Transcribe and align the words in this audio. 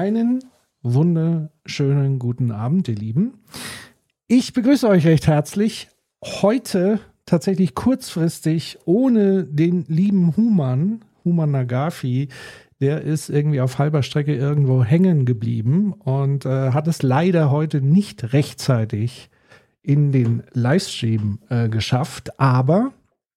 Einen 0.00 0.42
wunderschönen 0.80 2.18
guten 2.18 2.52
Abend, 2.52 2.88
ihr 2.88 2.94
Lieben. 2.94 3.34
Ich 4.28 4.54
begrüße 4.54 4.88
euch 4.88 5.06
recht 5.06 5.26
herzlich. 5.26 5.88
Heute 6.24 7.00
tatsächlich 7.26 7.74
kurzfristig 7.74 8.78
ohne 8.86 9.44
den 9.44 9.84
lieben 9.88 10.34
Human, 10.38 11.04
Human 11.22 11.50
Nagafi. 11.50 12.28
Der 12.80 13.02
ist 13.02 13.28
irgendwie 13.28 13.60
auf 13.60 13.78
halber 13.78 14.02
Strecke 14.02 14.34
irgendwo 14.34 14.82
hängen 14.82 15.26
geblieben 15.26 15.92
und 15.92 16.46
äh, 16.46 16.70
hat 16.70 16.88
es 16.88 17.02
leider 17.02 17.50
heute 17.50 17.82
nicht 17.82 18.32
rechtzeitig 18.32 19.28
in 19.82 20.12
den 20.12 20.44
Livestream 20.54 21.40
äh, 21.50 21.68
geschafft. 21.68 22.40
Aber 22.40 22.94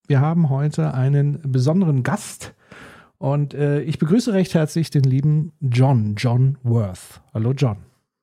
wir 0.07 0.21
haben 0.21 0.49
heute 0.49 0.93
einen 0.93 1.41
besonderen 1.43 2.03
Gast 2.03 2.53
und 3.23 3.53
äh, 3.53 3.81
ich 3.83 3.99
begrüße 3.99 4.33
recht 4.33 4.53
herzlich 4.53 4.89
den 4.89 5.05
lieben 5.05 5.53
John, 5.61 6.15
John 6.17 6.57
Worth. 6.63 7.21
Hallo 7.33 7.53
John. 7.53 7.77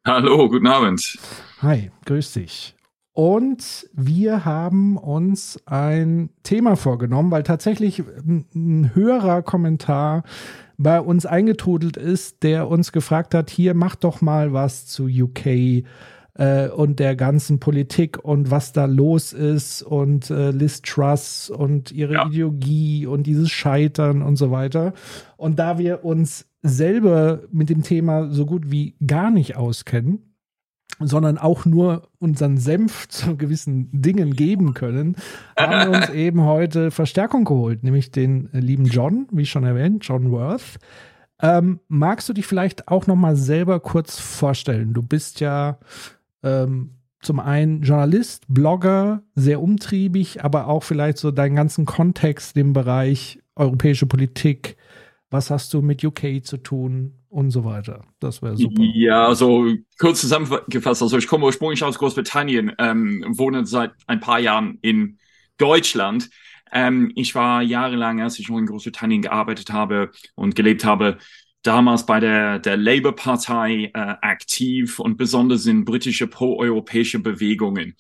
Hallo, 0.06 0.46
guten 0.50 0.66
Abend. 0.66 1.18
Hi, 1.62 1.91
grüß 2.05 2.34
dich. 2.34 2.75
Und 3.14 3.88
wir 3.94 4.44
haben 4.44 4.98
uns 4.98 5.58
ein 5.64 6.28
Thema 6.42 6.77
vorgenommen, 6.77 7.30
weil 7.30 7.44
tatsächlich 7.44 8.02
ein 8.55 8.91
höherer 8.92 9.41
Kommentar 9.41 10.22
bei 10.77 11.00
uns 11.00 11.25
eingetrudelt 11.25 11.97
ist, 11.97 12.42
der 12.42 12.69
uns 12.69 12.92
gefragt 12.92 13.34
hat, 13.34 13.48
hier 13.48 13.72
mach 13.72 13.94
doch 13.94 14.20
mal 14.20 14.53
was 14.53 14.86
zu 14.86 15.06
UK 15.06 15.86
äh, 16.41 16.69
und 16.69 16.98
der 16.98 17.16
ganzen 17.16 17.60
Politik 17.60 18.19
und 18.24 18.50
was 18.50 18.72
da 18.72 18.86
los 18.86 19.34
ist 19.34 19.83
und 19.83 20.30
äh, 20.30 20.50
Liz 20.50 20.80
Truss 20.80 21.50
und 21.50 21.92
ihre 21.92 22.14
ja. 22.14 22.27
Ideologie 22.27 23.06
und 23.06 23.24
dieses 23.24 23.50
Scheitern 23.50 24.22
und 24.22 24.36
so 24.36 24.50
weiter. 24.50 24.94
Und 25.36 25.58
da 25.58 25.78
wir 25.78 26.02
uns 26.02 26.48
selber 26.62 27.42
mit 27.52 27.69
dem 27.69 27.82
Thema 27.82 28.30
so 28.30 28.47
gut 28.47 28.70
wie 28.70 28.97
gar 29.06 29.30
nicht 29.30 29.56
auskennen, 29.56 30.34
sondern 30.98 31.36
auch 31.36 31.66
nur 31.66 32.08
unseren 32.19 32.56
Senf 32.56 33.08
zu 33.08 33.36
gewissen 33.36 33.91
Dingen 33.92 34.34
geben 34.34 34.72
können, 34.72 35.16
haben 35.58 35.92
wir 35.92 35.98
uns 35.98 36.08
eben 36.14 36.44
heute 36.44 36.91
Verstärkung 36.91 37.44
geholt, 37.44 37.84
nämlich 37.84 38.12
den 38.12 38.48
lieben 38.52 38.86
John, 38.86 39.28
wie 39.30 39.44
schon 39.44 39.64
erwähnt, 39.64 40.06
John 40.06 40.30
Worth. 40.30 40.78
Ähm, 41.42 41.80
magst 41.88 42.30
du 42.30 42.32
dich 42.32 42.47
vielleicht 42.47 42.88
auch 42.88 43.06
noch 43.06 43.16
mal 43.16 43.36
selber 43.36 43.80
kurz 43.80 44.19
vorstellen? 44.19 44.94
Du 44.94 45.02
bist 45.02 45.41
ja 45.41 45.78
ähm, 46.42 46.96
zum 47.20 47.38
einen 47.38 47.83
Journalist, 47.83 48.44
Blogger, 48.48 49.22
sehr 49.34 49.60
umtriebig, 49.60 50.42
aber 50.42 50.69
auch 50.69 50.82
vielleicht 50.82 51.19
so 51.19 51.30
deinen 51.30 51.55
ganzen 51.55 51.84
Kontext 51.84 52.56
im 52.56 52.72
Bereich 52.72 53.41
europäische 53.56 54.06
Politik. 54.06 54.77
Was 55.30 55.50
hast 55.50 55.74
du 55.74 55.82
mit 55.82 56.02
UK 56.02 56.44
zu 56.44 56.56
tun 56.56 57.20
und 57.28 57.50
so 57.50 57.64
weiter? 57.64 58.02
Das 58.19 58.42
wäre 58.42 58.56
super. 58.56 58.82
Ja, 58.94 59.27
also 59.27 59.66
kurz 59.98 60.22
zusammengefasst. 60.22 61.02
Also 61.02 61.19
ich 61.19 61.28
komme 61.28 61.44
ursprünglich 61.44 61.84
aus 61.84 61.98
Großbritannien, 61.98 62.72
ähm, 62.78 63.25
wohne 63.28 63.66
seit 63.66 63.92
ein 64.06 64.20
paar 64.20 64.41
Jahren 64.41 64.78
in 64.80 65.19
Deutschland. 65.58 66.31
Ähm, 66.72 67.12
ich 67.15 67.34
war 67.34 67.62
jahrelang, 67.62 68.20
als 68.20 68.38
ich 68.38 68.48
noch 68.48 68.59
in 68.59 68.66
Großbritannien 68.66 69.22
gearbeitet 69.22 69.70
habe 69.70 70.10
und 70.34 70.56
gelebt 70.56 70.84
habe, 70.84 71.19
damals 71.62 72.06
bei 72.06 72.21
der, 72.21 72.59
der 72.59 72.76
Labour-Partei 72.76 73.91
äh, 73.93 73.98
aktiv 74.22 74.98
und 74.98 75.16
besonders 75.16 75.66
in 75.66 75.84
britische 75.84 76.26
pro-europäische 76.26 77.19
Bewegungen. 77.19 77.97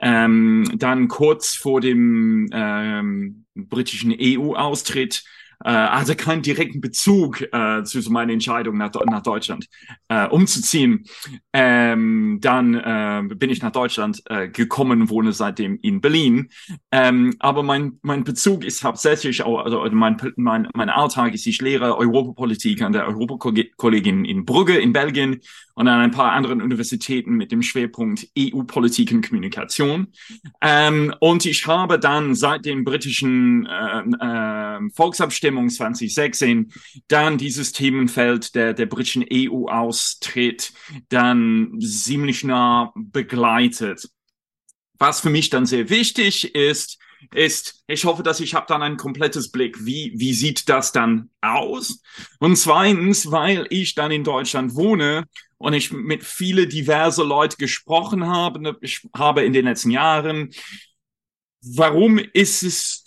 Ähm, 0.00 0.70
dann 0.76 1.08
kurz 1.08 1.54
vor 1.54 1.80
dem 1.80 2.48
ähm, 2.52 3.44
britischen 3.54 4.14
EU-Austritt 4.18 5.24
äh, 5.64 5.68
also 5.68 6.14
keinen 6.14 6.42
direkten 6.42 6.80
Bezug 6.80 7.42
äh, 7.52 7.82
zu 7.84 8.00
meiner 8.10 8.32
Entscheidung 8.32 8.76
nach, 8.76 8.92
nach 9.06 9.22
Deutschland 9.22 9.66
äh, 10.08 10.26
umzuziehen. 10.26 11.04
Ähm, 11.52 12.38
dann 12.40 13.28
bin 13.36 13.50
ich 13.50 13.62
nach 13.62 13.72
Deutschland 13.72 14.22
gekommen, 14.52 15.08
wohne 15.10 15.32
seitdem 15.32 15.78
in 15.82 16.00
Berlin. 16.00 16.50
Ähm, 16.90 17.34
aber 17.38 17.62
mein, 17.62 17.98
mein 18.02 18.24
Bezug 18.24 18.64
ist 18.64 18.82
hauptsächlich, 18.82 19.44
also 19.44 19.84
mein, 19.90 20.16
mein, 20.36 20.68
mein 20.74 20.88
Alltag 20.88 21.34
ist, 21.34 21.46
ich 21.46 21.60
lehre 21.60 21.96
Europapolitik 21.96 22.82
an 22.82 22.92
der 22.92 23.06
Europakollegin 23.06 24.24
in 24.24 24.44
Brügge 24.44 24.78
in 24.78 24.92
Belgien 24.92 25.40
und 25.74 25.88
an 25.88 26.00
ein 26.00 26.10
paar 26.10 26.32
anderen 26.32 26.60
Universitäten 26.60 27.34
mit 27.34 27.52
dem 27.52 27.62
Schwerpunkt 27.62 28.28
EU-Politik 28.38 29.12
und 29.12 29.26
Kommunikation. 29.26 30.08
Ähm, 30.60 31.14
und 31.20 31.46
ich 31.46 31.66
habe 31.66 31.98
dann 31.98 32.34
seit 32.34 32.64
dem 32.64 32.84
britischen 32.84 33.66
äh, 33.66 34.00
äh, 34.00 34.90
Volksabstimmung 35.52 35.68
2016 35.68 36.72
dann 37.08 37.38
dieses 37.38 37.72
Themenfeld 37.72 38.54
der, 38.54 38.74
der 38.74 38.86
britischen 38.86 39.24
EU-Austritt 39.30 40.72
dann 41.08 41.78
ziemlich 41.80 42.44
nah 42.44 42.92
begleitet. 42.96 44.08
Was 44.98 45.20
für 45.20 45.30
mich 45.30 45.50
dann 45.50 45.66
sehr 45.66 45.90
wichtig 45.90 46.54
ist, 46.54 46.98
ist, 47.34 47.84
ich 47.86 48.04
hoffe, 48.04 48.22
dass 48.22 48.40
ich 48.40 48.54
habe 48.54 48.66
dann 48.68 48.82
ein 48.82 48.96
komplettes 48.96 49.50
Blick, 49.52 49.84
wie, 49.84 50.12
wie 50.16 50.34
sieht 50.34 50.68
das 50.68 50.90
dann 50.92 51.30
aus? 51.40 52.02
Und 52.40 52.56
zweitens, 52.56 53.30
weil 53.30 53.66
ich 53.70 53.94
dann 53.94 54.10
in 54.10 54.24
Deutschland 54.24 54.74
wohne 54.74 55.26
und 55.58 55.72
ich 55.72 55.92
mit 55.92 56.24
viele 56.24 56.66
diverse 56.66 57.22
Leute 57.22 57.56
gesprochen 57.58 58.26
habe, 58.26 58.60
ne, 58.60 58.76
ich 58.80 59.06
habe 59.16 59.44
in 59.44 59.52
den 59.52 59.66
letzten 59.66 59.90
Jahren, 59.90 60.50
warum 61.60 62.18
ist 62.18 62.64
es 62.64 63.04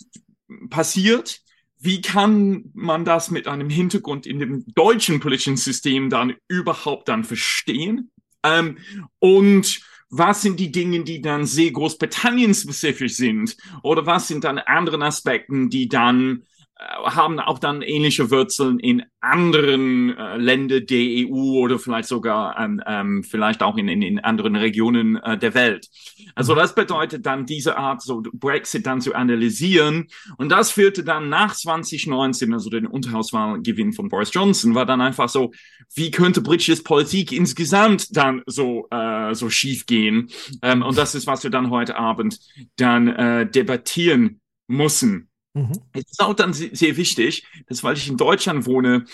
passiert? 0.70 1.42
Wie 1.86 2.00
kann 2.00 2.64
man 2.74 3.04
das 3.04 3.30
mit 3.30 3.46
einem 3.46 3.70
Hintergrund 3.70 4.26
in 4.26 4.40
dem 4.40 4.64
deutschen 4.74 5.20
politischen 5.20 5.56
System 5.56 6.10
dann 6.10 6.34
überhaupt 6.48 7.08
dann 7.08 7.22
verstehen? 7.22 8.10
Ähm, 8.42 8.78
und 9.20 9.80
was 10.10 10.42
sind 10.42 10.58
die 10.58 10.72
Dinge, 10.72 11.04
die 11.04 11.22
dann 11.22 11.46
sehr 11.46 11.70
Großbritannien-spezifisch 11.70 13.14
sind? 13.14 13.56
Oder 13.84 14.04
was 14.04 14.26
sind 14.26 14.42
dann 14.42 14.58
andere 14.58 15.00
Aspekten, 15.00 15.70
die 15.70 15.88
dann 15.88 16.42
haben 16.78 17.40
auch 17.40 17.58
dann 17.58 17.80
ähnliche 17.80 18.30
Wurzeln 18.30 18.78
in 18.78 19.02
anderen 19.20 20.16
äh, 20.16 20.36
Ländern 20.36 20.84
der 20.86 21.26
EU 21.26 21.58
oder 21.58 21.78
vielleicht 21.78 22.08
sogar 22.08 22.58
ähm, 22.58 22.82
ähm, 22.86 23.24
vielleicht 23.24 23.62
auch 23.62 23.78
in, 23.78 23.88
in, 23.88 24.02
in 24.02 24.18
anderen 24.18 24.56
Regionen 24.56 25.16
äh, 25.16 25.38
der 25.38 25.54
Welt. 25.54 25.88
Also 26.34 26.54
das 26.54 26.74
bedeutet 26.74 27.24
dann 27.24 27.46
diese 27.46 27.78
Art 27.78 28.02
so 28.02 28.22
Brexit 28.32 28.86
dann 28.86 29.00
zu 29.00 29.14
analysieren 29.14 30.08
und 30.36 30.50
das 30.50 30.70
führte 30.70 31.02
dann 31.02 31.30
nach 31.30 31.54
2019, 31.54 32.52
also 32.52 32.68
den 32.68 32.86
Unterhauswahlgewinn 32.86 33.94
von 33.94 34.08
Boris 34.08 34.34
Johnson, 34.34 34.74
war 34.74 34.84
dann 34.84 35.00
einfach 35.00 35.30
so, 35.30 35.52
wie 35.94 36.10
könnte 36.10 36.42
britische 36.42 36.82
Politik 36.82 37.32
insgesamt 37.32 38.14
dann 38.14 38.42
so 38.44 38.86
äh, 38.90 39.34
so 39.34 39.48
schief 39.48 39.86
gehen? 39.86 40.28
Ähm, 40.60 40.82
und 40.82 40.98
das 40.98 41.14
ist 41.14 41.26
was 41.26 41.42
wir 41.42 41.50
dann 41.50 41.70
heute 41.70 41.96
Abend 41.96 42.38
dann 42.76 43.08
äh, 43.08 43.50
debattieren 43.50 44.40
müssen. 44.66 45.30
Mhm. 45.56 45.72
Es 45.94 46.04
ist 46.10 46.20
auch 46.22 46.34
dann 46.34 46.52
sehr 46.52 46.98
wichtig, 46.98 47.46
dass 47.66 47.82
weil 47.82 47.96
ich 47.96 48.08
in 48.08 48.18
Deutschland 48.18 48.66
wohne, 48.66 49.06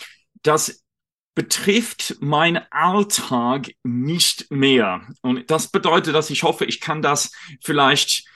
das 0.42 0.84
betrifft 1.36 2.16
mein 2.20 2.60
Alltag 2.72 3.70
nicht 3.84 4.50
mehr. 4.50 5.06
Und 5.22 5.50
das 5.52 5.70
bedeutet, 5.70 6.16
dass 6.16 6.30
ich 6.30 6.42
hoffe, 6.42 6.64
ich 6.64 6.80
kann 6.80 7.00
das 7.00 7.30
vielleicht 7.62 8.26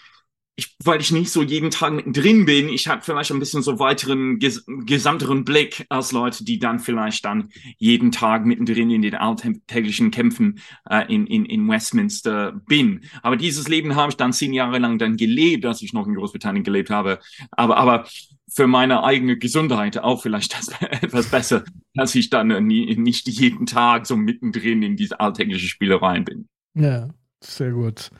ich, 0.58 0.74
weil 0.82 1.00
ich 1.00 1.12
nicht 1.12 1.30
so 1.30 1.42
jeden 1.42 1.70
Tag 1.70 2.02
drin 2.06 2.46
bin, 2.46 2.70
ich 2.70 2.88
habe 2.88 3.02
vielleicht 3.02 3.30
ein 3.30 3.38
bisschen 3.38 3.62
so 3.62 3.78
weiteren 3.78 4.38
ges 4.38 4.64
gesamteren 4.66 5.44
Blick 5.44 5.84
als 5.90 6.12
Leute, 6.12 6.44
die 6.44 6.58
dann 6.58 6.78
vielleicht 6.78 7.26
dann 7.26 7.50
jeden 7.76 8.10
Tag 8.10 8.46
mittendrin 8.46 8.90
in 8.90 9.02
den 9.02 9.14
alltäglichen 9.14 10.10
Kämpfen 10.10 10.58
äh, 10.88 11.12
in, 11.12 11.26
in, 11.26 11.44
in 11.44 11.68
Westminster 11.68 12.52
bin. 12.66 13.02
Aber 13.22 13.36
dieses 13.36 13.68
Leben 13.68 13.96
habe 13.96 14.10
ich 14.10 14.16
dann 14.16 14.32
zehn 14.32 14.54
Jahre 14.54 14.78
lang 14.78 14.98
dann 14.98 15.18
gelebt, 15.18 15.66
als 15.66 15.82
ich 15.82 15.92
noch 15.92 16.06
in 16.06 16.14
Großbritannien 16.14 16.64
gelebt 16.64 16.88
habe. 16.88 17.18
Aber, 17.50 17.76
aber 17.76 18.06
für 18.48 18.66
meine 18.66 19.04
eigene 19.04 19.36
Gesundheit 19.36 19.98
auch 19.98 20.22
vielleicht 20.22 20.54
das 20.54 20.68
etwas 20.80 21.30
besser, 21.30 21.64
dass 21.92 22.14
ich 22.14 22.30
dann 22.30 22.50
äh, 22.50 22.62
nie, 22.62 22.96
nicht 22.96 23.28
jeden 23.28 23.66
Tag 23.66 24.06
so 24.06 24.16
mittendrin 24.16 24.82
in 24.82 24.96
diese 24.96 25.20
alltägliche 25.20 25.66
Spielereien 25.66 26.24
bin. 26.24 26.48
Ja, 26.74 27.08
sehr 27.42 27.72
gut. 27.72 28.10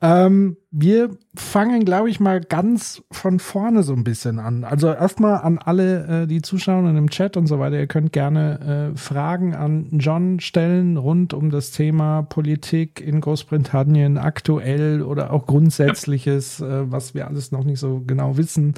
Ähm, 0.00 0.56
wir 0.70 1.16
fangen, 1.34 1.84
glaube 1.84 2.10
ich, 2.10 2.20
mal 2.20 2.40
ganz 2.40 3.02
von 3.10 3.38
vorne 3.38 3.82
so 3.82 3.94
ein 3.94 4.04
bisschen 4.04 4.38
an. 4.38 4.64
Also 4.64 4.88
erstmal 4.88 5.38
an 5.38 5.58
alle, 5.58 6.22
äh, 6.22 6.26
die 6.26 6.42
zuschauen 6.42 6.86
und 6.86 6.96
im 6.96 7.10
Chat 7.10 7.36
und 7.36 7.46
so 7.46 7.58
weiter. 7.58 7.78
Ihr 7.78 7.86
könnt 7.86 8.12
gerne 8.12 8.92
äh, 8.94 8.98
Fragen 8.98 9.54
an 9.54 9.88
John 9.92 10.40
stellen 10.40 10.96
rund 10.96 11.32
um 11.32 11.50
das 11.50 11.70
Thema 11.70 12.22
Politik 12.22 13.00
in 13.00 13.20
Großbritannien 13.20 14.18
aktuell 14.18 15.02
oder 15.02 15.32
auch 15.32 15.46
Grundsätzliches, 15.46 16.60
äh, 16.60 16.90
was 16.90 17.14
wir 17.14 17.28
alles 17.28 17.52
noch 17.52 17.64
nicht 17.64 17.78
so 17.78 18.02
genau 18.06 18.36
wissen. 18.36 18.74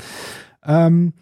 Ähm, 0.65 1.15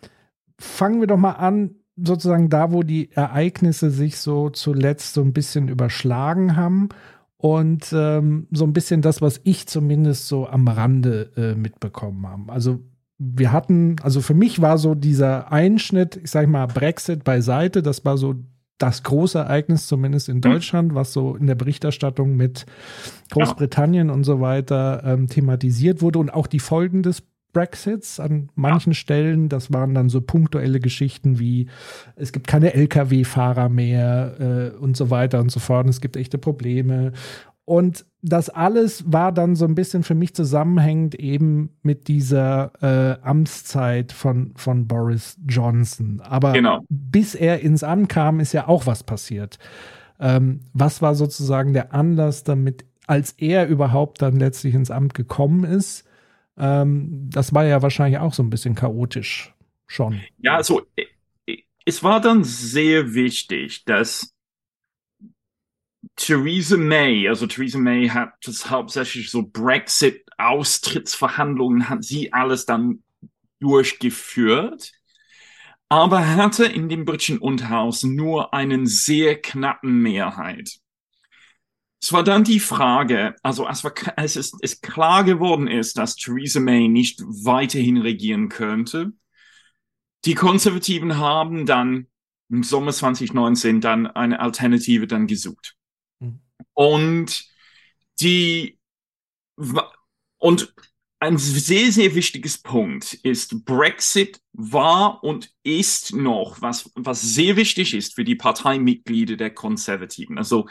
fangen 0.59 1.01
wir 1.01 1.07
doch 1.07 1.17
mal 1.17 1.33
an, 1.33 1.77
sozusagen 1.97 2.49
da, 2.49 2.73
wo 2.73 2.83
die 2.83 3.13
Ereignisse 3.13 3.91
sich 3.91 4.19
so 4.19 4.51
zuletzt 4.51 5.15
so 5.15 5.23
ein 5.23 5.33
bisschen 5.33 5.69
überschlagen 5.69 6.57
haben 6.57 6.89
und 7.45 7.93
ähm, 7.93 8.47
so 8.53 8.65
ein 8.65 8.73
bisschen 8.73 9.03
das, 9.03 9.21
was 9.21 9.39
ich 9.45 9.67
zumindest 9.67 10.29
so 10.29 10.49
am 10.49 10.67
Rande 10.67 11.31
äh, 11.37 11.55
mitbekommen 11.55 12.27
habe. 12.27 12.51
Also 12.51 12.81
wir 13.19 13.53
hatten, 13.53 13.97
also 14.03 14.23
für 14.23 14.33
mich 14.33 14.63
war 14.63 14.79
so 14.79 14.95
dieser 14.95 15.53
Einschnitt, 15.53 16.17
ich 16.17 16.31
sag 16.31 16.49
mal, 16.49 16.65
Brexit 16.65 17.23
beiseite, 17.23 17.83
das 17.83 18.03
war 18.07 18.17
so 18.17 18.37
das 18.79 19.03
große 19.03 19.41
Ereignis, 19.41 19.87
zumindest 19.89 20.31
in 20.31 20.37
hm. 20.37 20.41
Deutschland, 20.41 20.95
was 20.95 21.13
so 21.13 21.37
in 21.37 21.47
der 21.47 21.55
Berichterstattung 21.55 22.35
mit 22.35 22.65
Großbritannien 23.31 24.09
ja. 24.09 24.15
und 24.15 24.25
so 24.25 24.41
weiter 24.41 25.03
ähm, 25.05 25.27
thematisiert 25.27 26.01
wurde 26.01 26.21
und 26.21 26.31
auch 26.33 26.47
die 26.47 26.61
Folgen 26.61 27.03
des 27.03 27.23
Brexits 27.55 28.21
an 28.21 28.51
manchen 28.55 28.93
ja. 28.93 28.97
Stellen. 28.97 29.49
Das 29.49 29.73
waren 29.73 29.95
dann 29.95 30.11
so 30.11 30.21
punktuelle 30.21 30.81
Geschichten 30.81 31.39
wie 31.39 31.69
es 32.17 32.33
gibt 32.33 32.47
keine 32.47 32.75
Lkw-Fahrer 32.75 33.71
mehr 33.71 34.73
äh, 34.75 34.77
und 34.77 34.97
so 34.97 35.09
weiter 35.09 35.41
und 35.41 35.51
so 35.51 35.61
fort. 35.61 35.89
Es 35.89 36.03
gibt 36.03 36.17
echte 36.17 36.37
Probleme. 36.37 37.13
Und 37.67 38.05
das 38.21 38.51
alles 38.51 39.11
war 39.11 39.33
dann 39.33 39.57
so 39.57 39.65
ein 39.65 39.75
bisschen 39.75 40.03
für 40.03 40.15
mich 40.15 40.35
zusammenhängend 40.35 41.15
eben 41.15 41.71
mit 41.83 42.09
dieser 42.09 42.73
äh, 42.83 43.21
Amtszeit 43.23 44.13
von, 44.13 44.53
von 44.57 44.87
Boris 44.87 45.39
Johnson. 45.47 46.21
Aber 46.21 46.53
genau. 46.53 46.85
bis 46.91 47.35
er 47.35 47.61
ins 47.61 47.83
Amt 47.83 48.11
kam, 48.11 48.41
ist 48.41 48.53
ja 48.53 48.69
auch 48.69 48.87
was 48.87 49.03
passiert. 49.03 49.59
Ähm, 50.21 50.61
was 50.75 51.01
war 51.01 51.15
sozusagen 51.15 51.73
der 51.73 51.95
Anlass, 51.95 52.45
damit, 52.45 52.85
als 53.07 53.33
er 53.33 53.67
überhaupt 53.67 54.21
dann 54.21 54.37
letztlich 54.37 54.75
ins 54.75 54.91
Amt 54.91 55.15
gekommen 55.15 55.65
ist? 55.65 56.05
Ähm, 56.57 57.29
das 57.31 57.55
war 57.55 57.65
ja 57.65 57.83
wahrscheinlich 57.83 58.21
auch 58.21 58.33
so 58.33 58.43
ein 58.43 58.51
bisschen 58.51 58.75
chaotisch 58.75 59.55
schon. 59.87 60.21
Ja, 60.39 60.57
also 60.57 60.83
es 61.85 62.03
war 62.03 62.21
dann 62.21 62.43
sehr 62.45 63.15
wichtig, 63.15 63.85
dass 63.85 64.35
Theresa 66.17 66.77
May, 66.77 67.29
also 67.29 67.47
Theresa 67.47 67.79
May 67.79 68.09
hat 68.09 68.33
das 68.45 68.69
hauptsächlich 68.71 69.31
so 69.31 69.43
Brexit-Austrittsverhandlungen, 69.43 71.89
hat 71.89 72.03
sie 72.05 72.33
alles 72.33 72.67
dann 72.67 73.03
durchgeführt, 73.61 74.93
aber 75.89 76.37
hatte 76.37 76.67
in 76.67 76.89
dem 76.89 77.05
britischen 77.05 77.39
Unterhaus 77.39 78.05
nur 78.05 78.55
einen 78.55 78.87
sehr 78.87 79.41
knappen 79.41 80.03
Mehrheit. 80.03 80.79
Es 82.05 82.13
war 82.13 82.23
dann 82.23 82.45
die 82.45 82.61
Frage, 82.61 83.35
also 83.43 83.65
als, 83.65 83.83
als 84.17 84.37
es, 84.37 84.53
es 84.61 84.83
klar 84.83 85.25
geworden 85.25 85.69
ist, 85.69 85.97
dass 85.97 86.17
Theresa 86.17 86.61
May 86.61 86.87
nicht 86.87 87.23
weiterhin 87.23 87.97
regieren 87.97 88.51
könnte, 88.51 89.15
die 90.27 90.35
Konservativen 90.35 91.17
haben 91.17 91.65
dann 91.65 92.09
im 92.51 92.63
Sommer 92.63 92.93
2019 92.93 93.81
dann 93.81 94.07
eine 94.07 94.39
Alternative 94.41 95.07
dann 95.07 95.27
gesucht. 95.27 95.77
Mhm. 96.19 96.41
Und 96.75 97.47
die 98.21 98.79
und 100.37 100.75
ein 101.25 101.39
sehr, 101.39 101.91
sehr 101.91 102.15
wichtiges 102.15 102.59
Punkt 102.59 103.15
ist, 103.15 103.65
Brexit 103.65 104.41
war 104.53 105.25
und 105.25 105.51
ist 105.63 106.15
noch, 106.15 106.61
was, 106.61 106.91
was 106.95 107.23
sehr 107.23 107.57
wichtig 107.57 107.95
ist 107.95 108.15
für 108.15 108.25
die 108.25 108.37
Parteimitglieder 108.37 109.37
der 109.37 109.51
Konservativen. 109.51 110.39
Also, 110.39 110.69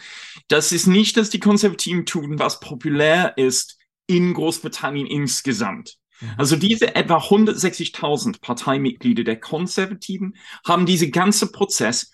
das 0.47 0.71
ist 0.71 0.88
nicht, 0.88 1.17
dass 1.17 1.29
die 1.29 1.39
Konservativen 1.39 2.05
tun, 2.05 2.39
was 2.39 2.59
populär 2.59 3.38
ist 3.38 3.77
in 4.07 4.33
Großbritannien 4.33 5.07
insgesamt. 5.07 5.97
Mhm. 6.21 6.33
Also 6.38 6.55
diese 6.55 6.95
etwa 6.95 7.17
160.000 7.17 8.41
Parteimitglieder 8.41 9.23
der 9.23 9.39
Konservativen 9.39 10.35
haben 10.65 10.85
diese 10.85 11.09
ganze 11.09 11.51
Prozess 11.51 12.11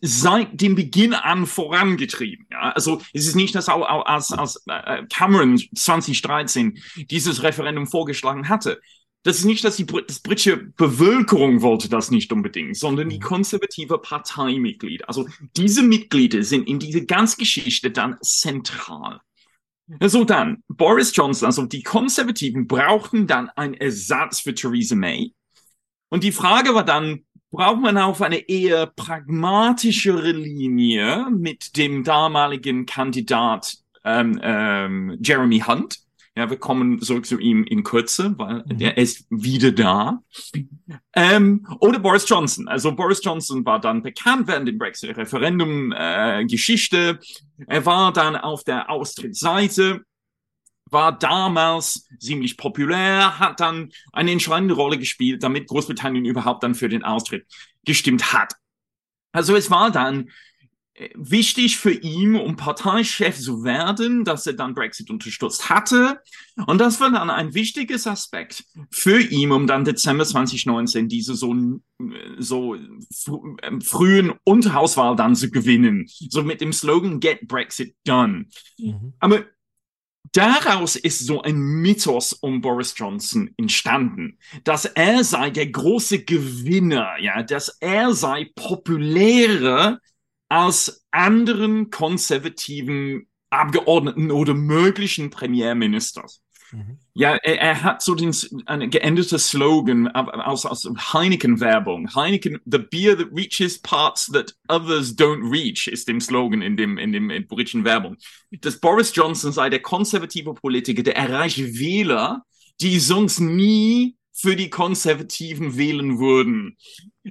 seit 0.00 0.60
dem 0.60 0.74
Beginn 0.74 1.14
an 1.14 1.46
vorangetrieben. 1.46 2.46
Ja? 2.50 2.72
Also 2.72 3.00
es 3.12 3.26
ist 3.26 3.36
nicht, 3.36 3.54
dass 3.54 3.68
auch, 3.68 3.88
auch 3.88 4.06
als, 4.06 4.32
als 4.32 4.62
äh, 4.66 5.04
Cameron 5.08 5.58
2013 5.74 6.78
dieses 7.10 7.42
Referendum 7.42 7.86
vorgeschlagen 7.86 8.48
hatte. 8.48 8.80
Das 9.22 9.38
ist 9.38 9.44
nicht, 9.44 9.64
dass 9.64 9.76
die 9.76 9.84
das 9.84 10.20
britische 10.20 10.56
Bevölkerung 10.56 11.60
wollte 11.60 11.90
das 11.90 12.10
nicht 12.10 12.32
unbedingt, 12.32 12.76
sondern 12.76 13.10
die 13.10 13.18
mhm. 13.18 13.22
konservative 13.22 13.98
Parteimitglieder. 13.98 15.06
Also 15.08 15.28
diese 15.56 15.82
Mitglieder 15.82 16.42
sind 16.42 16.66
in 16.66 16.78
diese 16.78 17.04
ganze 17.04 17.36
Geschichte 17.36 17.90
dann 17.90 18.16
zentral. 18.22 19.20
So 20.04 20.24
dann, 20.24 20.62
Boris 20.68 21.14
Johnson, 21.14 21.46
also 21.46 21.66
die 21.66 21.82
Konservativen 21.82 22.66
brauchten 22.66 23.26
dann 23.26 23.50
einen 23.50 23.74
Ersatz 23.74 24.40
für 24.40 24.54
Theresa 24.54 24.94
May. 24.94 25.34
Und 26.08 26.24
die 26.24 26.32
Frage 26.32 26.74
war 26.74 26.84
dann, 26.84 27.24
braucht 27.50 27.80
man 27.80 27.98
auf 27.98 28.22
eine 28.22 28.48
eher 28.48 28.86
pragmatischere 28.86 30.32
Linie 30.32 31.26
mit 31.30 31.76
dem 31.76 32.04
damaligen 32.04 32.86
Kandidat 32.86 33.76
ähm, 34.04 34.38
ähm, 34.42 35.18
Jeremy 35.20 35.60
Hunt. 35.60 35.98
Ja, 36.36 36.48
wir 36.48 36.58
kommen 36.58 37.02
zurück 37.02 37.26
zu 37.26 37.38
ihm 37.38 37.64
in 37.64 37.82
Kürze, 37.82 38.34
weil 38.38 38.64
mhm. 38.64 38.78
der 38.78 38.96
ist 38.96 39.26
wieder 39.30 39.72
da. 39.72 40.22
Ähm, 41.12 41.66
oder 41.80 41.98
Boris 41.98 42.28
Johnson. 42.28 42.68
Also 42.68 42.94
Boris 42.94 43.20
Johnson 43.22 43.64
war 43.66 43.80
dann 43.80 44.02
bekannt 44.02 44.46
während 44.46 44.68
dem 44.68 44.78
Brexit-Referendum 44.78 45.92
äh, 45.92 46.44
Geschichte. 46.46 47.18
Er 47.66 47.84
war 47.84 48.12
dann 48.12 48.36
auf 48.36 48.62
der 48.62 48.88
Austrittsseite 48.88 50.02
war 50.90 51.16
damals 51.16 52.08
ziemlich 52.18 52.56
populär, 52.56 53.38
hat 53.38 53.60
dann 53.60 53.92
eine 54.12 54.32
entscheidende 54.32 54.74
Rolle 54.74 54.98
gespielt, 54.98 55.42
damit 55.42 55.68
Großbritannien 55.68 56.24
überhaupt 56.24 56.62
dann 56.62 56.74
für 56.74 56.88
den 56.88 57.04
Austritt 57.04 57.46
gestimmt 57.84 58.32
hat. 58.32 58.54
Also 59.32 59.54
es 59.54 59.70
war 59.70 59.90
dann 59.90 60.30
äh, 61.00 61.08
wichtig 61.14 61.78
für 61.78 61.92
ihn, 61.92 62.34
um 62.36 62.56
Parteichef 62.56 63.38
zu 63.38 63.64
werden, 63.64 64.24
dass 64.24 64.46
er 64.46 64.52
dann 64.52 64.74
Brexit 64.74 65.08
unterstützt 65.08 65.70
hatte. 65.70 66.20
Und 66.66 66.78
das 66.78 67.00
war 67.00 67.10
dann 67.10 67.30
ein 67.30 67.54
wichtiges 67.54 68.06
Aspekt 68.06 68.64
für 68.90 69.20
ihn, 69.20 69.52
um 69.52 69.66
dann 69.66 69.84
Dezember 69.84 70.24
2019 70.24 71.08
diese 71.08 71.34
so, 71.34 71.54
so 72.38 72.76
ähm, 73.62 73.80
frühen 73.80 74.32
Unterhauswahl 74.44 75.16
dann 75.16 75.36
zu 75.36 75.50
gewinnen. 75.50 76.06
So 76.08 76.42
mit 76.42 76.60
dem 76.60 76.72
Slogan 76.72 77.20
Get 77.20 77.48
Brexit 77.48 77.94
Done. 78.04 78.46
Mhm. 78.76 79.14
Aber 79.20 79.44
Daraus 80.32 80.94
ist 80.94 81.26
so 81.26 81.42
ein 81.42 81.58
Mythos 81.58 82.32
um 82.32 82.60
Boris 82.60 82.94
Johnson 82.96 83.52
entstanden, 83.56 84.38
dass 84.62 84.84
er 84.84 85.24
sei 85.24 85.50
der 85.50 85.66
große 85.66 86.24
Gewinner, 86.24 87.18
ja, 87.18 87.42
dass 87.42 87.76
er 87.80 88.14
sei 88.14 88.48
populärer 88.54 89.98
als 90.48 91.04
anderen 91.10 91.90
konservativen 91.90 93.26
Abgeordneten 93.50 94.30
oder 94.30 94.54
möglichen 94.54 95.30
Premierministers. 95.30 96.40
Mhm. 96.72 96.98
Ja, 97.14 97.36
er, 97.36 97.60
er, 97.60 97.82
hat 97.82 98.02
so 98.02 98.14
den 98.14 98.34
eine 98.66 98.88
geänderte 98.88 99.38
Slogan 99.38 100.08
aus, 100.08 100.66
aus 100.66 100.88
Heineken-Werbung. 101.12 102.14
Heineken, 102.14 102.60
the 102.64 102.78
beer 102.78 103.16
that 103.16 103.28
reaches 103.32 103.78
parts 103.78 104.30
that 104.32 104.54
others 104.68 105.16
don't 105.16 105.50
reach, 105.50 105.86
ist 105.88 106.08
dem 106.08 106.20
Slogan 106.20 106.62
in 106.62 106.76
dem, 106.76 106.98
in 106.98 107.12
dem 107.12 107.30
in 107.30 107.46
britischen 107.46 107.84
Werbung. 107.84 108.16
Dass 108.50 108.78
Boris 108.78 109.14
Johnson 109.14 109.52
sei 109.52 109.70
der 109.70 109.80
konservative 109.80 110.54
Politiker, 110.54 111.02
der 111.02 111.16
erreicht 111.16 111.58
Wähler, 111.58 112.44
die 112.80 112.98
sonst 112.98 113.40
nie 113.40 114.16
für 114.32 114.56
die 114.56 114.70
Konservativen 114.70 115.76
wählen 115.76 116.18
würden. 116.18 116.76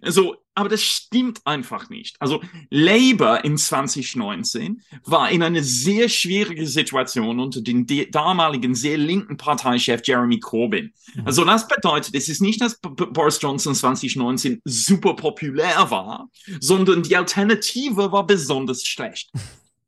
Also, 0.01 0.35
aber 0.53 0.69
das 0.69 0.83
stimmt 0.83 1.41
einfach 1.45 1.89
nicht. 1.89 2.15
Also 2.19 2.41
Labour 2.69 3.43
in 3.43 3.57
2019 3.57 4.81
war 5.03 5.31
in 5.31 5.41
einer 5.41 5.63
sehr 5.63 6.09
schwierigen 6.09 6.67
Situation 6.67 7.39
unter 7.39 7.61
dem 7.61 7.87
damaligen 8.11 8.75
sehr 8.75 8.97
linken 8.97 9.37
Parteichef 9.37 10.01
Jeremy 10.03 10.39
Corbyn. 10.39 10.93
Mhm. 11.15 11.25
Also 11.25 11.43
das 11.43 11.67
bedeutet, 11.67 12.13
es 12.13 12.29
ist 12.29 12.41
nicht, 12.41 12.61
dass 12.61 12.79
Boris 12.79 13.39
Johnson 13.41 13.73
2019 13.73 14.61
super 14.63 15.15
populär 15.15 15.89
war, 15.89 16.29
sondern 16.59 17.01
die 17.01 17.15
Alternative 17.15 18.11
war 18.11 18.27
besonders 18.27 18.85
schlecht. 18.85 19.31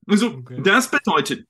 Also 0.07 0.29
okay. 0.29 0.61
das 0.63 0.89
bedeutet, 0.89 1.45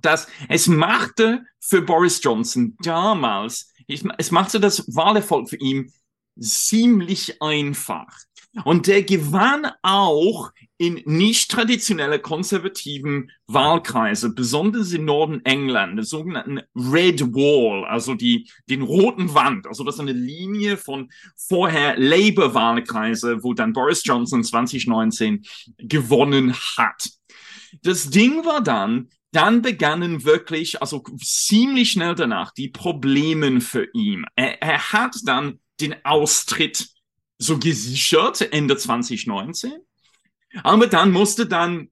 dass 0.00 0.26
es 0.48 0.66
machte 0.66 1.44
für 1.60 1.80
Boris 1.80 2.20
Johnson 2.22 2.76
damals, 2.82 3.72
es 3.86 4.30
machte 4.30 4.58
das 4.58 4.84
Wahlerfolg 4.94 5.48
für 5.48 5.56
ihn 5.56 5.92
ziemlich 6.38 7.40
einfach. 7.42 8.08
Und 8.64 8.86
der 8.86 9.02
gewann 9.02 9.66
auch 9.82 10.52
in 10.78 11.02
nicht 11.06 11.50
traditionelle 11.50 12.20
konservativen 12.20 13.32
Wahlkreise, 13.48 14.32
besonders 14.32 14.92
im 14.92 15.04
Norden 15.04 15.44
England, 15.44 15.96
der 15.96 16.04
sogenannten 16.04 16.60
Red 16.76 17.22
Wall, 17.32 17.84
also 17.84 18.14
die, 18.14 18.48
den 18.68 18.82
roten 18.82 19.34
Wand. 19.34 19.66
Also 19.66 19.82
das 19.82 19.96
ist 19.96 20.00
eine 20.00 20.12
Linie 20.12 20.76
von 20.76 21.10
vorher 21.36 21.98
Labour-Wahlkreise, 21.98 23.42
wo 23.42 23.54
dann 23.54 23.72
Boris 23.72 24.04
Johnson 24.04 24.44
2019 24.44 25.44
gewonnen 25.78 26.54
hat. 26.76 27.10
Das 27.82 28.10
Ding 28.10 28.44
war 28.44 28.62
dann, 28.62 29.08
dann 29.32 29.62
begannen 29.62 30.24
wirklich, 30.24 30.80
also 30.80 31.02
ziemlich 31.20 31.90
schnell 31.90 32.14
danach, 32.14 32.52
die 32.52 32.68
Probleme 32.68 33.60
für 33.60 33.88
ihn. 33.92 34.24
Er, 34.36 34.62
er 34.62 34.92
hat 34.92 35.16
dann 35.24 35.58
den 35.80 36.04
Austritt 36.04 36.88
so 37.38 37.58
gesichert 37.58 38.40
Ende 38.52 38.76
2019. 38.76 39.72
Aber 40.62 40.86
dann 40.86 41.10
musste 41.10 41.46
dann 41.46 41.90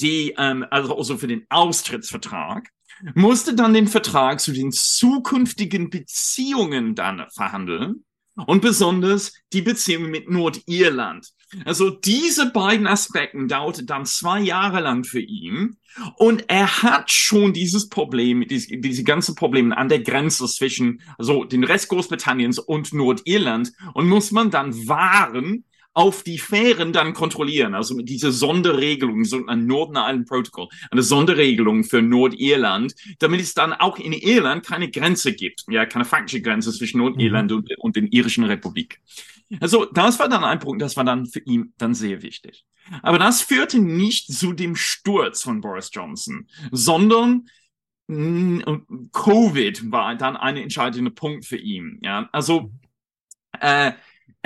die, 0.00 0.34
ähm, 0.38 0.66
also, 0.70 0.96
also 0.96 1.18
für 1.18 1.26
den 1.26 1.46
Austrittsvertrag, 1.48 2.70
musste 3.14 3.54
dann 3.54 3.74
den 3.74 3.88
Vertrag 3.88 4.40
zu 4.40 4.52
den 4.52 4.72
zukünftigen 4.72 5.90
Beziehungen 5.90 6.94
dann 6.94 7.26
verhandeln 7.30 8.04
und 8.34 8.62
besonders 8.62 9.32
die 9.52 9.62
Beziehung 9.62 10.10
mit 10.10 10.30
Nordirland. 10.30 11.28
Also 11.64 11.90
diese 11.90 12.50
beiden 12.50 12.86
Aspekte 12.86 13.46
dauerte 13.46 13.84
dann 13.84 14.04
zwei 14.04 14.40
Jahre 14.40 14.80
lang 14.80 15.04
für 15.04 15.20
ihn. 15.20 15.76
Und 16.16 16.44
er 16.48 16.82
hat 16.82 17.10
schon 17.10 17.52
dieses 17.52 17.88
Problem, 17.88 18.46
diese, 18.46 18.76
diese 18.76 19.04
ganzen 19.04 19.34
Probleme 19.34 19.76
an 19.76 19.88
der 19.88 20.00
Grenze 20.00 20.46
zwischen 20.46 21.00
also 21.18 21.44
den 21.44 21.64
Rest 21.64 21.88
Großbritanniens 21.88 22.58
und 22.58 22.92
Nordirland. 22.92 23.72
Und 23.94 24.08
muss 24.08 24.32
man 24.32 24.50
dann 24.50 24.88
wahren, 24.88 25.64
auf 25.96 26.22
die 26.22 26.38
Fähren 26.38 26.92
dann 26.92 27.14
kontrollieren. 27.14 27.74
Also 27.74 27.94
mit 27.94 28.10
dieser 28.10 28.30
Sonderregelung, 28.30 29.24
so 29.24 29.46
ein 29.46 29.66
Northern 29.66 29.96
Ireland 29.96 30.28
Protocol, 30.28 30.68
eine 30.90 31.02
Sonderregelung 31.02 31.84
für 31.84 32.02
Nordirland, 32.02 32.94
damit 33.18 33.40
es 33.40 33.54
dann 33.54 33.72
auch 33.72 33.98
in 33.98 34.12
Irland 34.12 34.66
keine 34.66 34.90
Grenze 34.90 35.32
gibt, 35.32 35.64
ja, 35.70 35.86
keine 35.86 36.04
faktische 36.04 36.42
Grenze 36.42 36.70
zwischen 36.70 36.98
Nordirland 36.98 37.50
mhm. 37.50 37.56
und, 37.56 37.78
und 37.78 37.96
den 37.96 38.08
irischen 38.08 38.44
Republik. 38.44 39.00
Also 39.58 39.86
das 39.86 40.18
war 40.18 40.28
dann 40.28 40.44
ein 40.44 40.58
Punkt, 40.58 40.82
das 40.82 40.98
war 40.98 41.04
dann 41.04 41.24
für 41.24 41.40
ihn 41.40 41.72
dann 41.78 41.94
sehr 41.94 42.20
wichtig. 42.20 42.66
Aber 43.02 43.18
das 43.18 43.40
führte 43.40 43.78
nicht 43.78 44.30
zu 44.30 44.52
dem 44.52 44.76
Sturz 44.76 45.42
von 45.42 45.62
Boris 45.62 45.88
Johnson, 45.94 46.46
sondern 46.72 47.48
mm, 48.08 48.60
Covid 49.12 49.90
war 49.90 50.14
dann 50.16 50.36
ein 50.36 50.58
entscheidender 50.58 51.10
Punkt 51.10 51.46
für 51.46 51.56
ihn. 51.56 52.00
Ja, 52.02 52.28
also 52.32 52.70
äh, 53.60 53.92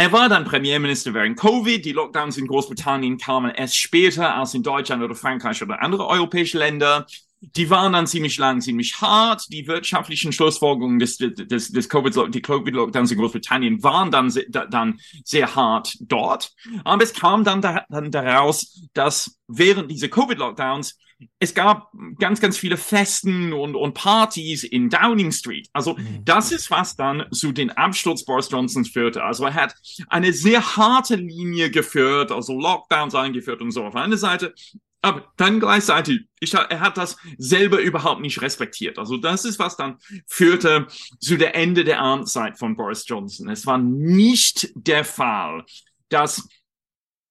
er 0.01 0.13
war 0.13 0.31
dann 0.31 0.47
Premierminister 0.47 1.13
während 1.13 1.39
Covid. 1.39 1.85
Die 1.85 1.93
Lockdowns 1.93 2.39
in 2.39 2.47
Großbritannien 2.47 3.19
kamen 3.19 3.51
erst 3.51 3.77
später 3.77 4.35
als 4.35 4.55
in 4.55 4.63
Deutschland 4.63 5.03
oder 5.03 5.15
Frankreich 5.15 5.63
oder 5.63 5.83
andere 5.83 6.07
europäische 6.07 6.57
Länder. 6.57 7.05
Die 7.43 7.69
waren 7.69 7.93
dann 7.93 8.07
ziemlich 8.07 8.39
lang, 8.39 8.63
ziemlich 8.63 8.99
hart. 9.03 9.45
Die 9.53 9.67
wirtschaftlichen 9.67 10.33
Schlussfolgerungen 10.33 11.01
des, 11.01 11.19
des, 11.19 11.73
des 11.73 11.89
Covid, 11.91 12.35
die 12.35 12.41
Covid-Lockdowns 12.41 13.11
in 13.11 13.19
Großbritannien 13.19 13.83
waren 13.83 14.11
dann, 14.11 14.33
dann 14.49 14.99
sehr 15.23 15.55
hart 15.55 15.99
dort. 16.01 16.55
Aber 16.83 17.03
es 17.03 17.13
kam 17.13 17.45
dann, 17.45 17.61
da, 17.61 17.85
dann 17.91 18.11
daraus, 18.11 18.81
dass 18.95 19.39
während 19.49 19.91
dieser 19.91 20.09
Covid-Lockdowns 20.09 20.97
es 21.39 21.55
gab 21.55 21.93
ganz, 22.19 22.41
ganz 22.41 22.57
viele 22.57 22.77
Festen 22.77 23.53
und, 23.53 23.75
und 23.75 23.95
Partys 23.95 24.65
in 24.65 24.89
Downing 24.89 25.33
Street. 25.33 25.69
Also 25.73 25.95
mhm. 25.95 26.25
das 26.25 26.53
ist, 26.53 26.71
was 26.71 26.97
dann 26.97 27.27
zu 27.31 27.53
den 27.53 27.71
Absturz 27.71 28.25
Boris 28.25 28.51
Johnsons 28.51 28.91
führte. 28.91 29.23
Also 29.23 29.45
er 29.45 29.55
hat 29.55 29.75
eine 30.09 30.33
sehr 30.33 30.77
harte 30.77 31.17
Linie 31.17 31.71
geführt, 31.71 32.33
also 32.33 32.59
Lockdowns 32.59 33.15
eingeführt 33.15 33.61
und 33.61 33.71
so 33.71 33.85
auf 33.85 33.97
einer 33.97 34.17
Seite. 34.17 34.55
Aber 35.03 35.33
dann 35.37 35.61
gleichzeitig, 35.61 36.27
ich, 36.41 36.53
er 36.53 36.81
hat 36.81 36.99
das 36.99 37.17
selber 37.39 37.81
überhaupt 37.81 38.21
nicht 38.21 38.43
respektiert. 38.43 38.99
Also 38.99 39.17
das 39.17 39.47
ist, 39.47 39.59
was 39.59 39.77
dann 39.77 39.97
führte 40.27 40.87
zu 41.21 41.39
der 41.39 41.55
Ende 41.55 41.85
der 41.85 42.01
Amtszeit 42.01 42.59
von 42.59 42.77
Boris 42.77 43.05
Johnson. 43.07 43.49
Es 43.49 43.67
war 43.67 43.79
nicht 43.79 44.71
der 44.75 45.05
Fall, 45.05 45.65
dass 46.11 46.47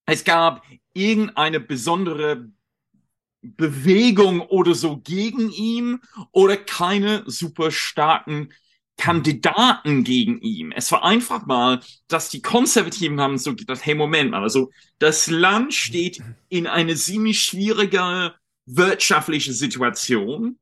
es 0.08 0.24
gab 0.24 0.64
irgendeine 0.94 1.60
besondere 1.60 2.50
Bewegung 3.42 4.42
oder 4.42 4.74
so 4.74 4.98
gegen 4.98 5.50
ihn 5.50 6.00
oder 6.32 6.58
keine 6.58 7.24
super 7.26 7.72
starken 7.72 8.50
Kandidaten 8.98 10.04
gegen 10.04 10.42
ihn. 10.42 10.74
Es 10.74 10.92
war 10.92 11.06
einfach 11.06 11.46
mal, 11.46 11.80
dass 12.10 12.30
die 12.30 12.42
Konservativen 12.42 13.22
haben 13.22 13.38
so 13.38 13.56
gedacht, 13.56 13.86
hey, 13.86 13.96
Moment 13.96 14.32
mal, 14.32 14.44
also 14.44 14.72
das 15.00 15.28
Land 15.30 15.74
steht 15.74 16.22
in 16.50 16.68
eine 16.68 16.96
ziemlich 16.96 17.42
schwierige 17.42 18.34
wirtschaftliche 18.66 19.54
Situation. 19.54 20.60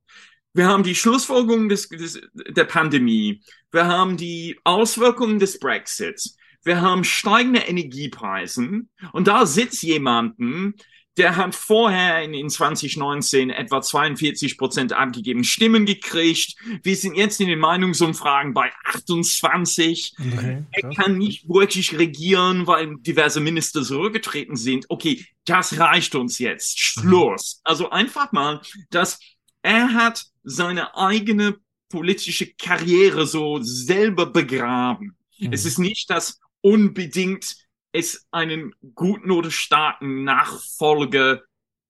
Wir 0.53 0.67
haben 0.67 0.83
die 0.83 0.95
Schlussfolgerung 0.95 1.67
des, 1.67 1.89
des, 1.89 2.21
der 2.33 2.63
Pandemie. 2.65 3.41
Wir 3.71 3.87
haben 3.87 4.17
die 4.17 4.59
Auswirkungen 4.63 5.39
des 5.39 5.59
Brexits. 5.59 6.37
Wir 6.63 6.81
haben 6.81 7.03
steigende 7.03 7.61
Energiepreisen. 7.61 8.89
Und 9.13 9.27
da 9.27 9.45
sitzt 9.45 9.81
jemanden, 9.83 10.75
der 11.17 11.35
hat 11.35 11.55
vorher 11.55 12.21
in, 12.23 12.33
in 12.33 12.49
2019 12.49 13.49
etwa 13.49 13.81
42 13.81 14.57
Prozent 14.57 14.93
abgegeben 14.93 15.43
Stimmen 15.43 15.85
gekriegt. 15.85 16.55
Wir 16.83 16.95
sind 16.95 17.15
jetzt 17.15 17.41
in 17.41 17.47
den 17.47 17.59
Meinungsumfragen 17.59 18.53
bei 18.53 18.71
28. 18.85 20.13
Okay, 20.19 20.63
er 20.71 20.89
kann 20.91 21.17
nicht 21.17 21.49
wirklich 21.49 21.97
regieren, 21.97 22.67
weil 22.67 22.95
diverse 22.99 23.39
Minister 23.39 23.83
zurückgetreten 23.83 24.55
sind. 24.55 24.85
Okay, 24.89 25.25
das 25.45 25.79
reicht 25.79 26.13
uns 26.15 26.37
jetzt. 26.37 26.79
Schluss. 26.79 27.57
Mhm. 27.57 27.61
Also 27.63 27.89
einfach 27.89 28.31
mal, 28.31 28.61
dass 28.91 29.19
er 29.63 29.93
hat 29.93 30.25
seine 30.43 30.95
eigene 30.95 31.57
politische 31.89 32.53
Karriere 32.53 33.25
so 33.25 33.59
selber 33.61 34.27
begraben. 34.27 35.17
Mhm. 35.39 35.51
Es 35.51 35.65
ist 35.65 35.79
nicht, 35.79 36.09
dass 36.09 36.39
unbedingt 36.61 37.66
es 37.97 38.27
einen 38.31 38.73
guten 38.95 39.31
oder 39.31 39.51
starken 39.51 40.23
Nachfolger 40.23 41.41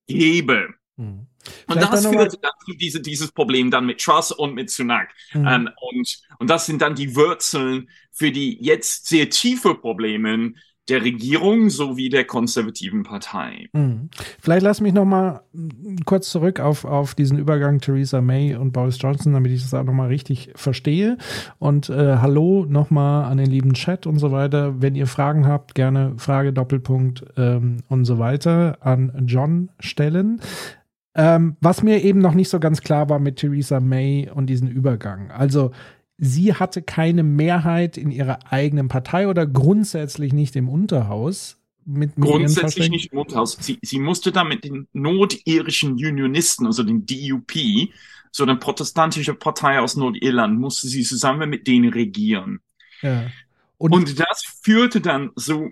gäbe. 0.08 0.74
Hm. 0.98 1.28
Und 1.68 1.82
das 1.82 2.06
führte 2.06 2.38
dann 2.42 2.52
zu 2.66 2.74
diese, 2.74 3.02
dieses 3.02 3.32
Problem 3.32 3.72
dann 3.72 3.86
mit 3.86 4.02
Truss 4.02 4.32
und 4.32 4.54
mit 4.54 4.70
Sunak. 4.70 5.10
Mhm. 5.34 5.48
Ähm, 5.48 5.70
und, 5.80 6.20
und 6.40 6.50
das 6.50 6.66
sind 6.66 6.82
dann 6.82 6.96
die 6.96 7.16
Wurzeln 7.16 7.90
für 8.12 8.32
die 8.32 8.62
jetzt 8.62 9.08
sehr 9.08 9.30
tiefe 9.30 9.76
Probleme, 9.76 10.54
der 10.90 11.04
Regierung 11.04 11.70
sowie 11.70 12.10
der 12.10 12.26
konservativen 12.26 13.04
Partei. 13.04 13.70
Mhm. 13.74 14.10
Vielleicht 14.40 14.64
lass 14.64 14.82
mich 14.82 14.94
noch 14.94 15.06
mal 15.06 15.42
kurz 16.06 16.30
zurück 16.30 16.60
auf, 16.60 16.86
auf 16.86 17.16
diesen 17.16 17.38
Übergang 17.38 17.80
Theresa 17.80 18.22
May 18.22 18.56
und 18.56 18.72
Boris 18.72 18.98
Johnson, 19.00 19.34
damit 19.34 19.52
ich 19.52 19.62
das 19.62 19.74
auch 19.74 19.84
noch 19.84 19.94
mal 19.94 20.08
richtig 20.08 20.52
verstehe. 20.56 21.18
Und 21.60 21.90
äh, 21.90 22.18
hallo 22.18 22.66
noch 22.68 22.90
mal 22.90 23.26
an 23.26 23.38
den 23.38 23.50
lieben 23.50 23.74
Chat 23.74 24.08
und 24.08 24.20
so 24.20 24.32
weiter. 24.32 24.82
Wenn 24.82 24.96
ihr 24.96 25.08
Fragen 25.08 25.48
habt, 25.48 25.76
gerne 25.76 26.14
Frage 26.18 26.54
Doppelpunkt 26.54 27.26
ähm, 27.38 27.78
und 27.90 28.06
so 28.06 28.20
weiter 28.20 28.78
an 28.82 29.26
John 29.26 29.70
stellen. 29.80 30.42
Ähm, 31.16 31.58
was 31.62 31.82
mir 31.82 32.04
eben 32.04 32.20
noch 32.20 32.36
nicht 32.36 32.50
so 32.50 32.60
ganz 32.60 32.82
klar 32.82 33.10
war 33.10 33.18
mit 33.18 33.38
Theresa 33.38 33.80
May 33.80 34.30
und 34.32 34.46
diesen 34.48 34.70
Übergang. 34.70 35.32
Also 35.32 35.72
sie 36.18 36.54
hatte 36.54 36.82
keine 36.82 37.24
Mehrheit 37.24 37.98
in 37.98 38.12
ihrer 38.12 38.52
eigenen 38.52 38.88
Partei 38.88 39.28
oder 39.28 39.46
grundsätzlich 39.46 40.34
nicht 40.34 40.56
im 40.56 40.70
Unterhaus. 40.70 41.58
Mit, 41.86 42.18
mit 42.18 42.28
grundsätzlich 42.28 42.90
nicht 42.90 43.14
im 43.14 43.20
Unterhaus. 43.20 43.58
Sie, 43.62 43.80
sie 43.82 44.00
musste 44.00 44.32
da 44.32 44.44
mit 44.44 44.66
den 44.66 44.88
nordirischen 44.92 45.94
Unionisten, 45.94 46.66
also 46.66 46.84
den 46.84 47.06
DUP, 47.06 47.54
so 48.32 48.44
eine 48.44 48.58
protestantische 48.58 49.34
Partei 49.34 49.80
aus 49.80 49.96
Nordirland, 49.96 50.60
musste 50.60 50.88
sie 50.88 51.04
zusammen 51.04 51.50
mit 51.50 51.66
denen 51.66 51.94
regieren. 51.94 52.60
Ja. 53.02 53.32
Und, 53.78 53.94
Und 53.94 54.20
das 54.20 54.44
führte 54.64 55.00
dann 55.00 55.32
so, 55.36 55.70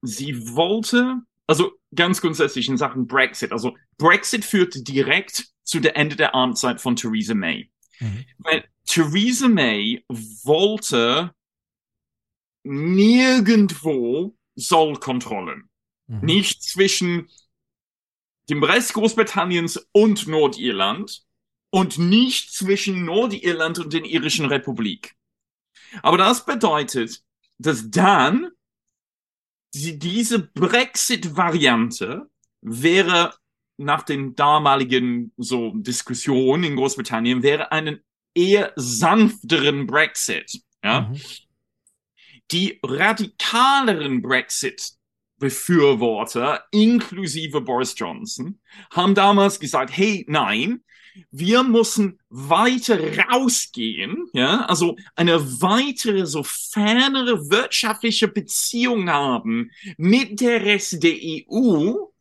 sie 0.00 0.54
wollte, 0.54 1.18
also 1.46 1.72
ganz 1.94 2.20
grundsätzlich 2.20 2.68
in 2.68 2.76
Sachen 2.76 3.06
Brexit, 3.06 3.52
also 3.52 3.76
Brexit 3.98 4.44
führte 4.44 4.82
direkt 4.82 5.46
zu 5.62 5.78
der 5.78 5.96
Ende 5.96 6.16
der 6.16 6.34
Amtszeit 6.34 6.80
von 6.80 6.96
Theresa 6.96 7.34
May. 7.34 7.70
Mhm. 8.02 8.24
Weil 8.38 8.68
Theresa 8.84 9.48
May 9.48 10.04
wollte 10.08 11.34
nirgendwo 12.64 14.36
Zollkontrollen. 14.56 15.70
Mhm. 16.08 16.20
Nicht 16.20 16.62
zwischen 16.62 17.28
dem 18.50 18.62
Rest 18.62 18.94
Großbritanniens 18.94 19.88
und 19.92 20.26
Nordirland 20.26 21.24
und 21.70 21.98
nicht 21.98 22.52
zwischen 22.52 23.04
Nordirland 23.04 23.78
und 23.78 23.92
der 23.92 24.04
irischen 24.04 24.46
Republik. 24.46 25.14
Aber 26.02 26.18
das 26.18 26.44
bedeutet, 26.44 27.22
dass 27.58 27.90
dann 27.90 28.50
die, 29.74 29.98
diese 29.98 30.38
Brexit-Variante 30.38 32.28
wäre 32.60 33.34
nach 33.76 34.02
den 34.02 34.34
damaligen 34.34 35.32
so 35.36 35.72
Diskussionen 35.74 36.64
in 36.64 36.76
Großbritannien 36.76 37.42
wäre 37.42 37.72
einen 37.72 38.00
eher 38.34 38.72
sanfteren 38.76 39.86
Brexit. 39.86 40.62
Ja? 40.84 41.02
Mhm. 41.02 41.20
Die 42.50 42.78
radikaleren 42.82 44.20
Brexit 44.22 44.96
Brexit-Befürworter, 45.42 46.64
inklusive 46.70 47.60
Boris 47.60 47.94
Johnson, 47.96 48.60
haben 48.92 49.14
damals 49.14 49.58
gesagt, 49.58 49.94
hey, 49.96 50.24
nein, 50.28 50.82
wir 51.30 51.62
müssen 51.62 52.18
weiter 52.30 52.98
rausgehen, 53.28 54.28
ja, 54.32 54.64
also 54.64 54.96
eine 55.14 55.60
weitere, 55.60 56.26
so 56.26 56.42
fernere 56.42 57.50
wirtschaftliche 57.50 58.28
Beziehung 58.28 59.10
haben 59.10 59.70
mit 59.98 60.40
der 60.40 60.64
Rest 60.64 61.02
der 61.02 61.14
EU, 61.14 62.11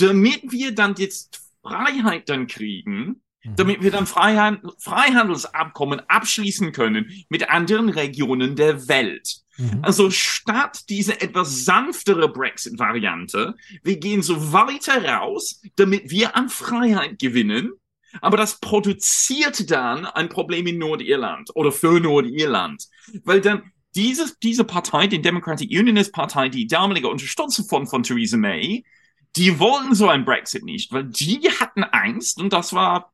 damit 0.00 0.50
wir 0.50 0.74
dann 0.74 0.94
jetzt 0.96 1.40
Freiheit 1.62 2.28
dann 2.28 2.46
kriegen, 2.46 3.22
mhm. 3.42 3.56
damit 3.56 3.82
wir 3.82 3.90
dann 3.90 4.06
Freiheit, 4.06 4.60
Freihandelsabkommen 4.78 6.00
abschließen 6.08 6.72
können 6.72 7.10
mit 7.28 7.50
anderen 7.50 7.88
Regionen 7.88 8.56
der 8.56 8.88
Welt. 8.88 9.40
Mhm. 9.58 9.80
Also 9.82 10.10
statt 10.10 10.84
diese 10.88 11.20
etwas 11.20 11.64
sanftere 11.64 12.28
Brexit-Variante, 12.28 13.54
wir 13.82 13.98
gehen 13.98 14.22
so 14.22 14.52
weiter 14.52 15.04
raus, 15.04 15.60
damit 15.76 16.10
wir 16.10 16.36
an 16.36 16.48
Freiheit 16.48 17.18
gewinnen. 17.18 17.72
Aber 18.22 18.36
das 18.36 18.58
produziert 18.58 19.70
dann 19.70 20.04
ein 20.04 20.28
Problem 20.28 20.66
in 20.66 20.78
Nordirland 20.78 21.50
oder 21.54 21.70
für 21.70 22.00
Nordirland. 22.00 22.88
Weil 23.22 23.40
dann 23.40 23.70
diese, 23.94 24.32
diese 24.42 24.64
Partei, 24.64 25.06
die 25.06 25.22
Democratic 25.22 25.70
Unionist 25.70 26.12
Partei, 26.12 26.48
die 26.48 26.66
damalige 26.66 27.08
Unterstützung 27.08 27.66
von, 27.66 27.86
von 27.86 28.02
Theresa 28.02 28.36
May, 28.36 28.84
die 29.36 29.58
wollten 29.58 29.94
so 29.94 30.08
ein 30.08 30.24
Brexit 30.24 30.64
nicht, 30.64 30.92
weil 30.92 31.04
die 31.04 31.48
hatten 31.60 31.84
Angst, 31.84 32.38
und 32.40 32.52
das 32.52 32.72
war 32.72 33.12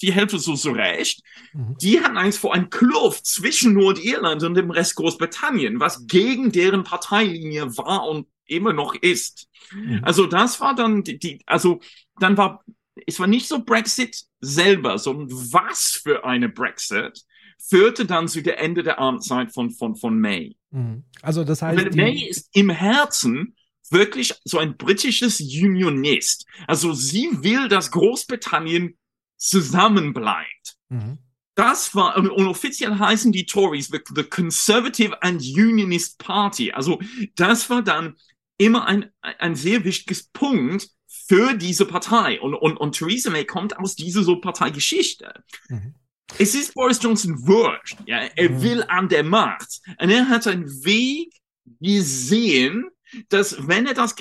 die 0.00 0.12
Hälfte 0.12 0.38
so, 0.38 0.54
so 0.54 0.72
recht, 0.72 1.22
mhm. 1.52 1.76
die 1.80 2.00
hatten 2.00 2.16
Angst 2.16 2.38
vor 2.38 2.54
einem 2.54 2.70
Kluft 2.70 3.26
zwischen 3.26 3.74
Nordirland 3.74 4.42
und 4.42 4.54
dem 4.54 4.70
Rest 4.70 4.96
Großbritannien, 4.96 5.80
was 5.80 6.06
gegen 6.06 6.52
deren 6.52 6.84
Parteilinie 6.84 7.76
war 7.76 8.08
und 8.08 8.26
immer 8.46 8.72
noch 8.72 8.94
ist. 8.94 9.48
Mhm. 9.72 10.00
Also 10.02 10.26
das 10.26 10.60
war 10.60 10.74
dann 10.74 11.04
die, 11.04 11.18
die, 11.18 11.42
also 11.46 11.80
dann 12.18 12.36
war, 12.36 12.64
es 13.06 13.18
war 13.18 13.26
nicht 13.26 13.48
so 13.48 13.64
Brexit 13.64 14.24
selber, 14.40 14.98
sondern 14.98 15.30
was 15.30 16.00
für 16.02 16.24
eine 16.24 16.48
Brexit 16.48 17.24
führte 17.58 18.04
dann 18.04 18.28
zu 18.28 18.42
der 18.42 18.60
Ende 18.60 18.82
der 18.82 18.98
Amtszeit 18.98 19.52
von, 19.52 19.70
von, 19.70 19.96
von 19.96 20.18
May. 20.18 20.56
Mhm. 20.70 21.04
Also 21.22 21.44
das 21.44 21.62
heißt. 21.62 21.94
May 21.94 22.26
ist 22.28 22.50
im 22.52 22.70
Herzen 22.70 23.56
wirklich 23.90 24.34
so 24.44 24.58
ein 24.58 24.76
britisches 24.76 25.40
Unionist. 25.40 26.46
Also 26.66 26.92
sie 26.92 27.28
will, 27.42 27.68
dass 27.68 27.90
Großbritannien 27.90 28.96
zusammenbleibt. 29.36 30.76
Mhm. 30.88 31.18
Das 31.54 31.94
war, 31.94 32.16
und 32.16 32.30
offiziell 32.30 32.98
heißen 32.98 33.30
die 33.30 33.46
Tories 33.46 33.88
the, 33.88 34.00
the, 34.14 34.24
Conservative 34.24 35.22
and 35.22 35.40
Unionist 35.40 36.18
Party. 36.18 36.72
Also 36.72 37.00
das 37.36 37.70
war 37.70 37.82
dann 37.82 38.16
immer 38.58 38.86
ein, 38.86 39.10
ein 39.20 39.54
sehr 39.54 39.84
wichtiges 39.84 40.28
Punkt 40.28 40.88
für 41.06 41.54
diese 41.54 41.86
Partei. 41.86 42.40
Und, 42.40 42.54
und, 42.54 42.76
und 42.76 42.96
Theresa 42.96 43.30
May 43.30 43.44
kommt 43.44 43.78
aus 43.78 43.94
dieser 43.94 44.24
so 44.24 44.40
Parteigeschichte. 44.40 45.44
Mhm. 45.68 45.94
Es 46.38 46.54
ist 46.54 46.74
Boris 46.74 47.00
Johnson 47.00 47.46
wurscht. 47.46 47.98
Ja? 48.06 48.18
Er 48.34 48.50
mhm. 48.50 48.62
will 48.62 48.84
an 48.88 49.08
der 49.08 49.22
Macht. 49.22 49.80
Und 50.00 50.10
er 50.10 50.28
hat 50.28 50.46
einen 50.46 50.68
Weg 50.84 51.32
gesehen, 51.80 52.88
dass 53.28 53.68
wenn 53.68 53.86
er 53.86 53.94
das, 53.94 54.14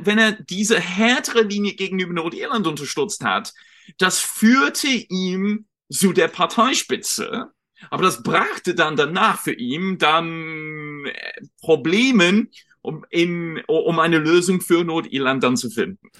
wenn 0.00 0.18
er 0.18 0.32
diese 0.32 0.78
härtere 0.78 1.42
Linie 1.42 1.74
gegenüber 1.74 2.12
Nordirland 2.12 2.66
unterstützt 2.66 3.24
hat, 3.24 3.52
das 3.98 4.18
führte 4.18 4.88
ihm 4.88 5.66
zu 5.90 6.12
der 6.12 6.28
Parteispitze. 6.28 7.50
Aber 7.88 8.02
das 8.02 8.22
brachte 8.22 8.74
dann 8.74 8.96
danach 8.96 9.40
für 9.40 9.54
ihn 9.54 9.98
dann 9.98 11.06
äh, 11.06 11.46
Problemen, 11.60 12.50
um, 12.82 13.04
in, 13.10 13.62
um 13.66 13.98
eine 13.98 14.18
Lösung 14.18 14.60
für 14.60 14.84
Nordirland 14.84 15.42
dann 15.42 15.56
zu 15.56 15.70
finden. 15.70 16.10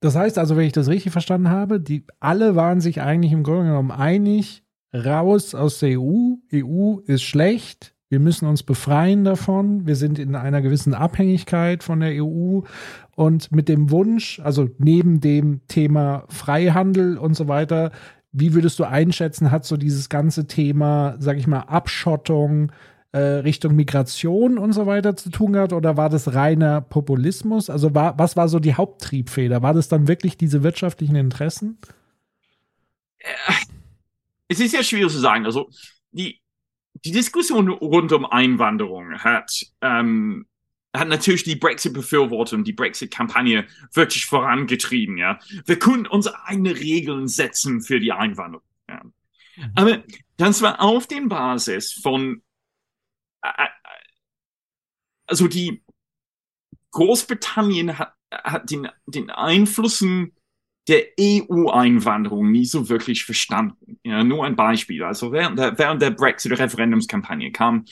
Das 0.00 0.16
heißt 0.16 0.38
also, 0.38 0.56
wenn 0.56 0.66
ich 0.66 0.72
das 0.72 0.88
richtig 0.88 1.12
verstanden 1.12 1.50
habe, 1.50 1.78
die 1.78 2.06
alle 2.20 2.56
waren 2.56 2.80
sich 2.80 3.02
eigentlich 3.02 3.32
im 3.32 3.42
Grunde 3.42 3.64
genommen 3.64 3.90
einig, 3.90 4.64
raus 4.94 5.54
aus 5.54 5.78
der 5.78 6.00
EU, 6.00 6.36
EU 6.52 6.98
ist 7.04 7.22
schlecht, 7.22 7.94
wir 8.10 8.18
müssen 8.20 8.46
uns 8.46 8.64
befreien 8.64 9.24
davon. 9.24 9.86
Wir 9.86 9.94
sind 9.94 10.18
in 10.18 10.34
einer 10.34 10.60
gewissen 10.60 10.94
Abhängigkeit 10.94 11.84
von 11.84 12.00
der 12.00 12.22
EU 12.22 12.60
und 13.14 13.52
mit 13.52 13.68
dem 13.68 13.90
Wunsch, 13.90 14.40
also 14.40 14.68
neben 14.78 15.20
dem 15.20 15.60
Thema 15.68 16.24
Freihandel 16.28 17.16
und 17.16 17.34
so 17.34 17.46
weiter, 17.46 17.92
wie 18.32 18.52
würdest 18.52 18.78
du 18.80 18.84
einschätzen, 18.84 19.50
hat 19.52 19.64
so 19.64 19.76
dieses 19.76 20.08
ganze 20.08 20.46
Thema, 20.46 21.16
sag 21.18 21.36
ich 21.38 21.46
mal, 21.46 21.60
Abschottung 21.60 22.72
äh, 23.12 23.18
Richtung 23.18 23.74
Migration 23.74 24.58
und 24.58 24.72
so 24.72 24.86
weiter 24.86 25.16
zu 25.16 25.30
tun 25.30 25.52
gehabt 25.52 25.72
oder 25.72 25.96
war 25.96 26.08
das 26.08 26.34
reiner 26.34 26.80
Populismus? 26.80 27.70
Also 27.70 27.94
war, 27.94 28.18
was 28.18 28.36
war 28.36 28.48
so 28.48 28.58
die 28.58 28.74
Haupttriebfeder? 28.74 29.62
War 29.62 29.74
das 29.74 29.88
dann 29.88 30.08
wirklich 30.08 30.36
diese 30.36 30.62
wirtschaftlichen 30.62 31.16
Interessen? 31.16 31.78
Es 34.48 34.60
ist 34.60 34.74
ja 34.74 34.82
schwierig 34.82 35.12
zu 35.12 35.18
sagen. 35.18 35.44
Also 35.44 35.68
die, 36.12 36.39
die 37.04 37.12
Diskussion 37.12 37.68
rund 37.68 38.12
um 38.12 38.26
Einwanderung 38.26 39.12
hat, 39.18 39.66
ähm, 39.80 40.46
hat 40.94 41.08
natürlich 41.08 41.44
die 41.44 41.56
Brexit-Befürworter 41.56 42.56
und 42.56 42.64
die 42.64 42.72
Brexit-Kampagne 42.72 43.66
wirklich 43.92 44.26
vorangetrieben, 44.26 45.18
ja. 45.18 45.38
Wir 45.64 45.78
können 45.78 46.06
unsere 46.06 46.44
eigenen 46.46 46.76
Regeln 46.76 47.28
setzen 47.28 47.80
für 47.80 48.00
die 48.00 48.12
Einwanderung, 48.12 48.66
ja. 48.88 49.02
Mhm. 49.56 49.72
Aber 49.74 50.02
das 50.36 50.62
war 50.62 50.80
auf 50.80 51.06
dem 51.06 51.28
Basis 51.28 51.92
von, 51.92 52.42
äh, 53.42 53.48
äh, 53.48 53.68
also 55.26 55.46
die 55.46 55.82
Großbritannien 56.90 57.98
hat, 57.98 58.14
hat 58.32 58.70
den, 58.70 58.88
den 59.06 59.30
Einflüssen 59.30 60.34
der 60.88 61.04
EU-Einwanderung 61.18 62.50
nie 62.50 62.64
so 62.64 62.88
wirklich 62.88 63.24
verstanden. 63.24 63.98
Ja, 64.04 64.24
nur 64.24 64.44
ein 64.44 64.56
Beispiel. 64.56 65.02
Also 65.02 65.32
während 65.32 65.58
der, 65.58 65.78
während 65.78 66.02
der 66.02 66.10
Brexit-Referendumskampagne 66.10 67.52
kam, 67.52 67.84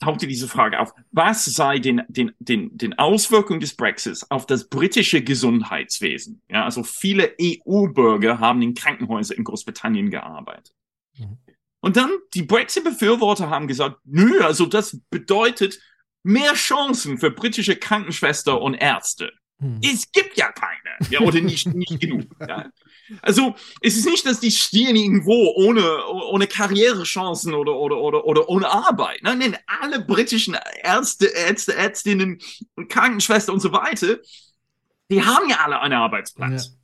tauchte 0.00 0.26
diese 0.26 0.48
Frage 0.48 0.80
auf, 0.80 0.92
was 1.12 1.44
sei 1.44 1.78
den, 1.78 2.02
den, 2.08 2.32
den, 2.38 2.76
den 2.76 2.98
Auswirkungen 2.98 3.60
des 3.60 3.74
Brexits 3.76 4.30
auf 4.30 4.46
das 4.46 4.68
britische 4.68 5.22
Gesundheitswesen? 5.22 6.42
Ja, 6.48 6.64
also 6.64 6.82
viele 6.82 7.34
EU-Bürger 7.40 8.38
haben 8.38 8.62
in 8.62 8.74
Krankenhäusern 8.74 9.38
in 9.38 9.44
Großbritannien 9.44 10.10
gearbeitet. 10.10 10.74
Mhm. 11.18 11.38
Und 11.80 11.96
dann 11.96 12.10
die 12.32 12.42
Brexit-Befürworter 12.42 13.50
haben 13.50 13.68
gesagt, 13.68 13.98
nö, 14.04 14.40
also 14.40 14.64
das 14.64 14.98
bedeutet 15.10 15.80
mehr 16.22 16.54
Chancen 16.54 17.18
für 17.18 17.30
britische 17.30 17.76
Krankenschwester 17.76 18.60
und 18.62 18.74
Ärzte. 18.74 19.32
Hm. 19.64 19.80
Es 19.82 20.12
gibt 20.12 20.36
ja 20.36 20.52
keine, 20.52 21.10
ja, 21.10 21.20
oder 21.20 21.40
nicht, 21.40 21.66
nicht 21.74 21.98
genug. 21.98 22.24
Ja. 22.38 22.70
Also 23.22 23.54
es 23.80 23.96
ist 23.96 24.04
nicht, 24.04 24.26
dass 24.26 24.40
die 24.40 24.50
stehen 24.50 24.94
irgendwo 24.94 25.54
ohne, 25.56 26.04
ohne 26.06 26.46
Karrierechancen 26.46 27.54
oder, 27.54 27.74
oder, 27.74 27.96
oder, 27.96 28.26
oder 28.26 28.48
ohne 28.48 28.68
Arbeit. 28.68 29.20
Nein, 29.22 29.38
nein, 29.38 29.56
alle 29.66 30.04
britischen 30.04 30.54
Ärzte, 30.82 31.26
Ärzte, 31.26 31.74
Ärztinnen, 31.74 32.40
Krankenschwestern 32.88 33.54
und 33.54 33.60
so 33.60 33.72
weiter, 33.72 34.18
die 35.10 35.22
haben 35.22 35.48
ja 35.48 35.60
alle 35.64 35.80
einen 35.80 35.94
Arbeitsplatz. 35.94 36.76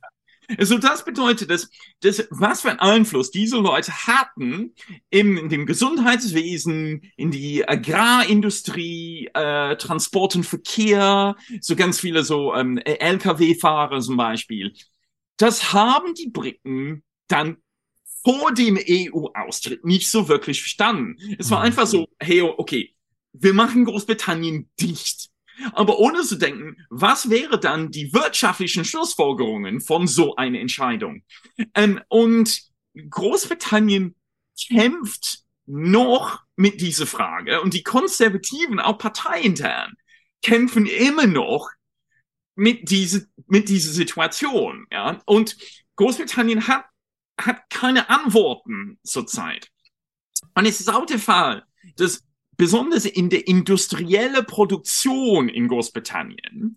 Also 0.57 0.77
das 0.77 1.05
bedeutet, 1.05 1.49
dass, 1.49 1.69
dass 2.01 2.27
was 2.29 2.61
für 2.61 2.69
einen 2.71 2.79
Einfluss 2.79 3.31
diese 3.31 3.57
Leute 3.57 3.91
hatten 4.07 4.73
im, 5.09 5.37
in 5.37 5.49
dem 5.49 5.65
Gesundheitswesen, 5.65 7.11
in 7.15 7.31
die 7.31 7.67
Agrarindustrie, 7.67 9.29
äh, 9.33 9.75
Transport 9.77 10.35
und 10.35 10.45
Verkehr, 10.45 11.35
so 11.61 11.75
ganz 11.75 11.99
viele 11.99 12.23
so 12.23 12.53
ähm, 12.53 12.77
Lkw-Fahrer 12.77 14.01
zum 14.01 14.17
Beispiel. 14.17 14.73
Das 15.37 15.73
haben 15.73 16.13
die 16.13 16.29
Briten 16.29 17.03
dann 17.27 17.57
vor 18.23 18.53
dem 18.53 18.77
EU-Austritt 18.77 19.83
nicht 19.85 20.09
so 20.09 20.27
wirklich 20.27 20.61
verstanden. 20.61 21.17
Es 21.39 21.49
war 21.49 21.59
mhm. 21.59 21.65
einfach 21.65 21.87
so, 21.87 22.07
hey, 22.19 22.41
okay, 22.41 22.93
wir 23.33 23.53
machen 23.53 23.85
Großbritannien 23.85 24.69
dicht 24.79 25.30
aber 25.73 25.99
ohne 25.99 26.21
zu 26.21 26.35
denken, 26.35 26.77
was 26.89 27.29
wäre 27.29 27.59
dann 27.59 27.91
die 27.91 28.13
wirtschaftlichen 28.13 28.85
Schlussfolgerungen 28.85 29.81
von 29.81 30.07
so 30.07 30.35
einer 30.35 30.59
Entscheidung? 30.59 31.23
Ähm, 31.75 32.01
und 32.07 32.61
Großbritannien 33.09 34.15
kämpft 34.67 35.39
noch 35.65 36.41
mit 36.55 36.81
dieser 36.81 37.07
Frage 37.07 37.61
und 37.61 37.73
die 37.73 37.83
Konservativen, 37.83 38.79
auch 38.79 38.97
parteiintern, 38.97 39.93
kämpfen 40.41 40.85
immer 40.85 41.27
noch 41.27 41.69
mit 42.55 42.89
dieser, 42.89 43.21
mit 43.47 43.69
dieser 43.69 43.91
Situation. 43.91 44.85
Ja? 44.91 45.21
Und 45.25 45.57
Großbritannien 45.95 46.67
hat, 46.67 46.85
hat 47.39 47.69
keine 47.69 48.09
Antworten 48.09 48.99
zurzeit. 49.03 49.69
Und 50.55 50.65
es 50.65 50.79
ist 50.79 50.89
auch 50.89 51.05
der 51.05 51.19
Fall, 51.19 51.63
dass 51.95 52.23
besonders 52.57 53.05
in 53.05 53.29
der 53.29 53.47
industriellen 53.47 54.45
Produktion 54.45 55.49
in 55.49 55.67
Großbritannien, 55.67 56.75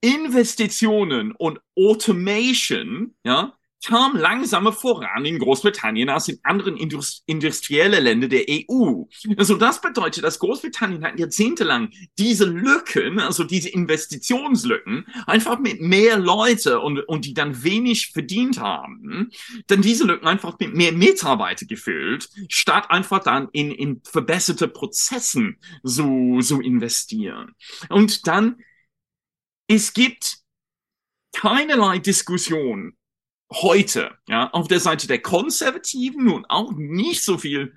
Investitionen 0.00 1.32
und 1.32 1.60
Automation, 1.76 3.16
ja, 3.24 3.56
kam 3.84 4.16
langsamer 4.16 4.72
voran 4.72 5.24
in 5.24 5.38
Großbritannien 5.38 6.08
als 6.08 6.28
in 6.28 6.38
anderen 6.42 6.76
Indust 6.76 7.22
industriellen 7.26 8.02
Ländern 8.02 8.30
der 8.30 8.44
EU. 8.48 9.04
Also 9.36 9.56
das 9.56 9.80
bedeutet, 9.80 10.24
dass 10.24 10.38
Großbritannien 10.38 11.04
hat 11.04 11.18
jahrzehntelang 11.18 11.90
diese 12.18 12.46
Lücken, 12.46 13.20
also 13.20 13.44
diese 13.44 13.68
Investitionslücken, 13.68 15.06
einfach 15.26 15.58
mit 15.58 15.80
mehr 15.80 16.18
Leute 16.18 16.80
und, 16.80 17.00
und 17.00 17.24
die 17.24 17.34
dann 17.34 17.62
wenig 17.62 18.12
verdient 18.12 18.58
haben, 18.58 19.30
dann 19.66 19.82
diese 19.82 20.04
Lücken 20.04 20.26
einfach 20.26 20.58
mit 20.58 20.74
mehr 20.74 20.92
Mitarbeiter 20.92 21.66
gefüllt, 21.66 22.28
statt 22.48 22.90
einfach 22.90 23.22
dann 23.22 23.48
in, 23.52 23.70
in 23.70 24.00
verbesserte 24.04 24.68
Prozessen 24.68 25.58
so, 25.82 26.40
so 26.40 26.60
investieren. 26.60 27.54
Und 27.88 28.26
dann, 28.26 28.56
es 29.66 29.92
gibt 29.92 30.38
keinerlei 31.32 31.98
Diskussion 31.98 32.96
heute, 33.62 34.12
ja, 34.28 34.50
auf 34.50 34.68
der 34.68 34.80
Seite 34.80 35.06
der 35.06 35.20
Konservativen 35.20 36.28
und 36.28 36.46
auch 36.48 36.72
nicht 36.72 37.22
so 37.22 37.38
viel 37.38 37.74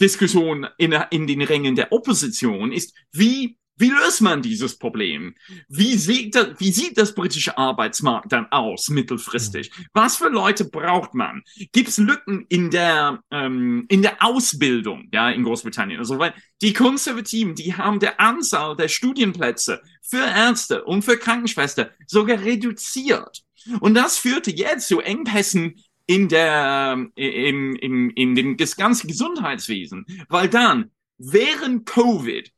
Diskussion 0.00 0.66
in, 0.78 0.92
in 1.10 1.26
den 1.26 1.42
Rängen 1.42 1.76
der 1.76 1.92
Opposition 1.92 2.72
ist, 2.72 2.94
wie, 3.12 3.58
wie 3.76 3.90
löst 3.90 4.20
man 4.20 4.42
dieses 4.42 4.78
Problem? 4.78 5.34
Wie 5.68 5.96
sieht, 5.96 6.34
das, 6.34 6.48
wie 6.58 6.70
sieht 6.70 6.98
das 6.98 7.14
britische 7.14 7.56
Arbeitsmarkt 7.56 8.32
dann 8.32 8.46
aus 8.50 8.88
mittelfristig? 8.88 9.70
Was 9.92 10.16
für 10.16 10.28
Leute 10.28 10.66
braucht 10.66 11.14
man? 11.14 11.42
Gibt 11.72 11.88
es 11.88 11.98
Lücken 11.98 12.44
in 12.48 12.70
der, 12.70 13.22
ähm, 13.30 13.86
in 13.88 14.02
der 14.02 14.22
Ausbildung, 14.22 15.08
ja, 15.12 15.30
in 15.30 15.44
Großbritannien? 15.44 15.98
Also, 15.98 16.18
weil 16.18 16.34
die 16.60 16.74
Konservativen, 16.74 17.54
die 17.54 17.74
haben 17.74 18.00
der 18.00 18.20
Anzahl 18.20 18.76
der 18.76 18.88
Studienplätze 18.88 19.80
für 20.02 20.24
Ärzte 20.24 20.84
und 20.84 21.02
für 21.02 21.16
Krankenschwestern 21.16 21.88
sogar 22.06 22.40
reduziert. 22.40 23.42
Und 23.80 23.94
das 23.94 24.18
führte 24.18 24.50
jetzt 24.50 24.88
zu 24.88 25.00
Engpässen 25.00 25.82
in 26.06 26.28
der, 26.28 27.06
im, 27.14 27.76
im, 27.76 28.10
in 28.10 28.34
dem, 28.34 28.56
das 28.56 28.76
ganze 28.76 29.06
Gesundheitswesen. 29.06 30.06
Weil 30.28 30.48
dann, 30.48 30.90
während 31.18 31.86
Covid 31.86 32.50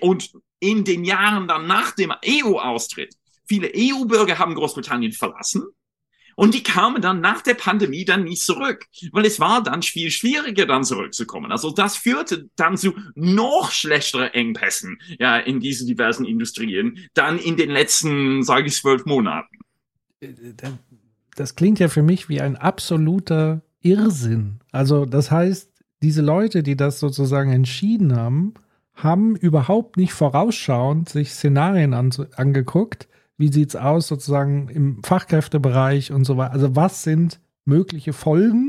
und 0.00 0.32
in 0.60 0.84
den 0.84 1.04
Jahren 1.04 1.48
dann 1.48 1.66
nach 1.66 1.92
dem 1.92 2.12
EU-Austritt, 2.24 3.14
viele 3.46 3.72
EU-Bürger 3.74 4.38
haben 4.38 4.54
Großbritannien 4.54 5.12
verlassen. 5.12 5.64
Und 6.36 6.54
die 6.54 6.62
kamen 6.62 7.02
dann 7.02 7.20
nach 7.20 7.42
der 7.42 7.54
Pandemie 7.54 8.04
dann 8.04 8.24
nicht 8.24 8.42
zurück, 8.42 8.86
weil 9.10 9.26
es 9.26 9.40
war 9.40 9.60
dann 9.60 9.82
viel 9.82 10.10
schwieriger, 10.10 10.66
dann 10.66 10.84
zurückzukommen. 10.84 11.50
Also 11.50 11.70
das 11.70 11.96
führte 11.96 12.48
dann 12.54 12.76
zu 12.76 12.94
noch 13.16 13.72
schlechteren 13.72 14.28
Engpässen 14.28 15.00
ja, 15.18 15.38
in 15.38 15.58
diesen 15.58 15.88
diversen 15.88 16.24
Industrien, 16.24 17.08
dann 17.14 17.38
in 17.38 17.56
den 17.56 17.70
letzten, 17.70 18.44
sage 18.44 18.68
ich, 18.68 18.74
zwölf 18.74 19.04
Monaten 19.04 19.57
das 21.36 21.54
klingt 21.54 21.78
ja 21.78 21.88
für 21.88 22.02
mich 22.02 22.28
wie 22.28 22.40
ein 22.40 22.56
absoluter 22.56 23.62
Irrsinn. 23.80 24.60
Also 24.72 25.06
das 25.06 25.30
heißt, 25.30 25.70
diese 26.02 26.22
Leute, 26.22 26.62
die 26.62 26.76
das 26.76 27.00
sozusagen 27.00 27.52
entschieden 27.52 28.14
haben, 28.14 28.54
haben 28.94 29.36
überhaupt 29.36 29.96
nicht 29.96 30.12
vorausschauend 30.12 31.08
sich 31.08 31.32
Szenarien 31.32 31.94
an, 31.94 32.10
angeguckt. 32.34 33.08
Wie 33.36 33.52
sieht 33.52 33.70
es 33.70 33.76
aus 33.76 34.08
sozusagen 34.08 34.68
im 34.68 35.02
Fachkräftebereich 35.04 36.10
und 36.12 36.24
so 36.24 36.36
weiter? 36.36 36.52
Also 36.52 36.74
was 36.74 37.04
sind 37.04 37.40
mögliche 37.64 38.12
Folgen? 38.12 38.67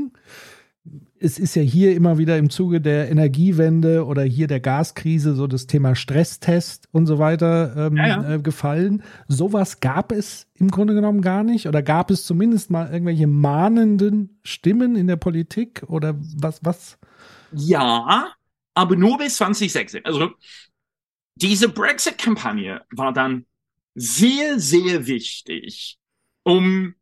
Es 1.22 1.38
ist 1.38 1.54
ja 1.54 1.62
hier 1.62 1.94
immer 1.94 2.16
wieder 2.16 2.38
im 2.38 2.48
Zuge 2.48 2.80
der 2.80 3.10
Energiewende 3.10 4.06
oder 4.06 4.22
hier 4.22 4.46
der 4.46 4.60
Gaskrise 4.60 5.34
so 5.34 5.46
das 5.46 5.66
Thema 5.66 5.94
Stresstest 5.94 6.88
und 6.92 7.06
so 7.06 7.18
weiter 7.18 7.74
ähm, 7.76 7.96
ja, 7.96 8.06
ja. 8.06 8.34
Äh, 8.34 8.38
gefallen. 8.40 9.02
Sowas 9.28 9.80
gab 9.80 10.12
es 10.12 10.46
im 10.54 10.70
Grunde 10.70 10.94
genommen 10.94 11.20
gar 11.20 11.44
nicht 11.44 11.68
oder 11.68 11.82
gab 11.82 12.10
es 12.10 12.24
zumindest 12.24 12.70
mal 12.70 12.90
irgendwelche 12.90 13.26
mahnenden 13.26 14.40
Stimmen 14.42 14.96
in 14.96 15.06
der 15.06 15.16
Politik 15.16 15.82
oder 15.88 16.14
was, 16.18 16.60
was? 16.64 16.98
Ja, 17.52 18.34
aber 18.74 18.96
nur 18.96 19.18
bis 19.18 19.36
2016. 19.36 20.06
Also 20.06 20.30
diese 21.34 21.68
Brexit-Kampagne 21.68 22.80
war 22.92 23.12
dann 23.12 23.44
sehr, 23.94 24.58
sehr 24.58 25.06
wichtig, 25.06 25.98
um 26.44 26.94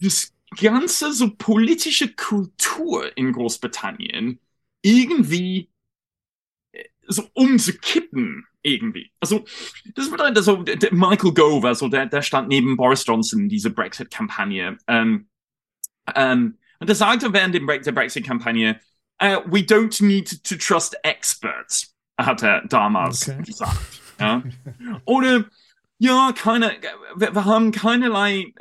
das 0.00 0.32
ganze 0.58 1.12
so 1.12 1.34
politische 1.36 2.14
Kultur 2.14 3.16
in 3.16 3.32
Großbritannien 3.32 4.40
irgendwie 4.82 5.70
äh, 6.72 6.84
so 7.06 7.28
umzukippen 7.34 8.46
irgendwie. 8.62 9.12
Also 9.20 9.44
das 9.94 10.10
bedeutet 10.10 10.36
also 10.38 10.64
Michael 10.90 11.32
Gove, 11.32 11.68
also 11.68 11.88
der, 11.88 12.06
der 12.06 12.22
stand 12.22 12.48
neben 12.48 12.76
Boris 12.76 13.04
Johnson 13.06 13.42
in 13.42 13.48
dieser 13.48 13.70
Brexit-Kampagne. 13.70 14.76
Ähm, 14.86 15.28
ähm, 16.14 16.58
und 16.78 16.88
er 16.88 16.94
sagte 16.94 17.32
während 17.32 17.54
der 17.54 17.92
Brexit-Kampagne, 17.92 18.80
uh, 19.22 19.40
we 19.46 19.60
don't 19.60 20.04
need 20.04 20.42
to 20.44 20.56
trust 20.56 20.96
experts, 21.04 21.94
hat 22.18 22.42
er 22.42 22.66
damals 22.66 23.28
okay. 23.28 23.42
gesagt. 23.42 24.02
Ja? 24.20 24.42
Oder 25.04 25.46
ja, 25.98 26.32
keine, 26.36 26.72
wir, 27.14 27.34
wir 27.34 27.44
haben 27.44 27.72
keinerlei 27.72 28.52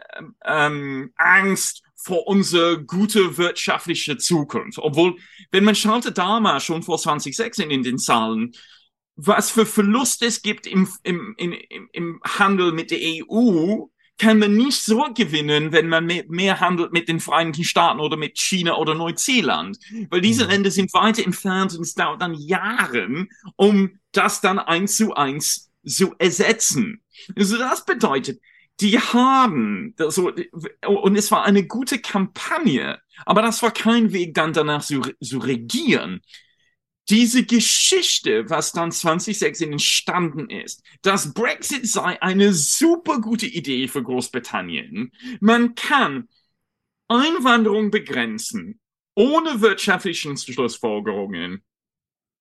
ähm, 0.45 1.11
Angst 1.17 1.83
vor 1.95 2.27
unsere 2.27 2.83
gute 2.83 3.37
wirtschaftliche 3.37 4.17
Zukunft. 4.17 4.77
Obwohl, 4.77 5.17
wenn 5.51 5.63
man 5.63 5.75
schaute 5.75 6.11
damals 6.11 6.63
schon 6.63 6.83
vor 6.83 6.97
2016 6.97 7.71
in 7.71 7.83
den 7.83 7.97
Zahlen, 7.97 8.53
was 9.15 9.49
für 9.49 9.65
Verlust 9.65 10.21
es 10.21 10.41
gibt 10.41 10.67
im, 10.67 10.87
im, 11.03 11.33
im, 11.37 11.55
im 11.91 12.21
Handel 12.23 12.73
mit 12.73 12.91
der 12.91 12.99
EU, 12.99 13.85
kann 14.17 14.39
man 14.39 14.55
nicht 14.55 14.81
zurückgewinnen, 14.83 15.71
wenn 15.71 15.89
man 15.89 16.05
mehr, 16.05 16.23
mehr 16.27 16.59
handelt 16.59 16.93
mit 16.93 17.09
den 17.09 17.19
Vereinigten 17.19 17.63
Staaten 17.63 17.99
oder 17.99 18.15
mit 18.15 18.39
China 18.39 18.75
oder 18.77 18.95
Neuseeland. 18.95 19.77
Weil 20.09 20.21
diese 20.21 20.45
mhm. 20.45 20.51
Länder 20.51 20.71
sind 20.71 20.93
weiter 20.93 21.23
entfernt 21.23 21.73
und 21.75 21.81
es 21.81 21.95
dauert 21.95 22.21
dann 22.21 22.33
Jahre, 22.33 23.27
um 23.57 23.99
das 24.11 24.41
dann 24.41 24.59
eins 24.59 24.95
zu 24.95 25.13
eins 25.13 25.71
zu 25.85 26.15
ersetzen. 26.17 27.01
Also 27.35 27.57
das 27.57 27.85
bedeutet, 27.85 28.41
die 28.81 28.99
haben, 28.99 29.95
so, 29.97 30.31
und 30.85 31.15
es 31.15 31.31
war 31.31 31.45
eine 31.45 31.65
gute 31.65 31.99
Kampagne, 31.99 32.99
aber 33.25 33.41
das 33.41 33.61
war 33.63 33.71
kein 33.71 34.11
Weg, 34.11 34.33
dann 34.33 34.53
danach 34.53 34.83
zu, 34.83 35.01
zu 35.21 35.37
regieren. 35.39 36.21
Diese 37.09 37.45
Geschichte, 37.45 38.49
was 38.49 38.71
dann 38.71 38.91
2016 38.91 39.73
entstanden 39.73 40.49
ist, 40.49 40.83
dass 41.03 41.33
Brexit 41.33 41.87
sei 41.87 42.21
eine 42.21 42.51
super 42.51 43.21
gute 43.21 43.45
Idee 43.45 43.87
für 43.87 44.01
Großbritannien. 44.01 45.11
Man 45.39 45.75
kann 45.75 46.27
Einwanderung 47.07 47.91
begrenzen, 47.91 48.79
ohne 49.13 49.61
wirtschaftlichen 49.61 50.35
Schlussfolgerungen. 50.35 51.63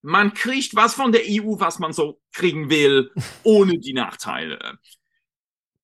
Man 0.05 0.35
kriegt 0.35 0.77
was 0.77 0.95
von 0.95 1.13
der 1.13 1.23
EU, 1.25 1.59
was 1.59 1.79
man 1.79 1.95
so 1.95 2.21
kriegen 2.33 2.69
will, 2.69 3.11
ohne 3.43 3.79
die 3.79 3.95
Nachteile. 3.95 4.79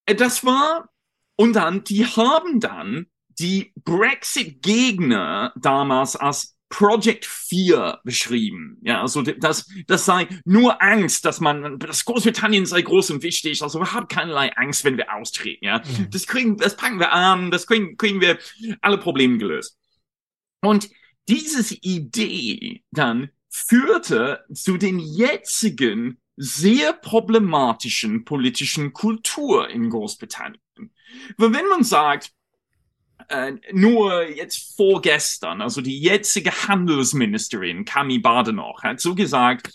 Äh, 0.05 0.15
das 0.15 0.45
war, 0.45 0.91
und 1.37 1.55
dann, 1.55 1.85
die 1.85 2.05
haben 2.05 2.61
dann 2.61 3.07
die 3.29 3.73
Brexit-Gegner 3.77 5.55
damals 5.57 6.17
als 6.17 6.59
Project 6.69 7.25
4 7.25 8.01
beschrieben. 8.05 8.79
Ja, 8.83 9.01
also 9.01 9.23
das, 9.23 9.69
das 9.87 10.05
sei 10.05 10.29
nur 10.45 10.83
Angst, 10.83 11.25
dass 11.25 11.41
man, 11.41 11.79
das 11.79 12.05
Großbritannien 12.05 12.67
sei 12.67 12.83
groß 12.83 13.11
und 13.13 13.23
wichtig, 13.23 13.63
also 13.63 13.81
wir 13.81 13.93
haben 13.93 14.07
keinerlei 14.07 14.53
Angst, 14.57 14.85
wenn 14.85 14.99
wir 14.99 15.15
austreten. 15.15 15.65
Ja, 15.65 15.79
mhm. 15.79 16.11
das 16.11 16.27
kriegen, 16.27 16.59
das 16.59 16.77
packen 16.77 16.99
wir 16.99 17.13
an, 17.13 17.51
das 17.51 17.67
kriegen, 17.67 17.97
kriegen 17.97 18.21
wir 18.21 18.39
alle 18.83 18.99
Probleme 18.99 19.39
gelöst. 19.39 19.79
Und 20.61 20.91
diese 21.27 21.75
Idee 21.77 22.85
dann 22.91 23.31
führte 23.51 24.45
zu 24.55 24.77
den 24.77 24.99
jetzigen 24.99 26.19
sehr 26.37 26.93
problematischen 26.95 28.25
politischen 28.25 28.93
Kultur 28.93 29.69
in 29.69 29.91
Großbritannien. 29.91 30.63
Weil 31.37 31.53
wenn 31.53 31.69
man 31.69 31.85
sagt, 31.85 32.33
äh, 33.29 33.53
nur 33.73 34.27
jetzt 34.29 34.75
vorgestern, 34.77 35.61
also 35.61 35.83
die 35.83 36.01
jetzige 36.01 36.51
Handelsministerin 36.51 37.85
Kami 37.85 38.19
Badenoch 38.19 38.83
hat 38.83 39.01
so 39.01 39.15
gesagt, 39.15 39.71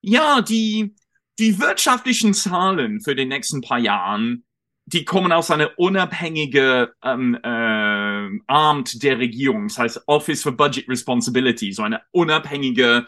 ja, 0.00 0.40
die, 0.40 0.94
die 1.38 1.60
wirtschaftlichen 1.60 2.34
Zahlen 2.34 3.00
für 3.00 3.14
die 3.14 3.26
nächsten 3.26 3.60
paar 3.60 3.78
Jahren, 3.78 4.44
die 4.92 5.04
kommen 5.04 5.32
aus 5.32 5.50
einer 5.50 5.78
unabhängigen 5.78 6.88
ähm, 7.02 7.38
äh, 7.42 8.40
Amt 8.46 9.02
der 9.02 9.18
Regierung, 9.18 9.68
das 9.68 9.78
heißt 9.78 10.02
Office 10.06 10.42
for 10.42 10.52
Budget 10.52 10.88
Responsibility, 10.88 11.72
so 11.72 11.82
eine 11.82 12.02
unabhängige 12.12 13.06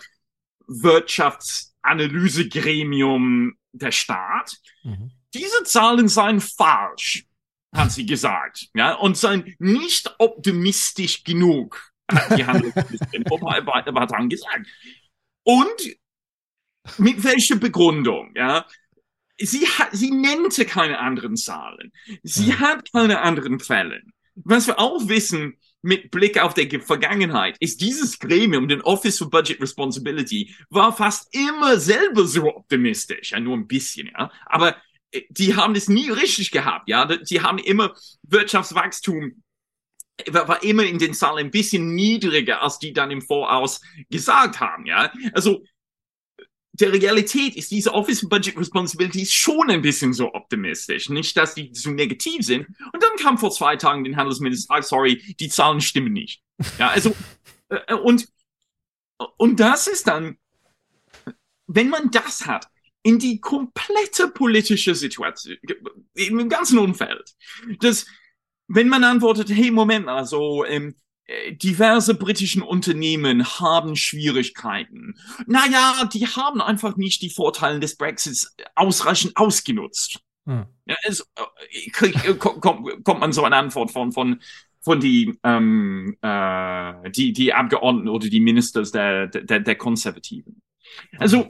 Wirtschafts- 0.69 1.73
Analysegremium 1.83 3.57
der 3.73 3.93
Staat. 3.93 4.57
Mhm. 4.85 5.11
Diese 5.35 5.65
Zahlen 5.65 6.09
seien 6.09 6.41
falsch, 6.41 7.27
hat 7.75 7.91
sie 7.91 8.07
gesagt, 8.07 8.69
ja, 8.75 8.95
und 8.95 9.17
seien 9.17 9.55
nicht 9.59 10.15
optimistisch 10.19 11.25
genug, 11.25 11.93
hat 12.11 12.39
die 12.39 12.45
Handelsministerin 12.45 13.25
gesagt. 14.29 14.67
Und 15.45 15.97
mit 16.99 17.25
welcher 17.25 17.57
Begründung, 17.57 18.33
ja? 18.37 18.67
Sie 19.39 19.67
hat, 19.67 19.89
sie 19.93 20.11
nennte 20.11 20.65
keine 20.65 20.99
anderen 20.99 21.37
Zahlen. 21.37 21.93
Sie 22.23 22.51
ja. 22.51 22.61
hat 22.61 22.93
keine 22.93 23.21
anderen 23.21 23.59
Quellen. 23.59 24.13
was 24.35 24.67
wir 24.67 24.79
auch 24.79 25.09
wissen, 25.09 25.57
mit 25.83 26.11
Blick 26.13 26.41
auf 26.41 26.55
die 26.55 26.79
Vergangenheit, 26.79 27.57
ist 27.59 27.81
dieses 27.81 28.19
Gremium, 28.19 28.69
den 28.69 28.83
Office 28.83 29.19
for 29.19 29.29
Budget 29.29 29.61
Responsibility, 29.61 30.55
war 30.71 30.97
fast 30.97 31.35
immer 31.35 31.79
selber 31.79 32.25
so 32.25 32.55
optimistisch. 32.55 33.33
Ja, 33.33 33.41
nur 33.41 33.57
ein 33.57 33.67
bisschen, 33.67 34.09
ja. 34.09 34.31
Aber 34.47 34.77
äh, 35.11 35.23
die 35.29 35.57
haben 35.57 35.75
es 35.75 35.89
nie 35.89 36.09
richtig 36.09 36.53
gehabt, 36.53 36.89
ja. 36.89 37.05
Die 37.05 37.41
haben 37.41 37.59
immer 37.59 37.95
Wirtschaftswachstum 38.23 39.43
war 40.31 40.63
immer 40.63 40.85
in 40.85 40.99
den 40.99 41.15
Zahlen 41.15 41.47
ein 41.47 41.51
bisschen 41.51 41.95
niedriger, 41.95 42.63
als 42.63 42.79
die 42.79 42.93
dann 42.93 43.11
im 43.11 43.23
Voraus 43.23 43.81
gesagt 44.11 44.61
haben, 44.61 44.87
ja. 44.87 45.13
Also, 45.33 45.65
der 46.73 46.93
Realität 46.93 47.55
ist 47.57 47.71
diese 47.71 47.93
Office 47.93 48.27
Budget 48.29 48.57
Responsibility 48.57 49.27
schon 49.27 49.71
ein 49.71 49.83
bisschen 49.83 50.13
so 50.13 50.33
optimistisch. 50.33 51.11
Nicht, 51.11 51.37
dass 51.37 51.55
die 51.55 51.71
so 51.75 51.91
negativ 51.91 52.45
sind. 52.45 52.67
Und 52.93 53.03
dann 53.03 53.17
kam 53.19 53.37
vor 53.37 53.51
zwei 53.51 53.77
Tagen 53.77 54.05
den 54.05 54.17
Handelsminister, 54.17 54.75
ah, 54.75 54.83
sorry, 54.83 55.17
die 55.39 55.49
Zahlen 55.49 55.81
stimmen 55.81 56.13
nicht. 56.13 56.43
Ja, 56.79 56.89
also, 56.89 57.15
äh, 57.69 57.95
und, 57.95 58.27
und 59.37 59.61
das 59.61 59.87
ist 59.87 60.07
dann, 60.07 60.39
wenn 61.67 61.91
man 61.91 62.11
das 62.11 62.47
hat, 62.47 62.69
in 63.03 63.19
die 63.19 63.41
komplette 63.41 64.29
politische 64.29 64.95
Situation, 64.95 65.57
im 66.15 66.49
ganzen 66.49 66.79
Umfeld, 66.79 67.35
dass, 67.81 68.07
wenn 68.69 68.89
man 68.89 69.05
antwortet, 69.05 69.51
hey, 69.51 69.71
Moment 69.71 70.07
mal, 70.07 70.25
so, 70.25 70.65
ähm, 70.65 70.91
äh, 70.91 70.95
diverse 71.53 72.15
britischen 72.15 72.63
Unternehmen 72.63 73.45
haben 73.61 73.97
Schwierigkeiten. 73.97 75.15
Naja, 75.47 76.09
die 76.13 76.27
haben 76.27 76.61
einfach 76.61 76.97
nicht 76.97 77.23
die 77.23 77.31
Vorteile 77.31 77.81
des 77.81 77.97
Brexits 77.97 78.55
ausreichend 78.75 79.37
ausgenutzt. 79.37 80.21
Hm. 80.47 80.67
Ja, 80.87 80.97
es, 81.05 81.21
äh, 81.21 81.91
krieg, 81.91 82.25
äh, 82.25 82.35
kommt, 82.35 83.05
kommt 83.05 83.21
man 83.21 83.33
so 83.33 83.45
eine 83.45 83.57
Antwort 83.57 83.91
von, 83.93 84.13
von, 84.13 84.41
von 84.81 85.01
die, 85.01 85.39
ähm, 85.45 86.17
äh, 86.21 87.11
die, 87.11 87.33
die 87.33 87.53
Abgeordneten 87.53 88.09
oder 88.09 88.29
die 88.29 88.41
Ministers 88.41 88.91
der, 88.91 89.29
der, 89.29 89.61
der 89.61 89.75
Konservativen. 89.77 90.61
Also, 91.19 91.49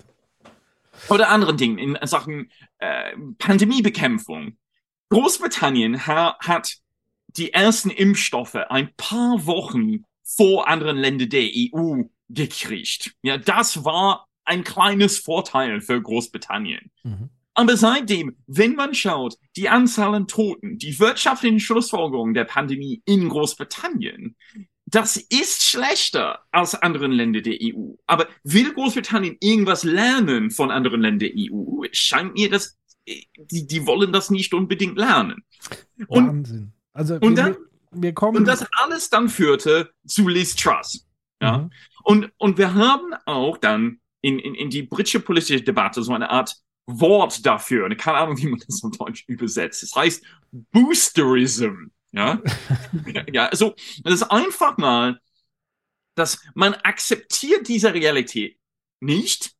oder 1.08 1.30
anderen 1.30 1.56
Dingen 1.56 1.78
in 1.78 1.98
Sachen 2.06 2.50
äh, 2.78 3.16
Pandemiebekämpfung. 3.38 4.56
Großbritannien 5.08 6.06
ha, 6.06 6.36
hat 6.40 6.76
die 7.36 7.52
ersten 7.52 7.90
Impfstoffe 7.90 8.54
ein 8.54 8.90
paar 8.96 9.46
Wochen 9.46 10.04
vor 10.24 10.68
anderen 10.68 10.96
Ländern 10.96 11.28
der 11.28 11.48
EU 11.54 12.02
gekriegt. 12.28 13.14
Ja, 13.22 13.38
das 13.38 13.84
war 13.84 14.26
ein 14.44 14.64
kleines 14.64 15.18
Vorteil 15.18 15.80
für 15.80 16.00
Großbritannien. 16.00 16.90
Mhm. 17.02 17.30
Aber 17.54 17.76
seitdem, 17.76 18.36
wenn 18.46 18.74
man 18.74 18.94
schaut, 18.94 19.36
die 19.56 19.68
Anzahl 19.68 20.14
an 20.14 20.26
Toten, 20.26 20.78
die 20.78 20.98
wirtschaftlichen 20.98 21.60
Schlussfolgerungen 21.60 22.32
der 22.32 22.44
Pandemie 22.44 23.02
in 23.04 23.28
Großbritannien, 23.28 24.36
das 24.86 25.16
ist 25.16 25.62
schlechter 25.62 26.40
als 26.50 26.74
anderen 26.74 27.12
Länder 27.12 27.40
der 27.40 27.58
EU. 27.60 27.94
Aber 28.06 28.26
will 28.42 28.72
Großbritannien 28.72 29.36
irgendwas 29.40 29.84
lernen 29.84 30.50
von 30.50 30.70
anderen 30.70 31.02
Ländern 31.02 31.30
der 31.30 31.32
EU? 31.36 31.84
Scheint 31.92 32.34
mir, 32.34 32.50
dass 32.50 32.78
die, 33.06 33.66
die 33.66 33.86
wollen 33.86 34.12
das 34.12 34.30
nicht 34.30 34.54
unbedingt 34.54 34.96
lernen. 34.96 35.44
Wahnsinn. 36.08 36.58
Und 36.58 36.72
also 36.92 37.16
und, 37.16 37.36
dann, 37.36 37.56
wir 37.90 38.12
kommen 38.12 38.38
und 38.38 38.44
das 38.46 38.66
alles 38.78 39.10
dann 39.10 39.28
führte 39.28 39.90
zu 40.06 40.28
Liz 40.28 40.54
Truss. 40.56 41.06
Ja? 41.40 41.58
Mhm. 41.58 41.70
Und, 42.04 42.32
und 42.36 42.58
wir 42.58 42.74
haben 42.74 43.14
auch 43.26 43.58
dann 43.58 44.00
in, 44.20 44.38
in, 44.38 44.54
in 44.54 44.70
die 44.70 44.82
britische 44.82 45.20
politische 45.20 45.62
Debatte 45.62 46.02
so 46.02 46.12
eine 46.12 46.30
Art 46.30 46.56
Wort 46.86 47.44
dafür. 47.46 47.86
Und 47.86 47.96
keine 47.96 48.18
Ahnung, 48.18 48.38
wie 48.38 48.46
man 48.46 48.60
das 48.66 48.82
auf 48.82 48.96
Deutsch 48.96 49.24
übersetzt. 49.26 49.82
Es 49.82 49.90
das 49.90 50.00
heißt 50.00 50.24
Boosterism. 50.50 51.90
Ja, 52.12 52.42
ja, 53.32 53.46
also 53.46 53.74
das 54.04 54.14
ist 54.14 54.22
einfach 54.24 54.76
mal, 54.76 55.18
dass 56.14 56.42
man 56.54 56.74
akzeptiert 56.74 57.68
diese 57.68 57.94
Realität 57.94 58.58
nicht 59.00 59.54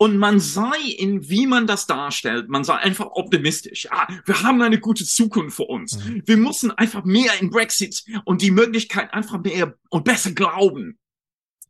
und 0.00 0.16
man 0.16 0.40
sei 0.40 0.78
in, 0.96 1.28
wie 1.28 1.46
man 1.46 1.66
das 1.66 1.86
darstellt, 1.86 2.48
man 2.48 2.64
sei 2.64 2.74
einfach 2.76 3.04
optimistisch. 3.12 3.84
Ja, 3.84 4.08
wir 4.24 4.42
haben 4.42 4.62
eine 4.62 4.80
gute 4.80 5.04
Zukunft 5.04 5.56
vor 5.56 5.68
uns. 5.68 5.98
Mhm. 5.98 6.22
Wir 6.24 6.38
müssen 6.38 6.70
einfach 6.70 7.04
mehr 7.04 7.38
in 7.38 7.50
Brexit 7.50 8.02
und 8.24 8.40
die 8.40 8.50
Möglichkeit 8.50 9.12
einfach 9.12 9.42
mehr 9.42 9.74
und 9.90 10.04
besser 10.04 10.32
glauben. 10.32 10.98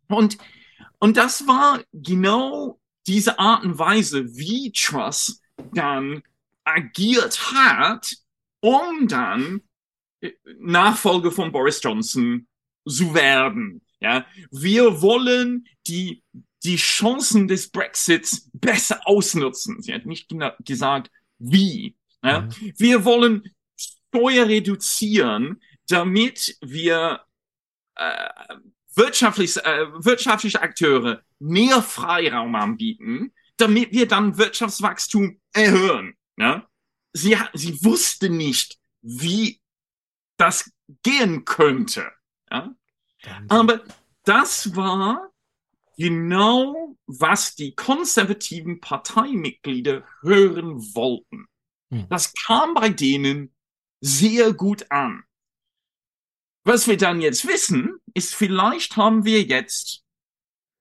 Und, 0.07 0.39
und 1.01 1.17
das 1.17 1.49
war 1.49 1.83
genau 1.93 2.79
diese 3.09 3.41
Art 3.41 3.65
und 3.65 3.81
Weise, 3.81 4.25
wie 4.37 4.71
Truss 4.71 5.41
dann 5.75 6.23
agiert 6.63 7.53
hat, 7.53 8.15
um 8.61 9.09
dann 9.09 9.61
äh, 10.21 10.31
Nachfolger 10.61 11.33
von 11.33 11.51
Boris 11.51 11.81
Johnson 11.83 12.47
zu 12.89 13.13
werden. 13.13 13.83
Ja, 13.99 14.25
wir 14.53 15.03
wollen 15.03 15.67
die 15.89 16.23
die 16.63 16.77
Chancen 16.77 17.49
des 17.49 17.71
Brexits 17.71 18.51
besser 18.53 19.01
ausnutzen. 19.05 19.83
Sie 19.83 19.95
hat 19.95 20.07
nicht 20.07 20.31
gesagt, 20.65 21.11
wie. 21.39 21.97
Ja? 22.23 22.43
Mhm. 22.43 22.73
Wir 22.77 23.05
wollen 23.05 23.55
Steuer 23.77 24.47
reduzieren, 24.47 25.61
damit 25.89 26.57
wir 26.61 27.25
äh, 27.95 28.29
wirtschaftlich, 28.95 29.57
äh, 29.57 29.87
wirtschaftliche 30.05 30.61
Akteure 30.61 31.23
mehr 31.39 31.83
Freiraum 31.83 32.55
anbieten, 32.55 33.33
damit 33.57 33.93
wir 33.93 34.07
dann 34.07 34.37
Wirtschaftswachstum 34.37 35.41
erhöhen. 35.53 36.15
Ja? 36.37 36.69
Sie, 37.13 37.37
sie 37.55 37.83
wusste 37.85 38.29
nicht, 38.29 38.79
wie 39.03 39.61
das 40.37 40.71
gehen 41.03 41.45
könnte. 41.45 42.11
Ja? 42.51 42.75
Aber 43.49 43.83
das 44.25 44.75
war 44.77 45.30
genau, 46.01 46.97
was 47.07 47.55
die 47.55 47.75
konservativen 47.75 48.81
Parteimitglieder 48.81 50.05
hören 50.23 50.79
wollten. 50.95 51.47
Hm. 51.93 52.07
Das 52.09 52.33
kam 52.33 52.73
bei 52.75 52.89
denen 52.89 53.55
sehr 54.01 54.55
gut 54.55 54.91
an. 54.91 55.23
Was 56.65 56.89
wir 56.89 56.97
dann 56.97 57.21
jetzt 57.21 57.47
wissen, 57.47 57.99
ist, 58.15 58.35
vielleicht 58.35 58.97
haben 58.97 59.25
wir 59.25 59.43
jetzt 59.43 60.03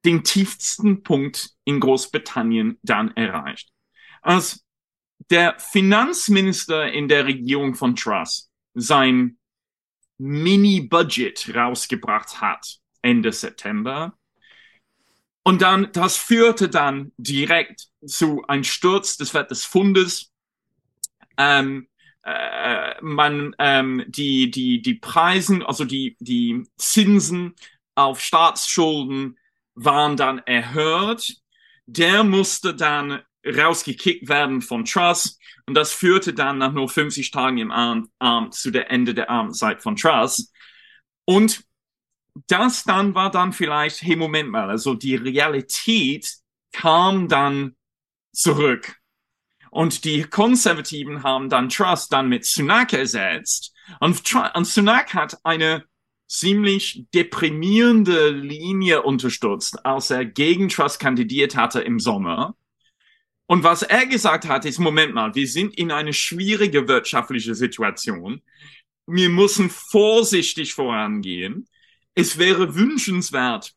den 0.05 0.23
tiefsten 0.23 1.03
Punkt 1.03 1.51
in 1.65 1.81
Großbritannien 1.81 2.79
dann 2.81 3.11
erreicht. 3.17 3.69
Als 4.21 4.65
der 5.29 5.59
Finanzminister 5.59 6.91
in 6.91 7.09
der 7.09 7.25
Regierung 7.25 7.75
von 7.75 7.95
Truss 7.95 8.49
sein 8.73 9.37
Mini-Budget 10.17 11.53
rausgebracht 11.53 12.39
hat, 12.39 12.79
Ende 13.01 13.33
September, 13.33 14.18
und 15.43 15.61
dann, 15.61 15.89
das 15.93 16.17
führte 16.17 16.69
dann 16.69 17.11
direkt 17.17 17.87
zu 18.05 18.43
einem 18.47 18.63
Sturz 18.63 19.17
des 19.17 19.33
Wert 19.33 19.51
des 19.51 19.65
Fundes. 19.65 20.31
Ähm, 21.37 21.87
äh, 22.23 23.01
man, 23.01 23.55
ähm, 23.59 24.03
die, 24.07 24.51
die, 24.51 24.81
die 24.81 24.95
Preisen, 24.95 25.63
also 25.63 25.85
die, 25.85 26.17
die 26.19 26.63
Zinsen 26.77 27.55
auf 27.95 28.21
Staatsschulden 28.21 29.37
waren 29.75 30.17
dann 30.17 30.39
erhöht. 30.39 31.37
Der 31.85 32.23
musste 32.23 32.75
dann 32.75 33.21
rausgekickt 33.45 34.27
werden 34.27 34.61
von 34.61 34.85
Truss. 34.85 35.39
Und 35.65 35.75
das 35.75 35.93
führte 35.93 36.33
dann 36.33 36.57
nach 36.57 36.73
nur 36.73 36.89
50 36.89 37.31
Tagen 37.31 37.57
im 37.57 37.71
Abend, 37.71 38.09
Abend 38.19 38.53
zu 38.53 38.71
der 38.71 38.91
Ende 38.91 39.13
der 39.13 39.29
Abendzeit 39.29 39.81
von 39.81 39.95
Truss. 39.95 40.51
Und 41.25 41.63
das 42.47 42.83
dann 42.83 43.15
war 43.15 43.31
dann 43.31 43.53
vielleicht, 43.53 44.01
hey, 44.01 44.15
Moment 44.15 44.49
mal, 44.49 44.69
also 44.69 44.93
die 44.93 45.15
Realität 45.15 46.31
kam 46.71 47.27
dann 47.27 47.75
zurück. 48.33 48.95
Und 49.71 50.03
die 50.03 50.23
Konservativen 50.23 51.23
haben 51.23 51.49
dann 51.49 51.69
Trust 51.69 52.11
dann 52.11 52.27
mit 52.27 52.45
Sunak 52.45 52.93
ersetzt. 52.93 53.73
Und, 53.99 54.23
und 54.55 54.65
Sunak 54.65 55.13
hat 55.13 55.37
eine 55.43 55.85
ziemlich 56.27 57.05
deprimierende 57.13 58.29
Linie 58.29 59.01
unterstützt, 59.01 59.85
als 59.85 60.09
er 60.09 60.25
gegen 60.25 60.69
Trust 60.69 60.99
kandidiert 60.99 61.55
hatte 61.55 61.81
im 61.81 61.99
Sommer. 61.99 62.55
Und 63.47 63.63
was 63.63 63.81
er 63.81 64.05
gesagt 64.05 64.47
hat, 64.47 64.65
ist, 64.65 64.77
Moment 64.79 65.15
mal, 65.15 65.33
wir 65.33 65.47
sind 65.47 65.75
in 65.75 65.91
eine 65.91 66.13
schwierige 66.13 66.87
wirtschaftliche 66.87 67.55
Situation. 67.55 68.43
Wir 69.07 69.29
müssen 69.29 69.71
vorsichtig 69.71 70.75
vorangehen 70.75 71.67
es 72.15 72.37
wäre 72.37 72.75
wünschenswert, 72.75 73.73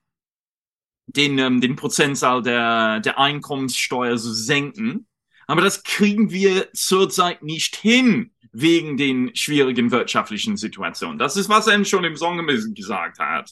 den, 1.06 1.38
ähm, 1.38 1.60
den 1.60 1.76
Prozentzahl 1.76 2.42
der, 2.42 3.00
der 3.00 3.18
Einkommenssteuer 3.18 4.16
zu 4.16 4.32
senken. 4.32 5.06
Aber 5.46 5.60
das 5.60 5.82
kriegen 5.82 6.30
wir 6.30 6.72
zurzeit 6.72 7.42
nicht 7.42 7.76
hin 7.76 8.32
wegen 8.52 8.96
den 8.96 9.34
schwierigen 9.34 9.90
wirtschaftlichen 9.90 10.56
Situationen. 10.56 11.18
Das 11.18 11.36
ist, 11.36 11.48
was 11.48 11.66
er 11.66 11.84
schon 11.84 12.04
im 12.04 12.16
Song 12.16 12.46
gesagt 12.74 13.18
hat. 13.18 13.50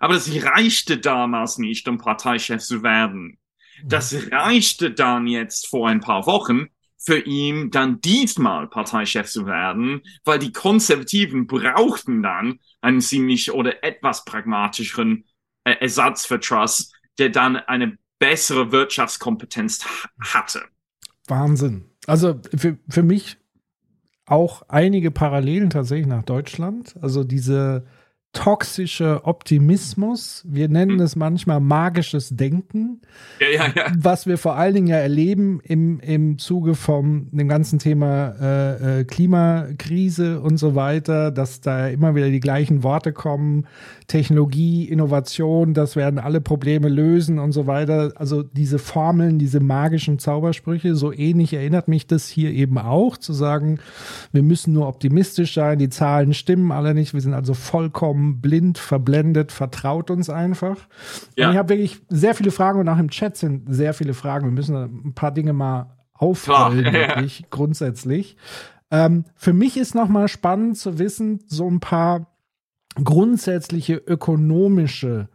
Aber 0.00 0.14
das 0.14 0.30
reichte 0.42 0.98
damals 0.98 1.58
nicht, 1.58 1.88
um 1.88 1.98
Parteichef 1.98 2.62
zu 2.62 2.82
werden. 2.82 3.38
Das 3.84 4.14
reichte 4.30 4.90
dann 4.90 5.26
jetzt 5.26 5.68
vor 5.68 5.88
ein 5.88 6.00
paar 6.00 6.26
Wochen 6.26 6.68
für 7.04 7.18
ihn 7.18 7.70
dann 7.70 8.00
diesmal 8.00 8.68
Parteichef 8.68 9.28
zu 9.28 9.46
werden, 9.46 10.02
weil 10.24 10.38
die 10.38 10.52
Konservativen 10.52 11.46
brauchten 11.46 12.22
dann 12.22 12.60
einen 12.80 13.00
ziemlich 13.00 13.52
oder 13.52 13.84
etwas 13.84 14.24
pragmatischeren 14.24 15.24
äh, 15.64 15.72
Ersatz 15.80 16.26
für 16.26 16.40
Truss, 16.40 16.92
der 17.18 17.30
dann 17.30 17.56
eine 17.56 17.98
bessere 18.18 18.72
Wirtschaftskompetenz 18.72 19.84
hatte. 20.20 20.62
Wahnsinn. 21.26 21.84
Also 22.06 22.40
für, 22.56 22.78
für 22.88 23.02
mich 23.02 23.38
auch 24.26 24.62
einige 24.68 25.10
Parallelen 25.10 25.70
tatsächlich 25.70 26.06
nach 26.06 26.22
Deutschland. 26.22 26.96
Also 27.00 27.24
diese 27.24 27.86
toxische 28.34 29.20
Optimismus. 29.24 30.44
Wir 30.46 30.68
nennen 30.68 31.00
es 31.00 31.16
manchmal 31.16 31.60
magisches 31.60 32.30
Denken. 32.30 33.00
Ja, 33.40 33.48
ja, 33.48 33.72
ja. 33.74 33.92
Was 33.96 34.26
wir 34.26 34.36
vor 34.36 34.56
allen 34.56 34.74
Dingen 34.74 34.86
ja 34.88 34.96
erleben 34.96 35.60
im, 35.64 36.00
im 36.00 36.38
Zuge 36.38 36.74
vom 36.74 37.28
dem 37.30 37.48
ganzen 37.48 37.78
Thema 37.78 38.34
äh, 38.40 39.00
äh, 39.00 39.04
Klimakrise 39.04 40.40
und 40.40 40.58
so 40.58 40.74
weiter, 40.74 41.30
dass 41.30 41.60
da 41.60 41.88
immer 41.88 42.14
wieder 42.14 42.28
die 42.28 42.40
gleichen 42.40 42.82
Worte 42.82 43.12
kommen. 43.12 43.66
Technologie, 44.08 44.84
Innovation, 44.84 45.72
das 45.72 45.96
werden 45.96 46.18
alle 46.18 46.40
Probleme 46.40 46.88
lösen 46.88 47.38
und 47.38 47.52
so 47.52 47.66
weiter. 47.66 48.12
Also 48.16 48.42
diese 48.42 48.78
Formeln, 48.78 49.38
diese 49.38 49.60
magischen 49.60 50.18
Zaubersprüche, 50.18 50.96
so 50.96 51.12
ähnlich 51.12 51.54
erinnert 51.54 51.88
mich 51.88 52.06
das 52.06 52.28
hier 52.28 52.50
eben 52.50 52.76
auch, 52.78 53.16
zu 53.16 53.32
sagen, 53.32 53.78
wir 54.32 54.42
müssen 54.42 54.74
nur 54.74 54.88
optimistisch 54.88 55.54
sein, 55.54 55.78
die 55.78 55.88
Zahlen 55.88 56.34
stimmen 56.34 56.72
alle 56.72 56.94
nicht, 56.94 57.14
wir 57.14 57.20
sind 57.20 57.32
also 57.32 57.54
vollkommen 57.54 58.23
blind, 58.40 58.78
verblendet, 58.78 59.52
vertraut 59.52 60.10
uns 60.10 60.30
einfach. 60.30 60.76
Ja. 61.36 61.46
Und 61.46 61.52
ich 61.52 61.58
habe 61.58 61.68
wirklich 61.70 62.00
sehr 62.08 62.34
viele 62.34 62.50
Fragen 62.50 62.80
und 62.80 62.88
auch 62.88 62.98
im 62.98 63.10
Chat 63.10 63.36
sind 63.36 63.72
sehr 63.72 63.94
viele 63.94 64.14
Fragen. 64.14 64.46
Wir 64.46 64.52
müssen 64.52 64.76
ein 64.76 65.14
paar 65.14 65.32
Dinge 65.32 65.52
mal 65.52 65.96
aufrollen, 66.12 66.84
wirklich 66.92 67.40
ja. 67.40 67.46
grundsätzlich. 67.50 68.36
Ähm, 68.90 69.24
für 69.34 69.52
mich 69.52 69.76
ist 69.76 69.94
nochmal 69.94 70.28
spannend 70.28 70.78
zu 70.78 70.98
wissen, 70.98 71.40
so 71.46 71.68
ein 71.68 71.80
paar 71.80 72.34
grundsätzliche 73.02 73.94
ökonomische 73.94 75.28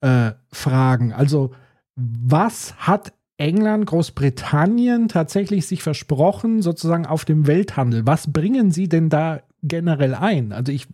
äh, 0.00 0.32
Fragen. 0.52 1.12
Also, 1.12 1.52
was 1.96 2.74
hat 2.76 3.12
England, 3.40 3.86
Großbritannien 3.86 5.08
tatsächlich 5.08 5.66
sich 5.66 5.82
versprochen, 5.82 6.60
sozusagen 6.60 7.06
auf 7.06 7.24
dem 7.24 7.46
Welthandel? 7.46 8.06
Was 8.06 8.30
bringen 8.30 8.70
sie 8.70 8.88
denn 8.88 9.08
da 9.08 9.40
generell 9.62 10.14
ein? 10.14 10.52
Also 10.52 10.72
ich 10.72 10.88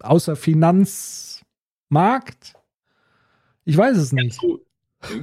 außer 0.00 0.36
Finanzmarkt? 0.36 2.54
Ich 3.64 3.76
weiß 3.76 3.96
es 3.96 4.12
nicht. 4.12 4.40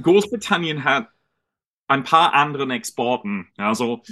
Großbritannien 0.02 0.84
hat 0.84 1.08
ein 1.88 2.04
paar 2.04 2.34
anderen 2.34 2.70
Exporten. 2.70 3.48
Also 3.56 4.02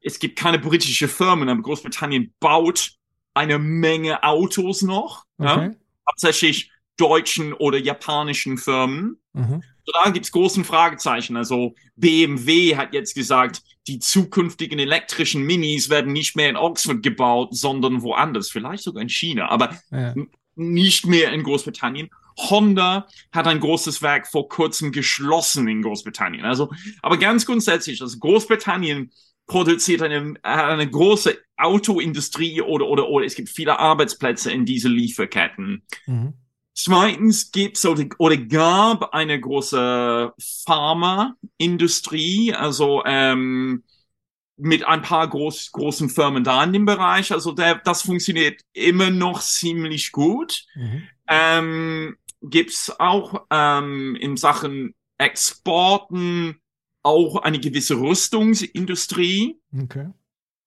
es 0.00 0.18
gibt 0.18 0.38
keine 0.38 0.58
britische 0.58 1.08
Firmen, 1.08 1.48
aber 1.48 1.62
Großbritannien 1.62 2.34
baut 2.40 2.96
eine 3.32 3.58
Menge 3.58 4.22
Autos 4.22 4.82
noch. 4.82 5.24
Okay. 5.38 5.68
Ja? 5.68 5.74
Tatsächlich 6.06 6.70
deutschen 6.96 7.52
oder 7.52 7.78
japanischen 7.78 8.58
Firmen. 8.58 9.18
Mhm. 9.32 9.62
Da 9.92 10.10
gibt 10.10 10.26
es 10.26 10.32
großen 10.32 10.64
Fragezeichen. 10.64 11.36
Also 11.36 11.74
BMW 11.96 12.76
hat 12.76 12.94
jetzt 12.94 13.14
gesagt, 13.14 13.62
die 13.86 13.98
zukünftigen 13.98 14.78
elektrischen 14.78 15.42
Minis 15.42 15.90
werden 15.90 16.12
nicht 16.12 16.36
mehr 16.36 16.48
in 16.48 16.56
Oxford 16.56 17.02
gebaut, 17.02 17.50
sondern 17.52 18.02
woanders, 18.02 18.50
vielleicht 18.50 18.82
sogar 18.82 19.02
in 19.02 19.08
China, 19.08 19.48
aber 19.50 19.78
ja. 19.90 20.14
nicht 20.54 21.06
mehr 21.06 21.32
in 21.32 21.42
Großbritannien. 21.42 22.08
Honda 22.36 23.06
hat 23.30 23.46
ein 23.46 23.60
großes 23.60 24.02
Werk 24.02 24.26
vor 24.26 24.48
kurzem 24.48 24.90
geschlossen 24.90 25.68
in 25.68 25.82
Großbritannien. 25.82 26.44
Also, 26.44 26.72
aber 27.02 27.18
ganz 27.18 27.46
grundsätzlich, 27.46 28.00
also 28.00 28.18
Großbritannien 28.18 29.12
produziert 29.46 30.02
eine, 30.02 30.34
eine 30.42 30.90
große 30.90 31.36
Autoindustrie 31.56 32.62
oder, 32.62 32.86
oder, 32.86 33.08
oder 33.08 33.26
es 33.26 33.34
gibt 33.34 33.50
viele 33.50 33.78
Arbeitsplätze 33.78 34.50
in 34.50 34.64
diese 34.64 34.88
Lieferketten. 34.88 35.82
Mhm. 36.06 36.34
Zweitens 36.76 37.52
gibt 37.52 37.76
es 37.76 37.86
oder, 37.86 38.04
oder 38.18 38.36
gab 38.36 39.14
eine 39.14 39.40
große 39.40 40.32
Pharmaindustrie, 40.66 42.52
also 42.52 43.04
ähm, 43.04 43.84
mit 44.56 44.84
ein 44.84 45.02
paar 45.02 45.28
groß, 45.28 45.70
großen 45.72 46.10
Firmen 46.10 46.42
da 46.42 46.64
in 46.64 46.72
dem 46.72 46.84
Bereich. 46.84 47.32
Also 47.32 47.52
der, 47.52 47.76
das 47.76 48.02
funktioniert 48.02 48.60
immer 48.72 49.10
noch 49.10 49.40
ziemlich 49.40 50.10
gut. 50.10 50.64
Mhm. 50.74 51.08
Ähm, 51.28 52.16
gibt 52.42 52.94
auch 52.98 53.46
ähm, 53.50 54.16
in 54.16 54.36
Sachen 54.36 54.94
Exporten 55.16 56.60
auch 57.02 57.36
eine 57.36 57.60
gewisse 57.60 58.00
Rüstungsindustrie. 58.00 59.60
Okay. 59.80 60.10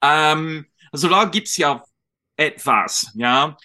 Ähm, 0.02 0.68
also 0.92 1.10
da 1.10 1.26
gibt's 1.26 1.58
ja 1.58 1.84
etwas, 2.38 3.12
ja 3.16 3.58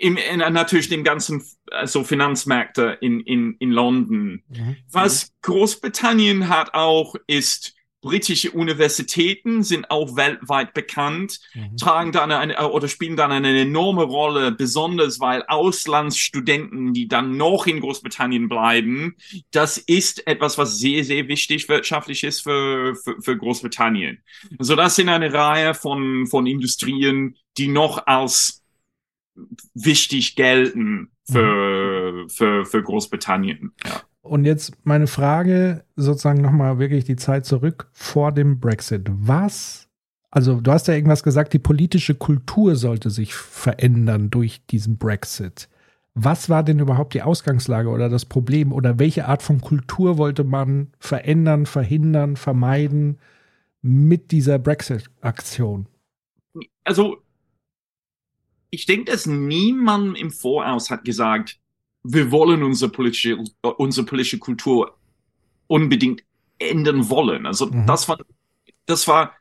im, 0.00 0.16
in, 0.16 0.38
natürlich 0.38 0.88
dem 0.88 1.04
ganzen 1.04 1.44
also 1.70 2.04
Finanzmärkte 2.04 2.98
in, 3.00 3.20
in, 3.20 3.56
in 3.58 3.70
London. 3.70 4.42
Mhm. 4.48 4.76
Was 4.90 5.32
Großbritannien 5.42 6.48
hat 6.48 6.74
auch, 6.74 7.14
ist 7.26 7.74
britische 8.04 8.50
Universitäten 8.50 9.62
sind 9.62 9.90
auch 9.90 10.14
weltweit 10.14 10.74
bekannt, 10.74 11.40
mhm. 11.54 11.78
tragen 11.78 12.12
dann 12.12 12.30
eine, 12.30 12.70
oder 12.70 12.86
spielen 12.86 13.16
dann 13.16 13.32
eine 13.32 13.58
enorme 13.58 14.02
Rolle, 14.02 14.52
besonders 14.52 15.20
weil 15.20 15.42
Auslandsstudenten, 15.48 16.92
die 16.92 17.08
dann 17.08 17.38
noch 17.38 17.66
in 17.66 17.80
Großbritannien 17.80 18.50
bleiben, 18.50 19.16
das 19.52 19.78
ist 19.78 20.26
etwas, 20.26 20.58
was 20.58 20.78
sehr, 20.78 21.02
sehr 21.02 21.28
wichtig 21.28 21.70
wirtschaftlich 21.70 22.24
ist 22.24 22.42
für, 22.42 22.94
für, 22.94 23.22
für 23.22 23.38
Großbritannien. 23.38 24.22
Also 24.58 24.76
das 24.76 24.96
sind 24.96 25.08
eine 25.08 25.32
Reihe 25.32 25.72
von, 25.72 26.26
von 26.26 26.46
Industrien, 26.46 27.36
die 27.56 27.68
noch 27.68 28.06
als 28.06 28.63
wichtig 29.74 30.36
gelten 30.36 31.10
für, 31.24 32.12
mhm. 32.12 32.28
für, 32.28 32.64
für 32.64 32.82
Großbritannien. 32.82 33.72
Ja. 33.84 34.02
Und 34.22 34.46
jetzt 34.46 34.72
meine 34.84 35.06
Frage, 35.06 35.84
sozusagen 35.96 36.40
nochmal 36.40 36.78
wirklich 36.78 37.04
die 37.04 37.16
Zeit 37.16 37.44
zurück 37.44 37.88
vor 37.92 38.32
dem 38.32 38.58
Brexit. 38.58 39.06
Was, 39.10 39.88
also 40.30 40.60
du 40.60 40.72
hast 40.72 40.88
ja 40.88 40.94
irgendwas 40.94 41.22
gesagt, 41.22 41.52
die 41.52 41.58
politische 41.58 42.14
Kultur 42.14 42.74
sollte 42.76 43.10
sich 43.10 43.34
verändern 43.34 44.30
durch 44.30 44.64
diesen 44.66 44.96
Brexit. 44.96 45.68
Was 46.14 46.48
war 46.48 46.62
denn 46.62 46.78
überhaupt 46.78 47.12
die 47.12 47.22
Ausgangslage 47.22 47.88
oder 47.88 48.08
das 48.08 48.24
Problem 48.24 48.72
oder 48.72 48.98
welche 48.98 49.26
Art 49.26 49.42
von 49.42 49.60
Kultur 49.60 50.16
wollte 50.16 50.44
man 50.44 50.92
verändern, 51.00 51.66
verhindern, 51.66 52.36
vermeiden 52.36 53.18
mit 53.82 54.30
dieser 54.30 54.58
Brexit-Aktion? 54.58 55.86
Also 56.84 57.23
ich 58.74 58.86
denke, 58.86 59.12
dass 59.12 59.26
niemand 59.26 60.18
im 60.18 60.30
Voraus 60.30 60.90
hat 60.90 61.04
gesagt, 61.04 61.58
wir 62.02 62.30
wollen 62.30 62.62
unsere 62.62 62.90
politische, 62.90 63.42
unsere 63.62 64.06
politische 64.06 64.38
Kultur 64.38 64.98
unbedingt 65.66 66.22
ändern 66.58 67.08
wollen. 67.08 67.46
Also 67.46 67.66
mhm. 67.66 67.86
das 67.86 68.08
war, 68.08 68.18
das 68.86 69.08
war 69.08 69.32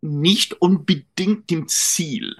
nicht 0.00 0.54
unbedingt 0.54 1.50
dem 1.50 1.68
Ziel. 1.68 2.36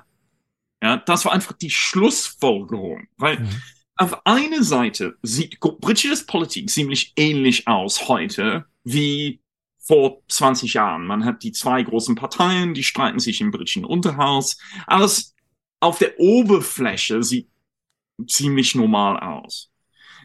Ja, 0.83 0.97
das 0.97 1.25
war 1.25 1.33
einfach 1.33 1.53
die 1.53 1.71
Schlussfolgerung, 1.71 3.09
weil 3.17 3.41
mhm. 3.41 3.63
auf 3.97 4.25
einer 4.27 4.63
Seite 4.63 5.17
sieht 5.23 5.61
britische 5.61 6.25
Politik 6.27 6.71
ziemlich 6.71 7.13
ähnlich 7.17 7.67
aus 7.67 8.09
heute 8.09 8.67
wie 8.85 9.41
vor 9.87 10.23
20 10.29 10.75
Jahren. 10.75 11.07
Man 11.07 11.25
hat 11.25 11.43
die 11.43 11.53
zwei 11.53 11.83
großen 11.83 12.15
Parteien, 12.15 12.75
die 12.75 12.85
streiten 12.85 13.21
sich 13.21 13.41
im 13.41 13.51
britischen 13.51 13.85
Unterhaus. 13.85 14.59
Alles 14.87 15.35
auf 15.81 15.99
der 15.99 16.19
Oberfläche 16.19 17.23
sieht 17.23 17.49
ziemlich 18.27 18.75
normal 18.75 19.21
aus. 19.21 19.71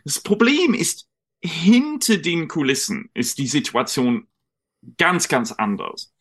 Das 0.04 0.20
Problem 0.20 0.74
ist, 0.74 1.08
hinter 1.44 2.18
den 2.18 2.48
Kulissen 2.48 3.12
ist 3.14 3.38
die 3.38 3.48
Situation 3.48 4.28
ganz, 4.98 5.28
ganz 5.28 5.52
anders. 5.52 6.12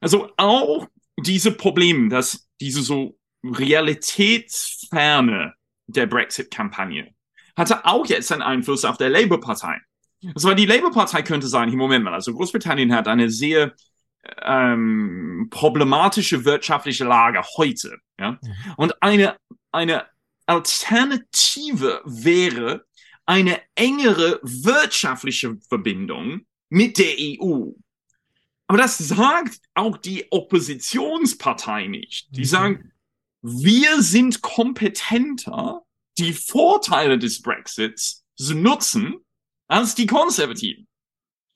Also 0.00 0.32
auch 0.36 0.88
diese 1.16 1.52
Probleme, 1.52 2.08
dass 2.08 2.48
diese 2.60 2.82
so 2.82 3.16
Realitätsferne 3.44 5.54
der 5.86 6.06
Brexit-Kampagne 6.06 7.14
hatte 7.56 7.84
auch 7.84 8.06
jetzt 8.06 8.32
einen 8.32 8.42
Einfluss 8.42 8.84
auf 8.84 8.98
der 8.98 9.08
Labour-Partei. 9.08 9.80
Also 10.34 10.54
die 10.54 10.66
Labour-Partei 10.66 11.22
könnte 11.22 11.46
sagen, 11.48 11.72
im 11.72 11.78
Moment 11.78 12.04
mal, 12.04 12.14
also 12.14 12.34
Großbritannien 12.34 12.94
hat 12.94 13.08
eine 13.08 13.30
sehr 13.30 13.74
ähm, 14.42 15.48
problematische 15.50 16.44
wirtschaftliche 16.44 17.04
Lage 17.04 17.42
heute. 17.56 17.98
Ja? 18.18 18.32
Mhm. 18.32 18.54
Und 18.76 19.02
eine, 19.02 19.36
eine 19.72 20.06
Alternative 20.46 22.00
wäre 22.04 22.84
eine 23.26 23.60
engere 23.74 24.40
wirtschaftliche 24.42 25.56
Verbindung 25.68 26.46
mit 26.68 26.98
der 26.98 27.14
EU. 27.18 27.70
Aber 28.68 28.78
das 28.78 28.98
sagt 28.98 29.60
auch 29.74 29.96
die 29.96 30.30
Oppositionspartei 30.30 31.86
nicht. 31.86 32.28
Die 32.30 32.40
mhm. 32.40 32.44
sagen, 32.44 32.92
wir 33.42 34.02
sind 34.02 34.42
kompetenter, 34.42 35.82
die 36.18 36.32
Vorteile 36.32 37.18
des 37.18 37.42
Brexits 37.42 38.24
zu 38.36 38.54
nutzen 38.54 39.25
als 39.68 39.94
die 39.94 40.06
Konservativen. 40.06 40.86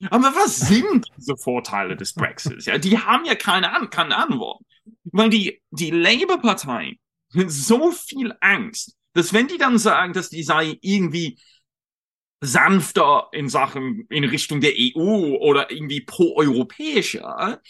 Aber 0.09 0.33
was 0.35 0.57
sind 0.67 1.07
diese 1.17 1.37
Vorteile 1.37 1.95
des 1.95 2.13
Brexits? 2.13 2.65
Ja, 2.65 2.77
die 2.77 2.97
haben 2.97 3.25
ja 3.25 3.35
keine, 3.35 3.73
An 3.73 3.89
keine 3.89 4.17
Antwort. 4.17 4.61
Weil 5.05 5.29
die, 5.29 5.61
die 5.69 5.91
Labour-Partei 5.91 6.97
hat 7.35 7.51
so 7.51 7.91
viel 7.91 8.35
Angst, 8.41 8.95
dass 9.13 9.33
wenn 9.33 9.47
die 9.47 9.57
dann 9.57 9.77
sagen, 9.77 10.13
dass 10.13 10.29
die 10.29 10.43
sei 10.43 10.77
irgendwie 10.81 11.39
sanfter 12.43 13.29
in 13.31 13.49
Sachen 13.49 14.07
in 14.09 14.23
Richtung 14.23 14.61
der 14.61 14.73
EU 14.75 15.37
oder 15.37 15.69
irgendwie 15.69 16.01
pro-europäischer, 16.01 17.61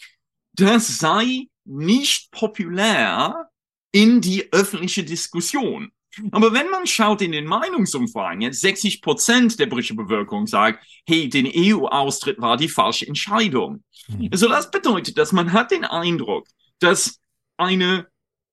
das 0.53 0.99
sei 0.99 1.47
nicht 1.65 2.31
populär 2.31 3.49
in 3.91 4.21
die 4.21 4.51
öffentliche 4.53 5.03
Diskussion. 5.03 5.91
Aber 6.31 6.53
wenn 6.53 6.69
man 6.69 6.87
schaut 6.87 7.21
in 7.21 7.31
den 7.31 7.45
Meinungsumfragen, 7.45 8.41
jetzt 8.41 8.61
60 8.61 9.01
Prozent 9.01 9.59
der 9.59 9.67
britischen 9.67 9.97
Bevölkerung 9.97 10.47
sagt, 10.47 10.85
hey, 11.07 11.29
den 11.29 11.49
EU-Austritt 11.53 12.39
war 12.41 12.57
die 12.57 12.69
falsche 12.69 13.07
Entscheidung. 13.07 13.83
Mhm. 14.07 14.29
Also 14.31 14.49
das 14.49 14.71
bedeutet, 14.71 15.17
dass 15.17 15.31
man 15.31 15.53
hat 15.53 15.71
den 15.71 15.85
Eindruck, 15.85 16.47
dass 16.79 17.19
eine 17.57 18.07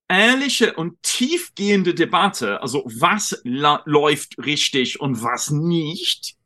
ehrliche 0.08 0.74
und 0.74 1.02
tiefgehende 1.02 1.94
Debatte, 1.94 2.62
also 2.62 2.84
was 2.86 3.40
läuft 3.44 4.38
richtig 4.38 5.00
und 5.00 5.22
was 5.22 5.50
nicht, 5.50 6.36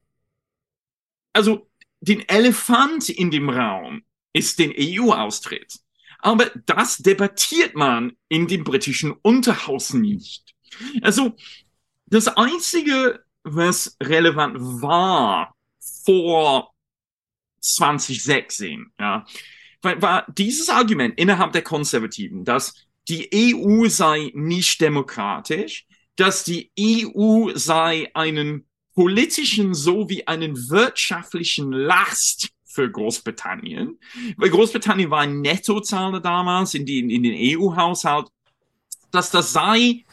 also 1.32 1.70
den 2.00 2.28
Elefant 2.28 3.08
in 3.08 3.30
dem 3.30 3.48
Raum 3.48 4.02
ist 4.32 4.58
den 4.58 4.72
EU-Austritt. 4.76 5.78
Aber 6.18 6.50
das 6.66 6.98
debattiert 6.98 7.74
man 7.74 8.12
in 8.28 8.46
dem 8.46 8.64
britischen 8.64 9.12
Unterhaus 9.12 9.92
nicht. 9.92 10.51
Also 11.02 11.36
das 12.06 12.28
Einzige, 12.28 13.24
was 13.42 13.96
relevant 14.02 14.56
war 14.60 15.54
vor 16.04 16.72
2016, 17.60 18.92
ja, 18.98 19.24
war 19.82 20.26
dieses 20.36 20.68
Argument 20.68 21.18
innerhalb 21.18 21.52
der 21.52 21.62
Konservativen, 21.62 22.44
dass 22.44 22.74
die 23.08 23.30
EU 23.32 23.88
sei 23.88 24.30
nicht 24.34 24.80
demokratisch, 24.80 25.86
dass 26.16 26.44
die 26.44 26.70
EU 26.78 27.50
sei 27.54 28.10
einen 28.14 28.66
politischen 28.94 29.74
sowie 29.74 30.24
einen 30.26 30.56
wirtschaftlichen 30.68 31.72
Last 31.72 32.50
für 32.64 32.90
Großbritannien. 32.90 33.98
Weil 34.36 34.50
Großbritannien 34.50 35.10
war 35.10 35.20
ein 35.20 35.40
Nettozahler 35.40 36.20
damals 36.20 36.74
in, 36.74 36.86
die, 36.86 36.98
in 37.00 37.22
den 37.22 37.58
EU-Haushalt, 37.58 38.28
dass 39.10 39.30
das 39.30 39.52
sei 39.52 40.04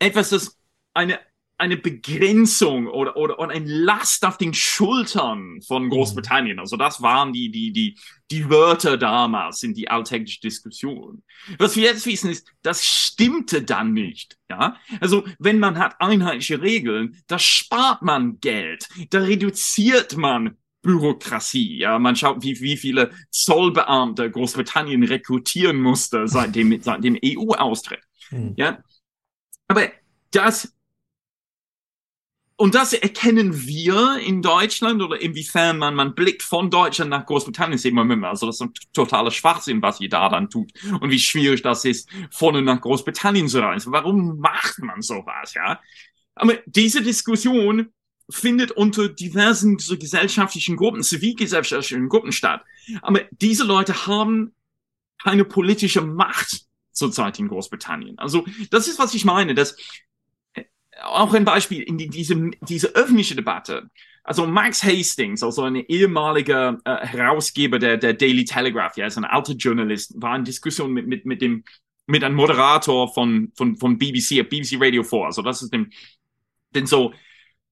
etwas, 0.00 0.30
das 0.30 0.58
eine 0.92 1.20
eine 1.60 1.76
Begrenzung 1.76 2.86
oder, 2.86 3.16
oder, 3.18 3.38
oder 3.38 3.50
ein 3.50 3.66
Last 3.66 4.24
auf 4.24 4.38
den 4.38 4.54
Schultern 4.54 5.60
von. 5.60 5.90
Großbritannien. 5.90 6.58
Also 6.58 6.76
das 6.76 7.02
waren 7.02 7.34
die, 7.34 7.50
die, 7.50 7.72
die, 7.72 7.98
die 8.30 8.48
Wörter 8.48 8.96
damals 8.96 9.62
in 9.62 9.74
die 9.74 9.88
alltägliche 9.88 10.40
Diskussion. 10.40 11.22
Was 11.58 11.76
wir 11.76 11.82
jetzt 11.82 12.06
wissen 12.06 12.30
ist, 12.30 12.50
das 12.62 12.84
stimmte 12.84 13.62
dann 13.62 13.92
nicht. 13.92 14.38
Ja, 14.48 14.76
also 15.00 15.24
wenn 15.38 15.58
man 15.58 15.78
hat 15.78 16.00
einheitliche 16.00 16.62
Regeln, 16.62 17.22
da 17.26 17.38
spart 17.38 18.00
man 18.00 18.40
Geld, 18.40 18.88
da 19.10 19.20
reduziert 19.20 20.16
man 20.16 20.56
Bürokratie. 20.80 21.78
Ja, 21.78 21.98
man 21.98 22.16
schaut, 22.16 22.42
wie, 22.42 22.58
wie 22.60 22.78
viele 22.78 23.10
Zollbeamte 23.30 24.30
Großbritannien 24.30 25.02
rekrutieren 25.02 25.80
musste 25.80 26.26
seit 26.26 26.54
dem, 26.54 26.80
seit 26.80 27.04
dem 27.04 27.18
EU-Austritt. 27.22 28.00
Mhm. 28.30 28.54
Ja, 28.56 28.82
aber 29.70 29.88
das 30.32 30.74
und 32.56 32.74
das 32.74 32.92
erkennen 32.92 33.66
wir 33.66 34.18
in 34.18 34.42
Deutschland 34.42 35.00
oder 35.00 35.18
inwiefern 35.20 35.78
man, 35.78 35.94
man 35.94 36.14
blickt 36.16 36.42
von 36.42 36.70
Deutschland 36.70 37.08
nach 37.10 37.24
Großbritannien, 37.24 37.78
sehen 37.78 37.94
wir 37.94 38.02
immer, 38.02 38.28
also 38.28 38.46
das 38.46 38.56
ist 38.56 38.62
ein 38.62 38.74
totaler 38.92 39.30
Schwachsinn, 39.30 39.80
was 39.80 40.00
ihr 40.00 40.08
da 40.08 40.28
dann 40.28 40.50
tut 40.50 40.72
und 41.00 41.10
wie 41.10 41.20
schwierig 41.20 41.62
das 41.62 41.84
ist, 41.84 42.10
vorne 42.32 42.62
nach 42.62 42.80
Großbritannien 42.80 43.46
zu 43.46 43.60
reisen. 43.60 43.92
Warum 43.92 44.40
macht 44.40 44.80
man 44.80 45.02
sowas, 45.02 45.54
ja? 45.54 45.80
Aber 46.34 46.58
diese 46.66 47.00
Diskussion 47.00 47.92
findet 48.28 48.72
unter 48.72 49.08
diversen 49.08 49.78
so 49.78 49.96
gesellschaftlichen 49.96 50.76
Gruppen, 50.76 51.04
zivilgesellschaftlichen 51.04 52.08
Gruppen 52.08 52.32
statt. 52.32 52.64
Aber 53.02 53.20
diese 53.30 53.64
Leute 53.64 54.06
haben 54.06 54.52
keine 55.22 55.44
politische 55.44 56.02
Macht 56.02 56.66
zurzeit 56.92 57.38
in 57.38 57.48
Großbritannien. 57.48 58.18
Also 58.18 58.44
das 58.70 58.88
ist, 58.88 58.98
was 58.98 59.14
ich 59.14 59.24
meine, 59.24 59.54
dass 59.54 59.76
auch 61.02 61.34
ein 61.34 61.44
Beispiel 61.44 61.82
in 61.82 61.98
die, 61.98 62.08
diese, 62.08 62.50
diese 62.62 62.94
öffentliche 62.94 63.34
Debatte. 63.34 63.90
Also 64.22 64.46
Max 64.46 64.84
Hastings, 64.84 65.42
also 65.42 65.62
ein 65.62 65.76
ehemaliger 65.76 66.78
äh, 66.84 67.06
Herausgeber 67.06 67.78
der, 67.78 67.96
der 67.96 68.12
Daily 68.14 68.44
Telegraph, 68.44 68.96
ja, 68.96 69.06
ist 69.06 69.16
ein 69.16 69.24
alter 69.24 69.54
Journalist, 69.54 70.14
war 70.20 70.36
in 70.36 70.44
Diskussion 70.44 70.92
mit, 70.92 71.06
mit, 71.06 71.24
mit 71.24 71.40
dem, 71.40 71.64
mit 72.06 72.22
einem 72.22 72.36
Moderator 72.36 73.10
von, 73.12 73.50
von, 73.54 73.76
von 73.76 73.98
BBC, 73.98 74.46
BBC 74.48 74.76
Radio 74.78 75.02
4. 75.02 75.20
Also 75.20 75.42
das 75.42 75.62
ist 75.62 75.72
dem, 75.72 75.90
den 76.74 76.86
so 76.86 77.14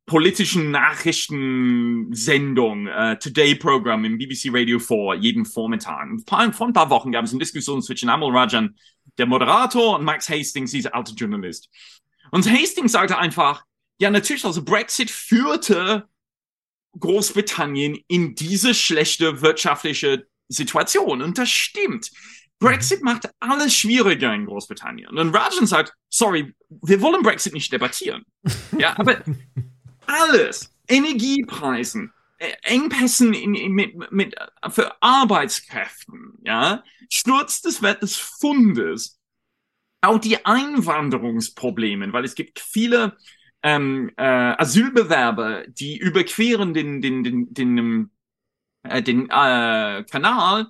politischen 0.07 0.71
Nachrichtensendung, 0.71 2.89
uh, 2.89 3.15
Today 3.21 3.55
Program 3.55 4.07
im 4.07 4.17
BBC 4.17 4.49
Radio 4.51 4.79
4, 4.79 5.17
jeden 5.21 5.45
Vormittag. 5.45 6.09
Vor 6.27 6.39
ein 6.39 6.73
paar 6.73 6.91
Wochen 6.91 7.13
gab 7.13 7.27
es 7.27 7.33
eine 7.33 7.41
Diskussion 7.41 7.83
zwischen 7.83 8.09
Amal 8.09 8.31
Rajan, 8.31 8.75
der 9.19 9.27
Moderator, 9.27 9.99
und 9.99 10.05
Max 10.05 10.29
Hastings, 10.29 10.71
dieser 10.71 10.95
alte 10.95 11.13
Journalist. 11.13 11.69
Und 12.31 12.51
Hastings 12.51 12.93
sagte 12.93 13.19
einfach, 13.19 13.65
ja, 13.99 14.11
natürlich, 14.11 14.45
also 14.45 14.63
Brexit 14.63 15.11
führte 15.11 16.09
Großbritannien 16.99 17.99
in 18.09 18.35
diese 18.35 18.75
schlechte 18.75 19.43
wirtschaftliche 19.43 20.27
Situation. 20.49 21.23
Und 21.23 21.39
das 21.39 21.51
stimmt. 21.51 22.11
Brexit 22.59 23.03
macht 23.03 23.31
alles 23.39 23.75
schwieriger 23.75 24.35
in 24.35 24.47
Großbritannien. 24.47 25.17
Und 25.17 25.35
Rajan 25.35 25.67
sagt, 25.67 25.93
sorry, 26.09 26.55
wir 26.69 27.01
wollen 27.01 27.23
Brexit 27.23 27.53
nicht 27.53 27.73
debattieren. 27.73 28.25
ja, 28.79 28.99
aber 28.99 29.23
alles, 30.07 30.75
Energiepreisen, 30.89 32.13
Engpässen 32.63 33.35
in, 33.35 33.55
in, 33.55 33.73
mit, 33.73 34.13
mit, 34.13 34.37
für 34.71 35.03
Arbeitskräften, 35.03 36.35
ja, 36.45 36.85
Sturz 37.11 37.63
des 37.63 37.81
des 37.81 38.17
Fundes, 38.17 39.19
auch 40.01 40.19
die 40.19 40.45
Einwanderungsprobleme, 40.45 42.13
weil 42.13 42.25
es 42.25 42.35
gibt 42.35 42.61
viele 42.61 43.17
ähm, 43.63 44.13
äh, 44.17 44.23
Asylbewerber, 44.23 45.67
die 45.67 45.97
überqueren 45.97 46.75
den, 46.75 47.01
den, 47.01 47.25
den, 47.25 47.53
den, 47.53 47.79
ähm, 47.79 48.11
äh, 48.85 49.03
den 49.03 49.25
äh, 49.25 50.05
Kanal, 50.11 50.69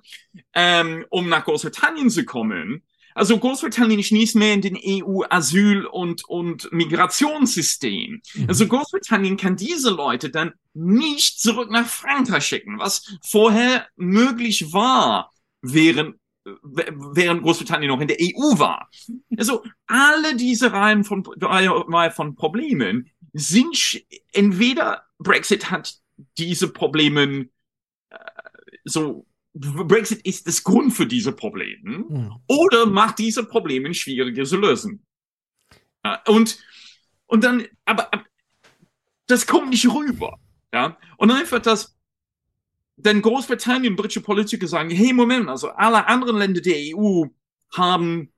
ähm, 0.53 1.05
um 1.09 1.29
nach 1.29 1.45
Großbritannien 1.45 2.09
zu 2.09 2.25
kommen. 2.25 2.83
Also 3.19 3.37
Großbritannien 3.37 3.99
ist 3.99 4.13
nicht 4.13 4.33
mehr 4.33 4.53
in 4.53 4.61
den 4.61 4.77
EU-Asyl- 4.77 5.85
und, 5.85 6.23
und 6.23 6.71
Migrationssystem. 6.71 8.21
Mhm. 8.33 8.45
Also 8.47 8.65
Großbritannien 8.65 9.35
kann 9.35 9.57
diese 9.57 9.89
Leute 9.89 10.29
dann 10.29 10.53
nicht 10.73 11.41
zurück 11.41 11.69
nach 11.69 11.85
Frankreich 11.85 12.45
schicken, 12.45 12.79
was 12.79 13.17
vorher 13.21 13.87
möglich 13.97 14.71
war, 14.71 15.33
während 15.61 16.15
während 16.63 17.43
Großbritannien 17.43 17.91
noch 17.91 17.99
in 17.99 18.07
der 18.07 18.17
EU 18.21 18.57
war. 18.57 18.89
Also 19.37 19.63
alle 19.85 20.35
diese 20.35 20.71
Reihen 20.71 21.03
von, 21.03 21.23
Reihe 21.41 22.11
von 22.11 22.35
Problemen 22.35 23.11
sind 23.33 24.01
entweder 24.31 25.03
Brexit 25.19 25.69
hat 25.69 25.95
diese 26.37 26.69
Probleme 26.69 27.49
äh, 28.09 28.17
so 28.85 29.27
Brexit 29.53 30.21
ist 30.25 30.47
das 30.47 30.63
Grund 30.63 30.93
für 30.93 31.07
diese 31.07 31.31
Probleme 31.31 32.05
mhm. 32.07 32.35
oder 32.47 32.85
macht 32.85 33.19
diese 33.19 33.43
Probleme 33.43 33.93
schwieriger 33.93 34.45
zu 34.45 34.57
lösen. 34.57 35.05
Und 36.27 36.59
und 37.25 37.43
dann 37.43 37.65
aber, 37.85 38.11
aber 38.13 38.25
das 39.27 39.45
kommt 39.45 39.69
nicht 39.69 39.87
rüber, 39.87 40.39
ja? 40.73 40.97
Und 41.17 41.31
einfach 41.31 41.59
das 41.59 41.95
denn 42.99 43.21
Großbritannien, 43.21 43.95
britische 43.95 44.21
Politiker 44.21 44.67
sagen, 44.67 44.89
hey, 44.89 45.13
Moment, 45.13 45.47
also 45.47 45.69
alle 45.69 46.05
anderen 46.07 46.37
Länder 46.37 46.61
der 46.61 46.75
EU 46.95 47.25
haben 47.73 48.31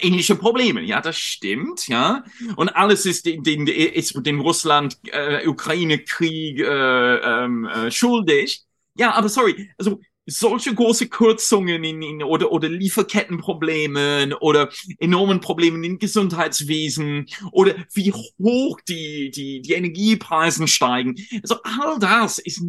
ähnliche 0.00 0.36
Probleme. 0.36 0.82
Ja, 0.82 1.00
das 1.00 1.18
stimmt, 1.18 1.86
ja. 1.88 2.24
Und 2.56 2.70
alles 2.70 3.04
ist 3.04 3.26
den, 3.26 3.42
den, 3.42 3.66
ist 3.66 4.14
dem 4.24 4.40
Russland, 4.40 4.98
äh, 5.12 5.46
Ukraine-Krieg 5.46 6.60
äh, 6.60 7.16
ähm, 7.16 7.66
äh, 7.66 7.90
schuldig. 7.90 8.64
Ja, 8.96 9.12
aber 9.12 9.28
sorry, 9.28 9.70
also 9.76 10.00
solche 10.26 10.74
große 10.74 11.08
Kürzungen 11.08 11.84
in, 11.84 12.02
in, 12.02 12.22
oder, 12.22 12.50
oder 12.50 12.68
Lieferkettenproblemen 12.68 14.32
oder 14.34 14.70
enormen 14.98 15.40
Problemen 15.40 15.84
im 15.84 15.98
Gesundheitswesen 15.98 17.26
oder 17.52 17.74
wie 17.92 18.12
hoch 18.12 18.80
die, 18.88 19.30
die, 19.30 19.60
die 19.60 19.72
Energiepreisen 19.72 20.66
steigen. 20.66 21.16
Also 21.42 21.56
all 21.62 21.98
das 21.98 22.38
ist 22.38 22.62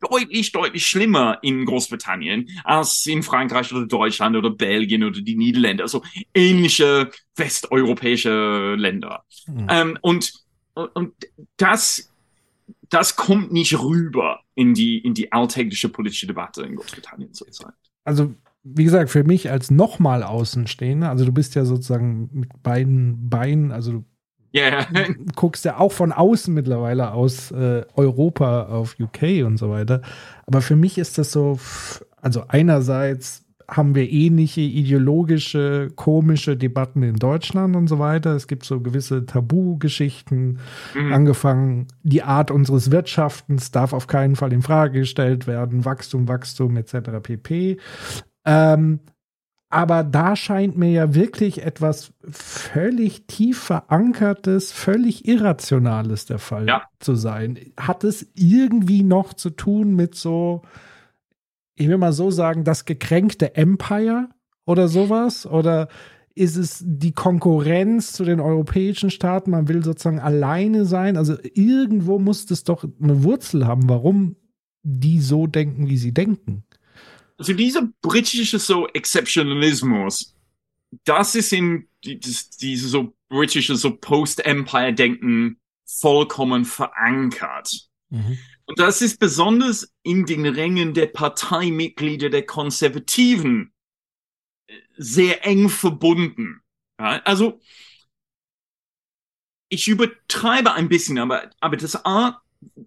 deutlich, 0.00 0.52
deutlich 0.52 0.86
schlimmer 0.86 1.38
in 1.42 1.64
Großbritannien 1.64 2.48
als 2.64 3.06
in 3.06 3.22
Frankreich 3.22 3.72
oder 3.72 3.86
Deutschland 3.86 4.36
oder 4.36 4.50
Belgien 4.50 5.04
oder 5.04 5.20
die 5.20 5.36
Niederlande. 5.36 5.84
Also 5.84 6.02
ähnliche 6.34 7.10
westeuropäische 7.36 8.74
Länder. 8.76 9.24
Mhm. 9.46 9.66
Ähm, 9.70 9.98
und, 10.00 10.32
und 10.74 11.14
das 11.56 12.10
das 12.90 13.16
kommt 13.16 13.52
nicht 13.52 13.78
rüber 13.78 14.40
in 14.54 14.74
die, 14.74 14.98
in 14.98 15.14
die 15.14 15.32
alltägliche 15.32 15.88
politische 15.88 16.26
Debatte 16.26 16.62
in 16.62 16.76
Großbritannien 16.76 17.32
zurzeit. 17.32 17.74
Also, 18.04 18.34
wie 18.62 18.84
gesagt, 18.84 19.10
für 19.10 19.24
mich 19.24 19.50
als 19.50 19.70
nochmal 19.70 20.22
Außenstehender, 20.22 21.08
also 21.10 21.24
du 21.24 21.32
bist 21.32 21.54
ja 21.54 21.64
sozusagen 21.64 22.28
mit 22.32 22.62
beiden 22.62 23.28
Beinen, 23.28 23.72
also 23.72 23.92
du 23.92 24.04
yeah. 24.54 24.86
guckst 25.36 25.64
ja 25.64 25.78
auch 25.78 25.92
von 25.92 26.12
außen 26.12 26.52
mittlerweile 26.52 27.12
aus 27.12 27.50
äh, 27.50 27.84
Europa 27.94 28.64
auf 28.64 28.96
UK 28.98 29.44
und 29.44 29.56
so 29.58 29.70
weiter. 29.70 30.02
Aber 30.46 30.62
für 30.62 30.76
mich 30.76 30.98
ist 30.98 31.18
das 31.18 31.32
so, 31.32 31.58
also 32.16 32.44
einerseits 32.48 33.45
haben 33.68 33.94
wir 33.94 34.10
ähnliche 34.10 34.60
ideologische, 34.60 35.90
komische 35.96 36.56
Debatten 36.56 37.02
in 37.02 37.16
Deutschland 37.16 37.74
und 37.74 37.88
so 37.88 37.98
weiter. 37.98 38.34
Es 38.34 38.46
gibt 38.46 38.64
so 38.64 38.80
gewisse 38.80 39.26
Tabugeschichten, 39.26 40.58
mhm. 40.94 41.12
angefangen, 41.12 41.88
die 42.02 42.22
Art 42.22 42.50
unseres 42.50 42.90
Wirtschaftens 42.90 43.70
darf 43.70 43.92
auf 43.92 44.06
keinen 44.06 44.36
Fall 44.36 44.52
in 44.52 44.62
Frage 44.62 45.00
gestellt 45.00 45.46
werden, 45.46 45.84
Wachstum, 45.84 46.28
Wachstum 46.28 46.76
etc. 46.76 47.10
pp. 47.22 47.78
Ähm, 48.44 49.00
aber 49.68 50.04
da 50.04 50.36
scheint 50.36 50.78
mir 50.78 50.90
ja 50.90 51.14
wirklich 51.14 51.64
etwas 51.64 52.12
völlig 52.22 53.26
tief 53.26 53.58
verankertes, 53.58 54.70
völlig 54.70 55.26
irrationales 55.26 56.24
der 56.24 56.38
Fall 56.38 56.68
ja. 56.68 56.82
zu 57.00 57.16
sein. 57.16 57.58
Hat 57.76 58.04
es 58.04 58.28
irgendwie 58.34 59.02
noch 59.02 59.34
zu 59.34 59.50
tun 59.50 59.96
mit 59.96 60.14
so 60.14 60.62
ich 61.76 61.88
will 61.88 61.98
mal 61.98 62.12
so 62.12 62.30
sagen, 62.30 62.64
das 62.64 62.84
gekränkte 62.84 63.54
Empire 63.54 64.30
oder 64.64 64.88
sowas? 64.88 65.46
Oder 65.46 65.88
ist 66.34 66.56
es 66.56 66.82
die 66.84 67.12
Konkurrenz 67.12 68.12
zu 68.12 68.24
den 68.24 68.40
europäischen 68.40 69.10
Staaten? 69.10 69.50
Man 69.50 69.68
will 69.68 69.84
sozusagen 69.84 70.18
alleine 70.18 70.86
sein. 70.86 71.16
Also 71.16 71.36
irgendwo 71.54 72.18
muss 72.18 72.46
das 72.46 72.64
doch 72.64 72.84
eine 73.00 73.22
Wurzel 73.22 73.66
haben, 73.66 73.88
warum 73.88 74.36
die 74.82 75.20
so 75.20 75.46
denken, 75.46 75.88
wie 75.88 75.96
sie 75.98 76.12
denken. 76.12 76.64
Also 77.38 77.52
dieser 77.52 77.88
britische 78.00 78.58
so 78.58 78.88
Exceptionalismus, 78.88 80.34
das 81.04 81.34
ist 81.34 81.52
in 81.52 81.88
diese 82.04 82.88
so 82.88 83.12
britische 83.28 83.76
so 83.76 83.96
Post-Empire-Denken 83.96 85.58
vollkommen 85.84 86.64
verankert. 86.64 87.88
Mhm. 88.10 88.38
Und 88.66 88.78
das 88.80 89.00
ist 89.00 89.18
besonders 89.18 89.92
in 90.02 90.26
den 90.26 90.44
Rängen 90.44 90.92
der 90.92 91.06
Parteimitglieder 91.06 92.30
der 92.30 92.44
Konservativen 92.44 93.72
äh, 94.66 94.74
sehr 94.96 95.46
eng 95.46 95.68
verbunden. 95.68 96.60
Ja, 96.98 97.22
also, 97.24 97.60
ich 99.68 99.88
übertreibe 99.88 100.72
ein 100.72 100.88
bisschen, 100.88 101.18
aber, 101.18 101.50
aber 101.60 101.76
das 101.76 102.04
Art, 102.04 102.40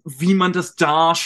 wie 0.04 0.34
man 0.34 0.52
das 0.52 0.74
dar, 0.76 1.16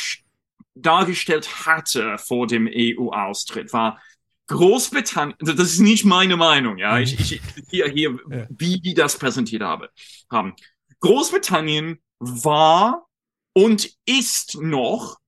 dargestellt 0.75 1.67
hatte 1.67 2.19
vor 2.19 2.47
dem 2.47 2.69
EU-Austritt, 2.71 3.73
war 3.73 4.01
Großbritannien, 4.47 5.37
also 5.41 5.55
das 5.55 5.73
ist 5.73 5.81
nicht 5.81 6.05
meine 6.05 6.37
Meinung, 6.37 6.77
ja, 6.77 6.99
ich, 6.99 7.19
ich 7.19 7.41
hier, 7.71 7.89
hier, 7.89 8.19
ja. 8.31 8.47
wie 8.51 8.81
die 8.81 8.95
das 8.95 9.19
präsentiert 9.19 9.63
habe, 9.63 9.91
haben. 10.31 10.55
Großbritannien 11.01 11.99
war 12.19 13.09
und 13.55 13.97
ist 14.05 14.57
noch 14.57 15.19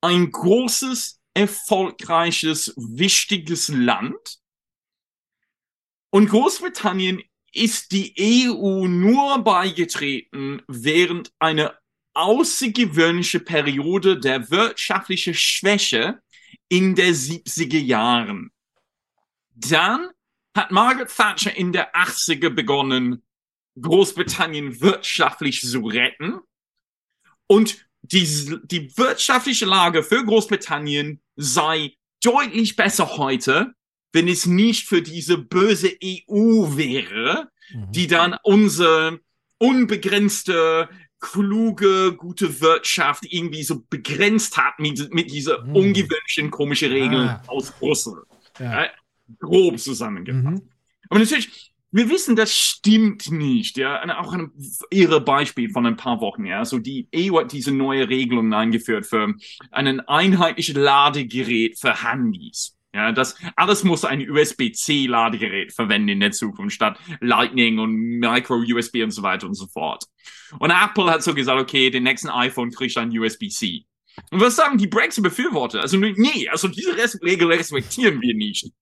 ein 0.00 0.30
großes, 0.30 1.20
erfolgreiches, 1.34 2.74
wichtiges 2.76 3.68
Land. 3.68 4.38
Und 6.10 6.28
Großbritannien 6.28 7.22
ist 7.52 7.92
die 7.92 8.14
EU 8.48 8.86
nur 8.86 9.42
beigetreten 9.42 10.62
während 10.66 11.32
einer 11.38 11.78
außergewöhnlichen 12.14 13.44
Periode 13.44 14.18
der 14.18 14.50
wirtschaftlichen 14.50 15.34
Schwäche 15.34 16.20
in 16.68 16.94
der 16.94 17.12
70er 17.12 17.78
Jahren. 17.78 18.50
Dann 19.54 20.10
hat 20.56 20.70
Margaret 20.70 21.14
Thatcher 21.14 21.56
in 21.56 21.72
der 21.72 21.94
80er 21.94 22.50
begonnen, 22.50 23.22
Großbritannien 23.80 24.80
wirtschaftlich 24.80 25.60
zu 25.60 25.86
retten. 25.86 26.40
Und 27.48 27.84
die, 28.02 28.60
die 28.64 28.96
wirtschaftliche 28.96 29.66
Lage 29.66 30.04
für 30.04 30.24
Großbritannien 30.24 31.20
sei 31.34 31.94
deutlich 32.22 32.76
besser 32.76 33.16
heute, 33.16 33.74
wenn 34.12 34.28
es 34.28 34.46
nicht 34.46 34.86
für 34.86 35.02
diese 35.02 35.38
böse 35.38 35.90
EU 36.02 36.76
wäre, 36.76 37.50
mhm. 37.72 37.92
die 37.92 38.06
dann 38.06 38.36
unsere 38.42 39.20
unbegrenzte, 39.58 40.88
kluge, 41.20 42.14
gute 42.16 42.60
Wirtschaft 42.60 43.24
irgendwie 43.28 43.64
so 43.64 43.84
begrenzt 43.90 44.56
hat 44.56 44.78
mit, 44.78 45.12
mit 45.12 45.30
dieser 45.30 45.64
mhm. 45.64 45.74
ungewöhnlichen, 45.74 46.50
komischen 46.50 46.92
Regel 46.92 47.28
ah. 47.28 47.42
aus 47.48 47.72
Brüssel. 47.72 48.22
Ja. 48.58 48.84
Ja, 48.84 48.90
grob 49.40 49.78
zusammengefasst. 49.78 50.44
Mhm. 50.44 50.70
Aber 51.08 51.20
natürlich, 51.20 51.72
wir 51.90 52.10
wissen, 52.10 52.36
das 52.36 52.54
stimmt 52.54 53.30
nicht. 53.30 53.76
Ja, 53.78 54.02
auch 54.18 54.32
ein 54.32 54.52
irre 54.90 55.20
Beispiel 55.20 55.70
von 55.70 55.86
ein 55.86 55.96
paar 55.96 56.20
Wochen. 56.20 56.44
Ja, 56.44 56.64
so 56.64 56.78
die 56.78 57.08
EU 57.14 57.40
hat 57.40 57.52
diese 57.52 57.72
neue 57.72 58.08
Regelung 58.08 58.52
eingeführt 58.52 59.06
für 59.06 59.34
ein 59.70 60.00
einheitliches 60.00 60.76
Ladegerät 60.76 61.78
für 61.78 62.04
Handys. 62.04 62.74
Ja, 62.94 63.12
das 63.12 63.36
alles 63.54 63.84
muss 63.84 64.04
ein 64.04 64.28
USB-C-Ladegerät 64.30 65.72
verwenden 65.72 66.08
in 66.08 66.20
der 66.20 66.32
Zukunft 66.32 66.74
statt 66.74 66.98
Lightning 67.20 67.78
und 67.78 67.94
Micro-USB 67.94 69.02
und 69.02 69.10
so 69.10 69.22
weiter 69.22 69.46
und 69.46 69.54
so 69.54 69.66
fort. 69.66 70.04
Und 70.58 70.70
Apple 70.70 71.10
hat 71.10 71.22
so 71.22 71.34
gesagt, 71.34 71.60
okay, 71.60 71.90
den 71.90 72.04
nächsten 72.04 72.28
iPhone 72.28 72.70
kriegt 72.70 72.96
ein 72.96 73.16
USB-C. 73.16 73.84
Und 74.30 74.40
was 74.40 74.56
sagen 74.56 74.78
die 74.78 74.86
Brexit-Befürworter? 74.86 75.80
Also, 75.80 75.96
nee, 75.98 76.48
also 76.48 76.68
diese 76.68 76.92
Regel 77.22 77.52
respektieren 77.52 78.20
wir 78.20 78.34
nicht. 78.34 78.72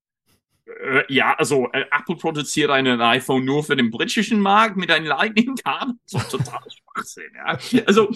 Äh, 0.81 1.05
ja, 1.13 1.35
also 1.35 1.69
äh, 1.73 1.85
Apple 1.91 2.17
produziert 2.17 2.71
einen 2.71 3.01
iPhone 3.01 3.45
nur 3.45 3.65
für 3.65 3.77
den 3.77 3.91
britischen 3.91 4.41
Markt 4.41 4.77
mit 4.77 4.91
einem 4.91 5.07
Lightning-Kabel. 5.07 5.95
So 6.07 6.19
total 6.19 6.61
Schwachsinn, 6.95 7.33
ja. 7.35 7.59
Also, 7.87 8.11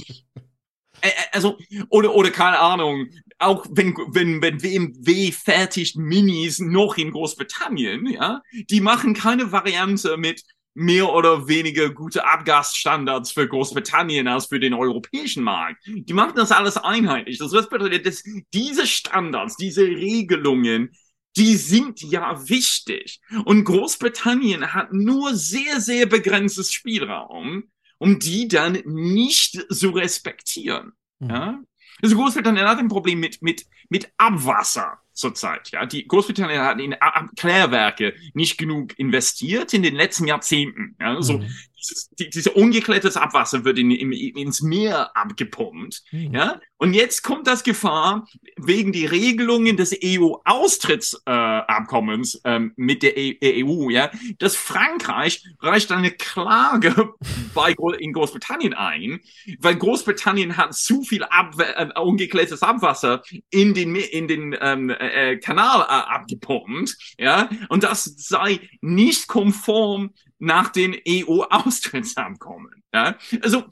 äh, 1.00 1.08
äh, 1.08 1.12
also, 1.32 1.58
oder, 1.88 2.14
oder 2.14 2.30
keine 2.30 2.58
Ahnung, 2.58 3.08
auch 3.38 3.66
wenn, 3.70 3.94
wenn, 4.08 4.42
wenn 4.42 4.58
BMW 4.58 5.32
fertigt 5.32 5.96
Minis 5.96 6.58
noch 6.58 6.96
in 6.98 7.12
Großbritannien, 7.12 8.06
ja, 8.06 8.42
die 8.52 8.80
machen 8.80 9.14
keine 9.14 9.50
Variante 9.52 10.16
mit 10.16 10.42
mehr 10.74 11.12
oder 11.12 11.48
weniger 11.48 11.90
gute 11.90 12.24
Abgasstandards 12.26 13.32
für 13.32 13.48
Großbritannien 13.48 14.28
als 14.28 14.46
für 14.46 14.60
den 14.60 14.74
europäischen 14.74 15.42
Markt. 15.42 15.84
Die 15.86 16.12
machen 16.12 16.34
das 16.36 16.52
alles 16.52 16.76
einheitlich. 16.76 17.38
Das 17.38 17.50
bedeutet, 17.68 18.06
dass 18.06 18.22
diese 18.54 18.86
Standards, 18.86 19.56
diese 19.56 19.82
Regelungen 19.82 20.90
die 21.36 21.56
sind 21.56 22.00
ja 22.02 22.48
wichtig. 22.48 23.20
Und 23.44 23.64
Großbritannien 23.64 24.74
hat 24.74 24.92
nur 24.92 25.34
sehr, 25.34 25.80
sehr 25.80 26.06
begrenztes 26.06 26.72
Spielraum, 26.72 27.64
um 27.98 28.18
die 28.18 28.48
dann 28.48 28.78
nicht 28.84 29.66
zu 29.72 29.90
respektieren. 29.90 30.92
Mhm. 31.18 31.30
Ja? 31.30 31.60
Also 32.02 32.16
Großbritannien 32.16 32.66
hat 32.66 32.78
ein 32.78 32.88
Problem 32.88 33.20
mit, 33.20 33.42
mit, 33.42 33.66
mit 33.88 34.10
Abwasser 34.16 34.98
zurzeit. 35.12 35.70
Ja, 35.70 35.86
die 35.86 36.06
Großbritannien 36.08 36.62
hat 36.62 36.80
in 36.80 36.96
Klärwerke 37.36 38.14
nicht 38.32 38.56
genug 38.58 38.98
investiert 38.98 39.74
in 39.74 39.82
den 39.82 39.94
letzten 39.94 40.26
Jahrzehnten. 40.26 40.96
Ja, 40.98 41.14
also 41.14 41.38
mhm. 41.38 41.50
Dieses, 41.80 42.08
die, 42.10 42.30
diese 42.30 42.52
ungeklärtes 42.52 43.16
Abwasser 43.16 43.64
wird 43.64 43.76
in, 43.78 43.90
in, 43.90 44.12
ins 44.12 44.62
Meer 44.62 45.16
abgepumpt. 45.16 46.04
Mhm. 46.12 46.32
Ja, 46.34 46.60
und 46.78 46.94
jetzt 46.94 47.22
kommt 47.22 47.46
das 47.46 47.62
Gefahr 47.62 48.26
wegen 48.56 48.92
die 48.92 49.04
Regelungen 49.04 49.76
des 49.76 49.94
EU-Austrittsabkommens 50.02 52.36
äh, 52.36 52.56
ähm, 52.56 52.72
mit 52.76 53.02
der 53.02 53.18
e 53.18 53.64
EU. 53.64 53.90
Ja, 53.90 54.10
dass 54.38 54.56
Frankreich 54.56 55.44
reicht 55.60 55.92
eine 55.92 56.10
Klage 56.10 57.12
bei 57.54 57.76
in 57.98 58.12
Großbritannien 58.12 58.74
ein, 58.74 59.20
weil 59.58 59.76
Großbritannien 59.76 60.56
hat 60.56 60.74
zu 60.74 61.02
viel 61.02 61.24
Ab 61.24 61.56
äh, 61.58 61.88
ungeklärtes 62.00 62.62
Abwasser 62.62 63.22
in 63.50 63.74
den 63.74 63.94
in 63.94 64.26
den 64.28 64.56
ähm, 64.60 64.90
äh, 64.90 65.36
Kanal 65.36 65.82
äh, 65.82 65.84
abgepumpt, 65.84 66.96
ja, 67.18 67.50
und 67.68 67.82
das 67.82 68.04
sei 68.04 68.60
nicht 68.80 69.28
konform 69.28 70.14
nach 70.40 70.70
den 70.70 70.96
EU-Austrittsabkommen. 71.06 72.82
Ja? 72.92 73.16
Also 73.42 73.64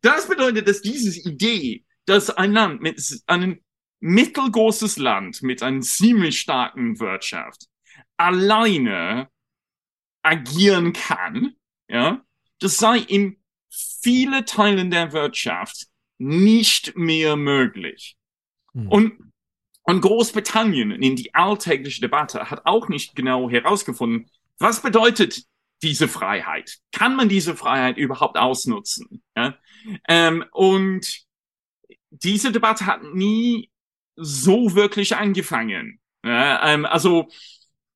das 0.00 0.28
bedeutet, 0.28 0.66
dass 0.66 0.82
diese 0.82 1.18
Idee, 1.28 1.84
dass 2.06 2.30
ein 2.30 2.52
Land 2.52 2.82
mit 2.82 3.00
einem 3.26 3.60
mittelgroßes 4.00 4.98
Land 4.98 5.42
mit 5.42 5.62
einer 5.62 5.80
ziemlich 5.80 6.40
starken 6.40 6.98
Wirtschaft 6.98 7.66
alleine 8.16 9.28
agieren 10.22 10.92
kann, 10.92 11.54
ja, 11.88 12.22
das 12.60 12.76
sei 12.78 12.98
in 12.98 13.38
viele 13.70 14.44
Teilen 14.44 14.90
der 14.90 15.12
Wirtschaft 15.12 15.86
nicht 16.18 16.96
mehr 16.96 17.36
möglich. 17.36 18.16
Hm. 18.72 18.88
Und 18.88 19.24
und 19.86 20.00
Großbritannien 20.00 20.90
in 20.92 21.14
die 21.14 21.34
alltägliche 21.34 22.00
Debatte 22.00 22.50
hat 22.50 22.64
auch 22.64 22.88
nicht 22.88 23.14
genau 23.14 23.50
herausgefunden, 23.50 24.30
was 24.58 24.80
bedeutet 24.80 25.44
diese 25.84 26.08
Freiheit? 26.08 26.78
Kann 26.92 27.14
man 27.14 27.28
diese 27.28 27.54
Freiheit 27.54 27.96
überhaupt 27.96 28.36
ausnutzen? 28.36 29.22
Ja? 29.36 29.56
Ähm, 30.08 30.44
und 30.50 31.24
diese 32.10 32.50
Debatte 32.50 32.86
hat 32.86 33.02
nie 33.02 33.70
so 34.16 34.74
wirklich 34.74 35.16
angefangen. 35.16 36.00
Ja, 36.24 36.72
ähm, 36.72 36.86
also 36.86 37.28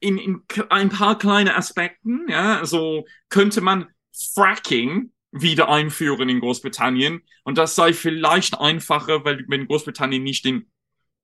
in, 0.00 0.18
in 0.18 0.42
ein 0.68 0.90
paar 0.90 1.18
kleine 1.18 1.56
Aspekten, 1.56 2.26
ja, 2.28 2.58
also 2.58 3.06
könnte 3.30 3.60
man 3.60 3.86
Fracking 4.34 5.12
wieder 5.30 5.68
einführen 5.68 6.28
in 6.28 6.40
Großbritannien 6.40 7.22
und 7.44 7.58
das 7.58 7.74
sei 7.74 7.92
vielleicht 7.92 8.58
einfacher, 8.60 9.24
weil 9.24 9.44
wenn 9.48 9.66
Großbritannien 9.66 10.22
nicht 10.22 10.44
den 10.44 10.70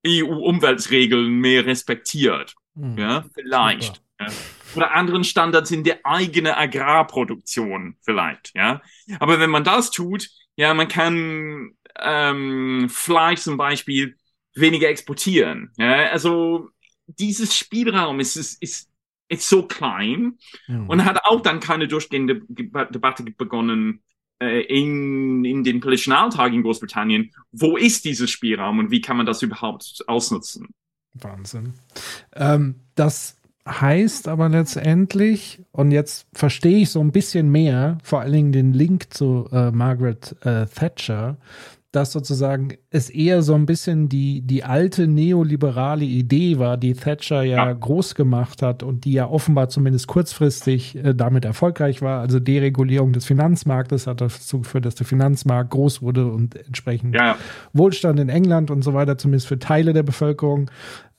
EU-Umweltregeln 0.05 1.31
mehr 1.31 1.65
respektiert. 1.65 2.55
Hm. 2.75 2.97
Ja, 2.97 3.25
vielleicht. 3.33 4.01
Ja. 4.19 4.27
Oder 4.75 4.93
anderen 4.93 5.23
Standards 5.23 5.71
in 5.71 5.83
der 5.83 5.99
eigenen 6.05 6.53
Agrarproduktion 6.53 7.97
vielleicht. 8.01 8.51
Ja, 8.55 8.81
aber 9.19 9.39
wenn 9.39 9.49
man 9.49 9.63
das 9.63 9.91
tut, 9.91 10.29
ja, 10.55 10.73
man 10.73 10.87
kann 10.87 11.71
ähm, 11.99 12.87
Fleisch 12.89 13.41
zum 13.41 13.57
Beispiel 13.57 14.17
weniger 14.53 14.89
exportieren. 14.89 15.71
Ja, 15.77 16.09
also 16.11 16.69
dieses 17.07 17.55
Spielraum 17.55 18.19
ist, 18.19 18.35
ist, 18.35 18.61
ist, 18.61 18.89
ist 19.27 19.47
so 19.47 19.67
klein 19.67 20.37
mhm. 20.67 20.89
und 20.89 21.05
hat 21.05 21.25
auch 21.25 21.41
dann 21.41 21.59
keine 21.59 21.87
durchgehende 21.87 22.41
Debatte 22.47 23.23
begonnen 23.23 24.01
äh, 24.41 24.61
in, 24.61 25.45
in 25.45 25.63
den 25.63 25.79
politischen 25.79 26.13
Alltag 26.13 26.53
in 26.53 26.63
Großbritannien. 26.63 27.33
Wo 27.51 27.77
ist 27.77 28.05
dieses 28.05 28.29
Spielraum 28.29 28.79
und 28.79 28.91
wie 28.91 29.01
kann 29.01 29.17
man 29.17 29.25
das 29.25 29.41
überhaupt 29.41 30.03
ausnutzen? 30.07 30.69
Wahnsinn. 31.13 31.73
Ähm, 32.33 32.75
das 32.95 33.37
heißt 33.67 34.27
aber 34.27 34.49
letztendlich, 34.49 35.61
und 35.71 35.91
jetzt 35.91 36.27
verstehe 36.33 36.79
ich 36.79 36.91
so 36.91 36.99
ein 36.99 37.11
bisschen 37.11 37.51
mehr, 37.51 37.97
vor 38.03 38.21
allen 38.21 38.33
Dingen 38.33 38.51
den 38.51 38.73
Link 38.73 39.13
zu 39.13 39.49
äh, 39.51 39.71
Margaret 39.71 40.35
äh, 40.45 40.65
Thatcher, 40.67 41.37
dass 41.95 42.11
sozusagen 42.11 42.73
es 42.89 43.09
eher 43.09 43.41
so 43.41 43.53
ein 43.53 43.65
bisschen 43.65 44.09
die, 44.09 44.41
die 44.41 44.65
alte 44.65 45.07
neoliberale 45.07 46.03
Idee 46.03 46.59
war, 46.59 46.75
die 46.75 46.93
Thatcher 46.93 47.43
ja, 47.43 47.67
ja. 47.67 47.73
groß 47.73 48.15
gemacht 48.15 48.61
hat 48.61 48.83
und 48.83 49.05
die 49.05 49.13
ja 49.13 49.29
offenbar 49.29 49.69
zumindest 49.69 50.07
kurzfristig 50.07 50.97
äh, 50.97 51.13
damit 51.15 51.45
erfolgreich 51.45 52.01
war. 52.01 52.19
Also 52.19 52.41
Deregulierung 52.41 53.13
des 53.13 53.23
Finanzmarktes 53.23 54.07
hat 54.07 54.19
dazu 54.19 54.59
geführt, 54.59 54.85
dass 54.85 54.95
der 54.95 55.05
Finanzmarkt 55.05 55.69
groß 55.69 56.01
wurde 56.01 56.27
und 56.27 56.57
entsprechend 56.57 57.15
ja. 57.15 57.37
Wohlstand 57.71 58.19
in 58.19 58.27
England 58.27 58.71
und 58.71 58.83
so 58.83 58.93
weiter, 58.93 59.17
zumindest 59.17 59.47
für 59.47 59.57
Teile 59.57 59.93
der 59.93 60.03
Bevölkerung. 60.03 60.69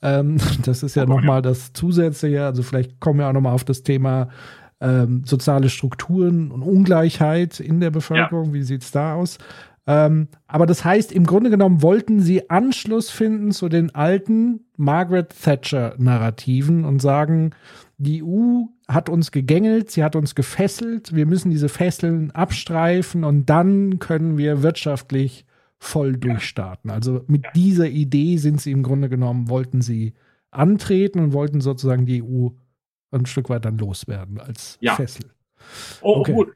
Ähm, 0.03 0.37
das 0.63 0.83
ist 0.83 0.95
ja 0.95 1.03
oh, 1.03 1.07
nochmal 1.07 1.41
das 1.41 1.73
Zusätzliche. 1.73 2.45
Also 2.45 2.61
vielleicht 2.61 2.99
kommen 2.99 3.17
wir 3.17 3.27
auch 3.27 3.33
nochmal 3.33 3.53
auf 3.53 3.63
das 3.63 3.81
Thema 3.81 4.29
ähm, 4.79 5.23
soziale 5.25 5.69
Strukturen 5.69 6.51
und 6.51 6.61
Ungleichheit 6.61 7.59
in 7.59 7.79
der 7.79 7.89
Bevölkerung. 7.89 8.49
Ja. 8.49 8.53
Wie 8.53 8.63
sieht 8.63 8.83
es 8.83 8.91
da 8.91 9.15
aus? 9.15 9.39
Ähm, 9.87 10.27
aber 10.47 10.65
das 10.65 10.83
heißt, 10.83 11.13
im 11.13 11.25
Grunde 11.25 11.49
genommen 11.49 11.81
wollten 11.81 12.19
sie 12.19 12.49
Anschluss 12.49 13.09
finden 13.09 13.51
zu 13.51 13.69
den 13.69 13.95
alten 13.95 14.65
Margaret 14.75 15.29
Thatcher-Narrativen 15.29 16.83
und 16.83 17.01
sagen, 17.01 17.51
die 17.97 18.21
EU 18.21 18.65
hat 18.89 19.07
uns 19.07 19.31
gegängelt, 19.31 19.89
sie 19.89 20.03
hat 20.03 20.17
uns 20.17 20.35
gefesselt, 20.35 21.15
wir 21.15 21.25
müssen 21.25 21.51
diese 21.51 21.69
Fesseln 21.69 22.31
abstreifen 22.31 23.23
und 23.23 23.49
dann 23.49 23.99
können 23.99 24.37
wir 24.37 24.61
wirtschaftlich 24.61 25.45
voll 25.79 26.17
durchstarten. 26.17 26.91
Also 26.91 27.23
mit 27.27 27.45
dieser 27.55 27.87
Idee 27.87 28.37
sind 28.37 28.59
sie 28.59 28.71
im 28.71 28.83
Grunde 28.83 29.07
genommen, 29.07 29.49
wollten 29.49 29.81
sie 29.81 30.13
antreten 30.51 31.19
und 31.19 31.33
wollten 31.33 31.61
sozusagen 31.61 32.05
die 32.05 32.21
EU 32.21 32.49
ein 33.11 33.25
Stück 33.25 33.49
weit 33.49 33.63
dann 33.63 33.77
loswerden 33.77 34.39
als 34.39 34.77
ja. 34.81 34.95
Fessel. 34.95 35.31
Oh, 36.01 36.17
okay. 36.17 36.33
gut 36.33 36.53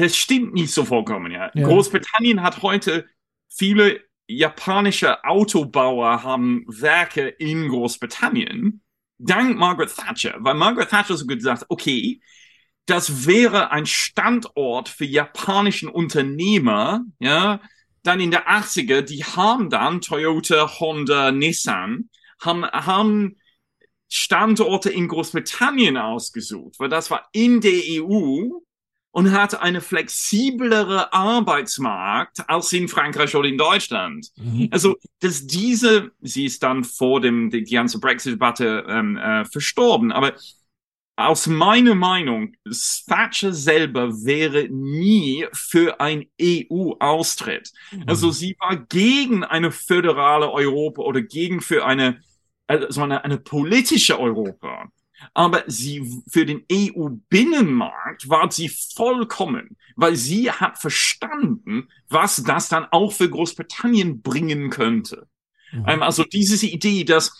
das 0.00 0.16
stimmt 0.16 0.54
nicht 0.54 0.72
so 0.72 0.84
vollkommen, 0.84 1.30
ja. 1.30 1.50
ja. 1.54 1.66
Großbritannien 1.66 2.42
hat 2.42 2.62
heute 2.62 3.06
viele 3.48 4.00
japanische 4.26 5.24
Autobauer 5.24 6.22
haben 6.22 6.64
Werke 6.68 7.28
in 7.28 7.68
Großbritannien, 7.68 8.82
dank 9.18 9.58
Margaret 9.58 9.94
Thatcher, 9.94 10.36
weil 10.38 10.54
Margaret 10.54 10.88
Thatcher 10.88 11.16
so 11.16 11.26
gesagt, 11.26 11.66
okay, 11.68 12.20
das 12.86 13.26
wäre 13.26 13.70
ein 13.70 13.86
Standort 13.86 14.88
für 14.88 15.04
japanischen 15.04 15.88
Unternehmer, 15.88 17.02
ja, 17.18 17.60
dann 18.02 18.20
in 18.20 18.30
der 18.30 18.48
80er, 18.48 19.02
die 19.02 19.24
haben 19.24 19.68
dann 19.68 20.00
Toyota, 20.00 20.80
Honda, 20.80 21.32
Nissan, 21.32 22.08
haben, 22.42 22.64
haben 22.64 23.36
Standorte 24.08 24.88
in 24.90 25.06
Großbritannien 25.06 25.98
ausgesucht, 25.98 26.76
weil 26.78 26.88
das 26.88 27.10
war 27.10 27.28
in 27.32 27.60
der 27.60 27.82
EU 28.02 28.60
und 29.12 29.32
hat 29.32 29.60
eine 29.60 29.80
flexiblere 29.80 31.12
Arbeitsmarkt 31.12 32.48
als 32.48 32.72
in 32.72 32.88
Frankreich 32.88 33.34
oder 33.34 33.48
in 33.48 33.58
Deutschland. 33.58 34.28
Mhm. 34.36 34.68
Also, 34.70 34.96
dass 35.20 35.46
diese, 35.46 36.12
sie 36.20 36.44
ist 36.44 36.62
dann 36.62 36.84
vor 36.84 37.20
dem, 37.20 37.50
die, 37.50 37.64
die 37.64 37.74
ganze 37.74 37.98
Brexit-Debatte 37.98 38.84
ähm, 38.88 39.16
äh, 39.16 39.44
verstorben, 39.44 40.12
aber 40.12 40.34
aus 41.16 41.46
meiner 41.46 41.94
Meinung, 41.94 42.54
Thatcher 43.06 43.52
selber 43.52 44.24
wäre 44.24 44.68
nie 44.70 45.46
für 45.52 46.00
ein 46.00 46.26
EU-Austritt. 46.40 47.72
Mhm. 47.90 48.04
Also 48.06 48.30
sie 48.30 48.56
war 48.58 48.76
gegen 48.76 49.44
eine 49.44 49.70
föderale 49.70 50.50
Europa 50.50 51.02
oder 51.02 51.20
gegen 51.20 51.60
für 51.60 51.84
eine, 51.84 52.22
also 52.66 53.02
eine, 53.02 53.24
eine 53.24 53.38
politische 53.38 54.18
Europa 54.18 54.90
aber 55.34 55.64
sie 55.66 56.22
für 56.28 56.46
den 56.46 56.64
EU-Binnenmarkt 56.70 58.28
war 58.28 58.50
sie 58.50 58.68
vollkommen, 58.68 59.76
weil 59.96 60.16
sie 60.16 60.50
hat 60.50 60.78
verstanden, 60.78 61.88
was 62.08 62.42
das 62.42 62.68
dann 62.68 62.86
auch 62.90 63.12
für 63.12 63.28
Großbritannien 63.28 64.22
bringen 64.22 64.70
könnte. 64.70 65.28
Mhm. 65.72 65.84
Ähm, 65.86 66.02
also 66.02 66.24
diese 66.24 66.66
Idee, 66.66 67.04
dass 67.04 67.32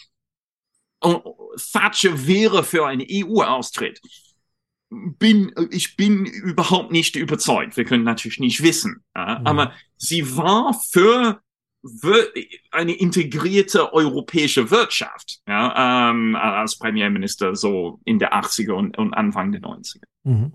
oh, 1.01 1.55
Thatcher 1.73 2.27
wäre 2.27 2.65
für 2.65 2.87
einen 2.87 3.07
EU-Austritt, 3.09 4.01
bin, 4.91 5.55
ich 5.71 5.97
bin 5.97 6.27
überhaupt 6.27 6.91
nicht 6.91 7.15
überzeugt. 7.15 7.77
Wir 7.77 7.85
können 7.85 8.05
natürlich 8.05 8.41
nicht 8.41 8.63
wissen, 8.63 9.05
mhm. 9.15 9.23
aber 9.45 9.73
sie 9.97 10.37
war 10.37 10.75
für 10.75 11.41
eine 12.71 12.93
integrierte 12.93 13.93
europäische 13.93 14.71
Wirtschaft 14.71 15.41
ja, 15.49 16.11
ähm, 16.11 16.37
als 16.37 16.79
Premierminister 16.79 17.57
so 17.57 18.01
in 18.05 18.19
der 18.19 18.35
80er 18.35 18.73
und, 18.73 18.99
und 18.99 19.15
Anfang 19.15 19.53
der 19.53 19.63
90er. 19.63 20.03
Mhm. 20.25 20.53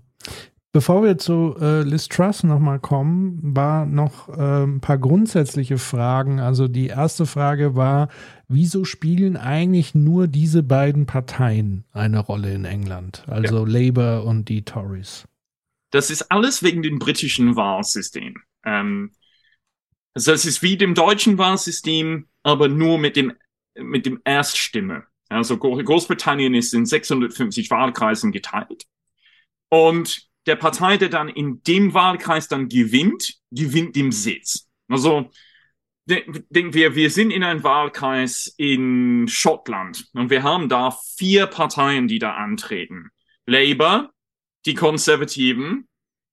Bevor 0.76 1.02
wir 1.02 1.16
zu 1.16 1.56
äh, 1.58 1.80
Liz 1.84 2.06
Truss 2.08 2.42
nochmal 2.42 2.78
kommen, 2.78 3.38
war 3.42 3.86
noch 3.86 4.28
äh, 4.28 4.64
ein 4.64 4.80
paar 4.80 4.98
grundsätzliche 4.98 5.78
Fragen. 5.78 6.38
Also 6.38 6.68
die 6.68 6.88
erste 6.88 7.24
Frage 7.24 7.76
war, 7.76 8.08
wieso 8.46 8.84
spielen 8.84 9.38
eigentlich 9.38 9.94
nur 9.94 10.28
diese 10.28 10.62
beiden 10.62 11.06
Parteien 11.06 11.86
eine 11.92 12.18
Rolle 12.18 12.52
in 12.52 12.66
England? 12.66 13.24
Also 13.26 13.66
ja. 13.66 13.72
Labour 13.72 14.24
und 14.26 14.50
die 14.50 14.66
Tories. 14.66 15.24
Das 15.92 16.10
ist 16.10 16.30
alles 16.30 16.62
wegen 16.62 16.82
dem 16.82 16.98
britischen 16.98 17.56
Wahlsystem. 17.56 18.34
Ähm, 18.62 19.12
also 20.16 20.32
es 20.32 20.46
ist 20.46 20.62
wie 20.62 20.78
dem 20.78 20.94
deutschen 20.94 21.36
Wahlsystem, 21.36 22.26
aber 22.42 22.68
nur 22.68 22.96
mit 22.96 23.16
dem, 23.16 23.34
mit 23.74 24.06
dem 24.06 24.22
Erststimme. 24.24 25.04
Also 25.28 25.58
Großbritannien 25.58 26.54
ist 26.54 26.72
in 26.72 26.86
650 26.86 27.70
Wahlkreisen 27.70 28.32
geteilt. 28.32 28.86
Und 29.68 30.26
der 30.46 30.56
Partei, 30.56 30.96
der 30.96 31.10
dann 31.10 31.28
in 31.28 31.62
dem 31.64 31.92
Wahlkreis 31.92 32.48
dann 32.48 32.70
gewinnt, 32.70 33.34
gewinnt 33.50 33.94
den 33.94 34.10
Sitz. 34.10 34.66
Also 34.88 35.30
denken 36.06 36.72
wir, 36.72 36.94
wir 36.94 37.10
sind 37.10 37.30
in 37.30 37.42
einem 37.42 37.62
Wahlkreis 37.62 38.54
in 38.56 39.28
Schottland 39.28 40.06
und 40.14 40.30
wir 40.30 40.42
haben 40.42 40.70
da 40.70 40.96
vier 41.18 41.46
Parteien, 41.46 42.08
die 42.08 42.20
da 42.20 42.36
antreten. 42.36 43.10
Labour, 43.44 44.14
die 44.64 44.74
Konservativen, 44.74 45.86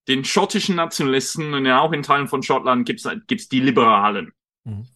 den 0.08 0.26
schottischen 0.26 0.76
Nationalisten 0.76 1.54
und 1.54 1.66
ja 1.66 1.80
auch 1.80 1.92
in 1.92 2.04
Teilen 2.04 2.28
von 2.28 2.44
Schottland 2.44 2.86
gibt's 2.86 3.08
gibt's 3.28 3.48
die 3.48 3.60
Liberalen. 3.60 4.32
Mhm. 4.64 4.88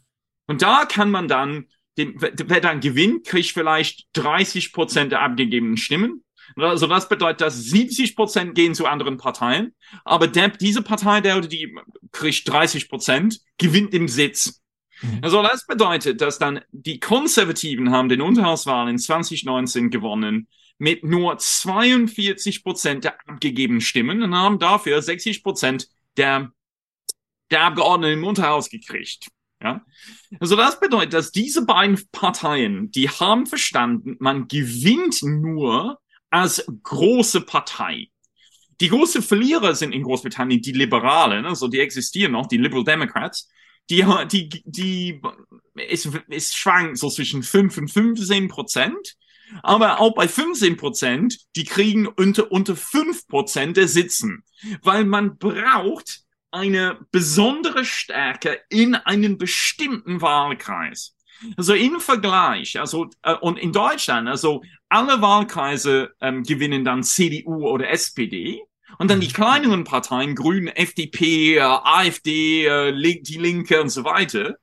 Und 0.47 0.61
da 0.61 0.85
kann 0.85 1.11
man 1.11 1.27
dann, 1.27 1.67
den, 1.97 2.15
wer 2.19 2.61
dann 2.61 2.79
gewinnt, 2.79 3.25
kriegt 3.25 3.51
vielleicht 3.51 4.07
30 4.13 4.73
Prozent 4.73 5.11
der 5.11 5.21
abgegebenen 5.21 5.77
Stimmen. 5.77 6.23
Also 6.55 6.87
das 6.87 7.09
bedeutet, 7.09 7.41
dass 7.41 7.61
70 7.61 8.15
Prozent 8.15 8.55
gehen 8.55 8.73
zu 8.73 8.85
anderen 8.85 9.17
Parteien, 9.17 9.75
aber 10.05 10.27
der, 10.27 10.49
diese 10.49 10.81
Partei, 10.81 11.19
der 11.19 11.37
oder 11.37 11.47
die 11.47 11.75
kriegt 12.11 12.47
30 12.47 12.89
Prozent, 12.89 13.41
gewinnt 13.57 13.91
den 13.91 14.07
Sitz. 14.07 14.61
Mhm. 15.01 15.19
Also 15.21 15.41
das 15.41 15.65
bedeutet, 15.67 16.21
dass 16.21 16.39
dann 16.39 16.61
die 16.71 16.99
Konservativen 16.99 17.91
haben 17.91 18.07
den 18.07 18.21
Unterhauswahl 18.21 18.89
in 18.89 18.97
2019 18.97 19.89
gewonnen 19.89 20.47
mit 20.77 21.03
nur 21.03 21.37
42 21.37 22.63
Prozent 22.63 23.03
der 23.03 23.17
abgegebenen 23.27 23.81
Stimmen 23.81 24.21
und 24.21 24.35
haben 24.35 24.59
dafür 24.59 25.01
60 25.01 25.43
Prozent 25.43 25.87
der, 26.17 26.51
der 27.51 27.61
Abgeordneten 27.63 28.19
im 28.19 28.23
Unterhaus 28.23 28.69
gekriegt. 28.69 29.27
Ja? 29.61 29.83
Also 30.39 30.55
das 30.55 30.79
bedeutet, 30.79 31.13
dass 31.13 31.31
diese 31.31 31.65
beiden 31.65 31.99
Parteien, 32.11 32.91
die 32.91 33.09
haben 33.09 33.45
verstanden, 33.45 34.17
man 34.19 34.47
gewinnt 34.47 35.21
nur 35.23 35.99
als 36.29 36.65
große 36.83 37.41
Partei. 37.41 38.09
Die 38.79 38.89
großen 38.89 39.23
Verlierer 39.23 39.73
sind 39.73 39.93
in 39.93 40.03
Großbritannien 40.03 40.61
die 40.61 40.73
Liberalen, 40.73 41.45
also 41.45 41.67
die 41.67 41.79
existieren 41.79 42.33
noch, 42.33 42.47
die 42.47 42.57
Liberal 42.57 42.83
Democrats. 42.83 43.49
die, 43.89 44.05
die, 44.29 44.61
die, 44.65 45.21
es, 45.75 46.07
es 46.29 46.53
schwankt 46.53 46.97
so 46.97 47.09
zwischen 47.09 47.41
5 47.41 47.77
und 47.77 47.87
15 47.87 48.47
Prozent. 48.49 49.15
Aber 49.63 49.99
auch 49.99 50.13
bei 50.13 50.27
15 50.27 50.77
Prozent, 50.77 51.37
die 51.55 51.63
kriegen 51.63 52.07
unter, 52.07 52.51
unter 52.51 52.75
5 52.75 53.27
Prozent 53.27 53.77
der 53.77 53.87
Sitzen. 53.87 54.43
Weil 54.81 55.05
man 55.05 55.37
braucht 55.37 56.21
eine 56.51 56.99
besondere 57.11 57.85
Stärke 57.85 58.59
in 58.69 58.95
einem 58.95 59.37
bestimmten 59.37 60.21
Wahlkreis. 60.21 61.15
Also 61.55 61.73
im 61.73 61.99
Vergleich, 61.99 62.79
also 62.79 63.09
äh, 63.21 63.35
und 63.35 63.59
in 63.59 63.71
Deutschland, 63.71 64.27
also 64.27 64.63
alle 64.89 65.21
Wahlkreise 65.21 66.13
ähm, 66.19 66.43
gewinnen 66.43 66.83
dann 66.83 67.03
CDU 67.03 67.67
oder 67.67 67.89
SPD. 67.89 68.63
Und 68.97 69.11
dann 69.11 69.19
die 69.19 69.27
kleineren 69.27 69.83
Parteien, 69.83 70.33
Grünen, 70.33 70.67
FDP, 70.69 71.57
äh, 71.57 71.61
AfD, 71.61 72.65
äh, 72.65 73.21
die 73.21 73.37
Linke 73.37 73.81
und 73.81 73.89
so 73.89 74.03
weiter, 74.03 74.55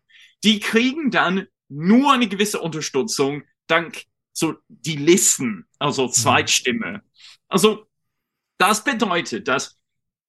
die 0.43 0.59
kriegen 0.59 1.11
dann 1.11 1.47
nur 1.68 2.12
eine 2.12 2.28
gewisse 2.28 2.61
Unterstützung 2.61 3.45
dank 3.66 4.05
so 4.35 4.57
die 4.68 4.97
Listen, 4.97 5.66
also 5.78 6.09
Zweitstimme. 6.09 7.03
Also 7.49 7.87
das 8.59 8.85
bedeutet, 8.85 9.49
dass 9.49 9.78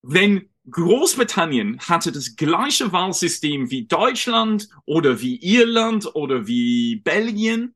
wenn 0.02 0.50
Großbritannien 0.70 1.80
hatte 1.80 2.12
das 2.12 2.36
gleiche 2.36 2.92
Wahlsystem 2.92 3.70
wie 3.70 3.86
Deutschland 3.86 4.68
oder 4.86 5.22
wie 5.22 5.38
Irland 5.38 6.16
oder 6.16 6.48
wie 6.48 6.98
Belgien. 6.98 7.76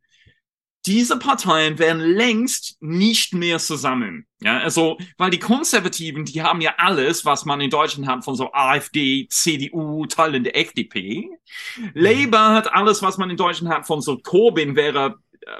Diese 0.86 1.20
Parteien 1.20 1.78
wären 1.78 2.00
längst 2.00 2.78
nicht 2.82 3.34
mehr 3.34 3.60
zusammen. 3.60 4.26
Ja, 4.42 4.60
also, 4.60 4.98
weil 5.18 5.30
die 5.30 5.38
Konservativen, 5.38 6.24
die 6.24 6.42
haben 6.42 6.62
ja 6.62 6.76
alles, 6.78 7.26
was 7.26 7.44
man 7.46 7.60
in 7.60 7.70
Deutschland 7.70 8.08
hat, 8.08 8.24
von 8.24 8.36
so 8.36 8.52
AfD, 8.54 9.28
CDU, 9.30 10.06
Teilen 10.06 10.46
der 10.46 10.58
FDP. 10.58 11.30
Labour 11.94 12.54
hat 12.54 12.74
alles, 12.74 13.02
was 13.02 13.18
man 13.18 13.30
in 13.30 13.38
Deutschland 13.38 13.74
hat, 13.74 13.86
von 13.86 14.02
so 14.02 14.18
Corbyn 14.18 14.78
wäre 14.78 15.20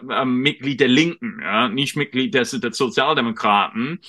äh, 0.10 0.26
Mitglied 0.26 0.80
der 0.80 0.88
Linken, 0.88 1.40
ja, 1.42 1.70
nicht 1.70 1.96
Mitglied 1.96 2.34
der, 2.34 2.44
der 2.44 2.74
Sozialdemokraten. 2.74 4.00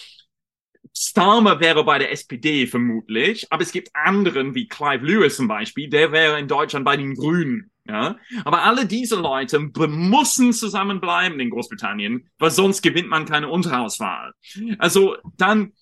Starmer 0.96 1.60
wäre 1.60 1.84
bei 1.84 1.98
der 1.98 2.12
SPD 2.12 2.66
vermutlich, 2.66 3.46
aber 3.50 3.62
es 3.62 3.72
gibt 3.72 3.94
anderen 3.94 4.54
wie 4.54 4.66
Clive 4.66 5.04
Lewis 5.04 5.36
zum 5.36 5.48
Beispiel, 5.48 5.88
der 5.88 6.12
wäre 6.12 6.38
in 6.38 6.48
Deutschland 6.48 6.84
bei 6.84 6.96
den 6.96 7.14
Grünen. 7.14 7.70
Ja, 7.86 8.16
aber 8.44 8.62
alle 8.62 8.86
diese 8.86 9.16
Leute 9.16 9.58
müssen 9.58 10.52
zusammenbleiben 10.52 11.40
in 11.40 11.50
Großbritannien, 11.50 12.28
weil 12.38 12.50
sonst 12.50 12.82
gewinnt 12.82 13.08
man 13.08 13.24
keine 13.24 13.48
Unterhauswahl. 13.48 14.32
Also 14.78 15.16
dann, 15.36 15.72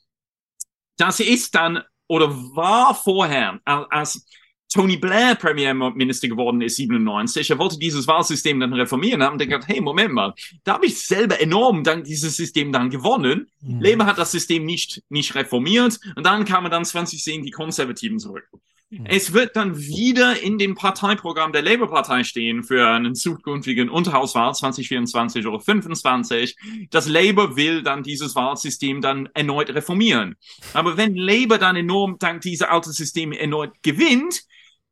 das 0.97 1.20
ist 1.20 1.55
dann 1.55 1.82
oder 2.07 2.30
war 2.30 2.95
vorher 2.95 3.61
als 3.64 4.26
Tony 4.73 4.97
Blair 4.97 5.35
Premierminister 5.35 6.29
geworden 6.29 6.61
ist, 6.61 6.77
97, 6.77 7.51
er 7.51 7.59
wollte 7.59 7.79
dieses 7.79 8.07
Wahlsystem 8.07 8.61
dann 8.61 8.75
reformieren, 8.75 9.23
haben 9.23 9.39
gedacht, 9.39 9.66
hey, 9.66 9.81
Moment 9.81 10.12
mal, 10.12 10.35
da 10.64 10.75
habe 10.75 10.87
ich 10.87 10.99
selber 10.99 11.41
enorm 11.41 11.85
dank 11.85 12.05
dieses 12.05 12.37
System 12.37 12.73
dann 12.73 12.91
gewonnen. 12.91 13.49
Mhm. 13.62 13.81
Labour 13.81 14.07
hat 14.07 14.19
das 14.19 14.33
System 14.33 14.64
nicht, 14.64 15.03
nicht 15.09 15.35
reformiert 15.35 15.99
und 16.16 16.25
dann 16.27 16.45
kamen 16.45 16.71
dann 16.71 16.85
2010 16.85 17.43
die 17.43 17.51
Konservativen 17.51 18.19
zurück. 18.19 18.49
Mhm. 18.91 19.07
Es 19.07 19.33
wird 19.33 19.55
dann 19.57 19.77
wieder 19.79 20.41
in 20.41 20.59
dem 20.59 20.75
Parteiprogramm 20.75 21.53
der 21.53 21.62
Labour-Partei 21.62 22.25
stehen 22.25 22.62
für 22.62 22.89
einen 22.89 23.14
zukünftigen 23.14 23.91
Unterhauswahl 23.91 24.55
2024 24.55 25.47
oder 25.47 25.61
2025. 25.61 26.57
Das 26.91 27.07
Labour 27.07 27.57
will 27.57 27.83
dann 27.83 28.03
dieses 28.03 28.35
Wahlsystem 28.35 29.01
dann 29.01 29.29
erneut 29.35 29.71
reformieren. 29.71 30.37
Aber 30.73 30.97
wenn 30.97 31.14
Labour 31.14 31.59
dann 31.59 31.77
enorm 31.77 32.16
dank 32.19 32.41
dieser 32.41 32.71
alten 32.71 32.93
Systeme 32.93 33.39
erneut 33.39 33.73
gewinnt, 33.83 34.45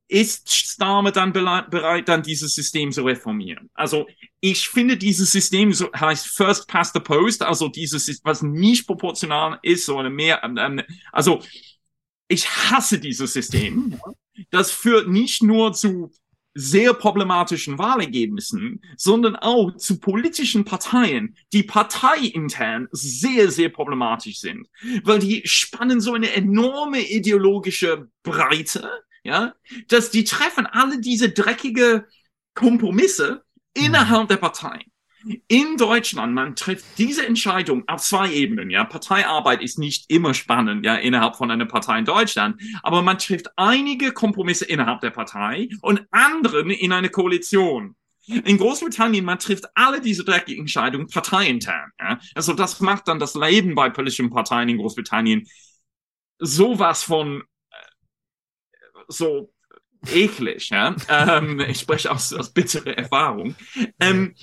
ist 0.08 0.54
Starmer 0.54 1.10
dann 1.10 1.32
bereit, 1.32 2.08
dann 2.08 2.22
dieses 2.22 2.54
System 2.54 2.92
zu 2.92 3.02
reformieren. 3.04 3.70
Also 3.74 4.06
ich 4.40 4.68
finde, 4.68 4.96
dieses 4.96 5.32
System 5.32 5.72
so 5.72 5.90
heißt 5.92 6.28
First 6.28 6.68
Past 6.68 6.94
the 6.94 7.00
Post, 7.00 7.42
also 7.42 7.68
dieses, 7.68 8.20
was 8.24 8.42
nicht 8.42 8.86
proportional 8.86 9.58
ist, 9.62 9.86
sondern 9.86 10.14
mehr, 10.14 10.42
ähm, 10.44 10.56
ähm, 10.58 10.82
also 11.12 11.42
ich 12.28 12.48
hasse 12.48 12.98
dieses 12.98 13.32
System. 13.32 13.98
Das 14.50 14.70
führt 14.70 15.08
nicht 15.08 15.42
nur 15.42 15.72
zu 15.72 16.12
sehr 16.58 16.94
problematischen 16.94 17.78
Wahlergebnissen, 17.78 18.80
sondern 18.96 19.36
auch 19.36 19.76
zu 19.76 20.00
politischen 20.00 20.64
Parteien, 20.64 21.36
die 21.52 21.62
parteiintern 21.62 22.88
sehr, 22.92 23.50
sehr 23.50 23.68
problematisch 23.68 24.38
sind, 24.40 24.66
weil 25.04 25.18
die 25.18 25.42
spannen 25.44 26.00
so 26.00 26.14
eine 26.14 26.32
enorme 26.32 27.02
ideologische 27.02 28.08
Breite 28.22 28.90
ja, 29.26 29.54
dass 29.88 30.10
die 30.10 30.24
treffen 30.24 30.66
alle 30.66 31.00
diese 31.00 31.30
dreckige 31.30 32.06
Kompromisse 32.54 33.44
innerhalb 33.74 34.24
mhm. 34.24 34.28
der 34.28 34.36
Partei. 34.36 34.84
In 35.48 35.76
Deutschland, 35.76 36.34
man 36.34 36.54
trifft 36.54 36.84
diese 36.98 37.26
Entscheidung 37.26 37.82
auf 37.88 38.00
zwei 38.00 38.32
Ebenen, 38.32 38.70
ja. 38.70 38.84
Parteiarbeit 38.84 39.60
ist 39.60 39.76
nicht 39.78 40.08
immer 40.08 40.34
spannend, 40.34 40.84
ja, 40.84 40.94
innerhalb 40.94 41.36
von 41.36 41.50
einer 41.50 41.66
Partei 41.66 41.98
in 41.98 42.04
Deutschland. 42.04 42.62
Aber 42.82 43.02
man 43.02 43.18
trifft 43.18 43.48
einige 43.56 44.12
Kompromisse 44.12 44.66
innerhalb 44.66 45.00
der 45.00 45.10
Partei 45.10 45.68
und 45.80 46.02
anderen 46.12 46.70
in 46.70 46.92
einer 46.92 47.08
Koalition. 47.08 47.96
In 48.28 48.56
Großbritannien, 48.56 49.24
man 49.24 49.38
trifft 49.38 49.64
alle 49.74 50.00
diese 50.00 50.24
dreckigen 50.24 50.62
Entscheidungen 50.62 51.08
parteiintern, 51.08 51.90
ja. 51.98 52.20
Also 52.34 52.52
das 52.52 52.80
macht 52.80 53.08
dann 53.08 53.18
das 53.18 53.34
Leben 53.34 53.74
bei 53.74 53.90
politischen 53.90 54.30
Parteien 54.30 54.68
in 54.68 54.78
Großbritannien 54.78 55.48
sowas 56.38 57.02
von 57.02 57.42
so 59.08 59.52
eklig. 60.12 60.70
Ja? 60.70 60.94
ähm, 61.08 61.60
ich 61.60 61.80
spreche 61.80 62.10
aus, 62.10 62.32
aus 62.32 62.52
bitterer 62.52 62.96
Erfahrung. 62.96 63.54
Ähm, 64.00 64.34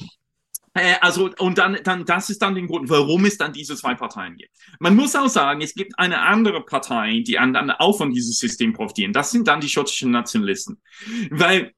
äh, 0.74 0.95
also, 1.01 1.30
und 1.38 1.57
dann, 1.57 1.78
dann, 1.84 2.05
das 2.05 2.30
ist 2.30 2.41
dann 2.41 2.55
der 2.55 2.66
Grund, 2.66 2.89
warum 2.89 3.26
es 3.26 3.38
dann 3.38 3.53
diese 3.53 3.76
zwei 3.76 3.93
Parteien 3.93 4.36
gibt. 4.36 4.51
Man 4.80 4.95
muss 4.95 5.16
auch 5.16 5.28
sagen, 5.28 5.61
es 5.61 5.76
gibt 5.76 5.97
eine 5.99 6.22
andere 6.22 6.66
Partei, 6.66 7.24
die 7.26 7.34
dann 7.34 7.72
auch 7.72 7.97
von 7.97 8.11
diesem 8.11 8.34
System 8.34 8.74
profitieren. 8.74 9.14
Das 9.14 9.32
sind 9.32 9.47
dann 9.47 9.61
die 9.61 9.70
schottischen 9.70 10.11
Nationalisten. 10.11 10.82
Weil 11.30 11.74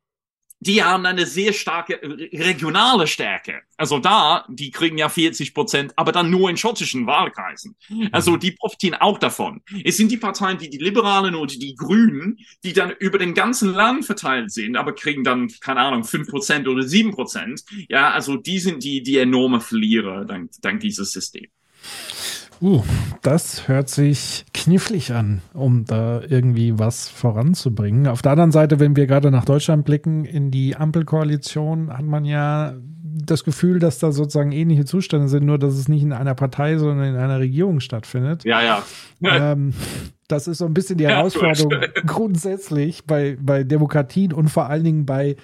die 0.60 0.84
haben 0.84 1.06
eine 1.06 1.26
sehr 1.26 1.54
starke 1.54 2.00
regionale 2.02 3.08
Stärke. 3.08 3.62
Also 3.78 4.00
da, 4.00 4.46
die 4.50 4.72
kriegen 4.72 4.98
ja 4.98 5.10
40 5.10 5.54
Prozent, 5.54 5.94
aber 5.96 6.12
dann 6.12 6.30
nur 6.30 6.50
in 6.50 6.58
schottischen 6.58 7.06
Wahlkreisen. 7.06 7.76
Also 8.12 8.32
mhm. 8.32 8.40
die 8.40 8.52
profitieren 8.52 8.96
auch 8.96 9.20
davon. 9.20 9.62
Es 9.84 9.98
sind 9.98 10.12
die 10.12 10.18
Parteien, 10.18 10.58
die 10.58 10.70
die 10.70 10.78
Liberalen 10.78 11.36
oder 11.36 11.54
die 11.54 11.76
Grünen, 11.76 12.40
die 12.64 12.74
dann 12.74 12.92
über 12.92 13.18
den 13.18 13.34
ganzen 13.34 13.74
Land 13.74 14.06
verteilt 14.06 14.52
sind, 14.52 14.78
aber 14.78 14.94
kriegen 14.94 15.24
dann, 15.24 15.50
keine 15.60 15.82
Ahnung, 15.82 16.04
5 16.04 16.30
Prozent 16.30 16.68
oder 16.68 16.84
7 16.84 17.12
Prozent. 17.12 17.64
Ja, 17.90 18.12
also 18.12 18.38
die 18.38 18.60
sind 18.60 18.84
die, 18.84 19.04
die 19.04 19.18
enorme 19.18 19.60
Verlierer 19.60 20.26
dank, 20.26 20.52
dank 20.62 20.80
dieses 20.80 21.12
Systems. 21.12 21.50
Uh, 22.62 22.84
das 23.22 23.68
hört 23.68 23.90
sich 23.90 24.46
knifflig 24.54 25.14
an, 25.14 25.42
um 25.54 25.86
da 25.86 26.22
irgendwie 26.28 26.80
was 26.80 27.10
voranzubringen. 27.10 28.08
Auf 28.08 28.22
der 28.22 28.34
anderen 28.34 28.52
Seite, 28.52 28.80
wenn 28.80 28.96
wir 28.96 29.08
gerade 29.08 29.32
nach 29.32 29.46
Deutschland 29.46 29.86
blicken, 29.86 30.26
in 30.26 30.52
die 30.52 30.76
Ampelkoalition, 30.76 31.96
hat 31.96 32.06
man 32.06 32.26
ja 32.26 32.74
das 33.18 33.44
Gefühl, 33.44 33.80
dass 33.80 34.00
da 34.00 34.12
sozusagen 34.12 34.52
ähnliche 34.52 34.86
Zustände 34.86 35.28
sind, 35.28 35.46
nur 35.46 35.58
dass 35.58 35.74
es 35.74 35.88
nicht 35.88 36.04
in 36.04 36.14
einer 36.14 36.36
Partei, 36.36 36.78
sondern 36.78 37.08
in 37.08 37.16
einer 37.16 37.40
Regierung 37.40 37.80
stattfindet. 37.80 38.44
Ja, 38.44 38.62
ja. 38.62 38.84
Ähm, 39.24 39.74
das 40.28 40.48
ist 40.48 40.58
so 40.58 40.66
ein 40.66 40.74
bisschen 40.74 40.98
die 40.98 41.08
Herausforderung 41.08 41.72
grundsätzlich 42.06 43.06
bei, 43.06 43.38
bei 43.40 43.64
Demokratien 43.64 44.34
und 44.34 44.50
vor 44.50 44.68
allen 44.68 44.84
Dingen 44.84 45.06
bei 45.06 45.36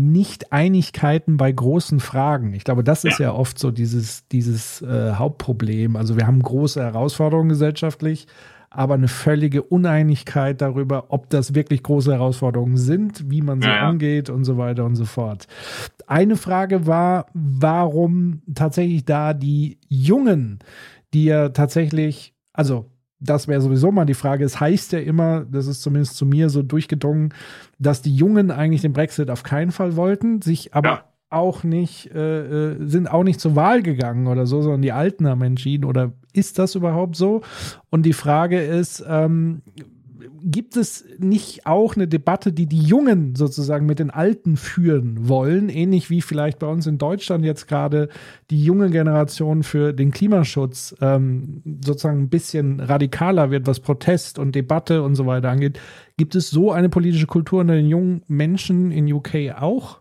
nicht-Einigkeiten 0.00 1.36
bei 1.36 1.52
großen 1.52 2.00
Fragen. 2.00 2.54
Ich 2.54 2.64
glaube, 2.64 2.84
das 2.84 3.04
ist 3.04 3.18
ja, 3.18 3.26
ja 3.26 3.32
oft 3.32 3.58
so 3.58 3.70
dieses, 3.70 4.26
dieses 4.28 4.82
äh, 4.82 5.12
Hauptproblem. 5.12 5.96
Also 5.96 6.16
wir 6.16 6.26
haben 6.26 6.42
große 6.42 6.82
Herausforderungen 6.82 7.50
gesellschaftlich, 7.50 8.26
aber 8.70 8.94
eine 8.94 9.08
völlige 9.08 9.62
Uneinigkeit 9.62 10.60
darüber, 10.60 11.06
ob 11.08 11.28
das 11.28 11.54
wirklich 11.54 11.82
große 11.82 12.12
Herausforderungen 12.12 12.76
sind, 12.76 13.30
wie 13.30 13.42
man 13.42 13.60
sie 13.60 13.68
ja, 13.68 13.76
ja. 13.76 13.88
angeht 13.88 14.30
und 14.30 14.44
so 14.44 14.56
weiter 14.56 14.84
und 14.84 14.94
so 14.94 15.04
fort. 15.04 15.46
Eine 16.06 16.36
Frage 16.36 16.86
war, 16.86 17.26
warum 17.34 18.42
tatsächlich 18.54 19.04
da 19.04 19.34
die 19.34 19.78
Jungen, 19.88 20.60
die 21.12 21.24
ja 21.24 21.48
tatsächlich, 21.48 22.34
also 22.52 22.86
das 23.20 23.48
wäre 23.48 23.60
sowieso 23.60 23.92
mal 23.92 24.06
die 24.06 24.14
Frage. 24.14 24.44
Es 24.44 24.58
heißt 24.58 24.92
ja 24.92 24.98
immer, 24.98 25.44
das 25.50 25.66
ist 25.66 25.82
zumindest 25.82 26.16
zu 26.16 26.24
mir 26.26 26.48
so 26.48 26.62
durchgedrungen, 26.62 27.34
dass 27.78 28.02
die 28.02 28.14
Jungen 28.14 28.50
eigentlich 28.50 28.80
den 28.80 28.92
Brexit 28.92 29.30
auf 29.30 29.42
keinen 29.42 29.72
Fall 29.72 29.96
wollten, 29.96 30.40
sich 30.40 30.74
aber 30.74 30.88
ja. 30.88 31.04
auch 31.28 31.62
nicht, 31.62 32.10
äh, 32.14 32.72
äh, 32.72 32.76
sind 32.80 33.10
auch 33.10 33.22
nicht 33.22 33.40
zur 33.40 33.56
Wahl 33.56 33.82
gegangen 33.82 34.26
oder 34.26 34.46
so, 34.46 34.62
sondern 34.62 34.82
die 34.82 34.92
Alten 34.92 35.28
haben 35.28 35.42
entschieden. 35.42 35.84
Oder 35.84 36.12
ist 36.32 36.58
das 36.58 36.74
überhaupt 36.74 37.14
so? 37.14 37.42
Und 37.90 38.06
die 38.06 38.14
Frage 38.14 38.60
ist, 38.60 39.04
ähm, 39.06 39.62
gibt 40.42 40.76
es 40.76 41.04
nicht 41.18 41.66
auch 41.66 41.96
eine 41.96 42.08
Debatte, 42.08 42.52
die 42.52 42.66
die 42.66 42.82
Jungen 42.82 43.34
sozusagen 43.34 43.86
mit 43.86 43.98
den 43.98 44.10
Alten 44.10 44.56
führen 44.56 45.28
wollen, 45.28 45.68
ähnlich 45.68 46.10
wie 46.10 46.22
vielleicht 46.22 46.58
bei 46.58 46.66
uns 46.66 46.86
in 46.86 46.98
Deutschland 46.98 47.44
jetzt 47.44 47.68
gerade 47.68 48.08
die 48.50 48.62
junge 48.64 48.90
Generation 48.90 49.62
für 49.62 49.92
den 49.92 50.10
Klimaschutz 50.10 50.94
ähm, 51.00 51.62
sozusagen 51.84 52.22
ein 52.22 52.28
bisschen 52.28 52.80
radikaler 52.80 53.50
wird, 53.50 53.66
was 53.66 53.80
Protest 53.80 54.38
und 54.38 54.54
Debatte 54.54 55.02
und 55.02 55.14
so 55.14 55.26
weiter 55.26 55.50
angeht. 55.50 55.78
Gibt 56.16 56.34
es 56.34 56.50
so 56.50 56.72
eine 56.72 56.88
politische 56.88 57.26
Kultur 57.26 57.60
unter 57.60 57.74
den 57.74 57.88
jungen 57.88 58.22
Menschen 58.26 58.90
in 58.90 59.12
UK 59.12 59.54
auch? 59.58 60.00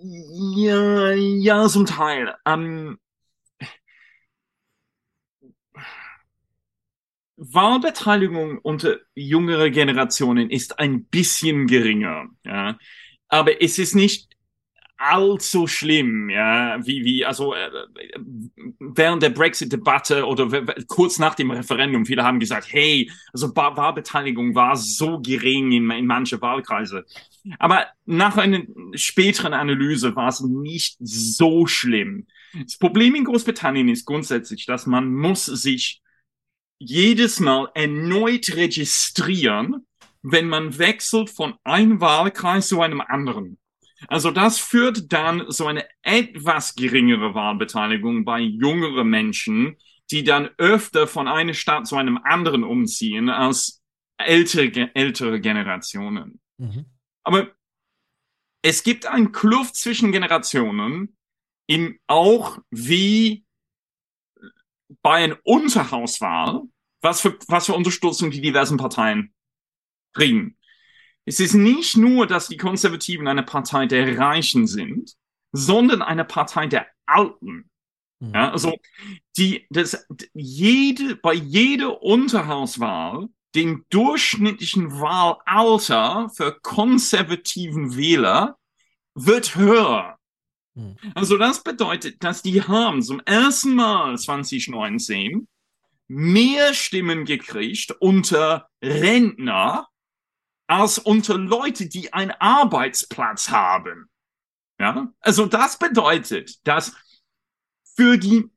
Ja, 0.00 1.10
ja, 1.12 1.66
zum 1.68 1.86
Teil. 1.86 2.34
Ähm, 2.46 2.98
Wahlbeteiligung 7.38 8.58
unter 8.58 8.98
jüngere 9.14 9.70
Generationen 9.70 10.50
ist 10.50 10.78
ein 10.78 11.04
bisschen 11.04 11.66
geringer, 11.66 12.26
ja. 12.44 12.76
Aber 13.28 13.62
es 13.62 13.78
ist 13.78 13.94
nicht 13.94 14.28
allzu 14.96 15.68
schlimm, 15.68 16.28
ja, 16.28 16.84
wie, 16.84 17.04
wie, 17.04 17.24
also 17.24 17.54
äh, 17.54 17.70
während 18.80 19.22
der 19.22 19.30
Brexit-Debatte 19.30 20.26
oder 20.26 20.48
kurz 20.88 21.20
nach 21.20 21.36
dem 21.36 21.52
Referendum, 21.52 22.04
viele 22.04 22.24
haben 22.24 22.40
gesagt, 22.40 22.66
hey, 22.72 23.08
also 23.32 23.54
Wahlbeteiligung 23.54 24.56
war 24.56 24.76
so 24.76 25.20
gering 25.20 25.70
in, 25.70 25.88
in 25.92 26.06
manche 26.06 26.42
Wahlkreise. 26.42 27.04
Aber 27.60 27.86
nach 28.06 28.36
einer 28.36 28.62
späteren 28.94 29.54
Analyse 29.54 30.16
war 30.16 30.28
es 30.28 30.40
nicht 30.40 30.96
so 30.98 31.68
schlimm. 31.68 32.26
Das 32.60 32.76
Problem 32.76 33.14
in 33.14 33.24
Großbritannien 33.24 33.88
ist 33.88 34.04
grundsätzlich, 34.04 34.66
dass 34.66 34.86
man 34.86 35.14
muss 35.14 35.46
sich 35.46 36.02
jedes 36.78 37.40
Mal 37.40 37.70
erneut 37.74 38.54
registrieren, 38.54 39.86
wenn 40.22 40.48
man 40.48 40.78
wechselt 40.78 41.30
von 41.30 41.54
einem 41.64 42.00
Wahlkreis 42.00 42.68
zu 42.68 42.80
einem 42.80 43.00
anderen. 43.00 43.58
Also 44.06 44.30
das 44.30 44.58
führt 44.58 45.12
dann 45.12 45.50
so 45.50 45.66
eine 45.66 45.84
etwas 46.02 46.76
geringere 46.76 47.34
Wahlbeteiligung 47.34 48.24
bei 48.24 48.40
jüngeren 48.40 49.08
Menschen, 49.08 49.76
die 50.10 50.22
dann 50.22 50.50
öfter 50.56 51.06
von 51.06 51.26
einer 51.26 51.54
Stadt 51.54 51.86
zu 51.86 51.96
einem 51.96 52.18
anderen 52.22 52.62
umziehen 52.62 53.28
als 53.28 53.82
ältere, 54.16 54.94
ältere 54.94 55.40
Generationen. 55.40 56.40
Mhm. 56.58 56.86
Aber 57.24 57.48
es 58.62 58.82
gibt 58.82 59.06
einen 59.06 59.32
Kluft 59.32 59.76
zwischen 59.76 60.12
Generationen, 60.12 61.16
in 61.66 61.98
auch 62.06 62.58
wie 62.70 63.44
bei 65.02 65.24
einer 65.24 65.38
Unterhauswahl, 65.44 66.62
was 67.00 67.20
für, 67.20 67.38
was 67.48 67.66
für 67.66 67.74
Unterstützung 67.74 68.30
die 68.30 68.40
diversen 68.40 68.76
Parteien 68.76 69.32
kriegen. 70.14 70.56
Es 71.24 71.40
ist 71.40 71.54
nicht 71.54 71.96
nur, 71.96 72.26
dass 72.26 72.48
die 72.48 72.56
Konservativen 72.56 73.28
eine 73.28 73.42
Partei 73.42 73.86
der 73.86 74.18
Reichen 74.18 74.66
sind, 74.66 75.14
sondern 75.52 76.02
eine 76.02 76.24
Partei 76.24 76.66
der 76.66 76.86
Alten. 77.06 77.70
Mhm. 78.20 78.34
Ja, 78.34 78.50
also 78.50 78.74
die, 79.36 79.66
das, 79.70 80.06
jede, 80.32 81.16
bei 81.16 81.34
jeder 81.34 82.02
Unterhauswahl 82.02 83.28
den 83.54 83.84
durchschnittlichen 83.90 85.00
Wahlalter 85.00 86.28
für 86.34 86.58
konservativen 86.60 87.96
Wähler 87.96 88.58
wird 89.14 89.56
höher. 89.56 90.17
Hm. 90.78 90.96
Also 91.14 91.36
das 91.36 91.64
bedeutet, 91.64 92.22
dass 92.22 92.40
die 92.42 92.62
haben 92.62 93.02
zum 93.02 93.20
ersten 93.20 93.74
Mal 93.74 94.16
2019 94.16 95.48
mehr 96.06 96.72
Stimmen 96.72 97.24
gekriegt 97.24 97.90
unter 97.98 98.70
Rentner 98.80 99.88
als 100.68 100.98
unter 100.98 101.36
Leute, 101.36 101.88
die 101.88 102.12
einen 102.12 102.30
Arbeitsplatz 102.30 103.50
haben. 103.50 104.08
Ja, 104.78 105.12
also 105.18 105.46
das 105.46 105.78
bedeutet, 105.78 106.64
dass 106.64 106.94
für 107.96 108.16
die 108.16 108.48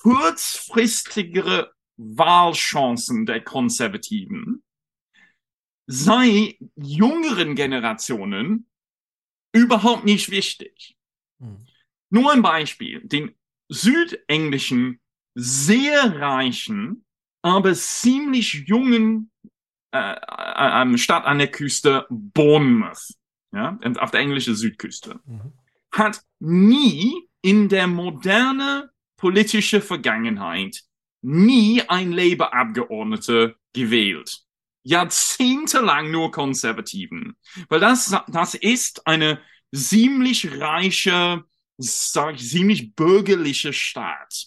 kurzfristigere 0.00 1.72
Wahlchancen 1.98 3.26
der 3.26 3.44
Konservativen 3.44 4.62
sei 5.86 6.58
jüngeren 6.76 7.54
Generationen 7.54 8.66
überhaupt 9.52 10.04
nicht 10.04 10.30
wichtig. 10.30 10.95
Hm. 11.40 11.66
Nur 12.10 12.32
ein 12.32 12.42
Beispiel. 12.42 13.00
Den 13.02 13.34
südenglischen, 13.68 15.00
sehr 15.34 16.20
reichen, 16.20 17.04
aber 17.42 17.74
ziemlich 17.74 18.64
jungen 18.66 19.30
äh, 19.92 20.14
äh, 20.14 20.98
Stadt 20.98 21.24
an 21.24 21.38
der 21.38 21.50
Küste 21.50 22.06
Bournemouth, 22.10 23.14
ja, 23.52 23.78
auf 23.98 24.10
der 24.10 24.20
englischen 24.20 24.54
Südküste, 24.54 25.20
mhm. 25.24 25.52
hat 25.92 26.22
nie 26.38 27.28
in 27.42 27.68
der 27.68 27.86
moderne 27.86 28.90
politische 29.16 29.80
Vergangenheit 29.80 30.82
nie 31.22 31.82
ein 31.88 32.12
Labour-Abgeordneter 32.12 33.54
gewählt. 33.72 34.42
Jahrzehntelang 34.82 36.10
nur 36.10 36.30
Konservativen. 36.30 37.36
Weil 37.68 37.80
das, 37.80 38.14
das 38.28 38.54
ist 38.54 39.06
eine 39.06 39.40
ziemlich 39.76 40.60
reiche, 40.60 41.44
sag 41.76 42.36
ich, 42.36 42.48
ziemlich 42.48 42.94
bürgerliche 42.94 43.72
Staat. 43.72 44.46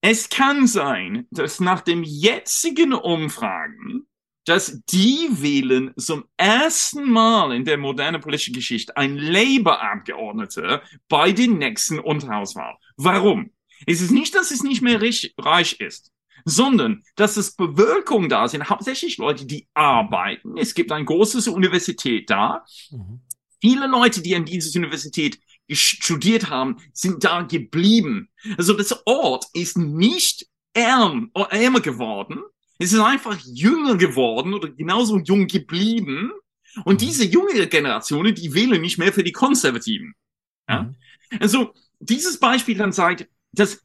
Es 0.00 0.28
kann 0.28 0.66
sein, 0.66 1.26
dass 1.30 1.58
nach 1.58 1.80
dem 1.80 2.04
jetzigen 2.04 2.92
Umfragen, 2.92 4.06
dass 4.44 4.80
die 4.84 5.28
wählen 5.30 5.92
zum 5.96 6.24
ersten 6.36 7.10
Mal 7.10 7.52
in 7.52 7.64
der 7.64 7.78
modernen 7.78 8.20
politischen 8.20 8.54
Geschichte 8.54 8.96
ein 8.96 9.16
Labour-Abgeordneter 9.16 10.82
bei 11.08 11.32
den 11.32 11.58
nächsten 11.58 11.98
Unterhauswahlen. 11.98 12.76
Warum? 12.96 13.50
Es 13.86 14.00
ist 14.00 14.12
nicht, 14.12 14.34
dass 14.34 14.52
es 14.52 14.62
nicht 14.62 14.82
mehr 14.82 15.00
reich 15.02 15.80
ist 15.80 16.12
sondern 16.48 17.02
dass 17.16 17.36
es 17.36 17.56
Bewölkung 17.56 18.28
da 18.28 18.46
sind, 18.46 18.70
hauptsächlich 18.70 19.18
Leute, 19.18 19.46
die 19.46 19.66
arbeiten. 19.74 20.56
Es 20.56 20.74
gibt 20.74 20.92
eine 20.92 21.04
große 21.04 21.50
Universität 21.50 22.30
da. 22.30 22.64
Mhm. 22.90 23.20
Viele 23.60 23.86
Leute, 23.86 24.22
die 24.22 24.34
an 24.34 24.44
dieser 24.44 24.78
Universität 24.78 25.38
studiert 25.70 26.50
haben, 26.50 26.76
sind 26.92 27.24
da 27.24 27.42
geblieben. 27.42 28.28
Also 28.56 28.74
das 28.74 29.06
Ort 29.06 29.46
ist 29.52 29.76
nicht 29.76 30.46
ärm, 30.74 31.30
ärmer 31.34 31.80
geworden. 31.80 32.42
Es 32.78 32.92
ist 32.92 33.00
einfach 33.00 33.38
jünger 33.44 33.96
geworden 33.96 34.54
oder 34.54 34.68
genauso 34.68 35.18
jung 35.18 35.46
geblieben. 35.46 36.30
Und 36.84 37.00
mhm. 37.00 37.06
diese 37.06 37.24
junge 37.24 37.66
Generation, 37.66 38.34
die 38.34 38.54
wählen 38.54 38.80
nicht 38.80 38.98
mehr 38.98 39.12
für 39.12 39.24
die 39.24 39.32
Konservativen. 39.32 40.14
Ja? 40.68 40.82
Mhm. 40.82 40.96
Also 41.40 41.72
dieses 41.98 42.38
Beispiel 42.38 42.76
dann 42.76 42.92
zeigt, 42.92 43.28
dass 43.52 43.82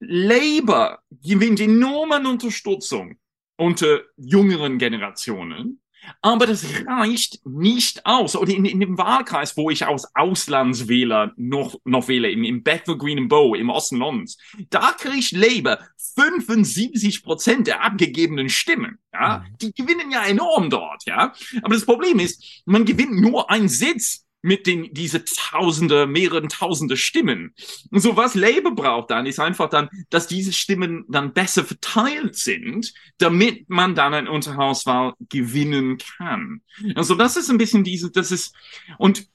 Labour 0.00 0.98
gewinnt 1.10 1.60
enorme 1.60 2.28
Unterstützung 2.28 3.18
unter 3.56 4.02
jüngeren 4.16 4.78
Generationen. 4.78 5.80
Aber 6.20 6.46
das 6.46 6.64
reicht 6.86 7.44
nicht 7.46 8.04
aus. 8.06 8.36
Oder 8.36 8.52
in, 8.52 8.64
in 8.64 8.80
dem 8.80 8.98
Wahlkreis, 8.98 9.56
wo 9.56 9.70
ich 9.70 9.86
als 9.86 10.14
Auslandswähler 10.14 11.32
noch, 11.36 11.76
noch 11.84 12.08
wähle, 12.08 12.30
im, 12.30 12.44
im 12.44 12.62
Bethnal 12.62 12.98
Green 12.98 13.18
and 13.18 13.28
Bow 13.28 13.54
im 13.54 13.70
Osten 13.70 13.96
Londons, 13.96 14.36
da 14.70 14.92
kriegt 14.92 15.32
Labour 15.32 15.78
75 16.14 17.22
Prozent 17.22 17.66
der 17.66 17.82
abgegebenen 17.82 18.48
Stimmen. 18.48 18.98
Ja, 19.12 19.38
mhm. 19.38 19.58
die 19.58 19.72
gewinnen 19.72 20.10
ja 20.10 20.24
enorm 20.24 20.70
dort. 20.70 21.04
Ja, 21.06 21.32
aber 21.62 21.74
das 21.74 21.86
Problem 21.86 22.18
ist, 22.18 22.62
man 22.64 22.84
gewinnt 22.84 23.20
nur 23.20 23.50
einen 23.50 23.68
Sitz 23.68 24.23
mit 24.44 24.66
den, 24.66 24.92
diese 24.92 25.24
Tausende, 25.24 26.06
mehreren 26.06 26.50
Tausende 26.50 26.98
Stimmen. 26.98 27.54
Und 27.90 28.00
so 28.00 28.14
was 28.14 28.34
Labour 28.34 28.74
braucht 28.74 29.10
dann, 29.10 29.24
ist 29.24 29.40
einfach 29.40 29.70
dann, 29.70 29.88
dass 30.10 30.26
diese 30.26 30.52
Stimmen 30.52 31.06
dann 31.08 31.32
besser 31.32 31.64
verteilt 31.64 32.36
sind, 32.36 32.92
damit 33.16 33.70
man 33.70 33.94
dann 33.94 34.12
eine 34.12 34.30
Unterhauswahl 34.30 35.14
gewinnen 35.30 35.96
kann. 35.96 36.60
Also 36.94 37.14
das 37.14 37.38
ist 37.38 37.48
ein 37.48 37.56
bisschen 37.56 37.84
diese, 37.84 38.10
das 38.10 38.30
ist, 38.30 38.54
und 38.98 39.26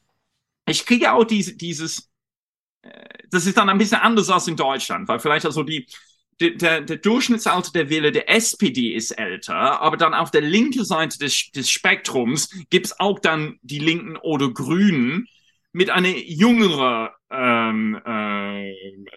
ich 0.67 0.85
kriege 0.85 1.11
auch 1.11 1.23
diese, 1.23 1.57
dieses, 1.57 2.07
äh, 2.83 3.09
das 3.31 3.47
ist 3.47 3.57
dann 3.57 3.69
ein 3.69 3.79
bisschen 3.79 4.01
anders 4.01 4.29
als 4.29 4.47
in 4.47 4.57
Deutschland, 4.57 5.07
weil 5.07 5.19
vielleicht 5.19 5.47
also 5.47 5.63
die, 5.63 5.87
der, 6.39 6.81
der 6.81 6.97
Durchschnittsalter 6.97 7.71
der 7.71 7.89
Wähler 7.89 8.11
der 8.11 8.29
SPD 8.29 8.93
ist 8.93 9.11
älter, 9.11 9.81
aber 9.81 9.97
dann 9.97 10.13
auf 10.13 10.31
der 10.31 10.41
linken 10.41 10.85
Seite 10.85 11.19
des, 11.19 11.51
des 11.51 11.69
Spektrums 11.69 12.49
gibt's 12.69 12.99
auch 12.99 13.19
dann 13.19 13.59
die 13.61 13.79
Linken 13.79 14.15
oder 14.17 14.49
Grünen 14.49 15.27
mit 15.71 15.89
einer 15.89 16.09
jüngere 16.09 17.13
ähm, 17.31 17.99
äh, 18.05 18.73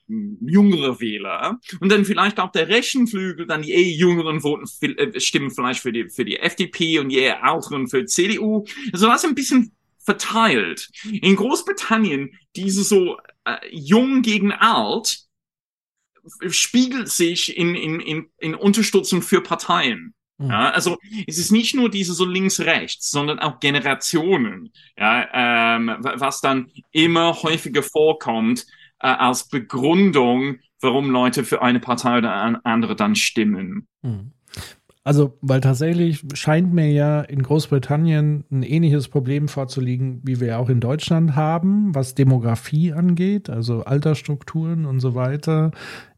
jüngere 0.07 1.01
Wähler 1.01 1.59
und 1.81 1.91
dann 1.91 2.05
vielleicht 2.05 2.39
auch 2.39 2.53
der 2.53 2.69
rechten 2.69 3.07
Flügel, 3.07 3.47
dann 3.47 3.63
die 3.63 3.73
eher 3.73 3.91
jüngeren 3.91 4.43
voten, 4.43 4.67
äh, 4.83 5.19
stimmen 5.19 5.51
vielleicht 5.51 5.81
für 5.81 5.93
die 5.93 6.11
für 6.11 6.25
die 6.25 6.39
FDP 6.39 6.99
und 6.99 7.09
die 7.09 7.19
eher 7.19 7.43
älteren 7.43 7.89
für 7.89 8.05
CDU. 8.05 8.67
Also 8.93 9.07
das 9.07 9.23
ist 9.23 9.29
ein 9.31 9.35
bisschen 9.35 9.73
verteilt. 9.99 10.91
In 11.05 11.37
Großbritannien 11.37 12.35
diese 12.55 12.83
so 12.83 13.17
äh, 13.45 13.57
jung 13.71 14.23
gegen 14.23 14.53
alt 14.53 15.21
spiegelt 16.49 17.09
sich 17.09 17.57
in, 17.57 17.75
in, 17.75 18.01
in, 18.01 18.27
in 18.39 18.55
Unterstützung 18.55 19.23
für 19.23 19.43
Parteien. 19.43 20.15
Mhm. 20.39 20.51
Ja, 20.51 20.71
also 20.71 20.99
es 21.27 21.39
ist 21.39 21.53
nicht 21.53 21.75
nur 21.75 21.91
diese 21.91 22.15
so 22.15 22.25
links-rechts, 22.25 23.11
sondern 23.11 23.39
auch 23.39 23.61
Generationen, 23.61 24.73
ja, 24.97 25.77
ähm, 25.77 25.97
was 26.01 26.41
dann 26.41 26.71
immer 26.91 27.43
häufiger 27.43 27.83
vorkommt 27.83 28.67
äh, 29.01 29.09
als 29.09 29.49
Begründung, 29.49 30.59
warum 30.81 31.11
Leute 31.11 31.45
für 31.45 31.63
eine 31.63 31.81
Partei 31.81 32.19
oder 32.19 32.61
andere 32.65 32.97
dann 32.97 33.15
stimmen. 33.15 33.87
Mhm. 34.03 34.33
Also, 35.05 35.37
weil 35.41 35.61
tatsächlich 35.61 36.23
scheint 36.35 36.73
mir 36.73 36.89
ja 36.93 37.23
in 37.23 37.43
Großbritannien 37.43 38.45
ein 38.53 38.63
ähnliches 38.63 39.09
Problem 39.09 39.49
vorzuliegen, 39.49 40.21
wie 40.23 40.39
wir 40.39 40.61
auch 40.61 40.69
in 40.69 40.79
Deutschland 40.79 41.35
haben, 41.35 41.93
was 41.93 42.15
Demografie 42.15 42.93
angeht, 42.93 43.51
also 43.51 43.83
Altersstrukturen 43.83 44.87
und 44.87 45.01
so 45.01 45.17
weiter. 45.17 45.73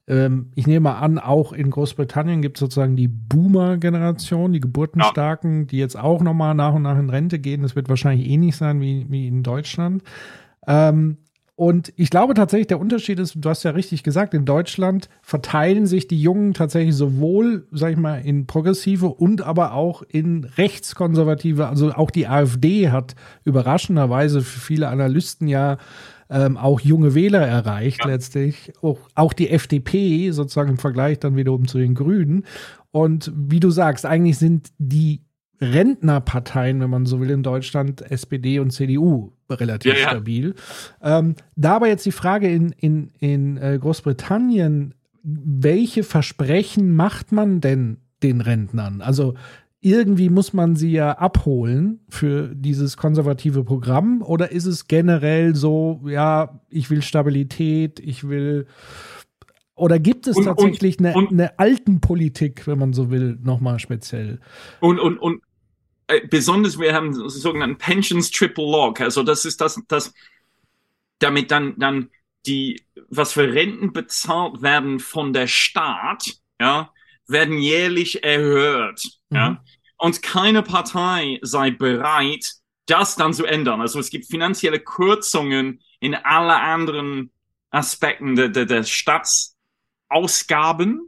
Ähm, 0.07 0.51
ich 0.55 0.67
nehme 0.67 0.97
an, 0.97 1.19
auch 1.19 1.53
in 1.53 1.71
Großbritannien 1.71 2.43
gibt 2.43 2.59
es 2.59 2.61
sozusagen 2.61 2.97
die 2.97 3.09
Boomer-Generation, 3.09 4.53
die 4.53 4.61
Geburtenstarken, 4.61 5.61
ja. 5.61 5.67
die 5.67 5.79
jetzt 5.79 5.99
auch 5.99 6.23
nochmal 6.23 6.55
nach 6.55 6.75
und 6.75 6.83
nach 6.83 6.99
in 6.99 7.11
Rente 7.11 7.39
gehen. 7.39 7.63
Das 7.63 7.77
wird 7.77 7.89
wahrscheinlich 7.89 8.29
ähnlich 8.29 8.57
sein 8.57 8.81
wie, 8.81 9.07
wie 9.09 9.27
in 9.27 9.43
Deutschland. 9.43 10.03
Ähm, 10.67 11.19
und 11.57 11.93
ich 11.95 12.11
glaube 12.11 12.35
tatsächlich, 12.35 12.67
der 12.67 12.81
Unterschied 12.81 13.21
ist, 13.21 13.37
du 13.37 13.49
hast 13.49 13.63
ja 13.63 13.71
richtig 13.71 14.03
gesagt, 14.03 14.35
in 14.35 14.45
Deutschland 14.45 15.09
verteilen 15.23 15.87
sich 15.87 16.09
die 16.09 16.21
Jungen 16.21 16.53
tatsächlich 16.53 16.97
sowohl, 16.97 17.69
sag 17.71 17.93
ich 17.93 17.97
mal, 17.97 18.17
in 18.17 18.47
progressive 18.47 19.07
und 19.07 19.43
aber 19.43 19.73
auch 19.73 20.03
in 20.03 20.45
rechtskonservative. 20.45 21.69
Also 21.69 21.93
auch 21.93 22.11
die 22.11 22.27
AfD 22.27 22.91
hat 22.91 23.15
überraschenderweise 23.45 24.41
für 24.41 24.59
viele 24.59 24.89
Analysten 24.89 25.47
ja 25.47 25.79
ähm, 26.35 26.57
auch 26.57 26.80
junge 26.80 27.14
Wähler 27.14 27.47
erreicht 27.47 28.01
ja. 28.01 28.11
letztlich. 28.11 28.72
Auch, 28.82 28.99
auch 29.14 29.32
die 29.32 29.51
FDP 29.51 30.32
sozusagen 30.32 30.70
im 30.70 30.78
Vergleich 30.78 31.20
dann 31.20 31.37
wiederum 31.37 31.68
zu 31.68 31.78
den 31.78 31.95
Grünen. 31.95 32.45
Und 32.91 33.32
wie 33.35 33.61
du 33.61 33.70
sagst, 33.70 34.05
eigentlich 34.05 34.39
sind 34.39 34.70
die 34.78 35.22
Rentnerparteien, 35.61 36.80
wenn 36.80 36.91
man 36.91 37.07
so 37.07 37.20
will, 37.20 37.30
in 37.30 37.45
Deutschland, 37.45 38.03
SPD 38.11 38.59
und 38.59 38.72
CDU, 38.72 39.32
relativ 39.49 39.95
ja, 39.95 40.01
ja. 40.01 40.11
stabil. 40.11 40.55
Ähm, 41.01 41.37
da 41.55 41.76
aber 41.76 41.87
jetzt 41.87 42.05
die 42.05 42.12
Frage 42.12 42.49
in, 42.49 42.72
in, 42.72 43.12
in 43.20 43.57
äh, 43.57 43.78
Großbritannien, 43.80 44.95
welche 45.22 46.03
Versprechen 46.03 46.97
macht 46.97 47.30
man 47.30 47.61
denn 47.61 47.99
den 48.24 48.41
Rentnern? 48.41 49.01
Also 49.01 49.35
irgendwie 49.85 50.30
muss 50.30 50.55
man 50.55 50.76
sie 50.76 50.93
ja 50.93 51.12
abholen 51.12 52.01
für 52.09 52.55
dieses 52.55 52.97
konservative 52.97 53.64
Programm 53.64 54.22
oder 54.22 54.51
ist 54.51 54.64
es 54.64 54.89
generell 54.89 55.55
so, 55.55 56.01
ja, 56.07 56.61
ich 56.70 56.89
will 56.89 57.03
Stabilität, 57.03 58.01
ich 58.01 58.26
will 58.26 58.66
oder 59.74 59.99
gibt 59.99 60.26
es 60.26 60.37
und, 60.37 60.45
tatsächlich 60.45 60.99
und, 60.99 61.07
eine, 61.07 61.16
und, 61.16 61.32
eine 61.32 61.59
Altenpolitik, 61.59 62.66
wenn 62.66 62.78
man 62.78 62.93
so 62.95 63.11
will, 63.11 63.39
nochmal 63.43 63.78
speziell? 63.78 64.41
Und, 64.80 64.99
und, 64.99 65.18
und 65.18 65.43
äh, 66.07 66.26
besonders, 66.28 66.78
wir 66.78 66.95
haben 66.95 67.12
so 67.12 67.28
sogenannten 67.28 67.76
Pensions 67.76 68.30
Triple 68.30 68.64
Log. 68.64 69.03
Also 69.03 69.22
das 69.22 69.45
ist 69.45 69.61
das, 69.61 69.78
das 69.89 70.14
damit 71.18 71.51
dann, 71.51 71.78
dann 71.78 72.09
die, 72.47 72.82
was 73.11 73.35
für 73.35 73.53
Renten 73.53 73.93
bezahlt 73.93 74.62
werden 74.62 74.99
von 74.99 75.35
der 75.35 75.47
Staat, 75.47 76.39
ja, 76.59 76.91
werden 77.26 77.59
jährlich 77.59 78.24
erhöht. 78.24 79.03
Mhm. 79.30 79.37
Ja. 79.37 79.64
Und 80.05 80.23
keine 80.23 80.63
Partei 80.63 81.41
sei 81.43 81.71
bereit, 81.71 82.53
das 82.87 83.17
dann 83.17 83.33
zu 83.33 83.47
ändern. 83.47 83.81
Also 83.81 83.99
es 83.99 84.11
gibt 84.11 84.27
finanzielle 84.27 84.79
Kürzungen 84.79 85.81
in 85.99 86.15
alle 86.15 86.61
anderen 86.61 87.31
Aspekten 87.71 88.37
der, 88.37 88.51
der, 88.51 88.67
der 88.67 88.83
Staatsausgaben 88.83 91.01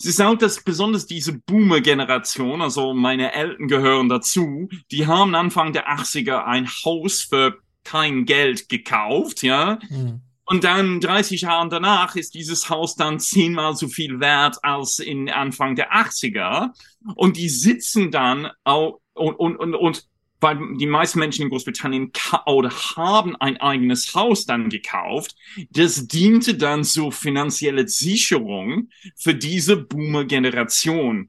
es 0.00 0.06
ist 0.06 0.20
auch, 0.20 0.36
dass 0.36 0.62
besonders 0.62 1.06
diese 1.06 1.32
Boomer-Generation, 1.32 2.62
also 2.62 2.94
meine 2.94 3.32
Eltern 3.32 3.66
gehören 3.66 4.08
dazu, 4.08 4.68
die 4.92 5.08
haben 5.08 5.34
Anfang 5.34 5.72
der 5.72 5.88
80er 5.88 6.44
ein 6.44 6.68
Haus 6.68 7.22
für 7.22 7.58
kein 7.82 8.24
Geld 8.24 8.68
gekauft, 8.68 9.42
ja. 9.42 9.80
Mhm. 9.90 10.20
Und 10.50 10.64
dann 10.64 11.00
30 11.00 11.42
Jahre 11.42 11.68
danach 11.68 12.16
ist 12.16 12.32
dieses 12.32 12.70
Haus 12.70 12.96
dann 12.96 13.20
zehnmal 13.20 13.76
so 13.76 13.86
viel 13.86 14.18
wert 14.18 14.56
als 14.62 14.98
in 14.98 15.28
Anfang 15.28 15.76
der 15.76 15.92
80er. 15.92 16.70
Und 17.16 17.36
die 17.36 17.50
sitzen 17.50 18.10
dann 18.10 18.50
auch, 18.64 18.98
und, 19.12 19.34
und, 19.34 19.56
und, 19.56 19.74
und 19.74 20.08
weil 20.40 20.58
die 20.78 20.86
meisten 20.86 21.18
Menschen 21.18 21.42
in 21.42 21.50
Großbritannien 21.50 22.12
oder 22.46 22.70
haben 22.70 23.36
ein 23.36 23.58
eigenes 23.58 24.14
Haus 24.14 24.46
dann 24.46 24.70
gekauft. 24.70 25.36
Das 25.68 26.06
diente 26.08 26.54
dann 26.54 26.82
zur 26.82 27.12
finanzielle 27.12 27.86
Sicherung 27.86 28.88
für 29.16 29.34
diese 29.34 29.76
Boomer-Generation. 29.76 31.28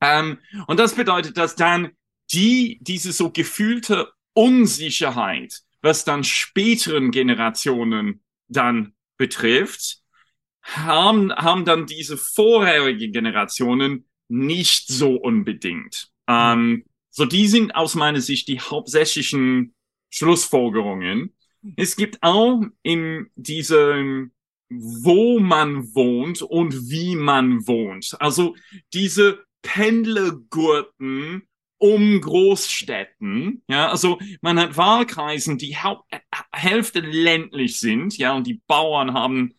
Ähm, 0.00 0.38
und 0.68 0.78
das 0.78 0.94
bedeutet, 0.94 1.36
dass 1.36 1.56
dann 1.56 1.90
die, 2.32 2.78
diese 2.80 3.10
so 3.10 3.32
gefühlte 3.32 4.12
Unsicherheit, 4.34 5.62
was 5.82 6.04
dann 6.04 6.24
späteren 6.24 7.10
Generationen 7.10 8.22
dann 8.48 8.94
betrifft, 9.16 10.00
haben, 10.62 11.32
haben 11.32 11.64
dann 11.64 11.86
diese 11.86 12.16
vorherigen 12.16 13.12
Generationen 13.12 14.06
nicht 14.28 14.88
so 14.88 15.16
unbedingt. 15.16 16.10
Ähm, 16.28 16.84
so, 17.10 17.24
die 17.24 17.48
sind 17.48 17.74
aus 17.74 17.94
meiner 17.94 18.20
Sicht 18.20 18.48
die 18.48 18.60
hauptsächlichen 18.60 19.74
Schlussfolgerungen. 20.10 21.34
Es 21.76 21.96
gibt 21.96 22.18
auch 22.22 22.62
in 22.82 23.30
diesem, 23.34 24.32
wo 24.68 25.40
man 25.40 25.94
wohnt 25.94 26.42
und 26.42 26.90
wie 26.90 27.16
man 27.16 27.66
wohnt. 27.66 28.16
Also 28.20 28.54
diese 28.94 29.44
Pendlergurten 29.62 31.42
um 31.80 32.20
Großstädten. 32.20 33.62
Ja, 33.66 33.88
also 33.88 34.18
man 34.42 34.60
hat 34.60 34.76
Wahlkreisen, 34.76 35.56
die 35.56 35.76
Hälfte 36.52 37.00
ländlich 37.00 37.80
sind, 37.80 38.18
ja, 38.18 38.34
und 38.34 38.46
die 38.46 38.60
Bauern 38.66 39.14
haben 39.14 39.54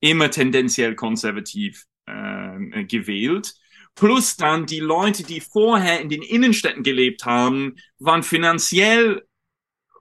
immer 0.00 0.30
tendenziell 0.30 0.96
konservativ 0.96 1.86
äh, 2.06 2.84
gewählt. 2.84 3.54
Plus 3.94 4.36
dann 4.36 4.66
die 4.66 4.80
Leute, 4.80 5.22
die 5.22 5.40
vorher 5.40 6.00
in 6.00 6.08
den 6.08 6.22
Innenstädten 6.22 6.82
gelebt 6.82 7.24
haben, 7.24 7.76
waren 7.98 8.24
finanziell 8.24 9.22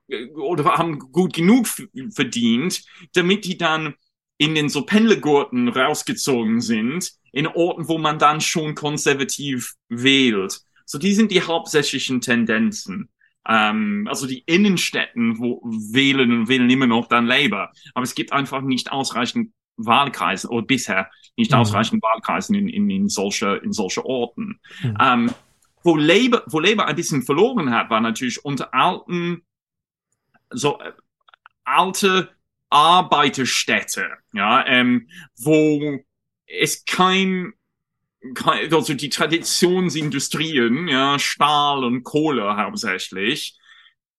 äh, 0.08 0.26
oder 0.32 0.64
haben 0.78 0.98
gut 0.98 1.34
genug 1.34 1.68
verdient, 2.16 2.84
damit 3.14 3.46
die 3.46 3.58
dann 3.58 3.94
in 4.38 4.56
den 4.56 4.70
so 4.70 4.86
Pendlergurten 4.86 5.68
rausgezogen 5.68 6.62
sind, 6.62 7.12
in 7.32 7.46
Orten, 7.46 7.88
wo 7.88 8.00
man 8.00 8.18
dann 8.18 8.42
schon 8.42 8.74
konservativ 8.74 9.76
wählt. 9.88 10.62
So, 10.90 10.98
die 10.98 11.14
sind 11.14 11.30
die 11.30 11.44
hauptsächlichen 11.44 12.20
Tendenzen. 12.20 13.10
Ähm, 13.48 14.08
also 14.10 14.26
die 14.26 14.40
Innenstädten, 14.48 15.38
wo 15.38 15.62
wählen 15.64 16.32
und 16.32 16.50
wählen 16.50 16.68
immer 16.68 16.88
noch 16.88 17.08
dann 17.08 17.28
Labour. 17.28 17.72
Aber 17.94 18.04
es 18.04 18.16
gibt 18.16 18.34
einfach 18.34 18.62
nicht 18.62 18.92
ausreichend 18.92 19.54
Wahlkreise 19.78 20.50
oder 20.50 20.66
bisher 20.66 21.12
nicht 21.38 21.52
mhm. 21.52 21.60
ausreichend 21.60 22.02
Wahlkreisen 22.02 22.56
in, 22.56 22.68
in, 22.68 22.90
in, 22.90 23.08
solche, 23.08 23.58
in 23.58 23.72
solche 23.72 24.04
Orten. 24.04 24.60
Mhm. 24.82 24.98
Ähm, 25.00 25.32
wo 25.84 25.96
Labour, 25.96 26.42
wo 26.48 26.60
Labour 26.60 26.88
ein 26.88 26.96
bisschen 26.96 27.22
verloren 27.22 27.70
hat, 27.70 27.92
war 27.92 28.02
natürlich 28.02 28.44
unter 28.44 28.74
alten, 28.74 29.44
so 30.50 30.80
äh, 30.80 30.92
alte 31.66 32.32
Arbeiterstädte, 32.72 34.10
ja, 34.34 34.66
ähm, 34.66 35.08
wo 35.38 36.00
es 36.48 36.84
kein, 36.86 37.54
also 38.44 38.94
die 38.94 39.10
Traditionsindustrien, 39.10 40.88
ja, 40.88 41.20
Stahl 41.20 41.84
und 41.84 42.04
Kohle 42.04 42.58
hauptsächlich, 42.58 43.58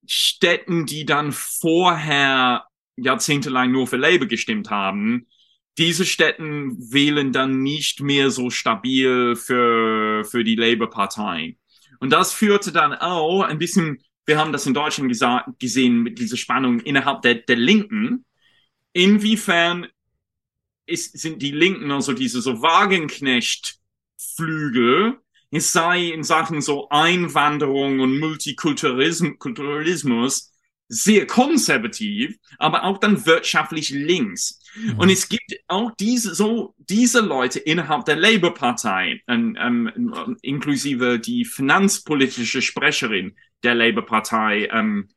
Städten, 0.07 0.86
die 0.86 1.05
dann 1.05 1.32
vorher 1.32 2.64
jahrzehntelang 2.96 3.70
nur 3.70 3.86
für 3.86 3.96
Labour 3.96 4.26
gestimmt 4.26 4.70
haben, 4.70 5.26
diese 5.78 6.05
Städten 6.05 6.76
wählen 6.92 7.32
dann 7.32 7.62
nicht 7.62 8.01
mehr 8.01 8.30
so 8.30 8.51
stabil 8.51 9.36
für, 9.36 10.24
für 10.24 10.44
die 10.44 10.57
Labour-Partei. 10.57 11.57
Und 12.01 12.11
das 12.11 12.32
führte 12.32 12.72
dann 12.72 12.92
auch 12.92 13.42
ein 13.42 13.59
bisschen, 13.59 14.03
wir 14.26 14.38
haben 14.38 14.53
das 14.53 14.66
in 14.66 14.74
Deutschland 14.74 15.14
gesehen 15.59 16.03
mit 16.03 16.18
dieser 16.18 16.36
Spannung 16.36 16.80
innerhalb 16.80 17.22
der, 17.22 17.36
der 17.36 17.57
Linken. 17.57 18.24
Inwiefern 18.92 19.86
ist, 20.86 21.18
sind 21.18 21.40
die 21.40 21.53
Linken, 21.53 21.90
also 21.90 22.12
diese 22.12 22.40
so 22.40 22.61
Wagenknecht-Flügel, 24.21 25.18
es 25.51 25.73
sei 25.73 26.11
in 26.11 26.23
Sachen 26.23 26.61
so 26.61 26.89
Einwanderung 26.91 27.99
und 28.01 28.21
Multikulturalismus 28.21 30.49
sehr 30.93 31.25
konservativ, 31.27 32.37
aber 32.59 32.83
auch 32.85 32.99
dann 32.99 33.25
wirtschaftlich 33.25 33.91
links. 33.91 34.61
Mhm. 34.75 34.99
Und 34.99 35.09
es 35.11 35.29
gibt 35.29 35.55
auch 35.68 35.93
diese, 35.99 36.35
so, 36.35 36.75
diese 36.79 37.21
Leute 37.21 37.61
innerhalb 37.61 38.07
der 38.07 38.16
Labour-Partei, 38.16 39.23
ähm, 39.29 39.57
ähm, 39.61 40.37
inklusive 40.43 41.21
die 41.21 41.45
finanzpolitische 41.45 42.61
Sprecherin 42.61 43.37
der 43.62 43.77
Labour-Partei, 43.77 44.68
ähm, 44.73 45.09
äh, 45.09 45.12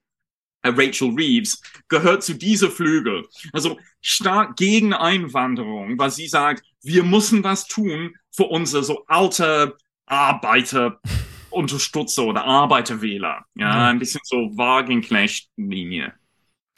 Rachel 0.70 1.14
Reeves, 1.16 1.59
gehört 1.88 2.24
zu 2.24 2.36
dieser 2.36 2.70
Flügel. 2.70 3.26
Also 3.51 3.80
stark 4.01 4.55
gegen 4.55 4.93
Einwanderung, 4.93 5.97
weil 5.99 6.11
sie 6.11 6.28
sagt, 6.28 6.64
wir 6.82 7.03
müssen 7.03 7.43
was 7.43 7.68
tun 7.68 8.16
für 8.32 8.45
unsere 8.45 8.84
so 8.84 9.03
alte 9.07 9.76
Arbeiterunterstützer 10.05 12.24
oder 12.26 12.45
Arbeiterwähler. 12.45 13.43
Ja, 13.55 13.89
ein 13.89 13.99
bisschen 13.99 14.22
so 14.24 14.57
Wagenknecht-Linie. 14.57 16.14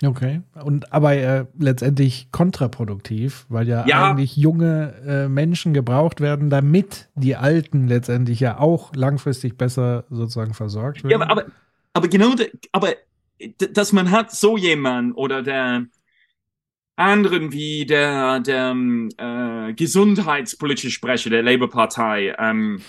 Okay. 0.04 0.42
Und 0.62 0.92
aber 0.92 1.16
äh, 1.16 1.46
letztendlich 1.58 2.28
kontraproduktiv, 2.32 3.46
weil 3.48 3.66
ja, 3.68 3.88
Ja. 3.88 4.12
eigentlich 4.12 4.36
junge 4.36 4.94
äh, 5.08 5.30
Menschen 5.30 5.74
gebraucht 5.74 6.20
werden, 6.20 6.50
damit 6.50 7.08
die 7.16 7.38
Alten 7.38 7.88
letztendlich 7.88 8.42
ja 8.42 8.60
auch 8.60 8.94
langfristig 8.94 9.58
besser 9.58 10.04
sozusagen 10.10 10.54
versorgt 10.54 11.04
werden. 11.04 11.12
Ja, 11.12 11.26
aber, 11.26 11.32
aber, 11.32 11.46
aber 11.94 12.08
genau, 12.10 12.36
aber 12.74 12.90
dass 13.58 13.92
man 13.92 14.12
hat 14.12 14.32
so 14.32 14.58
jemand 14.58 15.16
oder 15.18 15.42
der 15.42 15.86
anderen 16.96 17.52
wie 17.52 17.86
der, 17.86 18.40
der 18.40 18.72
ähm, 18.72 19.10
äh, 19.18 19.74
gesundheitspolitische 19.74 20.92
Sprecher 20.92 21.30
der 21.30 21.44
Labour-Partei, 21.44 22.36
ähm, 22.40 22.82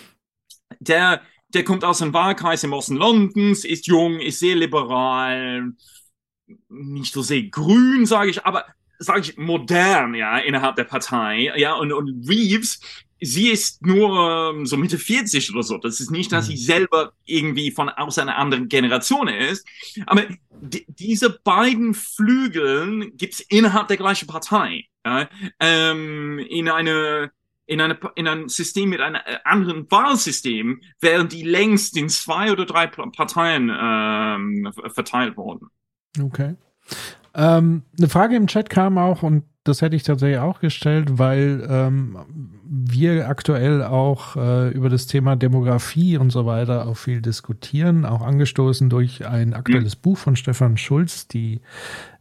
der, 0.78 1.22
der 1.48 1.64
kommt 1.64 1.84
aus 1.84 2.02
einem 2.02 2.12
Wahlkreis 2.12 2.62
im 2.64 2.72
Osten 2.72 2.96
Londons, 2.96 3.64
ist 3.64 3.86
jung, 3.86 4.20
ist 4.20 4.38
sehr 4.38 4.54
liberal, 4.54 5.72
nicht 6.68 7.12
so 7.12 7.22
sehr 7.22 7.42
grün, 7.44 8.06
sage 8.06 8.30
ich, 8.30 8.44
aber 8.44 8.64
sage 8.98 9.20
ich 9.20 9.36
modern, 9.36 10.14
ja, 10.14 10.38
innerhalb 10.38 10.76
der 10.76 10.84
Partei, 10.84 11.52
ja, 11.56 11.74
und, 11.74 11.92
und 11.92 12.28
Reeves, 12.28 12.80
sie 13.20 13.48
ist 13.48 13.84
nur 13.84 14.52
ähm, 14.54 14.66
so 14.66 14.76
Mitte 14.76 14.98
40 14.98 15.52
oder 15.52 15.62
so. 15.62 15.78
Das 15.78 16.00
ist 16.00 16.10
nicht, 16.10 16.32
dass 16.32 16.46
sie 16.46 16.56
selber 16.56 17.12
irgendwie 17.24 17.70
von 17.70 17.88
aus 17.88 18.18
einer 18.18 18.36
anderen 18.36 18.68
Generation 18.68 19.28
ist, 19.28 19.66
aber 20.06 20.24
di- 20.60 20.84
diese 20.88 21.30
beiden 21.30 21.94
Flügeln 21.94 23.16
gibt's 23.16 23.40
innerhalb 23.40 23.88
der 23.88 23.96
gleichen 23.96 24.26
Partei, 24.26 24.84
ja, 25.04 25.28
ähm, 25.60 26.38
in 26.38 26.68
eine 26.68 27.30
in, 27.68 27.80
eine, 27.80 27.98
in 28.14 28.28
ein 28.28 28.48
System 28.48 28.90
mit 28.90 29.00
einem 29.00 29.16
äh, 29.16 29.38
anderen 29.42 29.90
Wahlsystem 29.90 30.80
wären 31.00 31.28
die 31.28 31.42
längst 31.42 31.96
in 31.96 32.08
zwei 32.08 32.52
oder 32.52 32.64
drei 32.64 32.86
Parteien 32.86 33.72
ähm, 33.76 34.70
ver- 34.72 34.90
verteilt 34.90 35.36
worden. 35.36 35.68
Okay. 36.22 36.54
Ähm, 37.36 37.82
eine 37.98 38.08
Frage 38.08 38.34
im 38.34 38.46
Chat 38.46 38.70
kam 38.70 38.96
auch, 38.96 39.22
und 39.22 39.44
das 39.64 39.82
hätte 39.82 39.94
ich 39.94 40.04
tatsächlich 40.04 40.38
auch 40.38 40.60
gestellt, 40.60 41.18
weil 41.18 41.66
ähm, 41.68 42.16
wir 42.64 43.28
aktuell 43.28 43.82
auch 43.82 44.36
äh, 44.36 44.70
über 44.70 44.88
das 44.88 45.06
Thema 45.06 45.36
Demografie 45.36 46.16
und 46.16 46.30
so 46.30 46.46
weiter 46.46 46.86
auch 46.86 46.96
viel 46.96 47.20
diskutieren, 47.20 48.06
auch 48.06 48.22
angestoßen 48.22 48.88
durch 48.88 49.26
ein 49.26 49.54
aktuelles 49.54 49.96
Buch 49.96 50.16
von 50.16 50.36
Stefan 50.36 50.76
Schulz, 50.76 51.28
die 51.28 51.60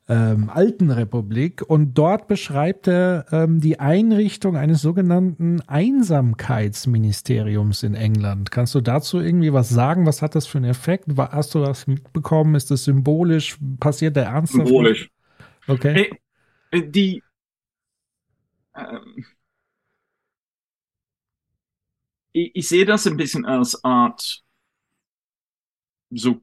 ähm, 0.08 0.50
Alten 0.50 0.92
Republik. 0.92 1.64
Und 1.68 1.96
dort 1.96 2.28
beschreibt 2.28 2.88
er 2.88 3.26
ähm, 3.32 3.60
die 3.60 3.80
Einrichtung 3.80 4.56
eines 4.56 4.82
sogenannten 4.82 5.62
Einsamkeitsministeriums 5.62 7.82
in 7.84 7.96
England. 7.96 8.52
Kannst 8.52 8.76
du 8.76 8.82
dazu 8.82 9.20
irgendwie 9.20 9.54
was 9.54 9.70
sagen? 9.70 10.06
Was 10.06 10.22
hat 10.22 10.36
das 10.36 10.46
für 10.46 10.60
einen 10.60 10.70
Effekt? 10.70 11.08
Hast 11.18 11.56
du 11.56 11.62
was 11.62 11.88
mitbekommen? 11.88 12.54
Ist 12.56 12.70
das 12.72 12.84
symbolisch? 12.84 13.58
Passiert 13.80 14.16
der 14.16 14.26
ernsthaft? 14.26 14.68
Symbolisch. 14.68 15.10
Okay. 15.68 16.12
Äh, 16.72 16.88
die 16.88 17.24
ähm, 18.76 19.26
ich, 22.34 22.56
ich 22.56 22.68
sehe 22.68 22.86
das 22.86 23.08
ein 23.08 23.18
bisschen 23.18 23.46
als 23.46 23.84
Art 23.84 24.44
so 26.12 26.42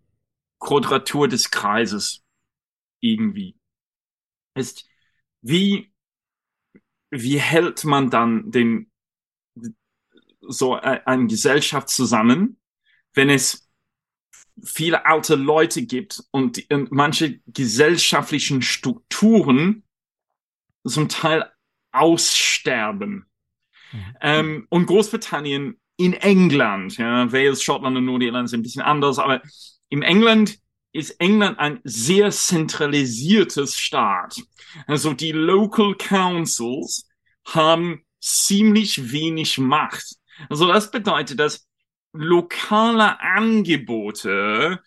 Quadratur 0.58 1.28
des 1.28 1.50
Kreises 1.50 2.21
irgendwie. 3.02 3.56
Ist 4.54 4.88
wie 5.42 5.92
wie 7.10 7.38
hält 7.38 7.84
man 7.84 8.08
dann 8.10 8.50
den 8.50 8.90
so 10.40 10.76
äh, 10.76 11.00
eine 11.04 11.26
Gesellschaft 11.26 11.88
zusammen, 11.88 12.58
wenn 13.14 13.30
es 13.30 13.68
viele 14.64 15.06
alte 15.06 15.34
Leute 15.34 15.84
gibt 15.84 16.22
und, 16.30 16.56
die- 16.56 16.66
und 16.74 16.90
manche 16.92 17.40
gesellschaftlichen 17.46 18.62
Strukturen 18.62 19.84
zum 20.86 21.08
Teil 21.08 21.50
aussterben. 21.92 23.26
Ähm, 24.20 24.66
und 24.70 24.86
Großbritannien 24.86 25.78
in 25.96 26.14
England, 26.14 26.96
ja, 26.96 27.30
Wales, 27.30 27.62
Schottland 27.62 27.96
und 27.96 28.06
Nordirland 28.06 28.48
sind 28.48 28.60
ein 28.60 28.62
bisschen 28.62 28.82
anders, 28.82 29.18
aber 29.18 29.42
im 29.90 30.02
England 30.02 30.58
ist 30.92 31.18
England 31.20 31.58
ein 31.58 31.80
sehr 31.84 32.30
zentralisiertes 32.30 33.78
Staat. 33.78 34.36
Also 34.86 35.12
die 35.14 35.32
Local 35.32 35.94
Councils 35.96 37.08
haben 37.46 38.02
ziemlich 38.20 39.10
wenig 39.10 39.58
Macht. 39.58 40.16
Also 40.48 40.66
das 40.66 40.90
bedeutet, 40.90 41.38
dass 41.38 41.66
lokale 42.12 43.20
Angebote, 43.20 44.80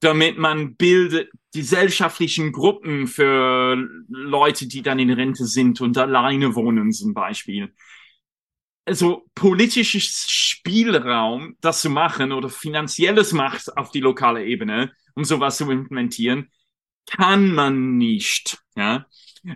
damit 0.00 0.36
man 0.36 0.74
bildet 0.74 1.30
gesellschaftlichen 1.54 2.50
Gruppen 2.50 3.06
für 3.06 3.76
Leute, 4.08 4.66
die 4.66 4.82
dann 4.82 4.98
in 4.98 5.10
Rente 5.10 5.44
sind 5.44 5.80
und 5.80 5.96
alleine 5.96 6.54
wohnen 6.54 6.92
zum 6.92 7.14
Beispiel. 7.14 7.72
Also 8.84 9.28
politisches 9.34 10.28
Spielraum, 10.28 11.56
das 11.60 11.82
zu 11.82 11.90
machen 11.90 12.32
oder 12.32 12.48
finanzielles 12.48 13.32
Macht 13.32 13.76
auf 13.76 13.92
die 13.92 14.00
lokale 14.00 14.44
Ebene, 14.44 14.92
um 15.14 15.24
sowas 15.24 15.56
zu 15.56 15.70
implementieren, 15.70 16.50
kann 17.10 17.52
man 17.52 17.96
nicht. 17.96 18.58
Ja, 18.76 19.06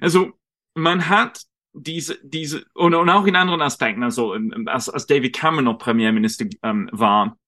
also 0.01 0.33
man 0.75 1.09
hat 1.09 1.43
diese, 1.73 2.19
diese, 2.23 2.65
und, 2.75 2.95
und 2.95 3.11
auch 3.11 3.27
in 3.27 3.37
anderen 3.37 3.63
Aspekten, 3.63 4.03
also 4.03 4.35
ähm, 4.35 4.67
als, 4.67 4.89
als 4.89 5.07
David 5.07 5.35
Cameron 5.35 5.65
noch 5.65 5.79
Premierminister 5.79 6.47
ähm, 6.63 6.89
war, 6.93 7.39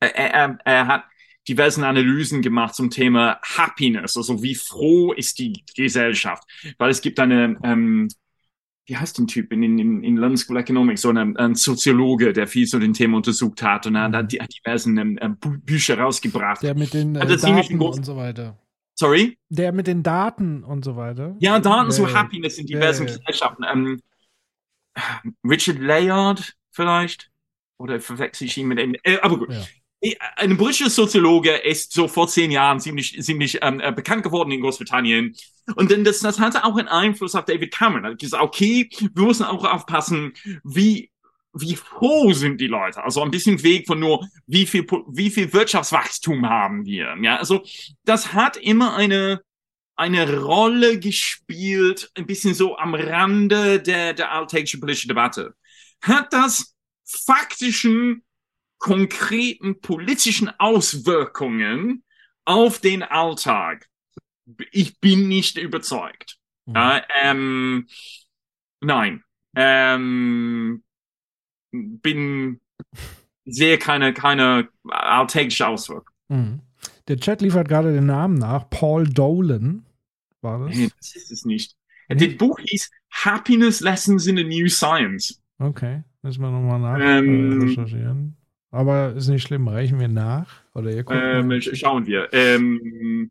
er, 0.00 0.14
er, 0.16 0.58
er 0.64 0.86
hat 0.86 1.04
diversen 1.46 1.84
Analysen 1.84 2.42
gemacht 2.42 2.74
zum 2.74 2.90
Thema 2.90 3.38
Happiness, 3.42 4.16
also 4.16 4.42
wie 4.42 4.54
froh 4.54 5.12
ist 5.12 5.38
die 5.38 5.64
Gesellschaft, 5.76 6.42
weil 6.78 6.90
es 6.90 7.00
gibt 7.00 7.20
eine, 7.20 7.58
ähm, 7.62 8.08
wie 8.86 8.96
heißt 8.96 9.16
den 9.18 9.26
Typ 9.26 9.52
in, 9.52 9.62
in, 9.62 10.04
in 10.04 10.16
London 10.16 10.36
School 10.36 10.58
Economics, 10.58 11.02
so 11.02 11.10
ein, 11.10 11.36
ein 11.36 11.54
Soziologe, 11.54 12.32
der 12.32 12.46
viel 12.46 12.66
zu 12.66 12.78
den 12.78 12.92
Themen 12.92 13.14
untersucht 13.14 13.62
hat 13.62 13.86
und 13.86 13.96
hat 13.98 14.30
die- 14.32 14.40
hat 14.40 14.52
diversen 14.54 14.98
ähm, 14.98 15.18
äh, 15.18 15.26
Bü- 15.28 15.58
Bücher 15.64 15.98
rausgebracht. 15.98 16.62
Der 16.62 16.74
mit 16.74 16.92
den 16.92 17.14
äh, 17.16 17.36
Daten 17.36 17.80
und 17.80 18.04
so 18.04 18.16
weiter. 18.16 18.58
Sorry? 18.96 19.38
Der 19.48 19.72
mit 19.72 19.86
den 19.86 20.02
Daten 20.02 20.62
und 20.62 20.84
so 20.84 20.96
weiter. 20.96 21.34
Ja, 21.40 21.58
Daten 21.58 21.90
zu 21.90 22.06
Äh, 22.06 22.12
Happiness 22.14 22.58
in 22.58 22.66
diversen. 22.66 23.06
Gesellschaften. 23.06 23.64
Ähm, 23.72 24.00
Richard 25.44 25.78
Layard 25.78 26.54
vielleicht? 26.70 27.30
Oder 27.78 28.00
verwechsel 28.00 28.46
ich 28.46 28.56
ihn 28.56 28.68
mit 28.68 28.78
dem? 28.78 28.94
Äh, 29.02 29.18
aber 29.20 29.38
gut. 29.38 29.50
Ja. 29.50 29.62
Eh, 30.04 30.16
Ein 30.36 30.56
britischer 30.56 30.90
Soziologe 30.90 31.52
ist 31.56 31.92
so 31.92 32.08
vor 32.08 32.28
zehn 32.28 32.50
Jahren 32.50 32.78
ziemlich, 32.78 33.20
ziemlich 33.22 33.58
ähm, 33.62 33.80
äh, 33.80 33.90
bekannt 33.90 34.22
geworden 34.22 34.50
in 34.50 34.60
Großbritannien. 34.60 35.34
Und 35.76 35.90
dann 35.90 36.04
das, 36.04 36.20
das 36.20 36.38
hatte 36.38 36.64
auch 36.64 36.76
einen 36.76 36.88
Einfluss 36.88 37.34
auf 37.34 37.46
David 37.46 37.72
Cameron. 37.72 38.04
Er 38.04 38.14
gesagt, 38.14 38.42
okay, 38.42 38.88
wir 39.14 39.24
müssen 39.24 39.44
auch 39.44 39.64
aufpassen, 39.64 40.34
wie, 40.62 41.10
wie 41.54 41.74
froh 41.76 42.34
sind 42.34 42.60
die 42.60 42.66
Leute. 42.66 43.02
Also 43.02 43.22
ein 43.22 43.30
bisschen 43.30 43.62
Weg 43.62 43.86
von 43.86 43.98
nur, 43.98 44.28
wie 44.46 44.66
viel, 44.66 44.86
wie 45.08 45.30
viel 45.30 45.52
Wirtschaftswachstum 45.52 46.46
haben 46.48 46.84
wir. 46.84 47.16
Ja, 47.22 47.36
also 47.38 47.64
das 48.04 48.34
hat 48.34 48.58
immer 48.58 48.94
eine, 48.94 49.40
eine 49.96 50.38
Rolle 50.40 50.98
gespielt, 50.98 52.10
ein 52.14 52.26
bisschen 52.26 52.52
so 52.52 52.76
am 52.76 52.94
Rande 52.94 53.80
der, 53.80 54.12
der 54.12 54.32
alltäglichen 54.32 54.80
politischen 54.80 55.08
Debatte. 55.08 55.54
Hat 56.02 56.30
das 56.34 56.74
faktischen, 57.06 58.22
konkreten 58.78 59.80
politischen 59.80 60.50
Auswirkungen 60.58 62.04
auf 62.44 62.78
den 62.78 63.02
Alltag? 63.02 63.88
Ich 64.70 65.00
bin 65.00 65.28
nicht 65.28 65.58
überzeugt. 65.58 66.38
Mhm. 66.66 66.74
Ja, 66.74 67.02
ähm, 67.22 67.86
nein. 68.80 69.24
Ähm, 69.56 70.82
bin 71.70 72.60
sehe 73.44 73.78
keine, 73.78 74.12
keine 74.12 74.68
alltägliche 74.88 75.66
Auswirkung. 75.66 76.14
Mhm. 76.28 76.60
Der 77.08 77.18
Chat 77.18 77.42
liefert 77.42 77.68
gerade 77.68 77.92
den 77.92 78.06
Namen 78.06 78.34
nach. 78.34 78.68
Paul 78.70 79.04
Dolan 79.04 79.84
war 80.40 80.66
das. 80.66 80.76
Nee, 80.76 80.90
das 80.96 81.16
ist 81.16 81.30
es 81.30 81.44
nicht. 81.44 81.76
Das 82.08 82.36
Buch 82.36 82.58
hieß 82.58 82.90
Happiness 83.10 83.80
Lessons 83.80 84.26
in 84.26 84.38
a 84.38 84.42
New 84.42 84.68
Science. 84.68 85.40
Okay, 85.58 86.02
müssen 86.22 86.42
wir 86.42 86.50
nochmal 86.50 86.80
nach 86.80 86.98
Ähm, 87.00 87.76
äh. 87.76 88.43
Aber 88.74 89.12
ist 89.14 89.28
nicht 89.28 89.46
schlimm, 89.46 89.68
reichen 89.68 90.00
wir 90.00 90.08
nach? 90.08 90.52
Oder 90.74 90.90
ihr 90.90 91.04
guckt 91.04 91.20
Ähm, 91.22 91.60
schauen 91.60 92.06
wir. 92.06 92.28
Ähm, 92.32 93.30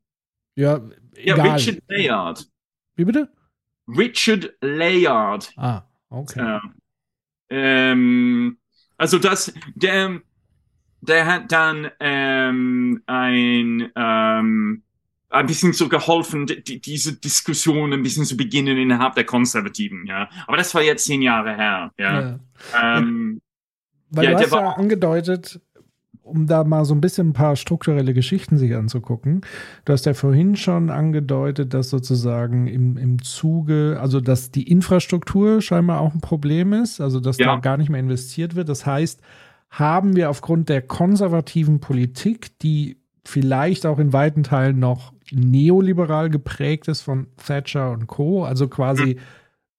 Ja, 0.56 0.80
ja, 1.22 1.36
egal. 1.36 1.52
Richard 1.58 1.80
Layard. 1.90 2.48
Wie 2.96 3.04
bitte? 3.04 3.30
Richard 3.88 4.54
Layard. 4.62 5.52
Ah, 5.58 5.82
okay. 6.10 6.40
Ja. 6.40 6.62
Ähm, 7.50 8.58
also 8.98 9.20
das, 9.20 9.54
der, 9.76 10.22
der 11.02 11.26
hat 11.26 11.52
dann 11.52 11.92
ähm, 12.00 13.04
ein, 13.06 13.92
ähm, 13.98 14.84
ein 15.30 15.46
bisschen 15.46 15.74
so 15.74 15.90
geholfen, 15.90 16.46
die, 16.46 16.80
diese 16.80 17.20
Diskussion 17.20 17.92
ein 17.92 18.04
bisschen 18.04 18.24
zu 18.24 18.38
beginnen 18.38 18.78
innerhalb 18.78 19.16
der 19.16 19.26
Konservativen, 19.26 20.06
ja. 20.06 20.30
Aber 20.48 20.56
das 20.56 20.74
war 20.74 20.82
jetzt 20.82 21.04
zehn 21.06 21.22
Jahre 21.22 21.54
her, 21.56 21.92
ja. 21.98 22.22
Ja. 22.22 22.40
Ähm, 22.98 23.42
Weil 24.14 24.26
ja, 24.26 24.32
du 24.32 24.38
hast 24.38 24.52
ja 24.52 24.70
angedeutet, 24.74 25.60
um 26.22 26.48
da 26.48 26.64
mal 26.64 26.86
so 26.86 26.94
ein 26.94 27.02
bisschen 27.02 27.30
ein 27.30 27.34
paar 27.34 27.56
strukturelle 27.56 28.14
Geschichten 28.14 28.58
sich 28.58 28.76
anzugucken. 28.76 29.42
Du 29.86 29.94
hast 29.94 30.06
ja 30.06 30.14
vorhin 30.14 30.56
schon 30.56 30.90
angedeutet, 30.90 31.74
dass 31.74 31.90
sozusagen 31.90 32.68
im, 32.68 32.98
im 32.98 33.22
Zuge, 33.22 33.98
also 34.00 34.22
dass 34.22 34.52
die 34.52 34.70
Infrastruktur 34.70 35.62
scheinbar 35.62 36.00
auch 36.00 36.14
ein 36.14 36.22
Problem 36.22 36.74
ist, 36.74 37.02
also 37.02 37.20
dass 37.20 37.38
ja. 37.38 37.48
da 37.48 37.60
gar 37.60 37.78
nicht 37.78 37.90
mehr 37.90 38.00
investiert 38.00 38.56
wird. 38.56 38.70
Das 38.70 38.86
heißt, 38.86 39.22
haben 39.70 40.16
wir 40.16 40.30
aufgrund 40.30 40.70
der 40.70 40.82
konservativen 40.82 41.80
Politik, 41.80 42.58
die 42.60 42.98
vielleicht 43.26 43.86
auch 43.86 44.00
in 44.00 44.14
weiten 44.14 44.44
Teilen 44.44 44.80
noch 44.80 45.14
neoliberal 45.32 46.30
geprägt 46.30 46.88
ist 46.88 47.02
von 47.02 47.28
Thatcher 47.38 47.92
und 47.92 48.08
Co., 48.08 48.44
also 48.44 48.68
quasi 48.68 49.16
mhm. 49.16 49.20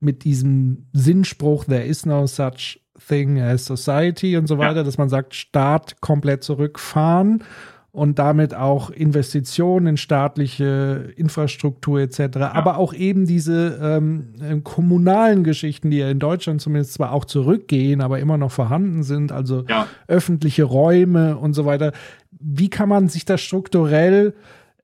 mit 0.00 0.24
diesem 0.24 0.86
Sinnspruch, 0.92 1.64
there 1.64 1.84
is 1.84 2.06
no 2.06 2.26
such 2.26 2.80
thing 3.08 3.40
as 3.40 3.66
society 3.66 4.36
und 4.36 4.46
so 4.46 4.58
weiter, 4.58 4.76
ja. 4.76 4.82
dass 4.82 4.98
man 4.98 5.08
sagt, 5.08 5.34
Staat 5.34 6.00
komplett 6.00 6.44
zurückfahren 6.44 7.42
und 7.94 8.18
damit 8.18 8.54
auch 8.54 8.90
Investitionen 8.90 9.86
in 9.86 9.96
staatliche 9.96 11.12
Infrastruktur 11.16 12.00
etc., 12.00 12.18
ja. 12.34 12.52
aber 12.52 12.76
auch 12.76 12.92
eben 12.92 13.24
diese 13.24 13.78
ähm, 13.80 14.34
äh, 14.40 14.60
kommunalen 14.60 15.44
Geschichten, 15.44 15.90
die 15.90 15.98
ja 15.98 16.10
in 16.10 16.18
Deutschland 16.18 16.60
zumindest 16.60 16.94
zwar 16.94 17.12
auch 17.12 17.24
zurückgehen, 17.24 18.00
aber 18.00 18.18
immer 18.18 18.36
noch 18.36 18.50
vorhanden 18.50 19.04
sind, 19.04 19.30
also 19.30 19.64
ja. 19.68 19.86
öffentliche 20.08 20.64
Räume 20.64 21.36
und 21.36 21.54
so 21.54 21.66
weiter. 21.66 21.92
Wie 22.32 22.68
kann 22.68 22.88
man 22.88 23.08
sich 23.08 23.26
das 23.26 23.40
strukturell 23.40 24.34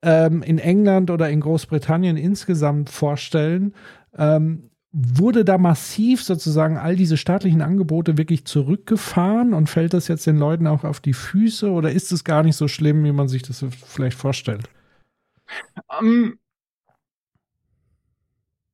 ähm, 0.01 0.41
in 0.41 0.57
England 0.57 1.11
oder 1.11 1.29
in 1.29 1.41
Großbritannien 1.41 2.15
insgesamt 2.15 2.89
vorstellen? 2.89 3.73
Ähm, 4.17 4.70
wurde 4.93 5.45
da 5.45 5.57
massiv 5.57 6.21
sozusagen 6.21 6.77
all 6.77 6.95
diese 6.95 7.15
staatlichen 7.15 7.61
Angebote 7.61 8.17
wirklich 8.17 8.45
zurückgefahren 8.45 9.53
und 9.53 9.69
fällt 9.69 9.93
das 9.93 10.09
jetzt 10.09 10.27
den 10.27 10.37
Leuten 10.37 10.67
auch 10.67 10.83
auf 10.83 10.99
die 10.99 11.13
Füße 11.13 11.69
oder 11.69 11.91
ist 11.91 12.11
es 12.11 12.23
gar 12.23 12.43
nicht 12.43 12.57
so 12.57 12.67
schlimm, 12.67 13.03
wie 13.05 13.13
man 13.13 13.29
sich 13.29 13.41
das 13.41 13.65
vielleicht 13.87 14.17
vorstellt? 14.17 14.69
Um, 15.99 16.07
ähm, 16.07 16.39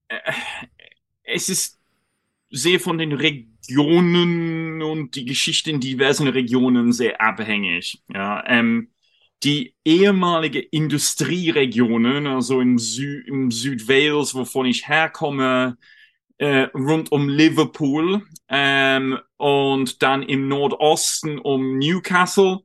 äh, 0.08 0.32
es 1.24 1.50
ist 1.50 1.80
sehr 2.50 2.80
von 2.80 2.98
den 2.98 3.14
Regionen 3.14 4.82
und 4.82 5.16
die 5.16 5.26
Geschichte 5.26 5.70
in 5.70 5.80
diversen 5.80 6.28
Regionen 6.28 6.94
sehr 6.94 7.22
abhängig. 7.22 8.02
Ja, 8.12 8.44
ähm, 8.48 8.90
die 9.44 9.76
ehemalige 9.86 10.60
Industrieregionen, 10.60 12.26
also 12.26 12.60
im, 12.60 12.80
Sü 12.80 13.24
im 13.28 13.52
Südwales, 13.52 14.34
wovon 14.34 14.66
ich 14.66 14.88
herkomme, 14.88 15.78
äh, 16.38 16.68
rund 16.74 17.12
um 17.12 17.30
Liverpool 17.30 18.24
ähm, 18.50 19.18
und 19.38 20.02
dann 20.02 20.24
im 20.24 20.48
Nordosten 20.48 21.40
um 21.40 21.78
Newcastle 21.78 22.60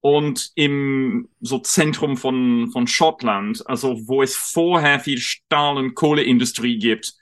und 0.00 0.50
im 0.54 1.28
so 1.40 1.58
Zentrum 1.58 2.16
von, 2.16 2.70
von 2.72 2.86
Schottland, 2.86 3.66
also 3.68 4.08
wo 4.08 4.22
es 4.22 4.34
vorher 4.36 5.00
viel 5.00 5.18
Stahl- 5.18 5.76
und 5.76 5.94
Kohleindustrie 5.94 6.78
gibt. 6.78 7.14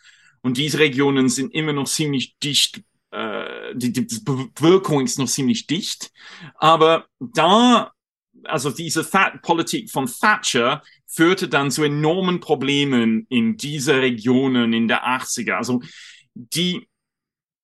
Und 0.42 0.56
diese 0.56 0.78
Regionen 0.78 1.28
sind 1.28 1.52
immer 1.52 1.72
noch 1.72 1.88
ziemlich 1.88 2.38
dicht, 2.38 2.82
äh, 3.10 3.74
die, 3.74 3.92
die 3.92 4.06
Bevölkerung 4.24 5.04
ist 5.04 5.18
noch 5.18 5.26
ziemlich 5.26 5.66
dicht. 5.66 6.12
Aber 6.54 7.06
da, 7.18 7.92
also 8.44 8.70
diese 8.70 9.02
Fat 9.02 9.42
Politik 9.42 9.90
von 9.90 10.06
Thatcher 10.06 10.82
führte 11.08 11.48
dann 11.48 11.70
zu 11.70 11.82
enormen 11.82 12.40
Problemen 12.40 13.26
in 13.28 13.56
diese 13.56 14.00
Regionen 14.00 14.72
in 14.72 14.88
der 14.88 15.04
80er. 15.04 15.54
Also 15.54 15.82
die 16.34 16.88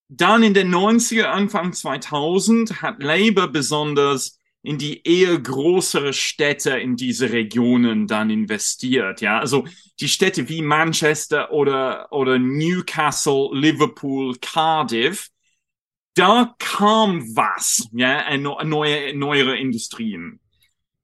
dann 0.09 0.43
in 0.43 0.55
den 0.55 0.75
90er, 0.75 1.25
Anfang 1.25 1.73
2000 1.73 2.83
hat 2.83 3.03
Labour 3.03 3.49
besonders 3.49 4.39
in 4.63 4.79
die 4.79 5.07
eher 5.07 5.39
größere 5.39 6.15
Städte 6.15 6.79
in 6.79 6.97
diese 6.97 7.31
Regionen 7.31 8.07
dann 8.07 8.31
investiert. 8.31 9.21
Ja, 9.21 9.39
also 9.39 9.67
die 10.01 10.09
Städte 10.09 10.49
wie 10.49 10.63
Manchester 10.63 11.53
oder, 11.53 12.11
oder 12.13 12.39
Newcastle, 12.39 13.51
Liverpool, 13.53 14.37
Cardiff, 14.41 15.29
da 16.15 16.55
kam 16.59 17.21
was, 17.37 17.89
ja, 17.93 18.37
neue, 18.37 19.15
neuere 19.15 19.59
Industrien. 19.59 20.41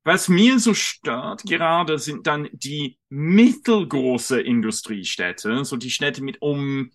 Was 0.05 0.29
mir 0.29 0.59
so 0.59 0.73
stört 0.73 1.43
gerade 1.45 1.99
sind 1.99 2.27
dann 2.27 2.49
die 2.53 2.99
mittelgroße 3.11 4.41
Industriestädte, 4.41 5.65
so 5.65 5.77
die 5.77 5.91
Städte 5.91 6.23
mit 6.23 6.41
um 6.41 6.91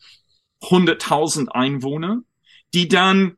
100.000 0.63 1.49
Einwohner, 1.49 2.21
die 2.73 2.87
dann, 2.87 3.37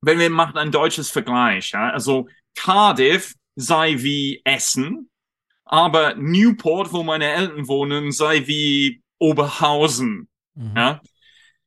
wenn 0.00 0.18
wir 0.18 0.30
machen 0.30 0.56
ein 0.56 0.72
deutsches 0.72 1.10
Vergleich, 1.10 1.72
ja, 1.72 1.90
also 1.90 2.28
Cardiff 2.54 3.34
sei 3.56 4.02
wie 4.02 4.40
Essen, 4.44 5.10
aber 5.64 6.14
Newport, 6.14 6.92
wo 6.92 7.02
meine 7.02 7.30
Eltern 7.30 7.68
wohnen, 7.68 8.12
sei 8.12 8.46
wie 8.46 9.02
Oberhausen. 9.18 10.28
Mhm. 10.54 10.76
Ja? 10.76 11.02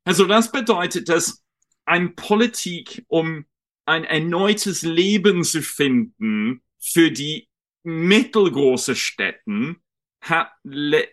Also 0.03 0.25
das 0.25 0.51
bedeutet, 0.51 1.07
dass 1.09 1.43
ein 1.85 2.15
Politik, 2.15 3.05
um 3.07 3.45
ein 3.85 4.03
erneutes 4.03 4.81
Leben 4.81 5.43
zu 5.43 5.61
finden, 5.61 6.62
für 6.83 7.11
die 7.11 7.47
mittelgroße 7.83 8.95
Städten 8.95 9.77
hat, 10.21 10.51
Le 10.63 11.07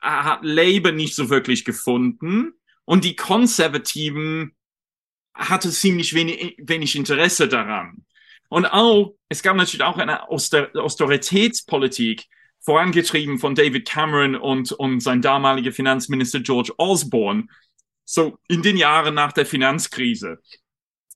hat 0.00 0.40
Labour 0.42 0.92
nicht 0.92 1.14
so 1.14 1.30
wirklich 1.30 1.64
gefunden 1.64 2.52
und 2.84 3.04
die 3.04 3.16
Konservativen 3.16 4.54
hatte 5.32 5.70
ziemlich 5.70 6.12
wenig, 6.14 6.56
wenig 6.58 6.94
Interesse 6.94 7.48
daran. 7.48 8.04
Und 8.50 8.66
auch, 8.66 9.14
es 9.30 9.42
gab 9.42 9.56
natürlich 9.56 9.82
auch 9.82 9.96
eine 9.96 10.28
Austeritätspolitik, 10.28 12.26
vorangetrieben 12.60 13.38
von 13.38 13.54
David 13.54 13.88
Cameron 13.88 14.36
und, 14.36 14.72
und 14.72 15.00
sein 15.00 15.22
damaliger 15.22 15.72
Finanzminister 15.72 16.40
George 16.40 16.72
Osborne, 16.76 17.46
so 18.04 18.38
in 18.48 18.62
den 18.62 18.76
Jahren 18.76 19.14
nach 19.14 19.32
der 19.32 19.46
Finanzkrise. 19.46 20.38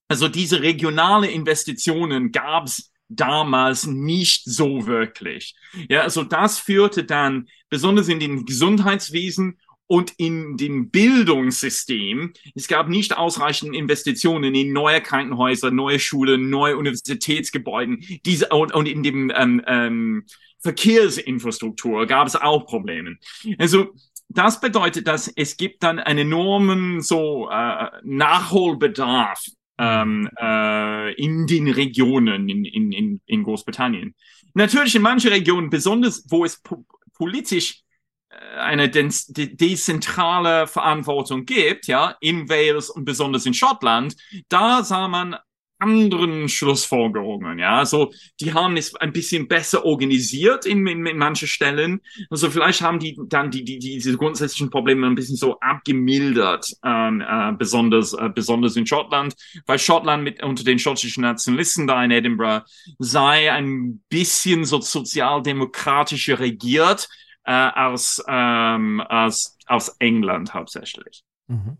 Also 0.08 0.28
diese 0.28 0.62
regionale 0.62 1.30
Investitionen 1.30 2.32
gab's 2.32 2.90
damals 3.08 3.86
nicht 3.86 4.44
so 4.44 4.86
wirklich. 4.86 5.54
Ja, 5.88 6.02
also 6.02 6.24
das 6.24 6.58
führte 6.58 7.04
dann 7.04 7.48
besonders 7.70 8.08
in 8.08 8.20
den 8.20 8.44
Gesundheitswesen 8.44 9.58
und 9.86 10.12
in 10.18 10.58
dem 10.58 10.90
Bildungssystem, 10.90 12.34
es 12.54 12.68
gab 12.68 12.88
nicht 12.88 13.16
ausreichend 13.16 13.74
Investitionen 13.74 14.54
in 14.54 14.72
neue 14.72 15.00
Krankenhäuser, 15.00 15.70
neue 15.70 15.98
Schulen, 15.98 16.50
neue 16.50 16.76
Universitätsgebäuden, 16.76 18.04
diese 18.26 18.48
und, 18.50 18.74
und 18.74 18.86
in 18.86 19.02
dem 19.02 19.32
ähm, 19.34 19.62
ähm, 19.66 20.24
Verkehrsinfrastruktur 20.60 22.06
gab 22.06 22.26
es 22.26 22.36
auch 22.36 22.66
Probleme. 22.66 23.16
Also 23.58 23.94
das 24.28 24.60
bedeutet, 24.60 25.06
dass 25.06 25.28
es 25.28 25.56
gibt 25.56 25.82
dann 25.82 25.98
einen 25.98 26.18
enormen 26.18 27.00
so 27.00 27.48
äh, 27.50 27.86
Nachholbedarf 28.02 29.46
ähm, 29.78 30.28
äh, 30.40 31.14
in 31.14 31.46
den 31.46 31.68
Regionen 31.68 32.48
in, 32.48 32.64
in, 32.64 32.92
in, 32.92 33.20
in 33.26 33.42
Großbritannien. 33.42 34.14
Natürlich 34.54 34.94
in 34.94 35.02
manchen 35.02 35.30
Regionen, 35.30 35.70
besonders 35.70 36.24
wo 36.28 36.44
es 36.44 36.60
po 36.60 36.84
politisch 37.14 37.82
äh, 38.30 38.58
eine 38.58 38.88
dezentrale 38.90 40.66
Verantwortung 40.66 41.44
gibt, 41.44 41.86
ja, 41.86 42.16
in 42.20 42.48
Wales 42.48 42.90
und 42.90 43.04
besonders 43.04 43.46
in 43.46 43.54
Schottland, 43.54 44.16
da 44.48 44.82
sah 44.82 45.08
man 45.08 45.36
anderen 45.78 46.48
Schlussfolgerungen. 46.48 47.58
Ja, 47.58 47.78
also 47.78 48.12
die 48.40 48.52
haben 48.52 48.76
es 48.76 48.94
ein 48.96 49.12
bisschen 49.12 49.48
besser 49.48 49.84
organisiert 49.84 50.66
in, 50.66 50.86
in, 50.86 51.06
in 51.06 51.18
manchen 51.18 51.48
Stellen. 51.48 52.00
Also 52.30 52.50
vielleicht 52.50 52.82
haben 52.82 52.98
die 52.98 53.18
dann 53.28 53.50
die, 53.50 53.64
die, 53.64 53.78
die 53.78 53.94
diese 53.94 54.16
grundsätzlichen 54.16 54.70
Probleme 54.70 55.06
ein 55.06 55.14
bisschen 55.14 55.36
so 55.36 55.58
abgemildert, 55.60 56.72
ähm, 56.84 57.20
äh, 57.20 57.52
besonders 57.52 58.12
äh, 58.12 58.28
besonders 58.34 58.76
in 58.76 58.86
Schottland, 58.86 59.34
weil 59.66 59.78
Schottland 59.78 60.24
mit 60.24 60.42
unter 60.42 60.64
den 60.64 60.78
schottischen 60.78 61.22
Nationalisten 61.22 61.86
da 61.86 62.02
in 62.04 62.10
Edinburgh 62.10 62.64
sei 62.98 63.52
ein 63.52 64.02
bisschen 64.08 64.64
so 64.64 64.80
sozialdemokratischer 64.80 66.38
regiert 66.38 67.08
äh, 67.44 67.52
als 67.52 68.22
ähm, 68.28 69.00
als 69.08 69.56
aus 69.66 69.88
England 69.98 70.54
hauptsächlich. 70.54 71.24
Mhm. 71.46 71.76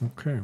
Okay. 0.00 0.42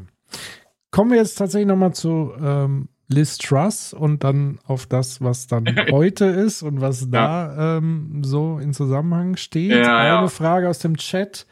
Kommen 0.90 1.10
wir 1.10 1.18
jetzt 1.18 1.35
tatsächlich 1.35 1.68
nochmal 1.68 1.94
zu 1.94 2.32
ähm, 2.40 2.89
Liz 3.09 3.39
Truss 3.39 3.94
und 3.94 4.22
dann 4.22 4.59
auf 4.66 4.86
das, 4.86 5.20
was 5.20 5.47
dann 5.47 5.64
heute 5.90 6.26
ist 6.26 6.62
und 6.62 6.80
was 6.80 7.02
ja. 7.02 7.06
da 7.10 7.76
ähm, 7.78 8.22
so 8.22 8.59
in 8.59 8.72
Zusammenhang 8.72 9.36
steht. 9.36 9.72
Ja, 9.72 9.97
Eine 9.97 10.09
ja. 10.09 10.28
Frage 10.28 10.68
aus 10.68 10.78
dem 10.78 10.97
Chat 10.97 11.47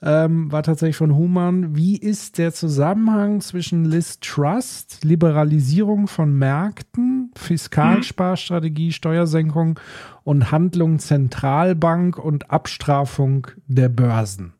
ähm, 0.00 0.50
war 0.50 0.62
tatsächlich 0.62 0.96
von 0.96 1.14
Human. 1.14 1.76
Wie 1.76 1.96
ist 1.96 2.38
der 2.38 2.52
Zusammenhang 2.52 3.40
zwischen 3.40 3.84
Liz 3.84 4.18
Trust, 4.20 5.04
Liberalisierung 5.04 6.08
von 6.08 6.36
Märkten, 6.36 7.30
Fiskalsparstrategie, 7.36 8.86
mhm. 8.86 8.92
Steuersenkung 8.92 9.80
und 10.24 10.50
Handlung 10.50 10.98
Zentralbank 10.98 12.18
und 12.18 12.50
Abstrafung 12.50 13.46
der 13.66 13.88
Börsen? 13.88 14.54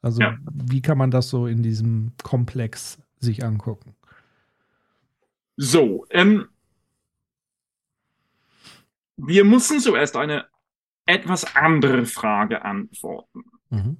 Also 0.00 0.22
wie 0.52 0.82
kann 0.82 0.98
man 0.98 1.10
das 1.10 1.28
so 1.28 1.46
in 1.46 1.62
diesem 1.62 2.12
Komplex 2.22 2.98
sich 3.18 3.44
angucken? 3.44 3.94
So, 5.56 6.06
ähm, 6.10 6.48
wir 9.16 9.44
müssen 9.44 9.80
zuerst 9.80 10.16
eine 10.16 10.48
etwas 11.06 11.56
andere 11.56 12.06
Frage 12.06 12.64
antworten. 12.64 13.44
Mhm. 13.70 13.98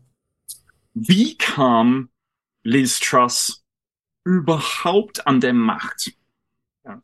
Wie 0.94 1.36
kam 1.36 2.10
Liz 2.62 2.98
Truss 3.00 3.64
überhaupt 4.24 5.26
an 5.26 5.40
der 5.40 5.52
Macht? 5.52 6.12
Ja. 6.84 7.02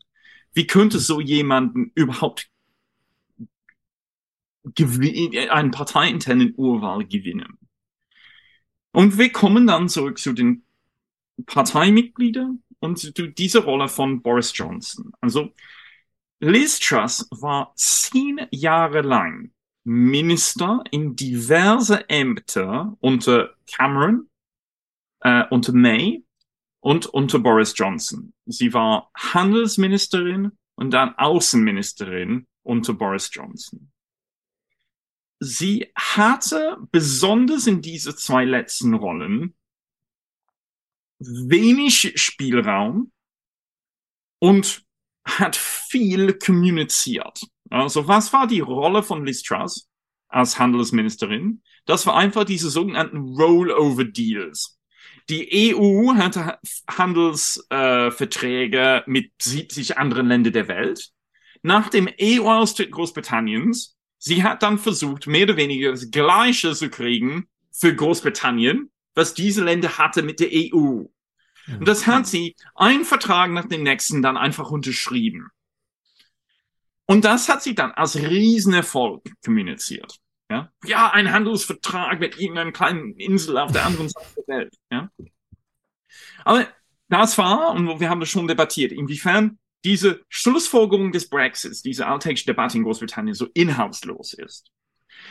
Wie 0.52 0.66
könnte 0.66 0.98
so 0.98 1.20
jemanden 1.20 1.93
überhaupt 1.94 2.51
einen 4.64 5.70
parteiinternen 5.70 6.55
Urwahl 6.56 7.06
gewinnen? 7.06 7.59
Und 8.93 9.18
wir 9.18 9.31
kommen 9.31 9.66
dann 9.66 9.89
zurück 9.89 10.18
zu 10.18 10.32
den 10.32 10.64
Parteimitgliedern 11.47 12.62
und 12.81 12.98
zu 12.98 13.12
dieser 13.12 13.61
Rolle 13.61 13.89
von 13.89 14.23
Boris 14.23 14.52
Johnson. 14.55 15.12
Also 15.20 15.52
Liz 16.40 16.81
Truss 16.81 17.28
war 17.31 17.73
zehn 17.77 18.40
Jahre 18.51 19.02
lang 19.02 19.52
Minister 19.85 20.82
in 20.90 21.16
diverse 21.16 22.09
Ämter 22.09 22.97
unter 23.01 23.55
Cameron, 23.70 24.28
äh, 25.20 25.44
unter 25.51 25.73
May 25.73 26.24
und 26.81 27.07
unter 27.07 27.39
Boris 27.39 27.74
Johnson. 27.77 28.32
Sie 28.47 28.73
war 28.73 29.11
Handelsministerin 29.15 30.52
und 30.77 30.93
dann 30.93 31.15
Außenministerin 31.16 32.47
unter 32.62 32.94
Boris 32.94 33.31
Johnson. 33.32 33.90
Sie 35.40 35.90
hatte 35.97 36.77
besonders 36.90 37.66
in 37.66 37.81
diese 37.81 38.15
zwei 38.15 38.44
letzten 38.44 38.94
Rollen 38.94 39.55
wenig 41.21 42.13
Spielraum 42.17 43.13
und 44.39 44.83
hat 45.25 45.55
viel 45.57 46.33
kommuniziert. 46.35 47.47
Also 47.69 48.09
was 48.09 48.33
war 48.33 48.47
die 48.47 48.61
Rolle 48.61 49.03
von 49.03 49.25
Liz 49.25 49.43
Truss 49.43 49.89
als 50.29 50.59
Handelsministerin? 50.59 51.63
Das 51.87 52.07
war 52.07 52.17
einfach 52.17 52.45
diese 52.45 52.71
sogenannten 52.71 53.19
Rollover-Deals. 53.37 54.79
Die 55.29 55.75
EU 55.75 56.15
hatte 56.15 56.59
Handelsverträge 56.89 58.79
äh, 58.79 59.11
mit 59.11 59.31
70 59.41 59.99
anderen 59.99 60.27
Ländern 60.27 60.53
der 60.53 60.69
Welt. 60.69 61.11
Nach 61.63 61.89
dem 61.89 62.09
EU-Austritt 62.21 62.91
Großbritanniens, 62.91 63.97
sie 64.19 64.43
hat 64.43 64.63
dann 64.63 64.79
versucht, 64.79 65.27
mehr 65.27 65.45
oder 65.45 65.57
weniger 65.57 65.91
das 65.91 66.11
Gleiche 66.11 66.75
zu 66.75 66.89
kriegen 66.89 67.49
für 67.71 67.95
Großbritannien, 67.95 68.91
was 69.15 69.35
diese 69.35 69.65
Länder 69.65 69.99
hatte 69.99 70.23
mit 70.23 70.41
der 70.41 70.49
EU. 70.53 71.05
Und 71.66 71.87
das 71.87 72.07
hat 72.07 72.27
sie 72.27 72.57
ein 72.74 73.05
Vertrag 73.05 73.51
nach 73.51 73.66
dem 73.66 73.82
nächsten 73.82 74.23
dann 74.23 74.37
einfach 74.37 74.70
unterschrieben. 74.70 75.51
Und 77.07 77.24
das 77.24 77.49
hat 77.49 77.62
sie 77.62 77.74
dann 77.74 77.93
als 77.93 78.16
Riesenerfolg 78.16 79.23
kommuniziert. 79.45 80.19
Ja, 80.51 80.73
ja 80.85 81.11
ein 81.11 81.32
Handelsvertrag 81.32 82.19
mit 82.19 82.39
irgendeiner 82.39 82.73
kleinen 82.73 83.15
Insel 83.15 83.59
auf 83.59 83.73
der 83.73 83.87
anderen 83.87 84.09
Seite 84.09 84.28
der 84.37 84.57
Welt. 84.57 84.74
Ja. 84.91 85.11
Aber 86.45 86.69
das 87.09 87.39
war, 87.39 87.73
und 87.73 88.01
wir 88.01 88.09
haben 88.09 88.20
das 88.20 88.28
schon 88.28 88.49
debattiert, 88.49 88.93
inwiefern 88.93 89.59
diese 89.85 90.23
Schlussfolgerung 90.28 91.12
des 91.12 91.28
Brexits, 91.28 91.82
diese 91.82 92.07
alltägliche 92.07 92.47
Debatte 92.47 92.78
in 92.78 92.85
Großbritannien 92.85 93.35
so 93.35 93.47
inhaltslos 93.55 94.35
ist. 94.35 94.70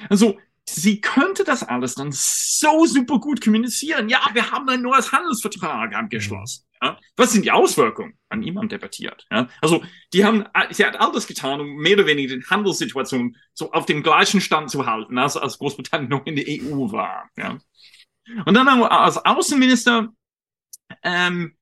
Also 0.09 0.37
sie 0.75 1.01
könnte 1.01 1.43
das 1.43 1.63
alles 1.63 1.95
dann 1.95 2.11
so 2.11 2.85
super 2.85 3.19
gut 3.19 3.41
kommunizieren. 3.41 4.09
Ja, 4.09 4.21
wir 4.33 4.51
haben 4.51 4.67
ein 4.69 4.81
neues 4.81 5.11
Handelsvertrag 5.11 5.95
abgeschlossen. 5.95 6.65
Ja? 6.81 6.99
Was 7.15 7.33
sind 7.33 7.45
die 7.45 7.51
Auswirkungen? 7.51 8.17
An 8.29 8.39
niemand 8.39 8.71
debattiert. 8.71 9.25
Ja? 9.31 9.47
Also, 9.61 9.83
die 10.13 10.25
haben, 10.25 10.45
sie 10.71 10.85
hat 10.85 10.99
alles 10.99 11.27
getan, 11.27 11.61
um 11.61 11.75
mehr 11.75 11.93
oder 11.93 12.05
weniger 12.05 12.35
die 12.35 12.45
Handelssituation 12.45 13.35
so 13.53 13.71
auf 13.71 13.85
dem 13.85 14.03
gleichen 14.03 14.41
Stand 14.41 14.69
zu 14.69 14.85
halten, 14.85 15.17
als, 15.17 15.37
als 15.37 15.57
Großbritannien 15.57 16.09
noch 16.09 16.25
in 16.25 16.35
der 16.35 16.45
EU 16.47 16.91
war. 16.91 17.29
Ja? 17.37 17.59
Und 18.45 18.53
dann 18.53 18.67
als 18.67 19.17
Außenminister, 19.17 20.09
ähm, 21.03 21.55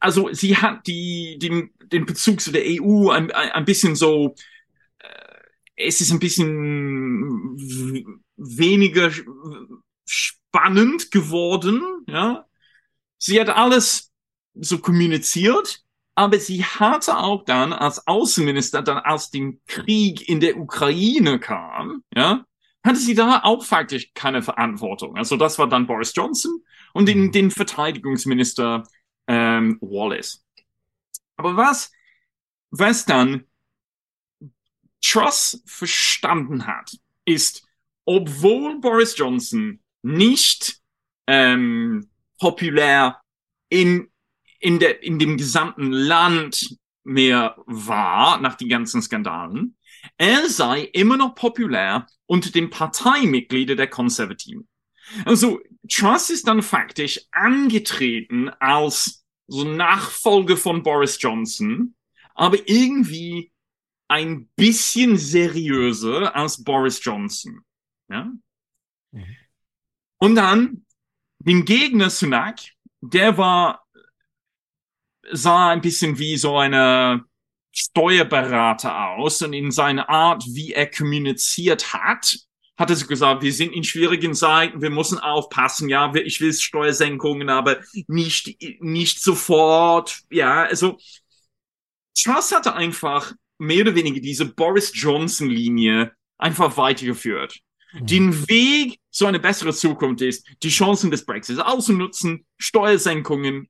also 0.00 0.32
sie 0.32 0.56
hat 0.56 0.86
die, 0.86 1.38
den, 1.40 1.70
den 1.80 2.06
Bezug 2.06 2.40
zu 2.40 2.52
der 2.52 2.62
EU 2.64 3.10
ein, 3.10 3.30
ein 3.30 3.64
bisschen 3.64 3.96
so 3.96 4.34
es 5.78 6.00
ist 6.00 6.10
ein 6.10 6.18
bisschen 6.18 7.56
weniger 8.36 9.10
spannend 10.04 11.10
geworden, 11.10 11.82
ja. 12.06 12.44
Sie 13.20 13.40
hat 13.40 13.48
alles 13.48 14.12
so 14.54 14.78
kommuniziert, 14.78 15.82
aber 16.14 16.38
sie 16.38 16.64
hatte 16.64 17.16
auch 17.16 17.44
dann 17.44 17.72
als 17.72 18.06
Außenminister, 18.06 18.82
dann 18.82 18.98
als 18.98 19.30
den 19.30 19.60
Krieg 19.66 20.28
in 20.28 20.40
der 20.40 20.56
Ukraine 20.56 21.38
kam, 21.38 22.04
ja, 22.14 22.44
hatte 22.84 22.98
sie 22.98 23.14
da 23.14 23.40
auch 23.42 23.64
faktisch 23.64 24.12
keine 24.14 24.42
Verantwortung. 24.42 25.16
Also 25.16 25.36
das 25.36 25.58
war 25.58 25.68
dann 25.68 25.86
Boris 25.86 26.12
Johnson 26.14 26.62
und 26.92 27.06
den, 27.06 27.26
mhm. 27.26 27.32
den 27.32 27.50
Verteidigungsminister 27.50 28.84
ähm, 29.26 29.78
Wallace. 29.80 30.44
Aber 31.36 31.56
was, 31.56 31.90
was 32.70 33.04
dann 33.04 33.47
Truss 35.02 35.62
verstanden 35.66 36.66
hat, 36.66 36.96
ist, 37.24 37.66
obwohl 38.04 38.80
Boris 38.80 39.16
Johnson 39.16 39.80
nicht 40.02 40.80
ähm, 41.26 42.08
populär 42.38 43.20
in, 43.68 44.10
in, 44.60 44.78
der, 44.78 45.02
in 45.02 45.18
dem 45.18 45.36
gesamten 45.36 45.92
Land 45.92 46.76
mehr 47.04 47.56
war, 47.66 48.40
nach 48.40 48.54
den 48.54 48.68
ganzen 48.68 49.02
Skandalen, 49.02 49.76
er 50.16 50.48
sei 50.48 50.82
immer 50.92 51.16
noch 51.16 51.34
populär 51.34 52.06
unter 52.26 52.50
den 52.50 52.70
Parteimitgliedern 52.70 53.76
der 53.76 53.88
Konservativen. 53.88 54.68
Also 55.24 55.60
Truss 55.90 56.30
ist 56.30 56.46
dann 56.46 56.62
faktisch 56.62 57.20
angetreten 57.30 58.50
als 58.60 59.24
so 59.46 59.64
Nachfolger 59.64 60.56
von 60.56 60.82
Boris 60.82 61.18
Johnson, 61.20 61.94
aber 62.34 62.58
irgendwie 62.68 63.50
ein 64.08 64.48
bisschen 64.56 65.16
seriöser 65.18 66.34
als 66.34 66.62
Boris 66.62 67.02
Johnson. 67.04 67.60
Ja? 68.10 68.32
Mhm. 69.12 69.36
Und 70.18 70.34
dann 70.34 70.86
den 71.38 71.64
Gegner 71.64 72.10
Sunak, 72.10 72.60
der 73.00 73.38
war, 73.38 73.86
sah 75.30 75.70
ein 75.70 75.80
bisschen 75.80 76.18
wie 76.18 76.36
so 76.36 76.56
eine 76.56 77.24
Steuerberater 77.70 79.10
aus 79.10 79.40
und 79.42 79.52
in 79.52 79.70
seiner 79.70 80.08
Art, 80.08 80.44
wie 80.46 80.72
er 80.72 80.90
kommuniziert 80.90 81.92
hat, 81.92 82.38
hat 82.76 82.90
er 82.90 82.96
so 82.96 83.06
gesagt, 83.06 83.42
wir 83.42 83.52
sind 83.52 83.72
in 83.72 83.84
schwierigen 83.84 84.34
Zeiten, 84.34 84.80
wir 84.80 84.90
müssen 84.90 85.18
aufpassen, 85.18 85.88
ja, 85.88 86.12
ich 86.14 86.40
will 86.40 86.52
Steuersenkungen, 86.52 87.50
aber 87.50 87.80
nicht, 88.06 88.56
nicht 88.80 89.20
sofort, 89.20 90.22
ja, 90.30 90.62
also 90.64 90.98
Truss 92.16 92.52
hatte 92.52 92.74
einfach 92.74 93.32
mehr 93.58 93.82
oder 93.82 93.94
weniger 93.94 94.20
diese 94.20 94.46
Boris 94.46 94.92
Johnson-Linie 94.94 96.12
einfach 96.38 96.76
weitergeführt. 96.76 97.60
Mhm. 97.92 98.06
Den 98.06 98.48
Weg 98.48 99.00
zu 99.10 99.26
einer 99.26 99.38
besseren 99.38 99.72
Zukunft 99.72 100.22
ist, 100.22 100.46
die 100.62 100.70
Chancen 100.70 101.10
des 101.10 101.24
Brexits 101.24 101.58
auszunutzen, 101.58 102.46
Steuersenkungen, 102.58 103.68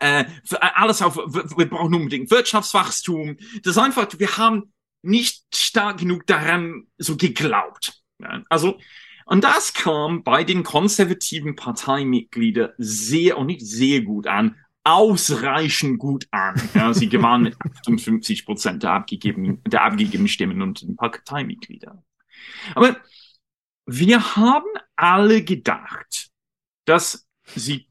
äh, 0.00 0.24
alles 0.58 1.02
auf, 1.02 1.16
wir 1.16 1.68
brauchen 1.68 1.94
unbedingt 1.94 2.30
Wirtschaftswachstum. 2.30 3.36
Das 3.62 3.76
ist 3.76 3.82
einfach, 3.82 4.08
wir 4.18 4.36
haben 4.36 4.72
nicht 5.02 5.44
stark 5.54 5.98
genug 5.98 6.26
daran 6.26 6.86
so 6.98 7.16
geglaubt. 7.16 8.02
Also, 8.48 8.78
und 9.26 9.44
das 9.44 9.72
kam 9.72 10.22
bei 10.22 10.44
den 10.44 10.62
konservativen 10.62 11.56
Parteimitgliedern 11.56 12.72
sehr 12.78 13.38
und 13.38 13.46
nicht 13.46 13.64
sehr 13.64 14.02
gut 14.02 14.26
an 14.26 14.56
ausreichend 14.84 15.98
gut 15.98 16.28
an. 16.30 16.60
Ja, 16.74 16.92
sie 16.92 17.08
gewannen 17.08 17.44
mit 17.44 17.56
58 17.60 18.44
Prozent 18.44 18.82
der 18.82 18.92
abgegebenen, 18.92 19.62
der 19.64 19.82
abgegebenen 19.82 20.28
Stimmen 20.28 20.62
und 20.62 20.82
den 20.82 20.96
Parteimitgliedern. 20.96 22.04
Aber 22.74 22.96
wir 23.86 24.36
haben 24.36 24.68
alle 24.96 25.42
gedacht, 25.42 26.30
dass 26.84 27.26
sie, 27.54 27.88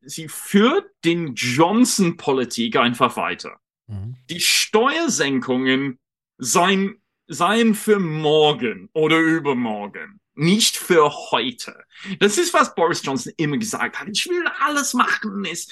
sie 0.00 0.28
führt 0.28 0.90
den 1.04 1.34
Johnson-Politik 1.34 2.76
einfach 2.76 3.16
weiter. 3.16 3.60
Mhm. 3.86 4.16
Die 4.28 4.40
Steuersenkungen 4.40 5.98
seien, 6.38 7.00
seien 7.28 7.74
für 7.74 7.98
morgen 7.98 8.88
oder 8.92 9.18
übermorgen 9.18 10.20
nicht 10.34 10.76
für 10.76 11.12
heute. 11.30 11.74
Das 12.18 12.38
ist, 12.38 12.54
was 12.54 12.74
Boris 12.74 13.02
Johnson 13.04 13.32
immer 13.36 13.58
gesagt 13.58 14.00
hat. 14.00 14.08
Ich 14.10 14.26
will 14.26 14.44
alles 14.60 14.94
machen, 14.94 15.44
es 15.44 15.68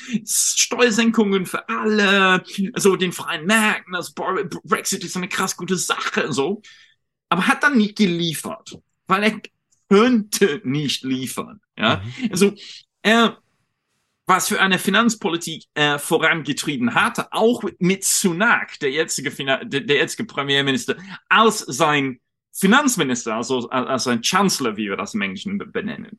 Steuersenkungen 0.56 1.46
für 1.46 1.68
alle, 1.68 2.42
also 2.74 2.96
den 2.96 3.12
freien 3.12 3.46
Märkten, 3.46 3.94
also 3.94 4.12
Brexit 4.64 5.04
ist 5.04 5.16
eine 5.16 5.28
krass 5.28 5.56
gute 5.56 5.76
Sache, 5.76 6.32
so. 6.32 6.62
Aber 7.28 7.46
hat 7.46 7.62
dann 7.62 7.78
nicht 7.78 7.96
geliefert, 7.96 8.78
weil 9.06 9.22
er 9.22 9.40
könnte 9.88 10.60
nicht 10.64 11.04
liefern, 11.04 11.60
ja. 11.76 12.02
Mhm. 12.18 12.28
Also, 12.30 12.54
er, 13.02 13.38
was 14.26 14.48
für 14.48 14.60
eine 14.60 14.78
Finanzpolitik 14.78 15.64
er 15.74 15.98
vorangetrieben 15.98 16.94
hatte, 16.94 17.32
auch 17.32 17.62
mit 17.78 18.04
Sunak, 18.04 18.78
der 18.80 18.90
jetzige, 18.90 19.30
Finan 19.30 19.68
der, 19.70 19.80
der 19.80 19.96
jetzige 19.96 20.24
Premierminister, 20.24 20.96
als 21.28 21.60
sein 21.60 22.20
Finanzminister, 22.52 23.36
also 23.36 23.68
als 23.70 24.04
sein 24.04 24.22
Chancellor, 24.22 24.76
wie 24.76 24.88
wir 24.88 24.96
das 24.96 25.14
im 25.14 25.22
Englischen 25.22 25.58
benennen. 25.58 26.18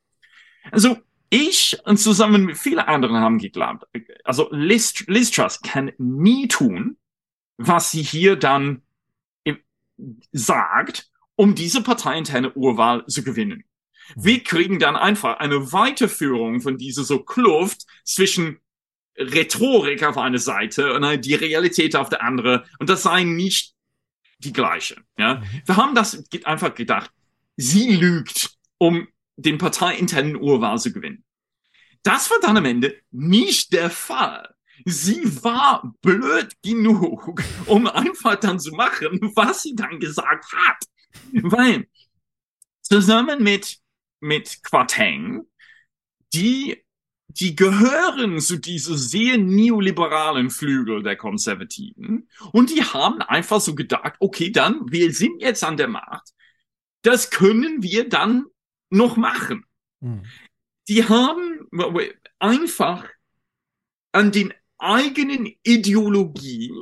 Also 0.71 0.97
ich 1.29 1.77
und 1.85 1.97
zusammen 1.97 2.45
mit 2.45 2.57
vielen 2.57 2.79
anderen 2.79 3.17
haben 3.17 3.37
geglaubt, 3.37 3.85
also 4.23 4.49
Liz, 4.51 5.05
Liz 5.07 5.31
Truss 5.31 5.61
kann 5.61 5.91
nie 5.97 6.47
tun, 6.47 6.97
was 7.57 7.91
sie 7.91 8.03
hier 8.03 8.35
dann 8.35 8.81
sagt, 10.31 11.09
um 11.35 11.55
diese 11.55 11.81
parteiinterne 11.81 12.53
Urwahl 12.53 13.05
zu 13.07 13.23
gewinnen. 13.23 13.63
Wir 14.15 14.43
kriegen 14.43 14.79
dann 14.79 14.95
einfach 14.95 15.39
eine 15.39 15.71
Weiterführung 15.71 16.61
von 16.61 16.77
dieser 16.77 17.03
so 17.03 17.19
Kluft 17.19 17.85
zwischen 18.03 18.59
Rhetorik 19.17 20.03
auf 20.03 20.17
einer 20.17 20.37
Seite 20.37 20.93
und 20.93 21.25
die 21.25 21.35
Realität 21.35 21.95
auf 21.95 22.09
der 22.09 22.23
andere 22.23 22.65
und 22.79 22.89
das 22.89 23.03
sei 23.03 23.23
nicht 23.23 23.73
die 24.43 24.53
gleiche. 24.53 25.01
Ja, 25.17 25.35
mhm. 25.35 25.61
wir 25.65 25.77
haben 25.77 25.95
das 25.95 26.23
einfach 26.43 26.73
gedacht. 26.75 27.11
Sie 27.57 27.95
lügt, 27.95 28.57
um 28.77 29.07
den 29.35 29.57
parteiinternen 29.57 30.35
Urwahl 30.35 30.79
zu 30.79 30.91
gewinnen. 30.91 31.23
Das 32.03 32.29
war 32.31 32.39
dann 32.41 32.57
am 32.57 32.65
Ende 32.65 32.99
nicht 33.11 33.73
der 33.73 33.89
Fall. 33.89 34.53
Sie 34.85 35.43
war 35.43 35.93
blöd 36.01 36.55
genug, 36.63 37.41
um 37.67 37.87
einfach 37.87 38.35
dann 38.35 38.59
zu 38.59 38.71
machen, 38.71 39.19
was 39.35 39.61
sie 39.61 39.75
dann 39.75 39.99
gesagt 39.99 40.45
hat. 40.53 40.85
Weil 41.33 41.87
zusammen 42.81 43.43
mit, 43.43 43.77
mit 44.19 44.63
Quateng, 44.63 45.43
die, 46.33 46.83
die 47.39 47.55
gehören 47.55 48.39
zu 48.39 48.57
diesem 48.57 48.95
sehr 48.95 49.37
neoliberalen 49.37 50.49
Flügel 50.49 51.03
der 51.03 51.15
Konservativen 51.15 52.29
und 52.51 52.69
die 52.69 52.83
haben 52.83 53.21
einfach 53.21 53.61
so 53.61 53.75
gedacht, 53.75 54.13
okay, 54.19 54.51
dann, 54.51 54.91
wir 54.91 55.13
sind 55.13 55.41
jetzt 55.41 55.63
an 55.63 55.77
der 55.77 55.87
Macht, 55.87 56.33
das 57.01 57.29
können 57.29 57.83
wir 57.83 58.09
dann 58.09 58.45
noch 58.89 59.17
machen. 59.17 59.65
Mhm. 59.99 60.23
Die 60.87 61.07
haben 61.07 61.67
einfach 62.39 63.07
an 64.11 64.31
den 64.31 64.53
eigenen 64.77 65.53
Ideologie 65.63 66.73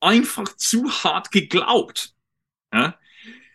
einfach 0.00 0.54
zu 0.56 0.90
hart 0.90 1.30
geglaubt. 1.32 2.14
Ja? 2.72 2.98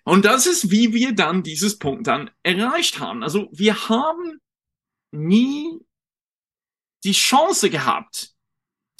Und 0.04 0.26
das 0.26 0.48
ist, 0.48 0.72
wie 0.72 0.94
wir 0.94 1.14
dann 1.14 1.44
dieses 1.44 1.78
Punkt 1.78 2.08
dann 2.08 2.32
erreicht 2.44 3.00
haben. 3.00 3.24
Also 3.24 3.48
wir 3.52 3.90
haben 3.90 4.42
nie 5.12 5.80
die 7.04 7.14
Chance 7.14 7.70
gehabt, 7.70 8.34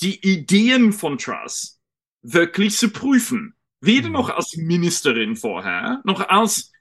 die 0.02 0.20
Ideen 0.26 0.94
von 0.94 1.18
Truss 1.18 1.80
wirklich 2.22 2.78
zu 2.78 2.90
prüfen. 2.90 3.56
Weder 3.82 4.08
mhm. 4.08 4.14
noch 4.14 4.30
als 4.30 4.56
Ministerin 4.58 5.36
vorher, 5.36 6.02
noch 6.04 6.28
als 6.28 6.72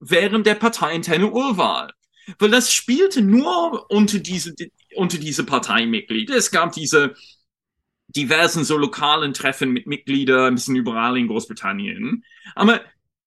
während 0.00 0.46
der 0.46 0.54
parteiinterne 0.54 1.30
Urwahl. 1.30 1.92
Weil 2.38 2.50
das 2.50 2.72
spielte 2.72 3.22
nur 3.22 3.90
unter 3.90 4.18
diese, 4.18 4.54
unter 4.94 5.18
diese 5.18 5.44
Parteimitglieder. 5.44 6.34
Es 6.34 6.50
gab 6.50 6.72
diese 6.72 7.14
diversen 8.08 8.64
so 8.64 8.78
lokalen 8.78 9.34
Treffen 9.34 9.72
mit 9.72 9.86
Mitgliedern, 9.86 10.46
ein 10.46 10.54
bisschen 10.54 10.76
überall 10.76 11.18
in 11.18 11.26
Großbritannien. 11.26 12.24
Aber 12.54 12.80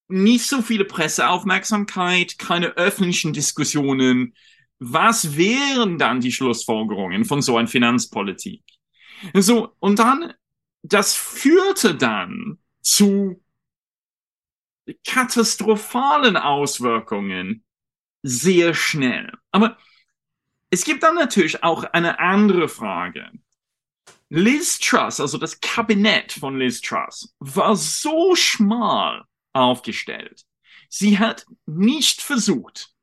nicht 0.08 0.48
so 0.48 0.62
viele 0.62 0.86
Presseaufmerksamkeit, 0.86 2.38
keine 2.38 2.78
öffentlichen 2.78 3.34
Diskussionen. 3.34 4.34
Was 4.80 5.36
wären 5.36 5.98
dann 5.98 6.20
die 6.20 6.32
Schlussfolgerungen 6.32 7.26
von 7.26 7.42
so 7.42 7.58
einer 7.58 7.68
Finanzpolitik? 7.68 8.64
So, 9.34 9.74
und 9.80 10.00
dann, 10.00 10.34
das 10.84 11.16
führte 11.16 11.96
dann 11.96 12.60
zu 12.82 13.44
katastrophalen 15.06 16.38
Auswirkungen 16.38 17.64
sehr 18.24 18.74
schnell. 18.74 19.32
Aber 19.52 19.78
es 20.70 20.84
gibt 20.84 21.04
dann 21.04 21.16
natürlich 21.16 21.64
auch 21.64 21.84
eine 21.84 22.20
andere 22.20 22.68
Frage. 22.68 23.32
Liz 24.30 24.80
Truss, 24.80 25.20
also 25.20 25.38
das 25.38 25.60
Kabinett 25.62 26.34
von 26.34 26.58
Liz 26.60 26.82
Truss, 26.82 27.34
war 27.40 27.76
so 27.76 28.36
schmal 28.36 29.24
aufgestellt. 29.54 30.44
Sie 30.90 31.18
hat 31.18 31.46
nicht 31.66 32.22
versucht, 32.22 32.94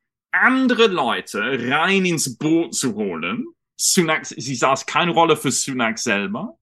andere 0.42 0.86
Leute 0.86 1.40
rein 1.70 2.04
ins 2.04 2.36
Boot 2.36 2.74
zu 2.74 2.94
holen. 2.94 3.46
Sunak, 3.76 4.26
sie 4.26 4.54
saß 4.54 4.86
keine 4.86 5.12
Rolle 5.12 5.36
für 5.36 5.50
Sunak 5.50 5.98
selber. 5.98 6.58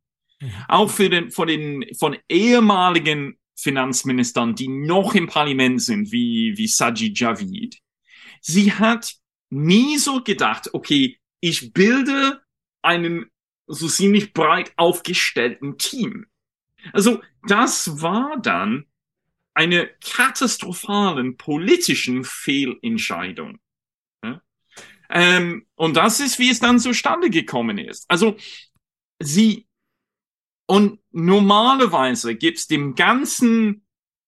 Auch 0.69 0.91
für 0.91 1.09
den, 1.09 1.31
von 1.31 1.47
den, 1.47 1.85
von 1.99 2.17
ehemaligen 2.29 3.39
Finanzministern, 3.57 4.55
die 4.55 4.69
noch 4.69 5.15
im 5.15 5.29
Parlament 5.29 5.81
sind, 5.83 6.11
wie, 6.11 6.57
wie 6.57 6.67
Sajid 6.67 7.19
Javid. 7.19 7.79
Sie 8.41 8.73
hat 8.73 9.15
nie 9.51 9.99
so 9.99 10.23
gedacht, 10.23 10.71
okay, 10.73 11.19
ich 11.41 11.73
bilde 11.73 12.43
einen 12.83 13.31
so 13.67 13.87
ziemlich 13.87 14.33
breit 14.33 14.73
aufgestellten 14.77 15.79
Team. 15.79 16.27
Also 16.93 17.23
das 17.47 18.03
war 18.03 18.37
dann 18.41 18.87
eine 19.55 19.91
katastrophalen 20.05 21.37
politischen 21.37 22.25
Fehlentscheidung. 22.25 23.59
Ja? 24.25 24.43
Ähm, 25.11 25.67
und 25.75 25.97
das 25.97 26.21
ist, 26.21 26.39
wie 26.39 26.51
es 26.51 26.61
dann 26.61 26.79
zustande 26.79 27.31
gekommen 27.31 27.79
ist. 27.79 28.05
Also 28.09 28.37
sie 29.19 29.67
und 30.67 31.01
normalerweise 31.11 32.35
gibt's 32.35 32.67
dem 32.67 32.95
ganzen 32.95 33.85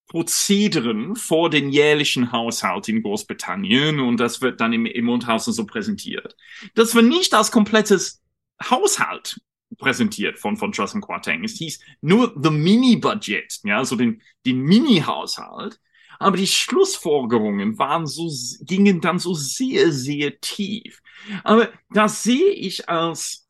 Prozederen 0.08 1.16
vor 1.16 1.48
den 1.48 1.70
jährlichen 1.70 2.32
Haushalt 2.32 2.88
in 2.88 3.02
Großbritannien 3.02 3.98
und 4.00 4.18
das 4.18 4.42
wird 4.42 4.60
dann 4.60 4.72
im, 4.72 4.84
im 4.84 5.06
Mundhausen 5.06 5.52
so 5.52 5.64
präsentiert. 5.64 6.36
Das 6.74 6.94
wird 6.94 7.06
nicht 7.06 7.32
als 7.32 7.50
komplettes 7.50 8.22
Haushalt 8.62 9.40
präsentiert 9.78 10.38
von, 10.38 10.56
von 10.56 10.72
Truss 10.72 10.94
und 10.94 11.00
Quateng. 11.00 11.44
Es 11.44 11.54
hieß 11.54 11.80
nur 12.00 12.34
the 12.40 12.50
Mini-Budget, 12.50 13.60
ja, 13.64 13.78
also 13.78 13.96
den, 13.96 14.22
den 14.46 14.60
Mini-Haushalt. 14.60 15.80
Aber 16.18 16.36
die 16.36 16.46
Schlussfolgerungen 16.46 17.78
waren 17.78 18.06
so, 18.06 18.30
gingen 18.60 19.00
dann 19.00 19.18
so 19.18 19.34
sehr, 19.34 19.92
sehr 19.92 20.40
tief. 20.40 21.02
Aber 21.42 21.72
das 21.90 22.22
sehe 22.22 22.50
ich 22.50 22.88
als 22.88 23.48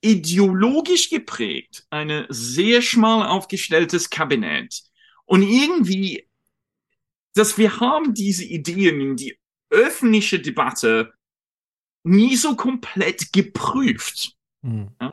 ideologisch 0.00 1.10
geprägt, 1.10 1.86
eine 1.90 2.26
sehr 2.28 2.82
schmal 2.82 3.26
aufgestelltes 3.26 4.10
Kabinett. 4.10 4.82
Und 5.24 5.42
irgendwie, 5.42 6.28
dass 7.34 7.56
wir 7.58 7.80
haben 7.80 8.14
diese 8.14 8.44
Ideen 8.44 9.00
in 9.00 9.16
die 9.16 9.38
öffentliche 9.70 10.40
Debatte 10.40 11.12
nie 12.04 12.36
so 12.36 12.56
komplett 12.56 13.32
geprüft. 13.32 14.36
Mhm. 14.62 14.90
Ja? 15.00 15.12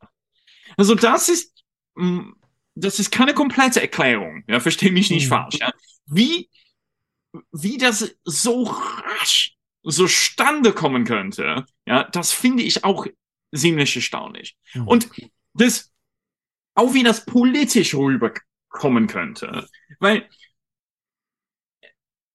Also 0.78 0.96
das 0.96 1.30
ist, 1.30 1.64
mm, 1.96 2.32
das 2.76 3.00
ist 3.00 3.12
keine 3.12 3.34
komplette 3.34 3.82
Erklärung. 3.82 4.44
Ja, 4.48 4.60
verstehe 4.60 4.92
mich 4.92 5.10
nicht 5.10 5.26
mhm. 5.26 5.30
falsch. 5.30 5.58
Ja? 5.60 5.72
Wie, 6.06 6.50
wie 7.52 7.78
das 7.78 8.16
so 8.24 8.64
rasch 8.64 9.56
so 9.84 10.08
stande 10.08 10.74
kommen 10.74 11.06
könnte, 11.06 11.66
ja, 11.86 12.04
das 12.04 12.32
finde 12.32 12.64
ich 12.64 12.84
auch 12.84 13.08
ziemlich 13.56 13.96
erstaunlich. 13.96 14.58
Mhm. 14.74 14.88
Und 14.88 15.10
das, 15.54 15.92
auch 16.76 16.94
wie 16.94 17.04
das 17.04 17.26
politisch 17.26 17.94
rüberkommen 17.96 19.08
könnte. 19.08 19.68
Weil 20.00 20.30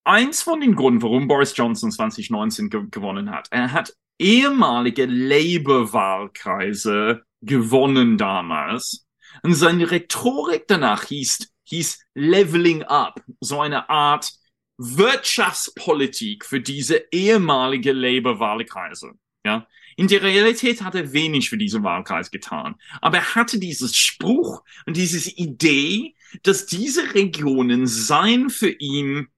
eins 0.05 0.41
von 0.41 0.61
den 0.61 0.75
Gründen, 0.75 1.01
warum 1.01 1.27
Boris 1.27 1.57
Johnson 1.57 1.91
2019 1.91 2.69
ge 2.69 2.83
gewonnen 2.89 3.31
hat, 3.31 3.49
er 3.51 3.73
hat 3.73 3.93
ehemalige 4.17 5.05
Labour-Wahlkreise 5.05 7.23
gewonnen 7.41 8.17
damals. 8.17 9.05
Und 9.43 9.55
seine 9.55 9.91
Rhetorik 9.91 10.67
danach 10.67 11.03
hieß, 11.03 11.51
hieß 11.65 11.99
Leveling 12.13 12.83
Up, 12.83 13.21
so 13.41 13.59
eine 13.61 13.89
Art 13.89 14.31
Wirtschaftspolitik 14.77 16.45
für 16.45 16.61
diese 16.61 17.03
ehemalige 17.11 17.91
Labour-Wahlkreise. 17.91 19.11
Ja, 19.45 19.67
in 19.95 20.07
der 20.07 20.23
Realität 20.23 20.81
hat 20.81 20.95
er 20.95 21.13
wenig 21.13 21.49
für 21.49 21.57
diesen 21.57 21.83
Wahlkreis 21.83 22.31
getan. 22.31 22.75
Aber 23.01 23.17
er 23.17 23.35
hatte 23.35 23.59
dieses 23.59 23.95
Spruch 23.95 24.63
und 24.85 24.97
diese 24.97 25.29
Idee, 25.31 26.15
dass 26.43 26.65
diese 26.65 27.13
Regionen 27.13 27.87
seien 27.87 28.49
für 28.49 28.69
ihn 28.69 29.29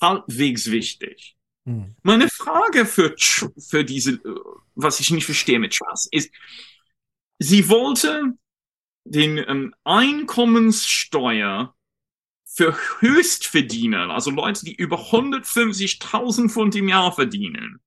halbwegs 0.00 0.70
wichtig. 0.70 1.36
Hm. 1.64 1.96
Meine 2.02 2.28
Frage 2.28 2.86
für, 2.86 3.14
für 3.58 3.84
diese, 3.84 4.20
was 4.74 5.00
ich 5.00 5.10
nicht 5.10 5.24
verstehe 5.24 5.58
mit 5.58 5.74
Trust, 5.74 6.08
ist, 6.12 6.30
sie 7.38 7.68
wollte 7.68 8.34
den 9.04 9.38
ähm, 9.38 9.74
Einkommenssteuer 9.84 11.74
für 12.44 12.76
Höchstverdiener, 13.00 14.10
also 14.10 14.30
Leute, 14.30 14.64
die 14.64 14.74
über 14.74 15.10
150.000 15.10 16.48
Pfund 16.48 16.74
im 16.76 16.88
Jahr 16.88 17.12
verdienen, 17.12 17.80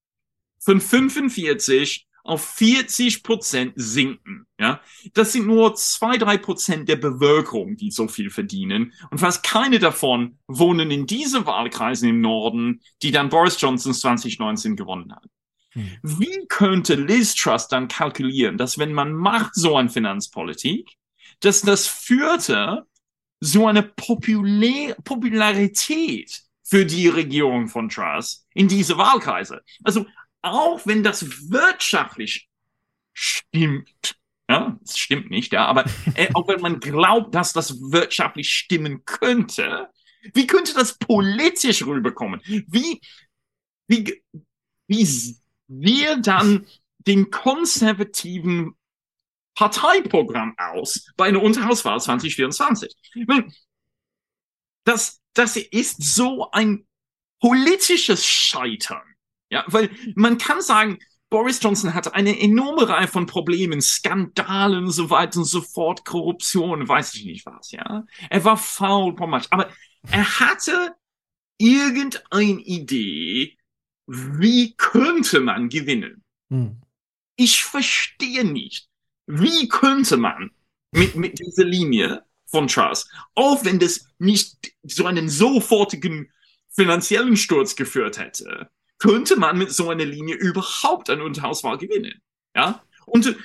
von 0.59 0.81
45 0.81 2.08
auf 2.23 2.45
40 2.45 3.23
Prozent 3.23 3.73
sinken. 3.75 4.45
Ja, 4.59 4.81
das 5.13 5.31
sind 5.31 5.47
nur 5.47 5.75
zwei, 5.75 6.17
drei 6.17 6.37
Prozent 6.37 6.89
der 6.89 6.97
Bevölkerung, 6.97 7.77
die 7.77 7.91
so 7.91 8.07
viel 8.07 8.29
verdienen. 8.29 8.93
Und 9.09 9.19
fast 9.19 9.43
keine 9.43 9.79
davon 9.79 10.37
wohnen 10.47 10.91
in 10.91 11.05
diesen 11.05 11.45
Wahlkreisen 11.45 12.09
im 12.09 12.21
Norden, 12.21 12.81
die 13.01 13.11
dann 13.11 13.29
Boris 13.29 13.59
Johnson 13.59 13.93
2019 13.93 14.75
gewonnen 14.75 15.13
hat. 15.13 15.25
Hm. 15.71 15.89
Wie 16.01 16.45
könnte 16.47 16.95
Liz 16.95 17.35
Truss 17.35 17.67
dann 17.67 17.87
kalkulieren, 17.87 18.57
dass 18.57 18.77
wenn 18.77 18.93
man 18.93 19.13
macht 19.13 19.55
so 19.55 19.77
eine 19.77 19.89
Finanzpolitik, 19.89 20.97
dass 21.41 21.61
das 21.61 21.87
führte 21.87 22.85
so 23.39 23.67
eine 23.67 23.83
Populär 23.83 24.95
Popularität 25.03 26.43
für 26.63 26.85
die 26.85 27.07
Regierung 27.07 27.67
von 27.67 27.89
Truss 27.89 28.45
in 28.53 28.67
diese 28.67 28.97
Wahlkreise. 28.97 29.61
Also 29.83 30.05
auch 30.41 30.85
wenn 30.85 31.03
das 31.03 31.49
wirtschaftlich 31.49 32.49
stimmt, 33.13 34.15
ja, 34.49 34.79
es 34.83 34.97
stimmt 34.97 35.29
nicht, 35.29 35.53
ja, 35.53 35.65
aber 35.65 35.85
äh, 36.15 36.29
auch 36.33 36.47
wenn 36.47 36.61
man 36.61 36.79
glaubt, 36.79 37.35
dass 37.35 37.53
das 37.53 37.79
wirtschaftlich 37.79 38.51
stimmen 38.51 39.05
könnte, 39.05 39.89
wie 40.33 40.47
könnte 40.47 40.73
das 40.73 40.97
politisch 40.97 41.85
rüberkommen? 41.85 42.41
Wie, 42.45 42.99
wie, 43.87 44.23
wie 44.87 45.37
wir 45.67 46.17
dann 46.17 46.67
den 46.99 47.31
konservativen 47.31 48.75
Parteiprogramm 49.55 50.55
aus 50.57 51.11
bei 51.15 51.27
einer 51.27 51.41
Unterhauswahl 51.41 51.99
2024? 51.99 52.95
Das, 54.83 55.21
das 55.33 55.55
ist 55.55 56.01
so 56.01 56.49
ein 56.51 56.87
politisches 57.39 58.25
Scheitern. 58.25 59.08
Ja, 59.49 59.63
weil 59.67 59.89
man 60.15 60.37
kann 60.37 60.61
sagen, 60.61 60.99
Boris 61.29 61.61
Johnson 61.61 61.93
hatte 61.93 62.13
eine 62.15 62.39
enorme 62.39 62.89
Reihe 62.89 63.07
von 63.07 63.27
Problemen, 63.27 63.81
Skandalen, 63.81 64.89
so 64.89 65.09
weiter 65.09 65.39
und 65.39 65.45
so 65.45 65.61
fort, 65.61 66.05
Korruption, 66.05 66.87
weiß 66.87 67.13
ich 67.15 67.25
nicht 67.25 67.45
was, 67.45 67.71
ja. 67.71 68.05
Er 68.29 68.43
war 68.45 68.57
faul, 68.57 69.15
aber 69.49 69.69
er 70.09 70.39
hatte 70.39 70.95
irgendeine 71.57 72.61
Idee, 72.61 73.57
wie 74.07 74.73
könnte 74.75 75.39
man 75.39 75.69
gewinnen? 75.69 76.23
Hm. 76.49 76.81
Ich 77.35 77.63
verstehe 77.63 78.43
nicht, 78.43 78.89
wie 79.27 79.67
könnte 79.67 80.17
man 80.17 80.49
mit, 80.91 81.15
mit 81.15 81.39
dieser 81.39 81.63
Linie 81.63 82.25
von 82.47 82.67
Charles, 82.67 83.07
auch 83.35 83.63
wenn 83.63 83.77
das 83.77 84.07
nicht 84.17 84.73
so 84.83 85.05
einen 85.05 85.29
sofortigen 85.29 86.31
finanziellen 86.69 87.37
Sturz 87.37 87.75
geführt 87.75 88.17
hätte, 88.17 88.71
könnte 88.99 89.37
man 89.37 89.57
mit 89.57 89.71
so 89.71 89.89
einer 89.89 90.05
Linie 90.05 90.35
überhaupt 90.35 91.09
eine 91.09 91.23
Unterhauswahl 91.23 91.77
gewinnen. 91.77 92.21
Ja? 92.55 92.83
Und 93.05 93.35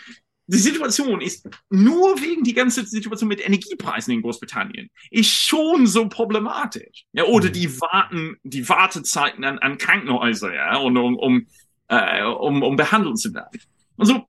die 0.47 0.59
Situation 0.59 1.21
ist 1.23 1.49
nur 1.71 2.21
wegen 2.21 2.45
die 2.45 2.53
ganze 2.53 2.85
Situation 2.85 3.29
mit 3.29 3.45
Energiepreisen 3.45 4.13
in 4.13 4.21
Großbritannien 4.21 4.91
ist 5.11 5.31
schon 5.31 5.87
so 5.87 6.09
problematisch. 6.09 7.07
Ja, 7.13 7.25
oder 7.25 7.49
mhm. 7.49 7.53
die 7.53 7.81
warten, 7.81 8.37
die 8.43 8.69
Wartezeiten 8.69 9.43
an, 9.45 9.59
an 9.61 9.79
Krankenhäuser, 9.79 10.55
ja, 10.55 10.77
und 10.77 10.97
um, 10.99 11.17
um, 11.17 11.47
äh, 11.89 12.23
um, 12.25 12.63
um 12.63 12.77
behandelt 12.77 13.19
zu 13.19 13.33
werden. 13.33 13.59
Also, 13.97 14.29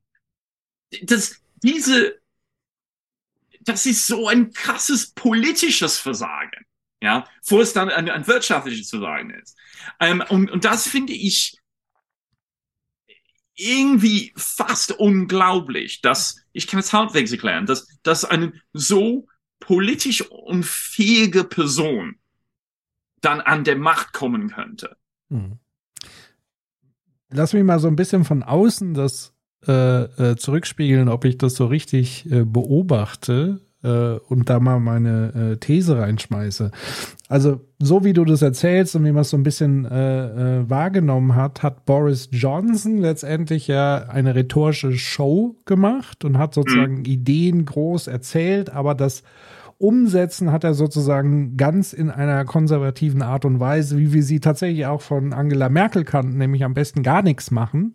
das, 1.01 1.41
diese, 1.61 2.17
das 3.61 3.85
ist 3.85 4.07
so 4.07 4.29
ein 4.29 4.53
krasses 4.53 5.11
politisches 5.11 5.99
Versagen 5.99 6.65
ja, 7.05 7.25
wo 7.47 7.61
es 7.61 7.71
dann 7.71 7.89
ein, 7.89 8.09
ein 8.09 8.27
wirtschaftliches 8.27 8.89
zu 8.89 8.99
sagen 8.99 9.29
ist. 9.29 9.55
Ähm, 9.99 10.23
und, 10.29 10.51
und 10.51 10.65
das 10.65 10.87
finde 10.87 11.13
ich 11.13 11.57
irgendwie 13.55 14.33
fast 14.35 14.91
unglaublich, 14.91 16.01
dass, 16.01 16.41
ich 16.51 16.67
kann 16.67 16.79
es 16.79 16.91
halbwegs 16.91 17.31
erklären, 17.31 17.65
dass, 17.65 17.87
dass 18.03 18.25
eine 18.25 18.53
so 18.73 19.27
politisch 19.59 20.29
unfähige 20.29 21.43
Person 21.45 22.15
dann 23.21 23.39
an 23.39 23.63
der 23.63 23.77
Macht 23.77 24.11
kommen 24.11 24.49
könnte. 24.49 24.97
Hm. 25.29 25.59
Lass 27.29 27.53
mich 27.53 27.63
mal 27.63 27.79
so 27.79 27.87
ein 27.87 27.95
bisschen 27.95 28.25
von 28.25 28.43
außen 28.43 28.93
das 28.93 29.33
äh, 29.67 30.31
äh, 30.31 30.35
zurückspiegeln, 30.35 31.07
ob 31.07 31.23
ich 31.25 31.37
das 31.37 31.55
so 31.55 31.67
richtig 31.67 32.29
äh, 32.31 32.45
beobachte 32.45 33.64
äh, 33.85 34.19
und 34.27 34.49
da 34.49 34.59
mal 34.59 34.79
meine 34.79 35.53
äh, 35.53 35.57
These 35.57 35.97
reinschmeiße. 35.97 36.71
Also, 37.29 37.61
so 37.79 38.03
wie 38.03 38.13
du 38.13 38.25
das 38.25 38.41
erzählst 38.41 38.95
und 38.95 39.05
wie 39.05 39.11
man 39.11 39.21
es 39.21 39.29
so 39.29 39.37
ein 39.37 39.43
bisschen 39.43 39.85
äh, 39.85 40.59
äh, 40.59 40.69
wahrgenommen 40.69 41.35
hat, 41.35 41.63
hat 41.63 41.85
Boris 41.85 42.29
Johnson 42.31 42.97
letztendlich 42.97 43.67
ja 43.67 44.05
eine 44.09 44.35
rhetorische 44.35 44.93
Show 44.93 45.55
gemacht 45.65 46.25
und 46.25 46.37
hat 46.37 46.53
sozusagen 46.53 46.99
mhm. 46.99 47.05
Ideen 47.05 47.65
groß 47.65 48.07
erzählt, 48.07 48.69
aber 48.69 48.95
das 48.95 49.23
umsetzen 49.77 50.51
hat 50.51 50.63
er 50.63 50.73
sozusagen 50.73 51.57
ganz 51.57 51.91
in 51.91 52.09
einer 52.09 52.45
konservativen 52.45 53.21
Art 53.21 53.43
und 53.43 53.59
Weise, 53.59 53.97
wie 53.97 54.13
wir 54.13 54.23
sie 54.23 54.39
tatsächlich 54.39 54.85
auch 54.85 55.01
von 55.01 55.33
Angela 55.33 55.67
Merkel 55.67 56.05
kannten, 56.05 56.37
nämlich 56.37 56.63
am 56.63 56.73
besten 56.73 57.03
gar 57.03 57.21
nichts 57.21 57.51
machen 57.51 57.93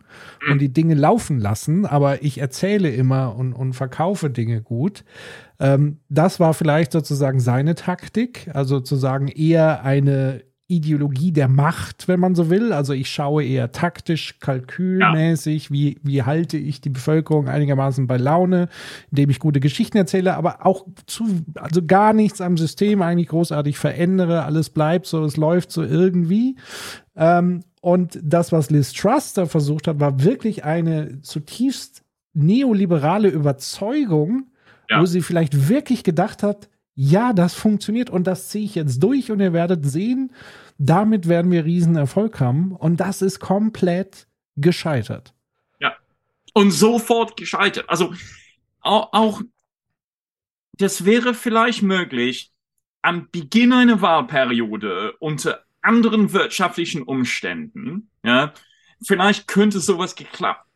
und 0.51 0.61
die 0.61 0.73
Dinge 0.73 0.95
laufen 0.95 1.39
lassen, 1.39 1.87
aber 1.87 2.23
ich 2.23 2.39
erzähle 2.39 2.91
immer 2.91 3.35
und, 3.35 3.55
und 3.55 3.73
verkaufe 3.73 4.29
Dinge 4.29 4.61
gut. 4.61 5.05
Ähm, 5.59 6.01
das 6.09 6.39
war 6.39 6.53
vielleicht 6.53 6.93
sozusagen 6.93 7.41
seine 7.41 7.75
Taktik, 7.75 8.51
also 8.53 8.77
sozusagen 8.77 9.29
eher 9.29 9.83
eine 9.83 10.43
Ideologie 10.71 11.33
der 11.33 11.49
Macht, 11.49 12.09
wenn 12.09 12.21
man 12.21 12.35
so 12.35 12.49
will. 12.49 12.73
Also 12.73 12.93
ich 12.93 13.11
schaue 13.11 13.45
eher 13.45 13.73
taktisch, 13.73 14.39
kalkülmäßig, 14.39 15.65
ja. 15.65 15.71
wie, 15.71 15.99
wie 16.03 16.23
halte 16.23 16.57
ich 16.57 16.81
die 16.81 16.91
Bevölkerung 16.91 17.49
einigermaßen 17.49 18.07
bei 18.07 18.17
Laune, 18.17 18.69
indem 19.11 19.31
ich 19.31 19.41
gute 19.41 19.61
Geschichten 19.61 19.97
erzähle, 19.97 20.37
aber 20.37 20.65
auch 20.65 20.87
zu, 21.07 21.25
also 21.57 21.85
gar 21.85 22.13
nichts 22.13 22.41
am 22.41 22.57
System 22.57 23.03
eigentlich 23.03 23.29
großartig 23.29 23.79
verändere, 23.79 24.45
alles 24.45 24.71
bleibt 24.71 25.07
so, 25.07 25.25
es 25.25 25.37
läuft 25.37 25.73
so 25.73 25.83
irgendwie. 25.83 26.57
Ähm, 27.17 27.65
und 27.81 28.19
das, 28.23 28.53
was 28.53 28.71
Liz 28.71 28.93
Truss 28.93 29.33
da 29.33 29.47
versucht 29.47 29.89
hat, 29.89 30.01
war 30.01 30.23
wirklich 30.23 30.65
eine 30.65 31.21
zutiefst 31.23 32.05
neoliberale 32.33 33.29
Überzeugung, 33.29 34.47
ja. 34.89 35.01
wo 35.01 35.07
sie 35.07 35.23
vielleicht 35.23 35.69
wirklich 35.69 36.05
gedacht 36.05 36.43
hat, 36.43 36.69
ja, 37.03 37.33
das 37.33 37.55
funktioniert 37.55 38.11
und 38.11 38.27
das 38.27 38.51
ziehe 38.51 38.67
ich 38.67 38.75
jetzt 38.75 39.03
durch 39.03 39.31
und 39.31 39.41
ihr 39.41 39.55
werdet 39.55 39.87
sehen, 39.87 40.35
damit 40.77 41.29
werden 41.29 41.51
wir 41.51 41.65
riesen 41.65 41.97
Erfolg 41.97 42.41
haben 42.41 42.73
und 42.73 42.99
das 42.99 43.23
ist 43.23 43.41
komplett 43.41 44.27
gescheitert. 44.57 45.33
Ja. 45.79 45.97
Und 46.53 46.73
sofort 46.73 47.39
gescheitert. 47.39 47.89
Also 47.89 48.13
auch, 48.83 49.15
auch 49.15 49.41
das 50.73 51.07
wäre 51.07 51.33
vielleicht 51.33 51.81
möglich 51.81 52.53
am 53.01 53.31
Beginn 53.31 53.73
einer 53.73 54.03
Wahlperiode 54.03 55.15
unter 55.21 55.65
anderen 55.81 56.35
wirtschaftlichen 56.35 57.03
Umständen, 57.03 58.11
ja, 58.23 58.53
vielleicht 59.03 59.49
könnte 59.49 59.81
sowas 59.81 60.17
geklappt 60.17 60.67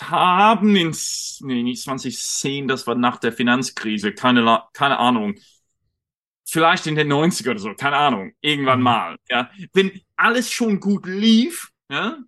haben 0.00 0.74
in, 0.76 0.96
nee, 1.40 1.62
nicht 1.62 1.82
2010, 1.82 2.68
das 2.68 2.86
war 2.86 2.94
nach 2.94 3.18
der 3.18 3.34
Finanzkrise, 3.34 4.12
keine, 4.12 4.62
keine 4.72 4.98
Ahnung 4.98 5.34
vielleicht 6.44 6.86
in 6.86 6.94
den 6.94 7.12
90er 7.12 7.50
oder 7.50 7.58
so, 7.58 7.74
keine 7.74 7.96
Ahnung, 7.96 8.32
irgendwann 8.40 8.78
mhm. 8.78 8.84
mal. 8.84 9.16
Ja. 9.28 9.50
Wenn 9.72 10.00
alles 10.16 10.50
schon 10.50 10.80
gut 10.80 11.06
lief, 11.06 11.70
ja, 11.90 12.18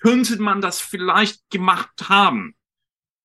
könnte 0.00 0.40
man 0.40 0.60
das 0.60 0.80
vielleicht 0.80 1.50
gemacht 1.50 2.08
haben. 2.08 2.54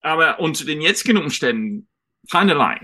Aber 0.02 0.40
unter 0.40 0.66
den 0.66 0.82
jetzigen 0.82 1.18
Umständen 1.18 1.88
keinerlei. 2.30 2.80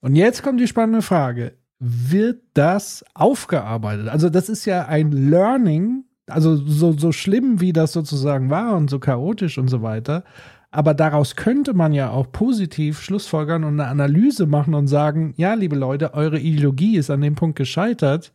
Und 0.00 0.16
jetzt 0.16 0.42
kommt 0.42 0.60
die 0.60 0.68
spannende 0.68 1.02
Frage. 1.02 1.56
Wird 1.78 2.42
das 2.54 3.04
aufgearbeitet? 3.14 4.08
Also, 4.08 4.28
das 4.28 4.48
ist 4.48 4.66
ja 4.66 4.86
ein 4.86 5.12
Learning, 5.12 6.04
also 6.26 6.56
so, 6.56 6.92
so 6.92 7.12
schlimm, 7.12 7.60
wie 7.60 7.72
das 7.72 7.92
sozusagen 7.92 8.50
war 8.50 8.76
und 8.76 8.90
so 8.90 8.98
chaotisch 8.98 9.56
und 9.56 9.68
so 9.68 9.80
weiter. 9.82 10.24
Aber 10.70 10.94
daraus 10.94 11.34
könnte 11.34 11.74
man 11.74 11.92
ja 11.92 12.10
auch 12.10 12.30
positiv 12.30 13.00
Schlussfolgern 13.00 13.64
und 13.64 13.80
eine 13.80 13.88
Analyse 13.88 14.46
machen 14.46 14.74
und 14.74 14.86
sagen, 14.86 15.34
ja, 15.36 15.54
liebe 15.54 15.74
Leute, 15.74 16.14
eure 16.14 16.38
Ideologie 16.38 16.96
ist 16.96 17.10
an 17.10 17.20
dem 17.22 17.34
Punkt 17.34 17.56
gescheitert. 17.56 18.32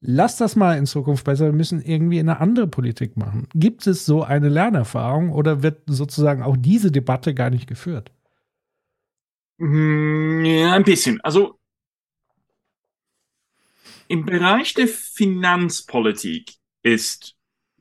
Lasst 0.00 0.40
das 0.40 0.56
mal 0.56 0.76
in 0.76 0.86
Zukunft 0.86 1.24
besser. 1.24 1.46
Wir 1.46 1.52
müssen 1.52 1.80
irgendwie 1.80 2.18
eine 2.20 2.40
andere 2.40 2.66
Politik 2.66 3.16
machen. 3.16 3.48
Gibt 3.54 3.86
es 3.86 4.06
so 4.06 4.22
eine 4.24 4.48
Lernerfahrung 4.48 5.30
oder 5.30 5.62
wird 5.62 5.82
sozusagen 5.86 6.42
auch 6.42 6.56
diese 6.56 6.90
Debatte 6.90 7.34
gar 7.34 7.50
nicht 7.50 7.68
geführt? 7.68 8.12
Hm, 9.58 10.44
ja, 10.44 10.72
ein 10.72 10.84
bisschen. 10.84 11.20
Also 11.20 11.58
im 14.08 14.24
Bereich 14.24 14.74
der 14.74 14.88
Finanzpolitik 14.88 16.54
ist 16.82 17.36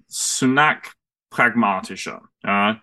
Sunak 0.07 0.93
pragmatischer. 1.29 2.21
Ja. 2.43 2.81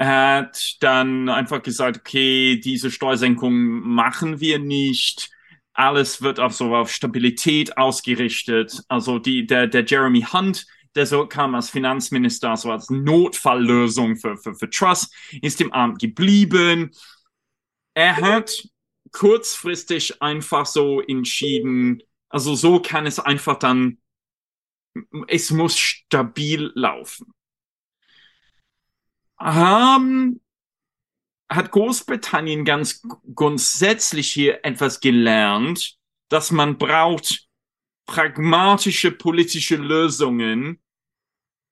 Er 0.00 0.38
hat 0.38 0.76
dann 0.80 1.28
einfach 1.28 1.62
gesagt, 1.62 1.98
okay, 1.98 2.58
diese 2.58 2.90
Steuersenkung 2.90 3.52
machen 3.54 4.40
wir 4.40 4.58
nicht. 4.58 5.30
Alles 5.74 6.22
wird 6.22 6.40
auf 6.40 6.54
so 6.54 6.74
auf 6.74 6.90
Stabilität 6.90 7.76
ausgerichtet. 7.76 8.80
Also 8.88 9.18
die, 9.18 9.46
der, 9.46 9.66
der 9.66 9.84
Jeremy 9.84 10.22
Hunt, 10.22 10.66
der 10.94 11.04
so 11.04 11.26
kam 11.26 11.54
als 11.54 11.68
Finanzminister, 11.68 12.56
so 12.56 12.72
als 12.72 12.88
Notfalllösung 12.88 14.16
für, 14.16 14.38
für, 14.38 14.54
für 14.54 14.70
Truss, 14.70 15.10
ist 15.42 15.60
im 15.60 15.70
Amt 15.70 15.98
geblieben. 15.98 16.92
Er 17.92 18.16
hat 18.16 18.50
kurzfristig 19.12 20.22
einfach 20.22 20.64
so 20.64 21.02
entschieden, 21.02 22.02
also 22.30 22.54
so 22.54 22.80
kann 22.80 23.04
es 23.04 23.18
einfach 23.18 23.58
dann, 23.58 23.98
es 25.28 25.50
muss 25.50 25.78
stabil 25.78 26.72
laufen. 26.74 27.34
Haben, 29.40 30.40
hat 31.50 31.72
Großbritannien 31.72 32.64
ganz 32.64 33.02
grundsätzlich 33.34 34.30
hier 34.30 34.64
etwas 34.64 35.00
gelernt, 35.00 35.96
dass 36.28 36.52
man 36.52 36.78
braucht 36.78 37.48
pragmatische 38.06 39.10
politische 39.12 39.76
Lösungen 39.76 40.80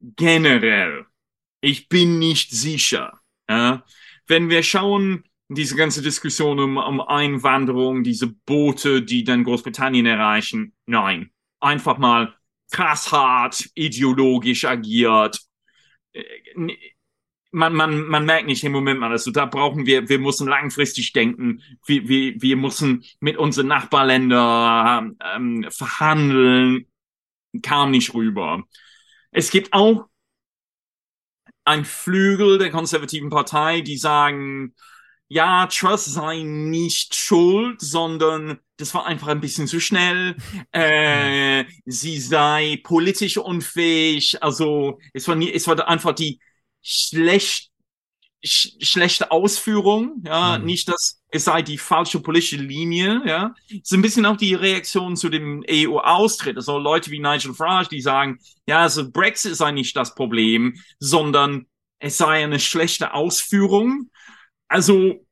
generell. 0.01 1.07
Ich 1.61 1.89
bin 1.89 2.19
nicht 2.19 2.51
sicher. 2.51 3.21
Ja? 3.49 3.85
Wenn 4.27 4.49
wir 4.49 4.63
schauen, 4.63 5.25
diese 5.49 5.77
ganze 5.77 6.03
Diskussion 6.03 6.61
um, 6.61 6.77
um 6.77 7.01
Einwanderung, 7.01 8.05
diese 8.05 8.29
Boote, 8.29 9.03
die 9.03 9.25
dann 9.25 9.45
Großbritannien 9.45 10.07
erreichen, 10.07 10.75
nein, 10.87 11.33
einfach 11.61 11.99
mal 11.99 12.37
krass 12.71 13.11
hart, 13.11 13.69
ideologisch 13.75 14.65
agiert. 14.65 15.41
Man, 17.51 17.73
man, 17.73 18.07
man 18.09 18.27
merkt 18.27 18.47
nicht 18.47 18.63
im 18.65 18.73
Moment 18.73 19.01
mal, 19.01 19.11
also 19.11 19.31
da 19.31 19.47
brauchen 19.47 19.87
wir, 19.87 20.09
wir 20.11 20.19
müssen 20.19 20.47
langfristig 20.49 21.15
denken, 21.15 21.63
wir, 21.87 22.07
wir, 22.07 22.35
wir 22.43 22.57
müssen 22.57 23.05
mit 23.21 23.39
unseren 23.39 23.69
Nachbarländern 23.69 25.17
ähm, 25.35 25.67
verhandeln, 25.71 26.87
kam 27.63 27.91
nicht 27.91 28.13
rüber. 28.13 28.65
Es 29.31 29.51
gibt 29.51 29.73
auch 29.73 30.09
ein 31.65 31.85
Flügel 31.85 32.59
der 32.59 32.71
konservativen 32.71 33.31
Partei, 33.31 33.81
die 33.83 33.99
sagen, 33.99 34.75
ja, 35.29 35.67
Truss 35.67 36.07
sei 36.07 36.43
nicht 36.43 37.15
schuld, 37.15 37.81
sondern 37.81 38.59
das 38.79 38.95
war 38.95 39.07
einfach 39.07 39.29
ein 39.29 39.41
bisschen 39.41 39.67
zu 39.67 39.81
schnell. 39.81 40.37
Äh, 40.73 41.65
sie 41.87 42.21
sei 42.21 42.81
politisch 42.85 43.37
unfähig. 43.37 44.43
Also 44.43 44.99
es 45.13 45.27
war 45.29 45.35
nie, 45.35 45.53
es 45.53 45.67
war 45.67 45.89
einfach 45.89 46.13
die 46.15 46.41
schlecht, 46.89 47.71
sch 48.45 48.71
schlechte 48.81 49.31
Ausführung. 49.31 50.23
Ja, 50.25 50.59
mhm. 50.59 50.65
nicht 50.65 50.89
dass 50.89 51.21
es 51.31 51.45
sei 51.45 51.61
die 51.61 51.79
falsche 51.79 52.21
politische 52.21 52.57
Linie. 52.57 53.21
Ja, 53.27 53.55
so 53.83 53.97
ein 53.97 54.03
bisschen 54.03 54.27
auch 54.27 54.37
die 54.37 54.55
Reaktion 54.55 55.17
zu 55.17 55.29
dem 55.29 55.65
EU-Austritt. 55.69 56.57
Also 56.57 56.79
Leute 56.79 57.11
wie 57.11 57.21
Nigel 57.21 57.55
Farage, 57.55 57.91
die 57.91 58.01
sagen, 58.01 58.39
ja, 58.67 58.81
also 58.81 59.11
Brexit 59.11 59.57
sei 59.57 59.73
nicht 59.73 59.95
das 59.97 60.15
Problem, 60.15 60.81
sondern 60.99 61.67
es 61.99 62.17
sei 62.17 62.45
eine 62.45 62.61
schlechte 62.61 63.13
Ausführung 63.13 64.11
also 64.69 65.27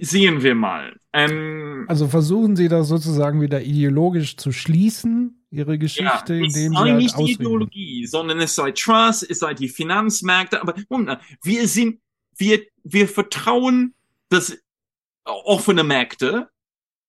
sehen 0.00 0.42
wir 0.42 0.54
mal. 0.54 0.96
Ähm, 1.12 1.84
also 1.88 2.08
versuchen 2.08 2.56
Sie 2.56 2.68
das 2.68 2.88
sozusagen 2.88 3.40
wieder 3.40 3.62
ideologisch 3.62 4.36
zu 4.36 4.52
schließen, 4.52 5.46
Ihre 5.50 5.78
Geschichte, 5.78 6.34
ja, 6.34 6.44
indem 6.44 6.72
Sie 6.72 6.78
halt 6.78 6.96
nicht 6.96 7.18
die 7.18 7.32
Ideologie, 7.32 8.06
sondern 8.06 8.40
es 8.40 8.54
sei 8.54 8.72
Trust, 8.72 9.28
es 9.28 9.40
sei 9.40 9.54
die 9.54 9.68
Finanzmärkte. 9.68 10.60
Aber 10.60 10.74
wir 11.42 11.68
sind, 11.68 12.00
wir, 12.36 12.62
wir 12.84 13.08
vertrauen 13.08 13.94
das 14.28 14.56
offene 15.24 15.84
Märkte. 15.84 16.48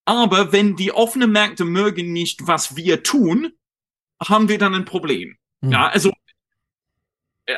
Aber 0.04 0.52
wenn 0.52 0.76
die 0.76 0.92
offenen 0.92 1.32
Märkte 1.32 1.64
mögen 1.64 2.12
nicht, 2.12 2.46
was 2.46 2.76
wir 2.76 3.02
tun, 3.02 3.52
haben 4.22 4.48
wir 4.48 4.58
dann 4.58 4.74
ein 4.74 4.84
Problem. 4.84 5.36
Hm. 5.62 5.72
Ja, 5.72 5.88
also 5.88 6.12
äh, 7.46 7.54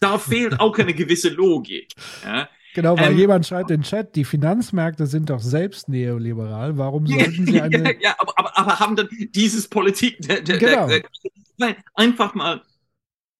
da 0.00 0.18
fehlt 0.18 0.60
auch 0.60 0.76
eine 0.78 0.94
gewisse 0.94 1.28
Logik. 1.28 1.92
Ja? 2.24 2.48
Genau, 2.74 2.98
weil 2.98 3.12
ähm, 3.12 3.18
jemand 3.18 3.46
schreibt 3.46 3.70
in 3.70 3.80
den 3.80 3.82
Chat, 3.84 4.16
die 4.16 4.24
Finanzmärkte 4.24 5.06
sind 5.06 5.28
doch 5.28 5.40
selbst 5.40 5.88
neoliberal. 5.88 6.78
Warum 6.78 7.06
sollten 7.06 7.46
sie 7.46 7.60
eine. 7.60 8.00
ja, 8.00 8.14
aber, 8.18 8.38
aber, 8.38 8.58
aber, 8.58 8.80
haben 8.80 8.96
dann 8.96 9.08
dieses 9.10 9.68
Politik. 9.68 10.20
Der, 10.22 10.40
der, 10.40 10.58
genau. 10.58 10.88
Der, 10.88 11.02
der, 11.58 11.76
einfach 11.94 12.34
mal 12.34 12.62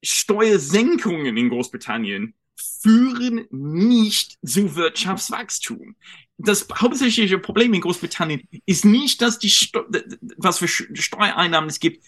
Steuersenkungen 0.02 1.36
in 1.36 1.48
Großbritannien 1.48 2.34
führen 2.80 3.46
nicht 3.50 4.38
zu 4.44 4.76
Wirtschaftswachstum. 4.76 5.96
Das 6.36 6.66
hauptsächliche 6.74 7.38
Problem 7.38 7.72
in 7.72 7.80
Großbritannien 7.80 8.42
ist 8.66 8.84
nicht, 8.84 9.22
dass 9.22 9.38
die, 9.38 9.50
Steu 9.50 9.82
was 10.36 10.58
für 10.58 10.68
Steuereinnahmen 10.68 11.70
es 11.70 11.80
gibt, 11.80 12.04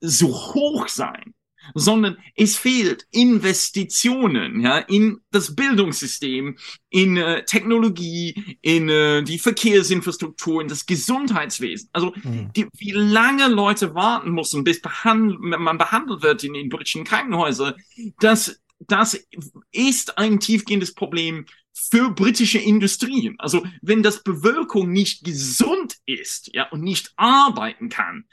so 0.00 0.28
hoch 0.28 0.88
sein 0.88 1.34
sondern 1.74 2.16
es 2.34 2.56
fehlt 2.56 3.06
Investitionen 3.10 4.60
ja, 4.60 4.78
in 4.78 5.20
das 5.30 5.54
Bildungssystem, 5.54 6.56
in 6.90 7.16
äh, 7.16 7.44
Technologie, 7.44 8.58
in 8.62 8.88
äh, 8.88 9.22
die 9.22 9.38
Verkehrsinfrastruktur, 9.38 10.62
in 10.62 10.68
das 10.68 10.86
Gesundheitswesen. 10.86 11.88
Also 11.92 12.12
mhm. 12.22 12.50
die, 12.54 12.66
wie 12.76 12.92
lange 12.92 13.48
Leute 13.48 13.94
warten 13.94 14.30
müssen, 14.30 14.64
bis 14.64 14.80
behand 14.80 15.40
man 15.40 15.78
behandelt 15.78 16.22
wird 16.22 16.44
in 16.44 16.54
den 16.54 16.68
britischen 16.68 17.04
Krankenhäusern, 17.04 17.74
das, 18.20 18.60
das 18.80 19.18
ist 19.72 20.18
ein 20.18 20.40
tiefgehendes 20.40 20.94
Problem 20.94 21.46
für 21.72 22.10
britische 22.10 22.58
Industrien. 22.58 23.36
Also 23.38 23.64
wenn 23.82 24.02
das 24.02 24.22
Bevölkerung 24.22 24.90
nicht 24.90 25.24
gesund 25.24 25.96
ist 26.06 26.50
ja, 26.54 26.68
und 26.70 26.82
nicht 26.82 27.12
arbeiten 27.16 27.88
kann, 27.88 28.24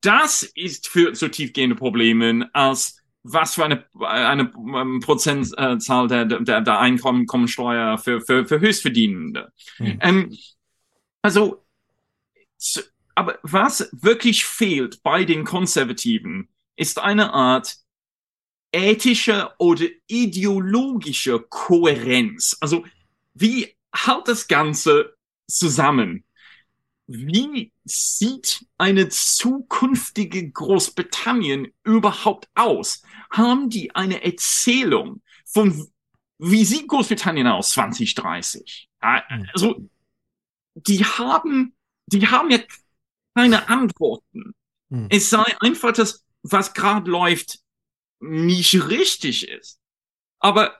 das 0.00 0.42
ist 0.42 0.88
für 0.88 1.14
so 1.14 1.28
tiefgehende 1.28 1.76
Probleme 1.76 2.48
als 2.52 2.98
was 3.24 3.54
für 3.54 3.64
eine, 3.64 3.86
eine 4.00 4.52
um, 4.52 5.00
Prozentzahl 5.00 6.08
der, 6.08 6.26
der, 6.26 6.60
der 6.60 6.78
Einkommensteuer 6.78 7.96
für, 7.96 8.20
für, 8.20 8.46
für 8.46 8.60
Höchstverdienende. 8.60 9.50
Mhm. 9.78 9.98
Ähm, 10.00 10.36
also, 11.22 11.64
aber 13.14 13.38
was 13.42 13.88
wirklich 13.92 14.44
fehlt 14.44 15.02
bei 15.02 15.24
den 15.24 15.44
Konservativen, 15.44 16.48
ist 16.76 16.98
eine 16.98 17.32
Art 17.32 17.76
ethische 18.72 19.52
oder 19.58 19.86
ideologische 20.06 21.40
Kohärenz. 21.40 22.56
Also, 22.60 22.84
wie 23.32 23.74
hält 23.94 24.28
das 24.28 24.48
Ganze 24.48 25.16
zusammen? 25.48 26.24
Wie 27.06 27.72
sieht 27.84 28.66
eine 28.78 29.08
zukünftige 29.08 30.50
Großbritannien 30.50 31.72
überhaupt 31.82 32.48
aus? 32.54 33.02
Haben 33.30 33.68
die 33.68 33.94
eine 33.94 34.24
Erzählung 34.24 35.22
von, 35.44 35.88
wie 36.38 36.64
sieht 36.64 36.88
Großbritannien 36.88 37.46
aus 37.46 37.70
2030? 37.70 38.88
Hm. 39.00 39.48
Also, 39.52 39.88
die 40.74 41.04
haben, 41.04 41.74
die 42.06 42.26
haben 42.26 42.50
ja 42.50 42.58
keine 43.34 43.68
Antworten. 43.68 44.54
Hm. 44.90 45.08
Es 45.10 45.30
sei 45.30 45.44
einfach 45.60 45.92
das, 45.92 46.24
was 46.42 46.72
gerade 46.72 47.10
läuft, 47.10 47.60
nicht 48.20 48.88
richtig 48.88 49.48
ist. 49.48 49.78
Aber 50.38 50.78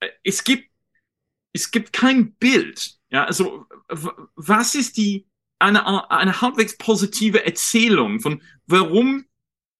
äh, 0.00 0.10
es 0.22 0.44
gibt, 0.44 0.70
es 1.52 1.70
gibt 1.70 1.92
kein 1.92 2.34
Bild. 2.34 2.99
Ja, 3.10 3.24
also, 3.24 3.66
was 4.36 4.74
ist 4.74 4.96
die, 4.96 5.26
eine, 5.58 6.10
eine 6.10 6.40
halbwegs 6.40 6.78
positive 6.78 7.44
Erzählung 7.44 8.20
von, 8.20 8.42
warum 8.66 9.26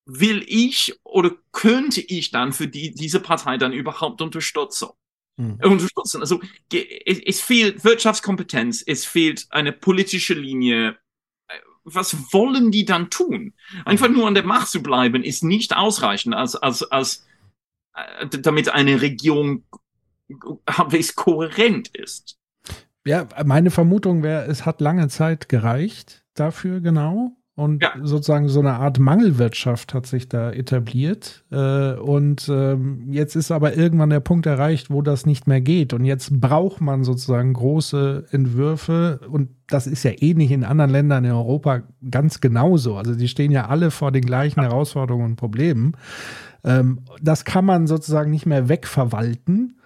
will 0.04 0.44
ich 0.46 0.98
oder 1.04 1.32
könnte 1.52 2.00
ich 2.00 2.30
dann 2.30 2.52
für 2.52 2.68
die, 2.68 2.94
diese 2.94 3.20
Partei 3.20 3.56
dann 3.56 3.72
überhaupt 3.72 4.20
unterstützen? 4.20 4.88
Mhm. 5.36 5.58
Unterstützen. 5.62 6.20
Also 6.20 6.40
es, 6.72 7.18
es 7.20 7.40
fehlt 7.40 7.84
Wirtschaftskompetenz, 7.84 8.82
es 8.86 9.04
fehlt 9.04 9.46
eine 9.50 9.72
politische 9.72 10.34
Linie. 10.34 10.98
Was 11.84 12.32
wollen 12.32 12.70
die 12.70 12.84
dann 12.84 13.08
tun? 13.08 13.54
Einfach 13.84 14.08
nur 14.08 14.26
an 14.26 14.34
der 14.34 14.44
Macht 14.44 14.68
zu 14.68 14.82
bleiben, 14.82 15.24
ist 15.24 15.42
nicht 15.42 15.74
ausreichend, 15.74 16.34
als, 16.34 16.56
als, 16.56 16.82
als 16.82 17.26
äh, 17.94 18.28
damit 18.28 18.68
eine 18.68 19.00
Regierung 19.00 19.64
halbwegs 20.68 21.14
kohärent 21.14 21.88
ist. 21.88 22.39
Ja, 23.06 23.26
meine 23.44 23.70
Vermutung 23.70 24.22
wäre, 24.22 24.46
es 24.46 24.66
hat 24.66 24.80
lange 24.80 25.08
Zeit 25.08 25.48
gereicht 25.48 26.24
dafür, 26.34 26.80
genau. 26.80 27.32
Und 27.60 27.82
ja. 27.82 27.92
sozusagen 28.02 28.48
so 28.48 28.60
eine 28.60 28.74
Art 28.74 28.98
Mangelwirtschaft 28.98 29.92
hat 29.92 30.06
sich 30.06 30.30
da 30.30 30.50
etabliert. 30.50 31.44
Äh, 31.50 31.92
und 31.92 32.48
ähm, 32.48 33.08
jetzt 33.10 33.36
ist 33.36 33.50
aber 33.50 33.76
irgendwann 33.76 34.08
der 34.08 34.20
Punkt 34.20 34.46
erreicht, 34.46 34.90
wo 34.90 35.02
das 35.02 35.26
nicht 35.26 35.46
mehr 35.46 35.60
geht. 35.60 35.92
Und 35.92 36.06
jetzt 36.06 36.40
braucht 36.40 36.80
man 36.80 37.04
sozusagen 37.04 37.52
große 37.52 38.28
Entwürfe. 38.30 39.20
Und 39.30 39.50
das 39.68 39.86
ist 39.86 40.04
ja 40.04 40.12
ähnlich 40.16 40.52
in 40.52 40.64
anderen 40.64 40.90
Ländern 40.90 41.26
in 41.26 41.32
Europa 41.32 41.82
ganz 42.10 42.40
genauso. 42.40 42.96
Also 42.96 43.14
die 43.14 43.28
stehen 43.28 43.50
ja 43.50 43.66
alle 43.66 43.90
vor 43.90 44.10
den 44.10 44.24
gleichen 44.24 44.62
Herausforderungen 44.62 45.32
und 45.32 45.36
Problemen. 45.36 45.98
Ähm, 46.64 47.00
das 47.20 47.44
kann 47.44 47.66
man 47.66 47.86
sozusagen 47.86 48.30
nicht 48.30 48.46
mehr 48.46 48.70
wegverwalten 48.70 49.79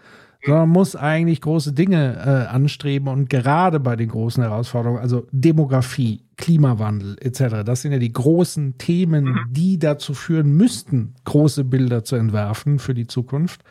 sondern 0.44 0.68
muss 0.68 0.94
eigentlich 0.94 1.40
große 1.40 1.72
Dinge 1.72 2.16
äh, 2.16 2.54
anstreben 2.54 3.08
und 3.08 3.30
gerade 3.30 3.80
bei 3.80 3.96
den 3.96 4.08
großen 4.08 4.42
Herausforderungen, 4.42 5.00
also 5.00 5.26
Demografie, 5.32 6.22
Klimawandel 6.36 7.16
etc., 7.20 7.64
das 7.64 7.82
sind 7.82 7.92
ja 7.92 7.98
die 7.98 8.12
großen 8.12 8.76
Themen, 8.78 9.24
mhm. 9.24 9.38
die 9.50 9.78
dazu 9.78 10.14
führen 10.14 10.56
müssten, 10.56 11.14
große 11.24 11.64
Bilder 11.64 12.04
zu 12.04 12.16
entwerfen 12.16 12.78
für 12.78 12.94
die 12.94 13.06
Zukunft, 13.06 13.62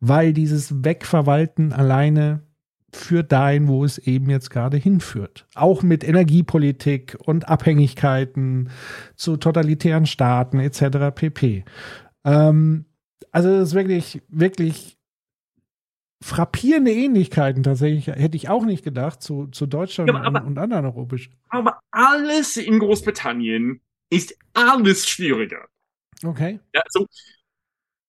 weil 0.00 0.32
dieses 0.32 0.84
Wegverwalten 0.84 1.72
alleine 1.72 2.42
führt 2.92 3.30
dahin, 3.30 3.68
wo 3.68 3.84
es 3.84 3.98
eben 3.98 4.30
jetzt 4.30 4.50
gerade 4.50 4.76
hinführt. 4.76 5.46
Auch 5.54 5.82
mit 5.82 6.02
Energiepolitik 6.02 7.16
und 7.24 7.48
Abhängigkeiten 7.48 8.70
zu 9.14 9.36
totalitären 9.36 10.06
Staaten 10.06 10.58
etc. 10.58 11.14
pp. 11.14 11.64
Ähm, 12.24 12.86
also 13.30 13.50
das 13.50 13.68
ist 13.68 13.74
wirklich, 13.74 14.22
wirklich 14.28 14.95
frappierende 16.26 16.92
Ähnlichkeiten 16.92 17.62
tatsächlich, 17.62 18.08
hätte 18.08 18.36
ich 18.36 18.48
auch 18.48 18.64
nicht 18.64 18.82
gedacht, 18.82 19.22
zu, 19.22 19.46
zu 19.46 19.66
Deutschland 19.66 20.10
ja, 20.10 20.20
aber, 20.20 20.44
und, 20.44 20.58
anderen 20.58 20.84
europäischen. 20.84 21.34
Aber 21.48 21.80
alles 21.92 22.56
in 22.56 22.80
Großbritannien 22.80 23.80
ist 24.10 24.36
alles 24.52 25.08
schwieriger. 25.08 25.68
Okay. 26.24 26.58
Also 26.84 27.06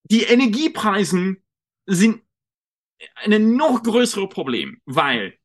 die 0.10 0.23
Energiepreisen 0.23 1.44
sind 1.85 2.22
ein 3.15 3.56
noch 3.56 3.84
größeres 3.84 4.30
Problem, 4.30 4.81
weil 4.85 5.35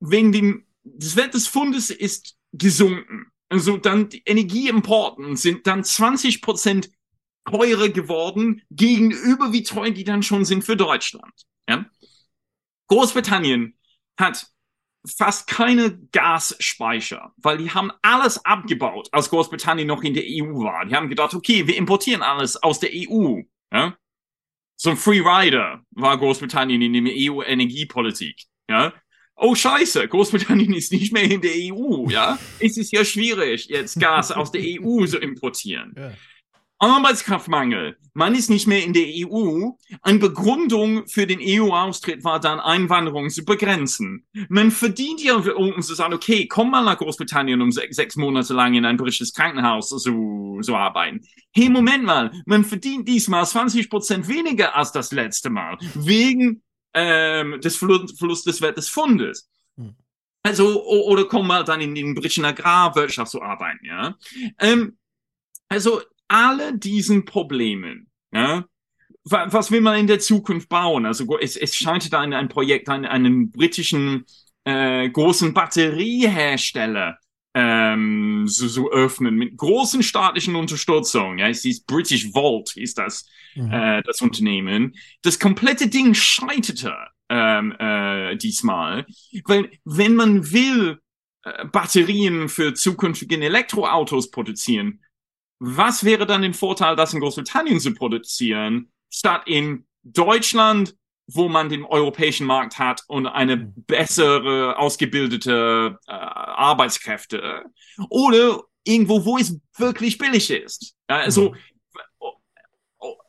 wegen 0.00 0.32
dem, 0.32 0.66
das 0.84 1.16
Wert 1.16 1.34
des 1.34 1.48
Fundes 1.48 1.90
ist 1.90 2.36
gesunken. 2.52 3.26
Also 3.50 3.76
dann 3.76 4.08
die 4.08 4.22
Energieimporten 4.24 5.36
sind 5.36 5.66
dann 5.66 5.84
20 5.84 6.40
Prozent 6.40 6.90
teurer 7.44 7.90
geworden 7.90 8.62
gegenüber 8.70 9.52
wie 9.52 9.62
teuer 9.62 9.90
die 9.90 10.04
dann 10.04 10.22
schon 10.22 10.46
sind 10.46 10.64
für 10.64 10.76
Deutschland. 10.76 11.46
Ja? 11.68 11.84
Großbritannien 12.88 13.78
hat 14.18 14.46
fast 15.06 15.46
keine 15.46 15.98
Gasspeicher, 16.12 17.32
weil 17.36 17.58
die 17.58 17.70
haben 17.70 17.92
alles 18.02 18.44
abgebaut, 18.44 19.08
als 19.12 19.30
Großbritannien 19.30 19.86
noch 19.86 20.02
in 20.02 20.14
der 20.14 20.24
EU 20.26 20.64
war. 20.64 20.84
Die 20.86 20.94
haben 20.94 21.08
gedacht, 21.08 21.34
okay, 21.34 21.66
wir 21.66 21.76
importieren 21.76 22.22
alles 22.22 22.60
aus 22.62 22.80
der 22.80 22.90
EU. 22.92 23.42
Ja? 23.72 23.96
So 24.76 24.90
ein 24.90 24.96
Free 24.96 25.20
Rider 25.20 25.84
war 25.90 26.18
Großbritannien 26.18 26.80
in 26.82 27.04
der 27.04 27.14
EU-Energiepolitik. 27.16 28.44
Ja? 28.68 28.92
Oh 29.36 29.54
Scheiße, 29.54 30.08
Großbritannien 30.08 30.74
ist 30.74 30.92
nicht 30.92 31.12
mehr 31.12 31.22
in 31.22 31.40
der 31.40 31.52
EU. 31.54 32.08
Ja, 32.08 32.38
es 32.58 32.76
ist 32.76 32.90
ja 32.92 33.04
schwierig, 33.04 33.66
jetzt 33.66 34.00
Gas 34.00 34.32
aus 34.32 34.50
der 34.50 34.62
EU 34.62 35.06
zu 35.06 35.18
importieren. 35.18 35.94
Ja. 35.96 36.12
Arbeitskraftmangel. 36.78 37.96
Man 38.14 38.34
ist 38.34 38.50
nicht 38.50 38.66
mehr 38.66 38.84
in 38.84 38.92
der 38.92 39.06
EU. 39.06 39.70
Eine 40.02 40.18
Begründung 40.18 41.06
für 41.06 41.26
den 41.26 41.40
EU-Austritt 41.40 42.24
war 42.24 42.40
dann, 42.40 42.60
Einwanderung 42.60 43.30
zu 43.30 43.44
begrenzen. 43.44 44.26
Man 44.48 44.70
verdient 44.70 45.22
ja, 45.22 45.36
um 45.36 45.80
zu 45.82 45.94
sagen, 45.94 46.14
okay, 46.14 46.46
komm 46.46 46.70
mal 46.70 46.84
nach 46.84 46.98
Großbritannien, 46.98 47.60
um 47.60 47.70
sechs, 47.70 48.16
Monate 48.16 48.54
lang 48.54 48.74
in 48.74 48.84
ein 48.84 48.96
britisches 48.96 49.32
Krankenhaus 49.32 49.88
zu, 49.88 50.58
zu 50.60 50.76
arbeiten. 50.76 51.20
Hey, 51.52 51.68
Moment 51.68 52.04
mal, 52.04 52.32
man 52.46 52.64
verdient 52.64 53.08
diesmal 53.08 53.46
20 53.46 53.90
Prozent 53.90 54.28
weniger 54.28 54.76
als 54.76 54.92
das 54.92 55.12
letzte 55.12 55.50
Mal, 55.50 55.78
wegen 55.94 56.62
ähm, 56.94 57.60
des 57.60 57.76
Verlust 57.76 58.46
des 58.46 58.60
Wert 58.60 58.76
des 58.76 58.88
Fundes. 58.88 59.48
Hm. 59.76 59.94
Also, 60.42 60.84
oder 60.84 61.24
komm 61.26 61.46
mal 61.46 61.64
dann 61.64 61.80
in 61.80 61.94
den 61.94 62.14
britischen 62.14 62.44
Agrarwirtschaft 62.44 63.30
zu 63.30 63.42
arbeiten, 63.42 63.84
ja. 63.84 64.16
Ähm, 64.58 64.96
also, 65.68 66.00
alle 66.28 66.76
diesen 66.78 67.24
Problemen, 67.24 68.10
ja, 68.32 68.64
was 69.24 69.70
will 69.70 69.80
man 69.80 69.98
in 69.98 70.06
der 70.06 70.20
Zukunft 70.20 70.68
bauen? 70.68 71.04
Also 71.04 71.38
es, 71.38 71.56
es 71.56 71.76
scheint 71.76 72.12
da 72.12 72.20
ein, 72.20 72.32
ein 72.32 72.48
Projekt, 72.48 72.88
einen, 72.88 73.04
einen 73.04 73.50
britischen 73.50 74.24
äh, 74.64 75.08
großen 75.08 75.52
Batteriehersteller 75.54 77.18
ähm, 77.54 78.46
so, 78.46 78.68
so 78.68 78.90
öffnen 78.90 79.34
mit 79.36 79.56
großen 79.56 80.02
staatlichen 80.02 80.54
Unterstützung. 80.54 81.38
Ja, 81.38 81.48
es 81.48 81.64
ist 81.64 81.86
British 81.86 82.30
Vault, 82.32 82.76
ist 82.76 82.98
das 82.98 83.26
mhm. 83.54 83.72
äh, 83.72 84.02
das 84.02 84.20
Unternehmen. 84.20 84.94
Das 85.22 85.38
komplette 85.38 85.88
Ding 85.88 86.14
scheiterte 86.14 86.94
ähm, 87.28 87.74
äh, 87.78 88.36
diesmal, 88.36 89.06
weil 89.44 89.70
wenn 89.84 90.14
man 90.14 90.50
will 90.52 91.00
äh, 91.42 91.64
Batterien 91.66 92.48
für 92.48 92.74
zukünftige 92.74 93.42
Elektroautos 93.42 94.30
produzieren, 94.30 95.00
was 95.58 96.04
wäre 96.04 96.26
dann 96.26 96.42
der 96.42 96.54
Vorteil, 96.54 96.96
das 96.96 97.14
in 97.14 97.20
Großbritannien 97.20 97.80
zu 97.80 97.94
produzieren, 97.94 98.90
statt 99.10 99.42
in 99.46 99.86
Deutschland, 100.02 100.94
wo 101.26 101.48
man 101.48 101.68
den 101.68 101.84
europäischen 101.84 102.46
Markt 102.46 102.78
hat 102.78 103.02
und 103.08 103.26
eine 103.26 103.56
mhm. 103.56 103.72
bessere, 103.86 104.78
ausgebildete 104.78 105.98
äh, 106.06 106.10
Arbeitskräfte? 106.10 107.64
Oder 108.08 108.62
irgendwo, 108.84 109.24
wo 109.24 109.36
es 109.36 109.58
wirklich 109.76 110.16
billig 110.16 110.50
ist? 110.50 110.94
Also, 111.06 111.50
mhm. 111.50 111.56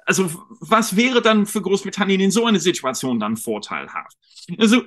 also 0.05 0.31
was 0.61 0.95
wäre 0.95 1.21
dann 1.21 1.45
für 1.45 1.61
Großbritannien 1.61 2.21
in 2.21 2.31
so 2.31 2.45
einer 2.45 2.59
Situation 2.59 3.19
dann 3.19 3.37
vorteilhaft? 3.37 4.17
Also, 4.57 4.83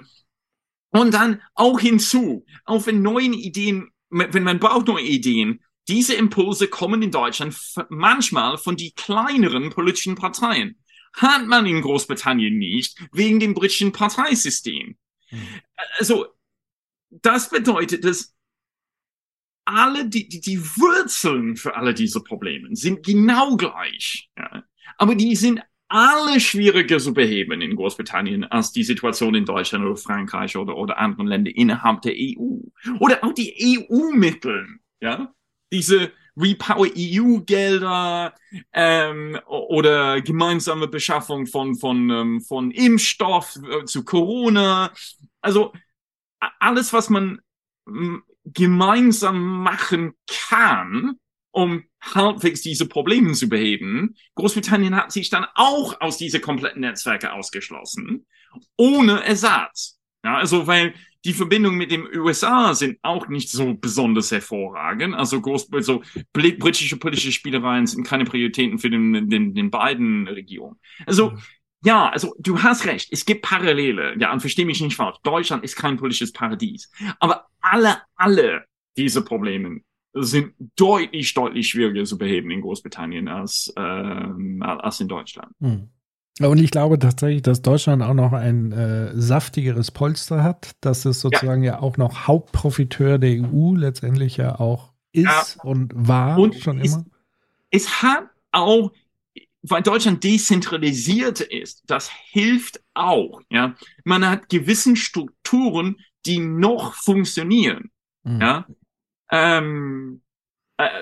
und 0.91 1.13
dann 1.13 1.43
auch 1.55 1.81
hinzu, 1.81 2.45
auch 2.65 2.87
wenn 2.87 3.03
neuen 3.03 3.33
Ideen, 3.33 3.91
wenn 4.11 4.43
man 4.43 4.61
braucht 4.61 4.89
neue 4.89 5.05
Ideen, 5.05 5.61
diese 5.89 6.15
Impulse 6.15 6.69
kommen 6.69 7.03
in 7.03 7.11
Deutschland 7.11 7.57
manchmal 7.89 8.59
von 8.59 8.77
die 8.77 8.93
kleineren 8.93 9.71
politischen 9.71 10.15
Parteien. 10.15 10.79
Hat 11.15 11.47
man 11.47 11.67
in 11.67 11.83
Großbritannien 11.83 12.57
nicht, 12.57 12.99
wegen 13.13 13.41
dem 13.41 13.55
britischen 13.55 13.93
Parteisystem. 13.93 14.97
Mhm. 15.31 15.49
Also, 15.99 16.27
das 17.11 17.51
bedeutet, 17.51 18.05
dass 18.05 18.35
alle 19.65 20.09
die, 20.09 20.29
die, 20.29 20.41
die 20.41 20.61
Wurzeln 20.61 21.57
für 21.57 21.77
alle 21.77 21.95
diese 21.95 22.23
Probleme 22.23 22.75
sind 22.75 23.05
genau 23.05 23.57
gleich. 23.57 24.31
Ja. 24.39 24.65
Aber 24.97 25.15
die 25.15 25.37
sind 25.37 25.61
alle 25.89 26.41
schwieriger 26.41 26.99
zu 26.99 27.13
beheben 27.13 27.61
in 27.61 27.77
Großbritannien 27.77 28.45
als 28.45 28.73
die 28.73 28.83
Situation 28.83 29.35
in 29.35 29.45
Deutschland 29.45 29.85
oder 29.85 29.97
Frankreich 29.97 30.57
oder, 30.57 30.77
oder 30.77 30.99
anderen 30.99 31.27
Ländern 31.27 31.53
innerhalb 31.55 32.01
der 32.01 32.15
EU. 32.17 32.61
Oder 32.99 33.23
auch 33.23 33.35
die 33.35 33.55
EU-Mittel. 33.91 34.79
Ja 35.01 35.35
diese 35.73 36.13
Repower 36.37 36.89
EU-Gelder 36.97 38.35
ähm, 38.73 39.39
oder 39.47 40.21
gemeinsame 40.23 40.89
Beschaffung 40.89 41.47
von, 41.47 41.77
von, 41.77 42.11
ähm, 42.11 42.41
von 42.41 42.71
Impfstoff 42.71 43.57
äh, 43.57 43.85
zu 43.85 44.05
Corona. 44.05 44.93
Also 45.41 45.73
alles, 46.59 46.93
was 46.93 47.11
man 47.11 47.41
gemeinsam 48.45 49.63
machen 49.63 50.15
kann, 50.27 51.19
um 51.53 51.85
halbwegs 52.01 52.63
diese 52.63 52.87
Probleme 52.87 53.33
zu 53.33 53.49
beheben. 53.49 54.17
Großbritannien 54.35 54.97
hat 54.97 55.13
sich 55.13 55.31
dann 55.31 55.47
auch 55.55 56.01
aus 56.01 56.17
diese 56.17 56.41
kompletten 56.41 56.81
Netzwerke 56.81 57.33
ausgeschlossen, 57.33 58.27
ohne 58.77 59.23
Ersatz. 59.25 59.99
Ja, 60.25 60.37
also 60.37 60.67
weil 60.67 60.95
die 61.25 61.33
Verbindungen 61.33 61.79
mit 61.79 61.91
den 61.91 62.07
USA 62.17 62.75
sind 62.75 62.99
auch 63.03 63.29
nicht 63.29 63.51
so 63.51 63.75
besonders 63.75 64.31
hervorragend. 64.31 65.15
Also, 65.15 65.41
groß, 65.41 65.73
also 65.73 66.03
britische 66.33 66.97
politische 66.97 67.33
Spielereien 67.33 67.87
sind 67.87 68.05
keine 68.05 68.25
Prioritäten 68.25 68.79
für 68.79 68.91
den, 68.91 69.29
den, 69.29 69.55
den 69.55 69.71
beiden 69.71 70.27
Regierungen. 70.27 70.79
Also, 71.07 71.31
mhm. 71.31 71.39
ja, 71.85 72.09
also 72.09 72.35
du 72.39 72.63
hast 72.63 72.87
recht, 72.87 73.09
es 73.13 73.25
gibt 73.25 73.43
Parallele. 73.43 74.17
Ja, 74.19 74.33
und 74.33 74.41
verstehe 74.41 74.67
mich 74.67 74.81
nicht 74.81 74.97
falsch. 74.97 75.19
Deutschland 75.23 75.65
ist 75.65 75.77
kein 75.77 75.97
politisches 75.97 76.33
Paradies. 76.33 76.91
Aber 77.21 77.47
alle, 77.61 78.03
alle 78.17 78.65
diese 78.97 79.23
Probleme 79.23 79.81
sind 80.15 80.55
deutlich, 80.77 81.33
deutlich 81.35 81.69
schwieriger 81.69 82.05
zu 82.05 82.19
beheben 82.19 82.51
in 82.51 82.61
Großbritannien 82.61 83.29
als, 83.29 83.73
ähm, 83.77 84.63
als 84.63 85.01
in 85.01 85.09
Deutschland. 85.09 85.53
Mhm. 85.61 85.89
Und 86.41 86.59
ich 86.59 86.71
glaube 86.71 86.99
tatsächlich, 86.99 87.43
dass 87.43 87.61
Deutschland 87.61 88.03
auch 88.03 88.15
noch 88.15 88.33
ein 88.33 88.73
äh, 88.73 89.13
saftigeres 89.15 89.91
Polster 89.91 90.43
hat, 90.43 90.73
dass 90.81 91.05
es 91.05 91.21
sozusagen 91.21 91.63
ja. 91.63 91.75
ja, 91.75 91.81
auch 91.81 91.99
noch 91.99 92.27
Hauptprofiteur 92.27 93.19
der 93.19 93.43
EU 93.43 93.75
letztendlich 93.77 94.39
ja 94.39 94.59
auch 94.59 94.93
ist 95.13 95.25
ja. 95.25 95.63
und 95.63 95.93
war 95.95 96.39
und 96.39 96.55
schon 96.55 96.81
es, 96.81 96.95
immer. 96.95 97.05
Es 97.71 98.03
hat 98.03 98.25
auch, 98.51 98.93
weil 99.63 99.83
Deutschland 99.83 100.25
dezentralisiert 100.25 101.41
ist, 101.41 101.83
das 101.87 102.11
hilft 102.11 102.83
auch. 102.95 103.43
Ja, 103.51 103.75
man 104.05 104.27
hat 104.27 104.49
gewissen 104.49 104.97
Strukturen, 104.97 105.97
die 106.25 106.39
noch 106.39 106.95
funktionieren. 106.95 107.91
Mhm. 108.25 108.41
Ja, 108.41 108.67
ähm, 109.31 110.22
äh, 110.22 110.22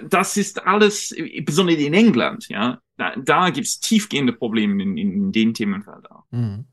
das 0.08 0.36
ist 0.36 0.66
alles, 0.66 1.14
besonders 1.44 1.76
in 1.76 1.94
England. 1.94 2.48
Ja, 2.48 2.80
da, 2.96 3.14
da 3.16 3.50
gibt 3.50 3.66
es 3.66 3.80
tiefgehende 3.80 4.32
Probleme 4.32 4.82
in, 4.82 4.96
in 4.96 5.32
den 5.32 5.54
Themenfeldern. 5.54 6.18
Mhm. 6.30 6.64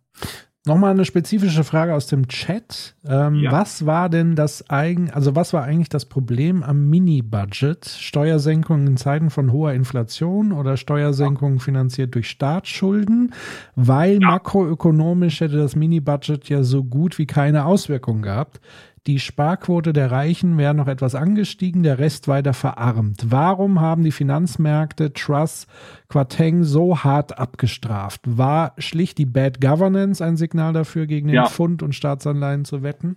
Nochmal 0.68 0.92
eine 0.92 1.06
spezifische 1.06 1.64
Frage 1.64 1.94
aus 1.94 2.08
dem 2.08 2.28
Chat. 2.28 2.96
Ähm, 3.08 3.36
Ja. 3.36 3.54
Was 3.54 3.86
war 3.86 4.10
denn 4.10 4.36
das 4.36 4.70
eigen, 4.70 5.10
also 5.12 5.34
was 5.34 5.54
war 5.54 5.64
eigentlich 5.64 5.88
das 5.88 6.04
Problem 6.06 6.62
am 6.62 6.90
Mini-Budget? 6.90 7.86
Steuersenkungen 7.86 8.86
in 8.86 8.98
Zeiten 8.98 9.30
von 9.30 9.54
hoher 9.54 9.72
Inflation 9.72 10.52
oder 10.52 10.76
Steuersenkungen 10.76 11.60
finanziert 11.60 12.16
durch 12.16 12.30
Staatsschulden? 12.30 13.34
Weil 13.76 14.20
makroökonomisch 14.20 15.40
hätte 15.40 15.56
das 15.56 15.78
Mini-Budget 15.78 16.50
ja 16.50 16.64
so 16.64 16.84
gut 16.84 17.18
wie 17.18 17.28
keine 17.28 17.64
Auswirkungen 17.64 18.22
gehabt. 18.22 18.60
Die 19.08 19.20
Sparquote 19.20 19.94
der 19.94 20.12
Reichen 20.12 20.58
wäre 20.58 20.74
noch 20.74 20.88
etwas 20.88 21.16
angestiegen, 21.16 21.82
der 21.82 21.98
Rest 21.98 22.28
weiter 22.28 22.54
verarmt. 22.54 23.32
Warum 23.32 23.80
haben 23.80 24.04
die 24.04 24.12
Finanzmärkte 24.12 25.14
Truss 25.14 25.66
Quateng 26.10 26.66
so 26.66 27.06
hart 27.06 27.40
abgestraft? 27.40 28.20
War 28.26 28.74
schlicht 28.78 29.18
die 29.18 29.26
Bad 29.26 29.62
Governance 29.62 30.22
ein 30.24 30.36
Signal 30.36 30.74
dafür, 30.74 31.08
gegen 31.08 31.28
den 31.28 31.36
Ja. 31.36 31.46
Pfund 31.46 31.84
und 31.84 31.96
Staatsanleihen 31.96 32.66
zu 32.66 32.84
wetten? 32.84 33.16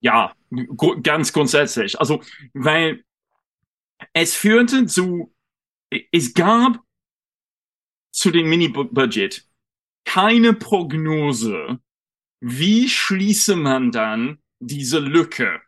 Ja, 0.00 0.32
ganz 1.04 1.32
grundsätzlich. 1.32 2.00
Also, 2.00 2.22
weil 2.52 3.04
es 4.12 4.34
führte 4.34 4.86
zu, 4.86 5.32
es 6.10 6.34
gab 6.34 6.80
zu 8.10 8.32
dem 8.32 8.48
Mini-Budget 8.48 9.46
keine 10.04 10.54
Prognose, 10.54 11.78
wie 12.40 12.88
schließe 12.88 13.54
man 13.54 13.92
dann 13.92 14.38
diese 14.60 14.98
Lücke. 14.98 15.60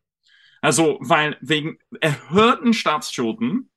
Also, 0.60 0.98
weil 1.00 1.36
wegen 1.40 1.78
erhöhten 2.00 2.72
Staatsschulden 2.72 3.70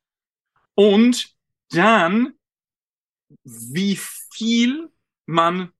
und 0.74 1.34
dann, 1.70 2.34
wie 3.42 3.98
viel 4.32 4.88
man 5.26 5.72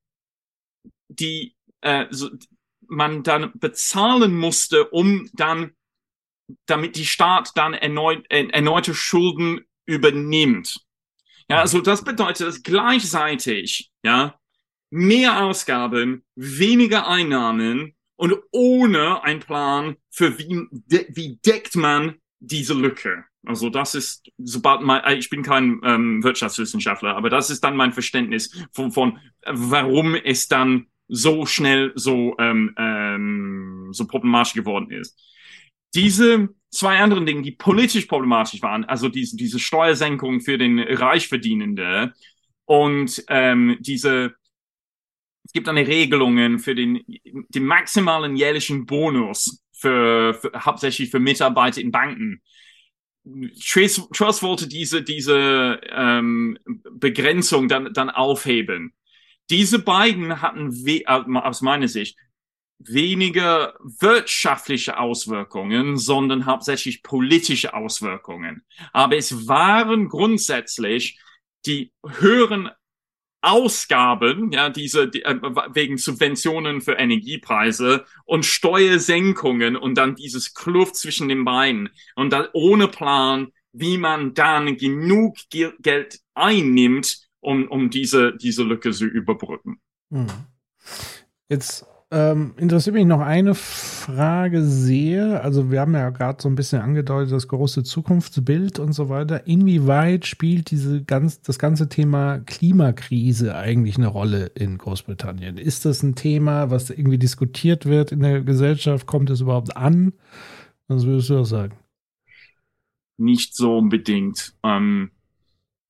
die, 1.09 1.55
äh, 1.83 2.07
so, 2.11 2.31
man 2.89 3.23
dann 3.23 3.53
bezahlen 3.55 4.37
musste, 4.37 4.89
um 4.89 5.31
dann, 5.35 5.77
damit 6.67 6.97
die 6.97 7.07
Staat 7.07 7.53
dann 7.55 7.75
erneut, 7.75 8.25
äh, 8.31 8.49
erneute 8.49 8.95
Schulden 8.95 9.61
übernimmt. 9.85 10.81
Ja, 11.49 11.61
also 11.61 11.81
das 11.81 12.03
bedeutet, 12.03 12.49
dass 12.49 12.63
gleichzeitig, 12.65 13.93
ja, 14.03 14.41
mehr 14.91 15.45
Ausgaben, 15.45 16.25
weniger 16.35 17.07
Einnahmen 17.07 17.97
und 18.17 18.35
ohne 18.51 19.23
einen 19.23 19.41
Plan 19.41 19.97
für 20.11 20.39
wie, 20.39 20.67
de, 20.71 21.07
wie 21.11 21.37
deckt 21.45 21.77
man 21.77 22.17
diese 22.41 22.75
Lücke. 22.75 23.25
Also 23.47 23.71
das 23.71 23.95
ist, 23.95 24.29
sobald 24.39 24.83
man, 24.83 25.05
äh, 25.05 25.15
ich 25.15 25.31
bin 25.31 25.43
kein 25.43 25.81
ähm, 25.85 26.23
Wirtschaftswissenschaftler, 26.23 27.17
aber 27.17 27.31
das 27.31 27.51
ist 27.51 27.63
dann 27.63 27.77
mein 27.77 27.93
Verständnis 27.93 28.51
von, 28.73 28.91
von 28.91 29.19
warum 29.47 30.15
es 30.15 30.49
dann 30.49 30.87
so 31.09 31.47
schnell 31.47 31.93
so, 31.95 32.35
ähm, 32.39 32.75
ähm, 32.77 33.89
so 33.93 34.07
problematisch 34.07 34.55
geworden 34.55 34.91
ist. 34.91 35.17
Diese 35.95 36.49
zwei 36.71 36.99
anderen 36.99 37.25
Dinge, 37.25 37.43
die 37.43 37.53
politisch 37.53 38.07
problematisch 38.07 38.61
waren, 38.63 38.85
also 38.85 39.09
diese, 39.09 39.37
diese 39.37 39.61
Steuersenkung 39.61 40.41
für 40.41 40.59
den 40.59 40.81
Reichverdienende 40.81 42.13
und 42.65 43.25
ähm, 43.29 43.77
diese, 43.81 44.27
es 44.27 44.46
gibt 45.57 45.71
eine 45.71 45.87
Regelungen 45.87 46.59
für 46.59 46.75
den, 46.75 47.03
den 47.25 47.65
maximalen 47.65 48.37
jährlichen 48.37 48.85
Bonus 48.85 49.65
für, 49.73 50.35
für 50.35 50.53
hauptsächlich 50.55 51.11
für 51.11 51.19
Mitarbeiter 51.19 51.81
in 51.81 51.91
Banken. 51.91 52.43
Truss, 53.59 54.07
Truss 54.13 54.43
wollte 54.43 54.69
diese, 54.69 55.03
diese 55.03 55.81
ähm, 55.91 56.59
Begrenzung 56.91 57.69
dann, 57.69 57.95
dann 57.95 58.11
aufheben. 58.11 58.93
Diese 59.49 59.79
beiden 59.79 60.43
hatten 60.43 60.73
we 60.85 61.03
aus 61.09 61.63
meiner 61.63 61.89
Sicht 61.89 62.19
weniger 62.79 63.79
wirtschaftliche 63.81 64.99
Auswirkungen, 64.99 65.97
sondern 65.97 66.45
hauptsächlich 66.45 67.03
politische 67.03 67.73
Auswirkungen. 67.73 68.63
Aber 68.93 69.17
es 69.17 69.49
waren 69.49 70.11
grundsätzlich 70.11 71.19
die 71.65 71.93
höheren 72.07 72.69
Ausgaben, 73.43 74.51
ja, 74.51 74.71
diese 74.71 75.09
die, 75.09 75.23
äh, 75.23 75.39
wegen 75.73 75.99
Subventionen 75.99 76.81
für 76.81 76.95
Energiepreise 76.95 78.05
und 78.25 78.45
Steuersenkungen 78.45 79.77
und 79.77 79.97
dann 79.97 80.17
dieses 80.17 80.55
Kluft 80.55 80.97
zwischen 80.97 81.29
den 81.29 81.45
beiden 81.45 81.91
und 82.15 82.33
dann 82.33 82.49
ohne 82.53 82.89
Plan, 82.89 83.49
wie 83.73 83.99
man 83.99 84.35
dann 84.35 84.77
genug 84.77 85.37
Ge 85.51 85.73
Geld 85.81 86.21
einnimmt, 86.35 87.29
um, 87.41 87.69
um 87.69 87.91
diese, 87.91 88.37
diese 88.37 88.63
Lücke 88.63 88.91
zu 88.91 89.05
überbrücken. 89.05 89.81
Hm. 90.11 90.27
Jetzt 91.49 91.87
ähm, 92.13 92.55
interessiert 92.57 92.95
mich 92.95 93.05
noch 93.05 93.21
eine 93.21 93.57
Frage 93.57 94.63
sehr. 94.63 95.43
Also 95.43 95.73
wir 95.73 95.81
haben 95.81 95.95
ja 95.95 96.11
gerade 96.11 96.41
so 96.41 96.49
ein 96.49 96.55
bisschen 96.55 96.81
angedeutet, 96.81 97.33
das 97.33 97.49
große 97.49 97.83
Zukunftsbild 97.83 98.79
und 98.79 98.93
so 98.93 99.09
weiter. 99.09 99.47
Inwieweit 99.49 100.25
spielt 100.25 100.71
diese 100.71 101.03
ganz, 101.03 101.43
das 101.43 101.59
ganze 101.59 101.89
Thema 101.89 102.39
Klimakrise 102.39 103.57
eigentlich 103.57 103.97
eine 103.97 104.07
Rolle 104.07 104.47
in 104.55 104.79
Großbritannien? 104.79 105.59
Ist 105.59 105.85
das 105.85 106.05
ein 106.05 106.15
Thema, 106.15 106.71
was 106.71 106.91
irgendwie 106.91 107.19
diskutiert 107.19 107.87
wird 107.87 108.13
in 108.13 108.21
der 108.21 108.43
Gesellschaft? 108.43 109.07
Kommt 109.07 109.29
es 109.31 109.41
überhaupt 109.41 109.77
an? 109.77 110.13
Was 110.87 111.07
würdest 111.07 111.31
du 111.31 111.35
das 111.35 111.49
sagen? 111.49 111.77
Nicht 113.19 113.57
so 113.57 113.79
unbedingt. 113.79 114.55
Ähm, 114.63 115.11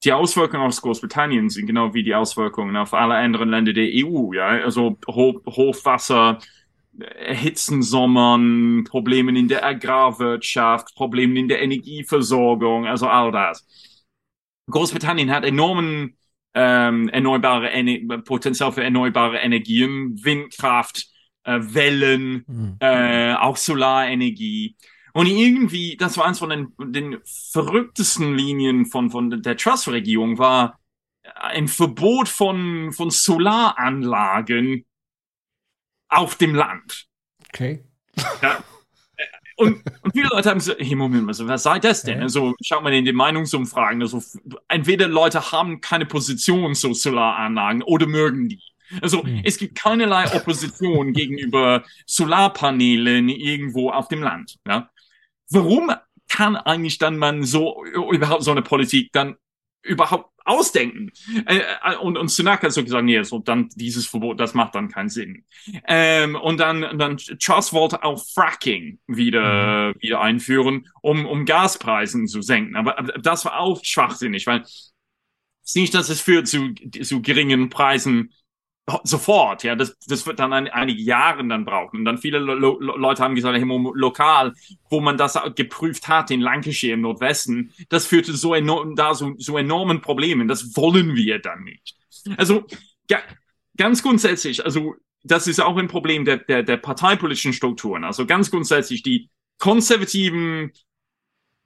die 0.05 0.13
Auswirkungen 0.13 0.63
aus 0.63 0.83
Großbritannien 0.83 1.51
sind 1.51 1.67
genau 1.67 1.95
wie 1.95 2.03
die 2.03 2.15
Auswirkungen 2.15 2.77
auf 2.77 2.95
alle 2.95 3.15
anderen 3.15 3.49
Länder 3.49 3.73
der 3.73 3.89
EU. 3.89 4.33
Ja, 4.33 4.47
also 4.49 4.99
Ho 5.09 5.41
Hochwasser, 5.47 6.39
Erhitzen 6.99 7.83
Sommern, 7.83 8.85
Probleme 8.85 9.37
in 9.39 9.49
der 9.49 9.65
Agrarwirtschaft, 9.65 10.95
Probleme 10.95 11.39
in 11.39 11.49
der 11.49 11.63
Energieversorgung, 11.63 12.87
also 12.87 13.09
all 13.09 13.33
das. 13.33 13.67
Großbritannien 14.71 15.31
hat 15.31 15.45
enormen 15.45 16.17
ähm, 16.55 17.09
erneuerbare 17.11 17.71
Ener 17.71 18.19
Potenzial 18.23 18.73
für 18.73 18.83
erneuerbare 18.83 19.39
Energien, 19.39 20.19
Windkraft, 20.25 21.07
äh, 21.45 21.59
Wellen, 21.61 22.45
Hm. 22.47 22.77
äh, 22.81 23.35
auch 23.35 23.57
Solarenergie. 23.57 24.77
Und 25.17 25.29
irgendwie, 25.29 25.97
das 25.97 26.19
war 26.19 26.27
eins 26.27 26.41
von 26.41 26.51
den, 26.51 26.75
den 26.79 27.17
verrücktesten 27.25 28.35
Linien 28.35 28.85
von, 28.85 29.09
von 29.11 29.31
der 29.31 29.57
Truss-Regierung, 29.57 30.37
war 30.37 30.79
ein 31.37 31.69
Verbot 31.69 32.29
von, 32.29 32.93
von 32.93 33.09
Solaranlagen 33.09 34.85
auf 36.11 36.35
dem 36.35 36.55
Land. 36.55 37.07
Okay. 37.49 37.83
Ja. 38.43 38.63
Und, 39.57 39.83
und 40.03 40.13
viele 40.13 40.29
Leute 40.29 40.51
haben 40.51 40.59
gesagt, 40.59 40.83
hey, 40.83 40.95
Moment 40.95 41.25
mal, 41.25 41.49
was 41.49 41.63
sei 41.63 41.79
das 41.79 42.03
denn? 42.03 42.21
Also 42.21 42.55
schaut 42.63 42.83
mal 42.83 42.93
in 42.93 43.07
den 43.07 43.17
Meinungsumfragen, 43.17 44.03
also 44.03 44.23
entweder 44.69 45.09
Leute 45.09 45.51
haben 45.51 45.81
keine 45.81 46.05
Position 46.05 46.75
zu 46.75 46.93
Solaranlagen 46.93 47.83
oder 47.83 48.07
mögen 48.07 48.51
die. 48.51 48.61
Also 49.01 49.25
Hm. 49.25 49.41
es 49.45 49.57
gibt 49.57 49.77
keinerlei 49.77 50.31
Opposition 50.37 51.13
gegenüber 51.15 51.85
Solarpanelen 52.05 53.31
irgendwo 53.31 53.89
auf 53.89 54.09
dem 54.09 54.23
Land. 54.23 54.59
Ja? 54.69 54.91
Warum 55.51 55.93
kann 56.29 56.57
eigentlich 56.57 56.99
dann 56.99 57.19
man 57.19 57.45
so 57.45 57.85
überhaupt 57.85 58.43
so 58.43 58.51
eine 58.51 58.63
Politik 58.63 59.13
dann 59.13 59.37
überhaupt 59.83 60.31
ausdenken? 60.45 61.13
Äh, 61.47 61.59
äh, 61.59 61.97
und, 61.97 62.17
und 62.17 62.29
Sunak 62.29 62.63
hat 62.63 62.73
so 62.73 62.83
gesagt, 62.83 63.05
nee, 63.05 63.23
so 63.23 63.39
dann 63.39 63.69
dieses 63.75 64.07
Verbot, 64.07 64.41
das 64.41 64.55
macht 64.55 64.75
dann 64.75 64.89
keinen 64.89 65.09
Sinn. 65.09 65.45
Ähm, 65.87 66.35
und 66.35 66.59
dann, 66.59 66.99
dann 66.99 67.17
Truss 67.17 67.73
wollte 67.73 68.03
auch 68.03 68.25
Fracking 68.35 68.99
wieder, 69.07 69.95
wieder 70.01 70.21
einführen, 70.21 70.89
um, 71.03 71.27
um 71.27 71.45
Gaspreisen 71.45 72.27
zu 72.27 72.43
senken. 72.43 72.77
Aber, 72.77 72.99
aber 72.99 73.13
das 73.19 73.45
war 73.45 73.61
auch 73.61 73.85
schwachsinnig, 73.85 74.47
weil 74.47 74.63
es 74.63 74.93
ist 75.65 75.77
nicht, 75.77 75.95
dass 75.95 76.09
es 76.09 76.21
führt 76.21 76.47
zu, 76.47 76.75
zu 76.75 77.23
geringen 77.23 77.69
Preisen 77.71 78.33
sofort, 79.03 79.65
ja, 79.65 79.75
das, 79.75 79.99
das 80.07 80.27
wird 80.27 80.39
dann 80.39 80.53
ein, 80.53 80.69
einige 80.69 81.03
Jahre 81.03 81.47
dann 81.47 81.65
brauchen. 81.65 81.99
Und 81.99 82.05
dann 82.05 82.19
viele 82.19 82.39
Lo 82.39 82.55
Lo 82.55 82.97
Leute 82.97 83.23
haben 83.23 83.35
gesagt, 83.35 83.59
hey, 83.59 83.65
lokal, 83.95 84.53
wo 84.91 85.01
man 85.01 85.17
das 85.17 85.39
geprüft 85.57 86.09
hat 86.09 86.31
in 86.31 86.41
Lancashire 86.41 86.95
im 86.95 87.01
Nordwesten, 87.01 87.73
das 87.89 88.07
führte 88.07 88.33
so 88.35 88.55
enorm, 88.55 88.95
da 88.95 89.15
so, 89.15 89.35
so 89.39 89.59
enormen 89.59 90.01
Problemen. 90.01 90.47
Das 90.47 90.77
wollen 90.77 91.17
wir 91.17 91.41
dann 91.41 91.65
nicht. 91.65 91.97
Also, 92.37 92.65
ja, 93.11 93.19
ganz 93.77 94.03
grundsätzlich, 94.03 94.65
also, 94.65 94.95
das 95.25 95.49
ist 95.49 95.61
auch 95.61 95.77
ein 95.77 95.89
Problem 95.89 96.25
der, 96.25 96.39
der, 96.39 96.63
der 96.63 96.77
parteipolitischen 96.77 97.53
Strukturen. 97.53 98.05
Also 98.05 98.27
ganz 98.27 98.53
grundsätzlich, 98.53 99.03
die 99.03 99.29
Konservativen, 99.59 100.71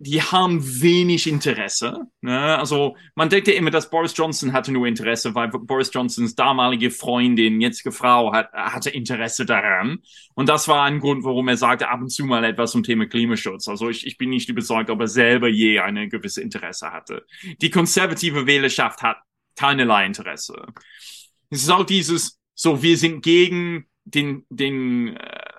die 0.03 0.23
haben 0.23 0.81
wenig 0.81 1.27
Interesse. 1.27 2.07
Ne? 2.23 2.59
Also 2.59 2.97
man 3.15 3.29
denkt 3.29 3.49
ja 3.49 3.55
immer, 3.55 3.71
dass 3.71 3.91
Boris 3.91 4.17
Johnson 4.17 4.55
hatte 4.55 4.73
nur 4.73 4.87
Interesse, 4.87 5.35
weil 5.35 5.49
Boris 5.49 5.91
Johnsons 5.93 6.35
damalige 6.35 6.91
Freundin, 6.91 7.61
jetzige 7.61 7.93
Frau, 7.93 8.33
hat, 8.33 8.51
hatte 8.55 8.89
Interesse 8.89 9.45
daran. 9.45 9.99
Und 10.35 10.49
das 10.49 10.69
war 10.69 10.85
ein 10.85 11.01
Grund, 11.01 11.23
warum 11.25 11.49
er 11.49 11.59
sagte, 11.59 11.91
ab 11.91 12.01
und 12.01 12.09
zu 12.09 12.25
mal 12.25 12.45
etwas 12.45 12.73
zum 12.73 12.83
Thema 12.83 13.05
Klimaschutz. 13.07 13.69
Also 13.69 13.91
ich, 13.91 14.07
ich 14.07 14.17
bin 14.17 14.31
nicht 14.31 14.49
überzeugt, 14.49 14.89
ob 14.89 15.01
er 15.01 15.09
selber 15.09 15.49
je 15.49 15.81
eine 15.81 16.09
gewisse 16.09 16.41
Interesse 16.41 16.93
hatte. 16.93 17.27
Die 17.61 17.69
konservative 17.69 18.47
Wählerschaft 18.47 19.03
hat 19.03 19.19
keinerlei 19.55 20.07
Interesse. 20.07 20.65
Es 21.51 21.63
ist 21.63 21.71
auch 21.71 21.85
dieses, 21.85 22.41
so, 22.55 22.83
wir 22.83 22.97
sind 22.97 23.23
gegen 23.23 23.85
den, 24.05 24.47
den 24.49 25.15
äh, 25.17 25.50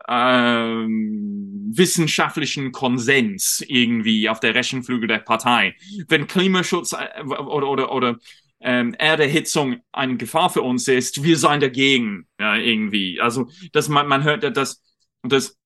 wissenschaftlichen 1.73 2.71
Konsens 2.71 3.63
irgendwie 3.67 4.29
auf 4.29 4.39
der 4.39 4.55
rechten 4.55 4.83
Flügel 4.83 5.07
der 5.07 5.19
Partei. 5.19 5.75
Wenn 6.07 6.27
Klimaschutz 6.27 6.93
äh, 6.93 7.21
oder, 7.23 7.69
oder, 7.69 7.91
oder 7.91 8.17
ähm, 8.59 8.93
Erderhitzung 8.95 9.81
eine 9.91 10.17
Gefahr 10.17 10.49
für 10.49 10.61
uns 10.61 10.87
ist, 10.87 11.23
wir 11.23 11.37
seien 11.37 11.61
dagegen, 11.61 12.27
ja, 12.39 12.55
irgendwie. 12.55 13.19
Also, 13.19 13.49
dass 13.71 13.89
man, 13.89 14.07
man 14.07 14.23
hört, 14.23 14.43
dass, 14.55 14.83
dass 15.23 15.57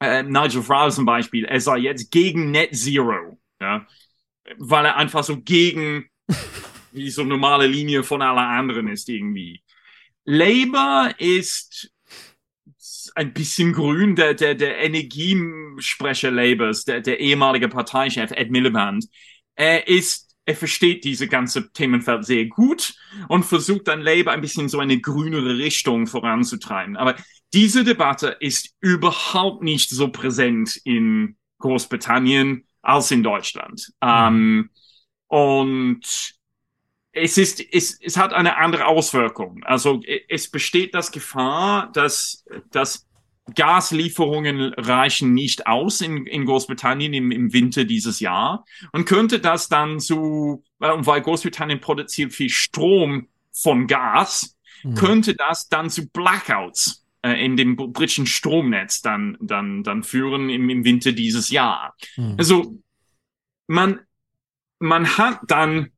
äh, 0.00 0.22
Nigel 0.22 0.62
Farage 0.62 0.94
zum 0.94 1.04
Beispiel, 1.04 1.44
er 1.44 1.60
sei 1.60 1.78
jetzt 1.78 2.10
gegen 2.10 2.50
Net 2.50 2.74
Zero, 2.74 3.38
ja, 3.60 3.86
weil 4.58 4.86
er 4.86 4.96
einfach 4.96 5.24
so 5.24 5.40
gegen 5.40 6.08
wie 6.92 7.10
so 7.10 7.24
normale 7.24 7.66
Linie 7.66 8.02
von 8.02 8.22
aller 8.22 8.48
anderen 8.48 8.88
ist 8.88 9.08
irgendwie. 9.08 9.62
Labour 10.24 11.12
ist 11.18 11.93
ein 13.14 13.32
bisschen 13.32 13.72
grün, 13.72 14.16
der, 14.16 14.34
der, 14.34 14.54
der 14.54 14.78
Energiesprecher 14.78 16.30
Labours, 16.30 16.84
der, 16.84 17.00
der 17.00 17.20
ehemalige 17.20 17.68
Parteichef 17.68 18.30
Ed 18.32 18.50
Miliband, 18.50 19.06
er 19.54 19.86
ist, 19.86 20.36
er 20.44 20.56
versteht 20.56 21.04
diese 21.04 21.28
ganze 21.28 21.72
Themenfeld 21.72 22.24
sehr 22.24 22.46
gut 22.46 22.94
und 23.28 23.44
versucht 23.44 23.88
dann 23.88 24.02
Labour 24.02 24.32
ein 24.32 24.40
bisschen 24.40 24.68
so 24.68 24.80
eine 24.80 25.00
grünere 25.00 25.58
Richtung 25.58 26.06
voranzutreiben. 26.06 26.96
Aber 26.96 27.14
diese 27.52 27.84
Debatte 27.84 28.36
ist 28.40 28.74
überhaupt 28.80 29.62
nicht 29.62 29.90
so 29.90 30.08
präsent 30.08 30.76
in 30.84 31.36
Großbritannien 31.58 32.66
als 32.82 33.10
in 33.10 33.22
Deutschland. 33.22 33.92
Mhm. 34.02 34.08
Ähm, 34.08 34.70
und 35.28 36.34
es 37.14 37.38
ist, 37.38 37.60
es, 37.72 37.98
es 38.00 38.16
hat 38.16 38.32
eine 38.32 38.56
andere 38.58 38.86
Auswirkung. 38.86 39.62
Also 39.64 40.02
es 40.28 40.50
besteht 40.50 40.94
das 40.94 41.12
Gefahr, 41.12 41.90
dass, 41.92 42.44
dass 42.70 43.06
Gaslieferungen 43.54 44.72
reichen 44.74 45.32
nicht 45.34 45.66
aus 45.66 46.00
in, 46.00 46.26
in 46.26 46.46
Großbritannien 46.46 47.12
im, 47.12 47.30
im 47.30 47.52
Winter 47.52 47.84
dieses 47.84 48.20
Jahr 48.20 48.64
und 48.92 49.04
könnte 49.04 49.38
das 49.38 49.68
dann 49.68 50.00
zu, 50.00 50.64
weil 50.78 51.20
Großbritannien 51.20 51.80
produziert 51.80 52.32
viel 52.32 52.48
Strom 52.48 53.28
von 53.52 53.86
Gas, 53.86 54.56
mhm. 54.82 54.94
könnte 54.94 55.34
das 55.34 55.68
dann 55.68 55.90
zu 55.90 56.08
Blackouts 56.08 57.04
äh, 57.22 57.44
in 57.44 57.56
dem 57.56 57.76
britischen 57.76 58.26
Stromnetz 58.26 59.02
dann, 59.02 59.36
dann, 59.40 59.82
dann 59.82 60.02
führen 60.02 60.48
im, 60.48 60.70
im 60.70 60.84
Winter 60.84 61.12
dieses 61.12 61.50
Jahr. 61.50 61.94
Mhm. 62.16 62.34
Also 62.38 62.78
man, 63.66 64.00
man 64.78 65.18
hat 65.18 65.40
dann 65.48 65.90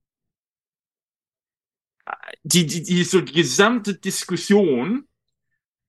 die, 2.47 2.65
die, 2.65 2.83
die 2.85 3.03
so 3.03 3.21
die 3.21 3.33
gesamte 3.33 3.95
Diskussion, 3.95 5.09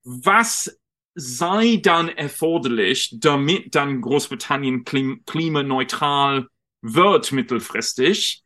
was 0.04 0.80
sei 1.14 1.78
dann 1.78 2.10
erforderlich, 2.10 3.16
damit 3.20 3.76
dann 3.76 4.02
Großbritannien 4.02 4.84
klim 4.84 5.24
klimaneutral 5.26 6.48
wird 6.82 7.32
mittelfristig, 7.32 8.44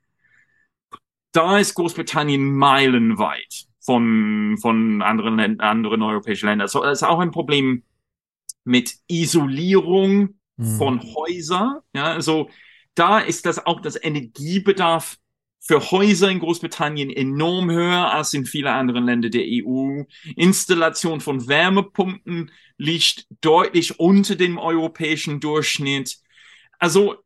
da 1.31 1.57
ist 1.57 1.73
Großbritannien 1.75 2.53
meilenweit 2.53 3.65
von, 3.79 4.57
von 4.59 5.01
anderen, 5.01 5.37
Ländern, 5.37 5.65
anderen 5.65 6.01
europäischen 6.01 6.47
Ländern. 6.47 6.67
So, 6.67 6.83
das 6.83 7.01
ist 7.01 7.07
auch 7.07 7.19
ein 7.19 7.31
Problem 7.31 7.83
mit 8.65 8.93
Isolierung 9.07 10.37
mhm. 10.57 10.77
von 10.77 11.01
Häusern. 11.01 11.79
Ja, 11.93 12.11
also 12.11 12.49
da 12.93 13.19
ist 13.19 13.45
das 13.45 13.65
auch 13.65 13.79
das 13.79 14.01
Energiebedarf 14.01 15.17
für 15.63 15.91
Häuser 15.91 16.29
in 16.29 16.39
Großbritannien 16.39 17.11
enorm 17.11 17.69
höher 17.69 18.11
als 18.11 18.33
in 18.33 18.45
vielen 18.45 18.67
anderen 18.67 19.05
Ländern 19.05 19.31
der 19.31 19.45
EU. 19.45 20.03
Installation 20.35 21.21
von 21.21 21.47
Wärmepumpen 21.47 22.51
liegt 22.77 23.27
deutlich 23.41 23.99
unter 23.99 24.35
dem 24.35 24.57
europäischen 24.57 25.39
Durchschnitt. 25.39 26.17
Also, 26.79 27.23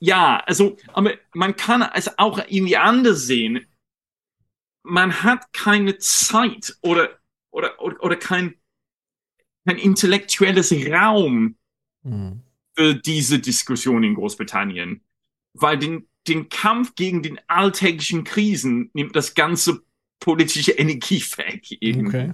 ja, 0.00 0.38
also, 0.46 0.76
aber 0.92 1.14
man 1.32 1.54
kann 1.54 1.82
es 1.94 2.18
auch 2.18 2.38
irgendwie 2.38 2.76
anders 2.76 3.22
sehen. 3.22 3.64
Man 4.82 5.22
hat 5.22 5.52
keine 5.52 5.98
Zeit 5.98 6.76
oder, 6.80 7.20
oder, 7.52 7.80
oder, 7.80 8.02
oder 8.02 8.16
kein, 8.16 8.56
kein 9.64 9.78
intellektuelles 9.78 10.72
Raum 10.72 11.56
mhm. 12.02 12.42
für 12.74 12.96
diese 12.96 13.38
Diskussion 13.38 14.02
in 14.02 14.16
Großbritannien. 14.16 15.04
Weil 15.52 15.78
den, 15.78 16.08
den 16.26 16.48
Kampf 16.48 16.94
gegen 16.94 17.22
den 17.22 17.40
alltäglichen 17.48 18.24
Krisen 18.24 18.90
nimmt 18.94 19.14
das 19.14 19.34
ganze 19.34 19.82
politische 20.20 20.72
Energie 20.72 21.22
weg. 21.36 21.70
Eben. 21.80 22.08
Okay. 22.08 22.32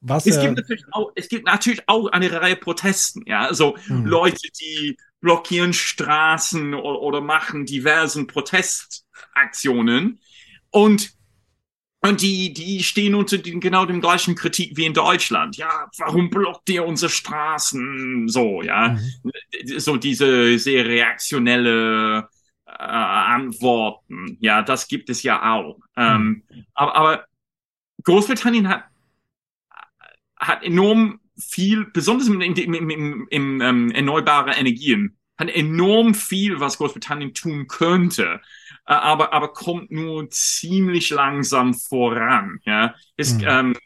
Was, 0.00 0.26
es, 0.26 0.36
äh, 0.36 0.42
gibt 0.42 0.56
natürlich 0.56 0.84
auch, 0.92 1.12
es 1.14 1.28
gibt 1.28 1.46
natürlich 1.46 1.82
auch 1.86 2.08
eine 2.08 2.30
Reihe 2.30 2.56
Protesten, 2.56 3.22
ja, 3.26 3.46
also 3.46 3.76
hm. 3.86 4.04
Leute, 4.04 4.48
die 4.60 4.98
blockieren 5.20 5.72
Straßen 5.72 6.74
oder, 6.74 7.00
oder 7.00 7.20
machen 7.22 7.64
diversen 7.64 8.26
Protestaktionen 8.26 10.20
und 10.70 11.14
und 12.04 12.20
die, 12.20 12.52
die 12.52 12.82
stehen 12.82 13.14
unter 13.14 13.38
den, 13.38 13.60
genau 13.60 13.86
dem 13.86 14.02
gleichen 14.02 14.34
Kritik 14.34 14.76
wie 14.76 14.84
in 14.84 14.92
Deutschland. 14.92 15.56
Ja, 15.56 15.88
warum 15.96 16.28
blockt 16.28 16.68
ihr 16.68 16.84
unsere 16.84 17.10
Straßen? 17.10 18.28
So, 18.28 18.60
ja. 18.60 18.90
Mhm. 18.90 19.78
So 19.78 19.96
diese 19.96 20.58
sehr 20.58 20.84
reaktionelle 20.84 22.28
äh, 22.78 22.82
Antworten. 22.82 24.36
Ja, 24.40 24.62
das 24.62 24.88
gibt 24.88 25.10
es 25.10 25.22
ja 25.22 25.54
auch. 25.54 25.78
Ähm, 25.96 26.44
mhm. 26.48 26.66
aber, 26.74 26.96
aber 26.96 27.24
Großbritannien 28.04 28.68
hat, 28.68 28.84
hat 30.36 30.62
enorm 30.62 31.20
viel, 31.38 31.86
besonders 31.86 32.28
im, 32.28 32.40
im, 32.40 32.74
im, 32.74 33.28
im, 33.30 33.60
ähm, 33.60 33.90
erneuerbare 33.90 34.52
Energien, 34.52 35.16
hat 35.36 35.48
enorm 35.50 36.14
viel, 36.14 36.60
was 36.60 36.78
Großbritannien 36.78 37.34
tun 37.34 37.66
könnte, 37.66 38.40
äh, 38.86 38.92
aber, 38.92 39.32
aber 39.32 39.48
kommt 39.48 39.90
nur 39.90 40.28
ziemlich 40.30 41.10
langsam 41.10 41.74
voran. 41.74 42.60
Ja, 42.64 42.94
ist, 43.16 43.40
mhm. 43.40 43.46
ähm, 43.48 43.76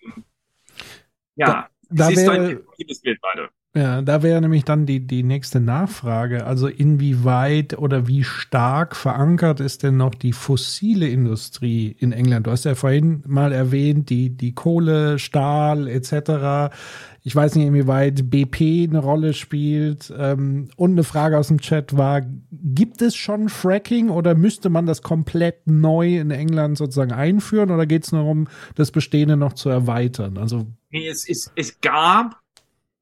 ja, 1.36 1.46
da, 1.46 1.68
da 1.90 2.10
es 2.10 2.18
ist 2.18 2.28
ein 2.28 2.60
Bild 3.02 3.22
weiter. 3.22 3.50
Ja, 3.78 4.02
da 4.02 4.24
wäre 4.24 4.40
nämlich 4.40 4.64
dann 4.64 4.86
die, 4.86 5.06
die 5.06 5.22
nächste 5.22 5.60
Nachfrage. 5.60 6.44
Also 6.44 6.66
inwieweit 6.66 7.78
oder 7.78 8.08
wie 8.08 8.24
stark 8.24 8.96
verankert 8.96 9.60
ist 9.60 9.84
denn 9.84 9.96
noch 9.96 10.16
die 10.16 10.32
fossile 10.32 11.06
Industrie 11.06 11.94
in 11.96 12.10
England? 12.10 12.48
Du 12.48 12.50
hast 12.50 12.64
ja 12.64 12.74
vorhin 12.74 13.22
mal 13.24 13.52
erwähnt, 13.52 14.10
die, 14.10 14.30
die 14.30 14.52
Kohle, 14.52 15.20
Stahl 15.20 15.86
etc. 15.86 16.74
Ich 17.22 17.36
weiß 17.36 17.54
nicht, 17.54 17.66
inwieweit 17.66 18.28
BP 18.28 18.88
eine 18.88 18.98
Rolle 18.98 19.32
spielt. 19.32 20.12
Ähm, 20.18 20.70
und 20.74 20.90
eine 20.90 21.04
Frage 21.04 21.38
aus 21.38 21.46
dem 21.46 21.60
Chat 21.60 21.96
war, 21.96 22.22
gibt 22.50 23.00
es 23.00 23.14
schon 23.14 23.48
Fracking 23.48 24.08
oder 24.08 24.34
müsste 24.34 24.70
man 24.70 24.86
das 24.86 25.02
komplett 25.02 25.68
neu 25.68 26.18
in 26.18 26.32
England 26.32 26.78
sozusagen 26.78 27.12
einführen 27.12 27.70
oder 27.70 27.86
geht 27.86 28.02
es 28.02 28.10
nur 28.10 28.22
darum, 28.22 28.48
das 28.74 28.90
Bestehende 28.90 29.36
noch 29.36 29.52
zu 29.52 29.68
erweitern? 29.68 30.36
Also 30.36 30.66
es, 30.90 31.28
es, 31.28 31.52
es 31.54 31.80
gab 31.80 32.40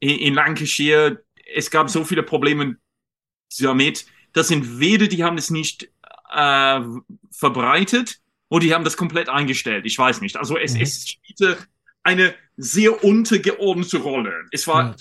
in 0.00 0.34
Lancashire, 0.34 1.24
es 1.54 1.70
gab 1.70 1.90
so 1.90 2.04
viele 2.04 2.22
Probleme 2.22 2.76
damit, 3.60 4.06
dass 4.32 4.50
entweder 4.50 5.06
die 5.06 5.24
haben 5.24 5.38
es 5.38 5.50
nicht 5.50 5.90
äh, 6.32 6.80
verbreitet 7.30 8.20
oder 8.48 8.64
die 8.64 8.74
haben 8.74 8.84
das 8.84 8.96
komplett 8.96 9.28
eingestellt. 9.28 9.86
Ich 9.86 9.98
weiß 9.98 10.20
nicht. 10.20 10.36
Also 10.36 10.56
es, 10.58 10.74
mhm. 10.74 10.82
es 10.82 11.08
spielte 11.08 11.58
eine 12.02 12.34
sehr 12.56 13.02
untergeordnete 13.02 13.98
Rolle. 13.98 14.44
Es 14.52 14.66
war, 14.66 14.90
ja. 14.90 14.96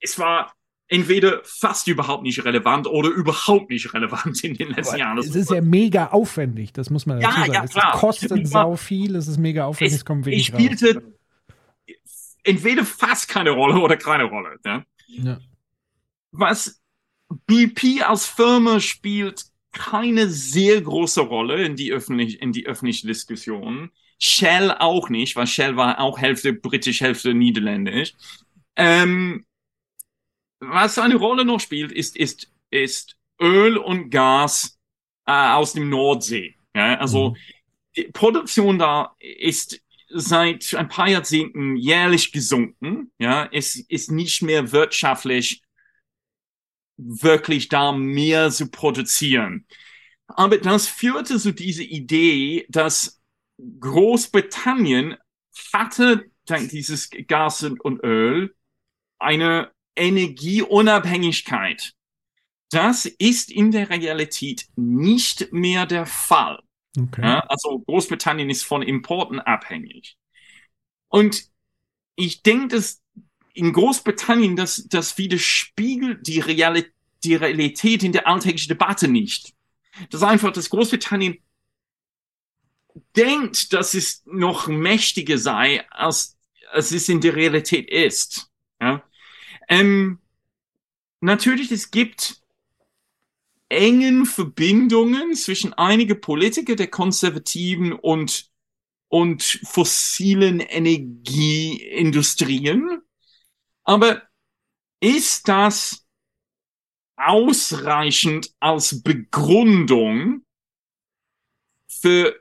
es 0.00 0.18
war 0.18 0.52
entweder 0.88 1.40
fast 1.44 1.88
überhaupt 1.88 2.22
nicht 2.22 2.44
relevant 2.44 2.86
oder 2.86 3.08
überhaupt 3.08 3.70
nicht 3.70 3.92
relevant 3.92 4.42
in 4.44 4.54
den 4.54 4.68
letzten 4.68 4.94
Aber 4.94 4.98
Jahren. 4.98 5.18
es 5.18 5.34
ist 5.34 5.50
ja 5.50 5.60
mega 5.60 6.08
aufwendig, 6.08 6.72
das 6.72 6.90
muss 6.90 7.06
man 7.06 7.20
dazu 7.20 7.34
ja, 7.34 7.40
sagen. 7.40 7.52
Ja, 7.52 7.66
klar. 7.66 7.94
Es 7.94 8.00
kostet 8.00 8.48
sau 8.48 8.76
viel, 8.76 9.16
es 9.16 9.26
ist 9.26 9.38
mega 9.38 9.64
aufwendig, 9.64 9.94
es, 9.94 10.00
es 10.00 10.04
kommt 10.04 10.26
wenig 10.26 10.40
es 10.40 10.46
spielte 10.46 10.94
raus 10.94 11.15
entweder 12.46 12.84
fast 12.84 13.28
keine 13.28 13.50
Rolle 13.50 13.80
oder 13.80 13.96
keine 13.96 14.24
Rolle. 14.24 14.58
Ja? 14.64 14.84
ja. 15.06 15.38
Was 16.32 16.80
BP 17.28 18.02
als 18.02 18.26
Firma 18.26 18.80
spielt 18.80 19.44
keine 19.72 20.28
sehr 20.28 20.80
große 20.80 21.20
Rolle 21.20 21.64
in 21.64 21.76
die, 21.76 21.92
öffentlich, 21.92 22.40
in 22.40 22.52
die 22.52 22.66
öffentliche 22.66 23.06
Diskussion. 23.06 23.90
Shell 24.18 24.70
auch 24.70 25.10
nicht, 25.10 25.36
weil 25.36 25.46
Shell 25.46 25.76
war 25.76 26.00
auch 26.00 26.18
Hälfte 26.18 26.54
britisch, 26.54 27.02
Hälfte 27.02 27.34
niederländisch. 27.34 28.14
Ähm, 28.76 29.44
was 30.60 30.98
eine 30.98 31.16
Rolle 31.16 31.44
noch 31.44 31.60
spielt, 31.60 31.92
ist, 31.92 32.16
ist, 32.16 32.50
ist 32.70 33.16
Öl 33.40 33.76
und 33.76 34.10
Gas 34.10 34.78
äh, 35.26 35.32
aus 35.32 35.74
dem 35.74 35.90
Nordsee. 35.90 36.56
Ja? 36.74 36.98
Also 36.98 37.30
mhm. 37.30 37.36
die 37.96 38.04
Produktion 38.12 38.78
da 38.78 39.14
ist 39.18 39.82
seit 40.18 40.74
ein 40.74 40.88
paar 40.88 41.08
Jahrzehnten 41.08 41.76
jährlich 41.76 42.32
gesunken. 42.32 43.12
Ja, 43.18 43.48
es 43.52 43.76
ist 43.76 44.10
nicht 44.10 44.42
mehr 44.42 44.72
wirtschaftlich 44.72 45.62
wirklich 46.96 47.68
da 47.68 47.92
mehr 47.92 48.50
zu 48.50 48.70
produzieren. 48.70 49.66
Aber 50.28 50.58
das 50.58 50.88
führte 50.88 51.38
zu 51.38 51.52
dieser 51.52 51.82
Idee, 51.82 52.66
dass 52.68 53.20
Großbritannien 53.80 55.16
hatte 55.72 56.30
dank 56.46 56.70
dieses 56.70 57.10
Gas 57.26 57.62
und 57.62 58.02
Öl 58.02 58.54
eine 59.18 59.72
Energieunabhängigkeit. 59.96 61.92
Das 62.70 63.06
ist 63.06 63.50
in 63.50 63.70
der 63.70 63.90
Realität 63.90 64.66
nicht 64.76 65.52
mehr 65.52 65.86
der 65.86 66.06
Fall. 66.06 66.60
Okay. 66.96 67.22
Ja, 67.22 67.40
also 67.40 67.78
Großbritannien 67.80 68.50
ist 68.50 68.64
von 68.64 68.82
Importen 68.82 69.40
abhängig. 69.40 70.16
Und 71.08 71.50
ich 72.16 72.42
denke, 72.42 72.68
dass 72.76 73.02
in 73.52 73.72
Großbritannien 73.72 74.56
das, 74.56 74.86
das 74.88 75.18
widerspiegelt 75.18 76.26
die, 76.26 76.40
Realität, 76.40 76.92
die 77.24 77.34
Realität 77.34 78.02
in 78.02 78.12
der 78.12 78.26
alltäglichen 78.26 78.68
Debatte 78.68 79.08
nicht. 79.08 79.54
Das 80.10 80.20
ist 80.20 80.26
einfach, 80.26 80.52
dass 80.52 80.70
Großbritannien 80.70 81.38
denkt, 83.16 83.72
dass 83.72 83.94
es 83.94 84.22
noch 84.26 84.68
mächtiger 84.68 85.38
sei, 85.38 85.88
als, 85.90 86.36
als 86.70 86.92
es 86.92 87.08
in 87.08 87.20
der 87.20 87.34
Realität 87.34 87.90
ist. 87.90 88.50
Ja? 88.80 89.02
Ähm, 89.68 90.18
natürlich, 91.20 91.70
es 91.72 91.90
gibt 91.90 92.42
engen 93.68 94.26
Verbindungen 94.26 95.34
zwischen 95.34 95.74
einige 95.74 96.14
Politiker 96.14 96.76
der 96.76 96.86
Konservativen 96.88 97.92
und, 97.92 98.48
und 99.08 99.42
fossilen 99.64 100.60
Energieindustrien. 100.60 103.02
Aber 103.84 104.22
ist 105.00 105.48
das 105.48 106.06
ausreichend 107.16 108.54
als 108.60 109.02
Begründung 109.02 110.44
für 111.88 112.40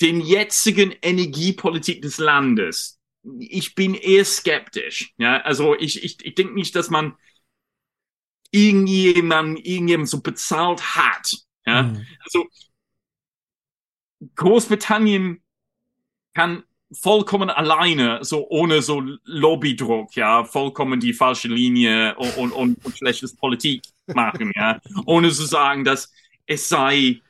den 0.00 0.20
jetzigen 0.20 0.92
Energiepolitik 1.02 2.02
des 2.02 2.18
Landes? 2.18 2.98
Ich 3.38 3.74
bin 3.74 3.94
eher 3.94 4.24
skeptisch. 4.24 5.12
Ja, 5.18 5.42
also 5.42 5.76
ich, 5.76 6.02
ich, 6.02 6.24
ich 6.24 6.34
denke 6.34 6.54
nicht, 6.54 6.74
dass 6.74 6.88
man 6.88 7.18
irgendjemand, 8.50 9.64
irgendjemand 9.64 10.08
so 10.08 10.20
bezahlt 10.20 10.96
hat. 10.96 11.32
Ja? 11.66 11.84
Mhm. 11.84 12.06
Also 12.24 12.46
Großbritannien 14.34 15.42
kann 16.34 16.64
vollkommen 16.92 17.50
alleine, 17.50 18.24
so 18.24 18.48
ohne 18.48 18.82
so 18.82 19.02
Lobbydruck, 19.24 20.16
ja, 20.16 20.44
vollkommen 20.44 20.98
die 20.98 21.12
falsche 21.12 21.48
Linie 21.48 22.16
und, 22.16 22.36
und, 22.36 22.52
und, 22.52 22.84
und 22.84 22.98
schlechtes 22.98 23.36
Politik 23.36 23.82
machen, 24.06 24.52
ja, 24.56 24.80
ohne 25.06 25.30
zu 25.30 25.44
sagen, 25.44 25.84
dass 25.84 26.12
es 26.46 26.68
sei 26.68 27.20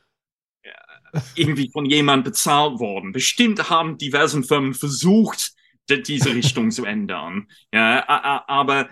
irgendwie 1.35 1.69
von 1.71 1.85
jemand 1.85 2.25
bezahlt 2.25 2.79
worden. 2.79 3.13
Bestimmt 3.13 3.69
haben 3.69 3.99
diversen 3.99 4.45
Firmen 4.45 4.75
versucht, 4.75 5.53
diese 5.91 6.33
Richtung 6.33 6.71
zu 6.71 6.85
ändern, 6.85 7.49
ja, 7.73 8.09
aber 8.47 8.89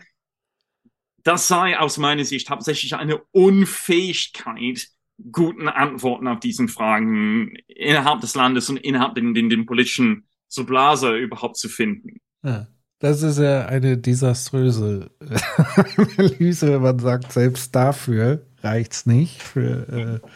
das 1.25 1.49
sei 1.49 1.79
aus 1.79 1.99
meiner 1.99 2.25
Sicht 2.25 2.51
hauptsächlich 2.51 2.95
eine 2.95 3.19
Unfähigkeit, 3.33 4.89
guten 5.33 5.69
Antworten 5.69 6.29
auf 6.29 6.41
diesen 6.41 6.69
Fragen 6.69 7.57
innerhalb 7.67 8.21
des 8.21 8.35
Landes 8.35 8.71
und 8.71 8.77
innerhalb 8.77 9.15
den, 9.15 9.35
den, 9.35 9.51
den 9.51 9.67
politischen 9.67 10.29
so 10.47 10.65
Blase 10.65 11.17
überhaupt 11.17 11.57
zu 11.57 11.69
finden. 11.69 12.21
Ja, 12.43 12.69
das 13.01 13.23
ist 13.23 13.39
ja 13.39 13.67
eine 13.67 13.99
desaströse 13.99 15.11
Analyse, 15.97 16.73
wenn 16.73 16.83
man 16.83 16.99
sagt, 16.99 17.33
selbst 17.33 17.75
dafür 17.75 18.47
reicht 18.63 18.93
es 18.93 19.07
nicht 19.07 19.43
für 19.43 19.89
äh, 20.25 20.29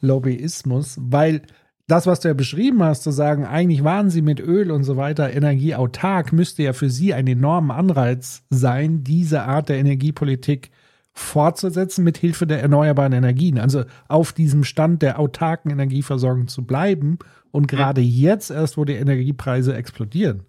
Lobbyismus, 0.00 0.96
weil 1.00 1.42
das, 1.88 2.06
was 2.06 2.20
du 2.20 2.28
ja 2.28 2.34
beschrieben 2.34 2.82
hast, 2.82 3.02
zu 3.02 3.10
sagen, 3.10 3.44
eigentlich 3.44 3.84
waren 3.84 4.08
sie 4.08 4.22
mit 4.22 4.40
Öl 4.40 4.70
und 4.70 4.84
so 4.84 4.96
weiter 4.96 5.32
energieautark, 5.32 6.32
müsste 6.32 6.62
ja 6.62 6.72
für 6.72 6.90
sie 6.90 7.12
ein 7.12 7.26
enormer 7.26 7.76
Anreiz 7.76 8.44
sein, 8.50 9.04
diese 9.04 9.42
Art 9.42 9.68
der 9.68 9.78
Energiepolitik 9.78 10.70
fortzusetzen 11.12 12.04
mit 12.04 12.16
Hilfe 12.16 12.46
der 12.46 12.62
erneuerbaren 12.62 13.12
Energien. 13.12 13.58
Also 13.58 13.84
auf 14.08 14.32
diesem 14.32 14.64
Stand 14.64 15.02
der 15.02 15.18
autarken 15.18 15.70
Energieversorgung 15.70 16.48
zu 16.48 16.64
bleiben 16.64 17.18
und 17.50 17.68
gerade 17.68 18.00
jetzt 18.00 18.50
erst, 18.50 18.78
wo 18.78 18.84
die 18.84 18.94
Energiepreise 18.94 19.74
explodieren. 19.74 20.44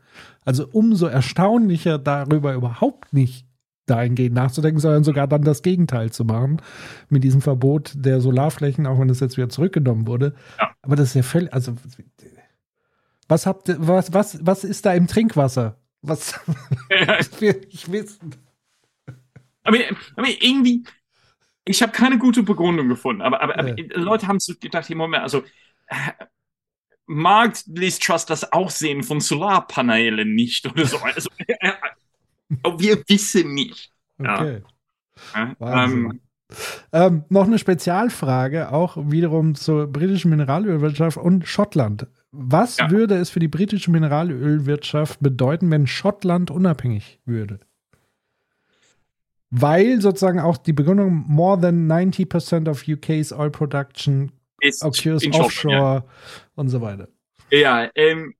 Also 0.45 0.67
umso 0.71 1.07
erstaunlicher 1.07 1.97
darüber 1.97 2.53
überhaupt 2.53 3.11
nicht 3.11 3.45
dahingehend 3.85 4.35
nachzudenken, 4.35 4.79
sondern 4.79 5.03
sogar 5.03 5.27
dann 5.27 5.43
das 5.43 5.61
Gegenteil 5.61 6.11
zu 6.11 6.23
machen 6.25 6.61
mit 7.09 7.23
diesem 7.23 7.41
Verbot 7.41 7.93
der 7.95 8.21
Solarflächen, 8.21 8.87
auch 8.87 8.99
wenn 8.99 9.09
es 9.09 9.19
jetzt 9.19 9.37
wieder 9.37 9.49
zurückgenommen 9.49 10.07
wurde. 10.07 10.35
Ja. 10.59 10.71
Aber 10.81 10.95
das 10.95 11.09
ist 11.09 11.15
ja 11.15 11.23
völlig, 11.23 11.53
also 11.53 11.75
was 13.27 13.45
habt 13.45 13.73
was, 13.77 14.13
was, 14.13 14.45
was 14.45 14.63
ist 14.63 14.85
da 14.85 14.93
im 14.93 15.07
Trinkwasser? 15.07 15.77
Was 16.01 16.39
will 17.39 17.65
ich 17.69 17.91
wissen? 17.91 18.35
Aber, 19.63 19.77
aber 20.15 20.27
irgendwie, 20.27 20.83
ich 21.65 21.81
habe 21.81 21.93
keine 21.93 22.17
gute 22.17 22.43
Begründung 22.43 22.89
gefunden, 22.89 23.21
aber, 23.21 23.41
aber, 23.41 23.57
aber 23.57 23.79
ja. 23.79 23.97
Leute 23.97 24.27
haben 24.27 24.39
so 24.39 24.53
gedacht, 24.59 24.89
im 24.89 24.97
Moment, 24.97 25.23
also 25.23 25.43
mag 27.05 27.55
Liz 27.67 27.99
Trust 27.99 28.29
das 28.29 28.51
Aussehen 28.51 29.03
von 29.03 29.19
Solarpanelen 29.19 30.33
nicht 30.35 30.65
oder 30.65 30.85
so. 30.85 30.97
Also, 30.97 31.29
wir 32.77 33.03
wissen 33.07 33.53
nicht. 33.53 33.91
Okay. 34.19 34.61
Ja. 35.33 35.85
Ähm, 35.85 36.19
ähm, 36.91 37.23
noch 37.29 37.45
eine 37.45 37.57
Spezialfrage, 37.57 38.71
auch 38.71 38.97
wiederum 38.97 39.55
zur 39.55 39.87
britischen 39.87 40.29
Mineralölwirtschaft 40.29 41.17
und 41.17 41.47
Schottland. 41.47 42.07
Was 42.31 42.77
ja. 42.77 42.91
würde 42.91 43.15
es 43.15 43.29
für 43.29 43.39
die 43.39 43.47
britische 43.47 43.91
Mineralölwirtschaft 43.91 45.19
bedeuten, 45.19 45.71
wenn 45.71 45.87
Schottland 45.87 46.51
unabhängig 46.51 47.19
würde? 47.25 47.59
Weil 49.49 50.01
sozusagen 50.01 50.39
auch 50.39 50.57
die 50.57 50.73
Begründung 50.73 51.25
more 51.27 51.59
than 51.59 51.91
90% 51.91 52.69
of 52.69 52.87
UK's 52.87 53.31
oil 53.31 53.51
production 53.51 54.31
ist 54.59 54.83
occurs 54.83 55.23
offshore 55.31 55.75
ja. 55.75 56.05
und 56.55 56.69
so 56.69 56.81
weiter. 56.81 57.07
Ja, 57.51 57.89
ähm, 57.95 58.33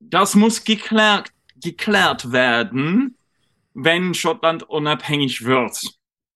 das 0.00 0.34
muss 0.34 0.64
geklärt 0.64 1.30
geklärt 1.60 2.32
werden, 2.32 3.16
wenn 3.74 4.14
Schottland 4.14 4.62
unabhängig 4.64 5.44
wird. 5.44 5.82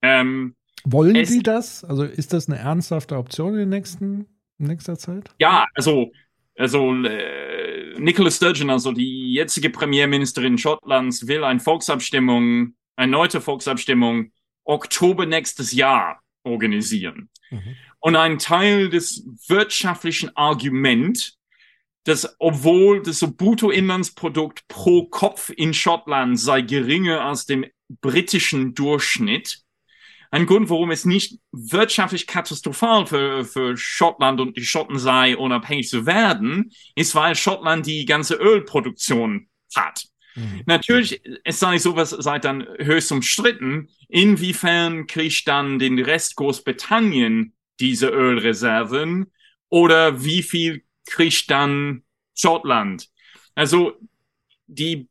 Ähm, 0.03 0.55
Wollen 0.85 1.25
Sie 1.25 1.43
das? 1.43 1.85
Also 1.85 2.05
ist 2.05 2.33
das 2.33 2.49
eine 2.49 2.59
ernsthafte 2.59 3.17
Option 3.17 3.55
in, 3.55 3.61
den 3.61 3.69
nächsten, 3.71 4.27
in 4.59 4.67
nächster 4.67 4.99
Zeit? 4.99 5.31
Ja, 5.39 5.67
also, 5.75 6.13
also 6.59 6.93
äh, 7.05 7.99
Nicola 7.99 8.31
Sturgeon, 8.31 8.71
also 8.71 8.93
die 8.93 9.33
jetzige 9.33 9.71
Premierministerin 9.71 10.59
Schottlands, 10.59 11.27
will 11.27 11.43
eine 11.43 11.61
Volksabstimmung, 11.61 12.75
eine 12.97 13.13
neue 13.13 13.41
Volksabstimmung 13.41 14.31
Oktober 14.65 15.27
nächstes 15.27 15.73
Jahr 15.73 16.21
organisieren. 16.43 17.31
Mhm. 17.51 17.77
Und 18.01 18.17
ein 18.17 18.39
Teil 18.39 18.91
des 18.91 19.27
wirtschaftlichen 19.49 20.37
Argument 20.37 21.37
dass 22.05 22.37
obwohl 22.39 23.03
das 23.03 23.21
Bruttoinlandsprodukt 23.21 24.69
pro 24.69 25.07
Kopf 25.07 25.51
in 25.57 25.75
Schottland 25.75 26.39
sei 26.39 26.61
geringer 26.61 27.23
als 27.23 27.47
dem 27.47 27.65
britischen 27.89 28.75
Durchschnitt, 28.75 29.65
ein 30.31 30.47
Grund, 30.47 30.69
warum 30.69 30.91
es 30.91 31.05
nicht 31.05 31.39
wirtschaftlich 31.53 32.27
katastrophal 32.27 33.07
für, 33.07 33.45
für 33.45 33.77
Schottland 33.77 34.41
und 34.41 34.57
die 34.57 34.65
Schotten 34.65 34.99
sei, 34.99 35.37
unabhängig 35.37 35.89
zu 35.89 36.07
werden, 36.07 36.73
ist, 36.97 37.15
weil 37.15 37.37
Schottland 37.37 37.87
die 37.87 38.05
ganze 38.05 38.35
Ölproduktion 38.35 39.49
hat. 39.77 40.05
Mhm. 40.35 40.63
Natürlich, 40.67 41.23
es 41.45 41.61
sei 41.61 41.79
sowas, 41.79 42.11
sei 42.11 42.41
dann 42.41 42.67
höchst 42.79 43.13
umstritten, 43.13 43.89
inwiefern 44.09 45.07
kriegt 45.07 45.47
dann 45.47 45.79
den 45.79 46.01
Rest 46.01 46.35
Großbritannien 46.35 47.55
diese 47.79 48.09
Ölreserven 48.09 49.33
oder 49.69 50.25
wie 50.25 50.43
viel 50.43 50.84
kriegt 51.07 51.51
dann 51.51 52.05
Schottland. 52.35 53.09
Also 53.55 53.95
die, 54.67 55.09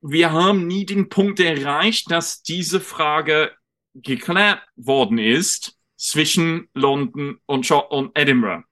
wir 0.00 0.32
haben 0.32 0.66
nie 0.66 0.86
den 0.86 1.08
Punkt 1.08 1.40
erreicht, 1.40 2.10
dass 2.10 2.42
diese 2.42 2.80
Frage 2.80 3.52
geklärt 3.94 4.62
worden 4.76 5.18
ist 5.18 5.76
zwischen 5.96 6.68
London 6.74 7.40
und, 7.46 7.66
Schott 7.66 7.90
und 7.90 8.16
Edinburgh. 8.16 8.64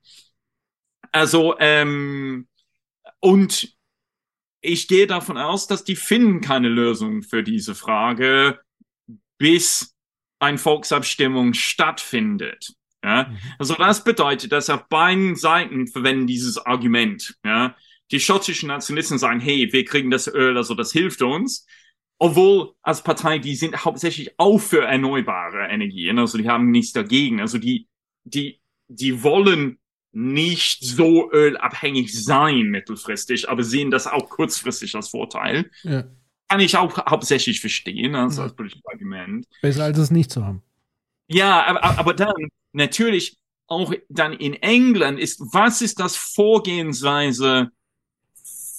Also 1.12 1.56
ähm, 1.59 2.48
und 3.20 3.77
ich 4.60 4.89
gehe 4.89 5.06
davon 5.06 5.39
aus, 5.39 5.66
dass 5.66 5.85
die 5.85 5.97
finden 5.97 6.40
keine 6.40 6.68
Lösung 6.68 7.23
für 7.23 7.43
diese 7.43 7.74
Frage, 7.74 8.60
bis 9.39 9.94
eine 10.39 10.59
Volksabstimmung 10.59 11.55
stattfindet. 11.55 12.74
Ja? 13.07 13.28
Mhm. 13.28 13.39
Also 13.59 13.74
das 13.74 14.03
bedeutet, 14.03 14.53
dass 14.53 14.69
auf 14.69 14.89
beiden 14.89 15.37
Seiten 15.37 15.87
verwenden 15.87 16.27
dieses 16.27 16.59
Argument. 16.59 17.37
Ja? 17.45 17.77
Die 18.11 18.20
schottischen 18.20 18.69
Nationalisten 18.69 19.19
sagen, 19.19 19.41
hey, 19.41 19.73
wir 19.73 19.85
kriegen 19.85 20.11
das 20.11 20.27
Öl, 20.27 20.57
also 20.57 20.74
das 20.74 20.93
hilft 20.93 21.23
uns. 21.23 21.66
Obwohl 22.19 22.73
als 22.83 23.03
Partei, 23.03 23.39
die 23.39 23.55
sind 23.55 23.85
hauptsächlich 23.85 24.39
auch 24.39 24.59
für 24.59 24.85
erneuerbare 24.85 25.69
Energien, 25.69 26.19
also 26.19 26.39
die 26.39 26.49
haben 26.49 26.70
nichts 26.70 26.93
dagegen. 26.93 27.41
Also 27.41 27.59
die, 27.59 27.89
die, 28.24 28.61
die 28.89 29.23
wollen 29.23 29.78
nicht 30.12 30.83
so 30.83 31.31
ölabhängig 31.31 32.24
sein 32.24 32.70
mittelfristig, 32.70 33.51
aber 33.51 33.62
sehen 33.62 33.91
das 33.91 34.07
auch 34.07 34.31
kurzfristig 34.31 34.95
als 34.95 35.11
Vorteil. 35.11 35.70
Ja. 35.83 36.05
Kann 36.49 36.61
ich 36.61 36.77
auch 36.77 36.97
hauptsächlich 37.07 37.61
verstehen, 37.61 38.15
also 38.15 38.43
als 38.43 38.57
politisches 38.57 38.87
Argument. 38.87 39.47
Besser 39.61 39.85
als 39.85 39.99
es 39.99 40.11
nicht 40.11 40.31
zu 40.31 40.45
haben. 40.45 40.62
Ja, 41.28 41.66
aber, 41.66 41.99
aber 41.99 42.15
dann 42.15 42.49
natürlich 42.77 43.39
auch 43.66 43.93
dann 44.09 44.32
in 44.32 44.55
England 44.55 45.19
ist, 45.19 45.40
was 45.53 45.82
ist 45.82 45.98
das 45.98 46.16
Vorgehensweise 46.16 47.70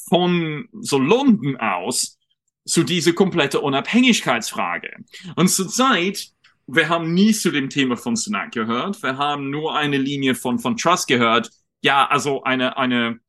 von 0.07 0.69
so 0.79 0.97
London 0.97 1.57
aus 1.57 2.17
zu 2.65 2.83
dieser 2.83 3.13
komplette 3.13 3.59
Unabhängigkeitsfrage? 3.59 4.95
Und 5.35 5.49
zurzeit, 5.49 6.29
wir 6.67 6.89
haben 6.89 7.13
nie 7.13 7.33
zu 7.33 7.51
dem 7.51 7.69
Thema 7.69 7.97
von 7.97 8.15
Sunak 8.15 8.51
gehört, 8.51 9.01
wir 9.03 9.17
haben 9.17 9.49
nur 9.49 9.75
eine 9.75 9.97
Linie 9.97 10.35
von, 10.35 10.59
von 10.59 10.77
Truss 10.77 11.05
gehört. 11.05 11.49
Ja, 11.81 12.07
also 12.07 12.43
eine, 12.43 12.77
eine, 12.77 13.19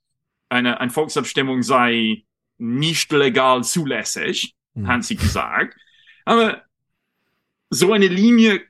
eine, 0.49 0.81
eine 0.81 0.90
Volksabstimmung 0.90 1.62
sei 1.62 2.24
nicht 2.59 3.11
legal 3.12 3.65
zulässig, 3.65 4.55
Mhm. 4.78 4.86
hat 4.86 5.05
sie 5.05 5.16
gesagt. 5.16 5.77
Aber 6.24 6.62
so 7.70 7.93
eine 7.93 8.07
Linie 8.07 8.62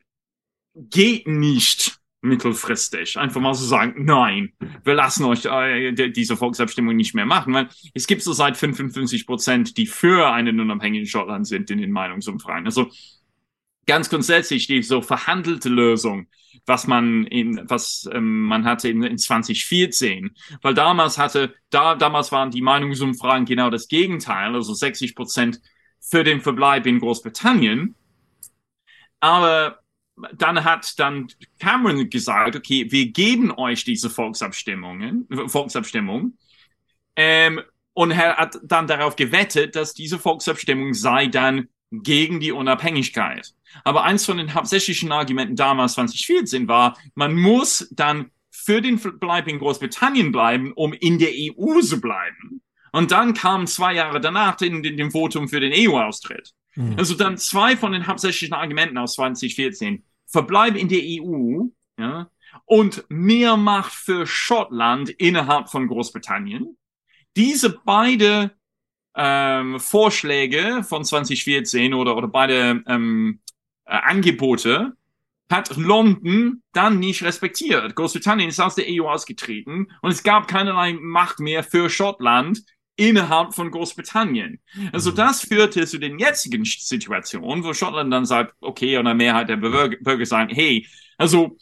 geht 0.90 1.26
nicht 1.26 1.98
mittelfristig. 2.20 3.16
Einfach 3.18 3.40
mal 3.40 3.54
so 3.54 3.64
sagen, 3.64 4.04
nein, 4.04 4.52
wir 4.84 4.94
lassen 4.94 5.24
euch 5.24 5.44
äh, 5.44 5.92
die- 5.92 6.12
diese 6.12 6.36
Volksabstimmung 6.36 6.96
nicht 6.96 7.14
mehr 7.14 7.26
machen, 7.26 7.54
weil 7.54 7.68
es 7.94 8.06
gibt 8.06 8.22
so 8.22 8.32
seit 8.32 8.56
55 8.56 9.26
Prozent, 9.26 9.76
die 9.76 9.86
für 9.86 10.30
einen 10.32 10.58
unabhängigen 10.60 11.06
Schottland 11.06 11.46
sind 11.46 11.70
in 11.70 11.78
den 11.78 11.92
Meinungsumfragen. 11.92 12.66
Also 12.66 12.90
ganz 13.86 14.10
grundsätzlich 14.10 14.66
die 14.66 14.82
so 14.82 15.00
verhandelte 15.00 15.68
Lösung, 15.68 16.26
was 16.66 16.86
man 16.86 17.24
in, 17.26 17.60
was 17.68 18.08
ähm, 18.12 18.42
man 18.42 18.64
hatte 18.64 18.88
in, 18.88 19.02
in 19.02 19.16
2014, 19.18 20.30
weil 20.60 20.74
damals 20.74 21.18
hatte, 21.18 21.54
da, 21.70 21.94
damals 21.94 22.30
waren 22.32 22.50
die 22.50 22.62
Meinungsumfragen 22.62 23.46
genau 23.46 23.70
das 23.70 23.88
Gegenteil, 23.88 24.54
also 24.54 24.74
60 24.74 25.14
Prozent 25.14 25.60
für 26.00 26.24
den 26.24 26.40
Verbleib 26.40 26.86
in 26.86 26.98
Großbritannien. 27.00 27.94
Aber 29.20 29.78
dann 30.34 30.64
hat 30.64 30.98
dann 30.98 31.28
Cameron 31.58 32.08
gesagt, 32.10 32.56
okay, 32.56 32.86
wir 32.90 33.10
geben 33.10 33.52
euch 33.52 33.84
diese 33.84 34.10
Volksabstimmungen, 34.10 35.26
Volksabstimmung, 35.46 36.36
ähm, 37.16 37.60
und 37.94 38.12
er 38.12 38.36
hat 38.36 38.60
dann 38.62 38.86
darauf 38.86 39.16
gewettet, 39.16 39.74
dass 39.74 39.92
diese 39.92 40.20
Volksabstimmung 40.20 40.94
sei 40.94 41.26
dann 41.26 41.66
gegen 41.90 42.38
die 42.38 42.52
Unabhängigkeit. 42.52 43.54
Aber 43.82 44.04
eins 44.04 44.24
von 44.24 44.36
den 44.36 44.54
hauptsächlichen 44.54 45.10
Argumenten 45.10 45.56
damals 45.56 45.94
2014 45.94 46.68
war, 46.68 46.96
man 47.16 47.34
muss 47.34 47.88
dann 47.90 48.30
für 48.50 48.80
den 48.80 48.98
Verbleib 48.98 49.48
in 49.48 49.58
Großbritannien 49.58 50.30
bleiben, 50.30 50.72
um 50.74 50.92
in 50.92 51.18
der 51.18 51.30
EU 51.30 51.80
zu 51.80 52.00
bleiben. 52.00 52.62
Und 52.92 53.10
dann 53.10 53.34
kam 53.34 53.66
zwei 53.66 53.94
Jahre 53.94 54.20
danach 54.20 54.54
den, 54.54 54.82
den 54.82 55.10
Votum 55.10 55.48
für 55.48 55.58
den 55.58 55.72
EU-Austritt. 55.74 56.52
Mhm. 56.76 56.94
Also 56.96 57.14
dann 57.14 57.36
zwei 57.36 57.76
von 57.76 57.90
den 57.90 58.06
hauptsächlichen 58.06 58.54
Argumenten 58.54 58.96
aus 58.96 59.14
2014. 59.14 60.04
Verbleib 60.28 60.76
in 60.76 60.88
der 60.88 61.00
EU, 61.02 61.64
ja, 61.98 62.30
und 62.64 63.04
mehr 63.08 63.56
Macht 63.56 63.92
für 63.92 64.26
Schottland 64.26 65.10
innerhalb 65.10 65.70
von 65.70 65.88
Großbritannien. 65.88 66.76
Diese 67.36 67.78
beide 67.84 68.52
ähm, 69.14 69.80
Vorschläge 69.80 70.84
von 70.84 71.04
2014 71.04 71.94
oder, 71.94 72.16
oder 72.16 72.28
beide 72.28 72.82
ähm, 72.86 73.40
äh, 73.84 73.96
Angebote 73.96 74.92
hat 75.50 75.76
London 75.76 76.62
dann 76.72 76.98
nicht 76.98 77.22
respektiert. 77.22 77.94
Großbritannien 77.94 78.50
ist 78.50 78.60
aus 78.60 78.74
der 78.74 78.84
EU 78.88 79.08
ausgetreten 79.08 79.90
und 80.02 80.10
es 80.10 80.22
gab 80.22 80.46
keinerlei 80.46 80.92
Macht 80.92 81.40
mehr 81.40 81.64
für 81.64 81.88
Schottland 81.88 82.62
innerhalb 82.98 83.54
von 83.54 83.70
Großbritannien. 83.70 84.60
Also 84.92 85.12
das 85.12 85.42
führte 85.42 85.86
zu 85.86 85.98
den 85.98 86.18
jetzigen 86.18 86.64
Situationen, 86.64 87.64
wo 87.64 87.72
Schottland 87.72 88.12
dann 88.12 88.26
sagt, 88.26 88.54
okay, 88.60 88.98
und 88.98 89.06
eine 89.06 89.14
Mehrheit 89.16 89.48
der 89.48 89.56
Bürger, 89.56 89.96
Bürger 90.00 90.26
sagen, 90.26 90.52
hey, 90.52 90.86
also 91.16 91.56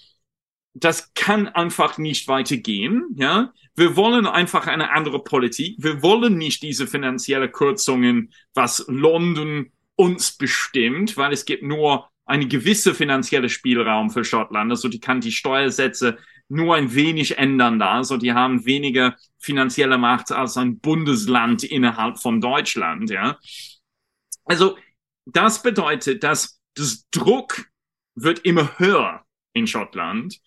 das 0.72 1.12
kann 1.14 1.48
einfach 1.48 1.98
nicht 1.98 2.26
weitergehen, 2.26 3.04
ja. 3.14 3.52
Wir 3.74 3.94
wollen 3.94 4.26
einfach 4.26 4.66
eine 4.66 4.90
andere 4.92 5.22
Politik. 5.22 5.76
Wir 5.78 6.02
wollen 6.02 6.38
nicht 6.38 6.62
diese 6.62 6.86
finanzielle 6.86 7.50
Kürzungen, 7.50 8.32
was 8.54 8.84
London 8.88 9.70
uns 9.96 10.32
bestimmt, 10.32 11.18
weil 11.18 11.32
es 11.34 11.44
gibt 11.44 11.62
nur 11.62 12.08
eine 12.24 12.46
gewisse 12.48 12.94
finanzielle 12.94 13.50
Spielraum 13.50 14.10
für 14.10 14.24
Schottland. 14.24 14.70
Also 14.70 14.88
die 14.88 15.00
kann 15.00 15.20
die 15.20 15.32
Steuersätze 15.32 16.16
nur 16.48 16.76
ein 16.76 16.94
wenig 16.94 17.38
ändern 17.38 17.78
da. 17.78 17.92
Also 17.92 18.16
die 18.16 18.32
haben 18.32 18.64
weniger 18.66 19.16
finanzielle 19.38 19.98
Macht 19.98 20.32
als 20.32 20.56
ein 20.56 20.78
Bundesland 20.78 21.64
innerhalb 21.64 22.18
von 22.20 22.40
Deutschland, 22.40 23.10
ja. 23.10 23.38
Also 24.44 24.76
das 25.24 25.62
bedeutet, 25.62 26.22
dass 26.22 26.60
das 26.74 27.06
Druck 27.10 27.66
wird 28.14 28.40
immer 28.40 28.78
höher 28.78 29.24
in 29.52 29.66
Schottland. 29.66 30.38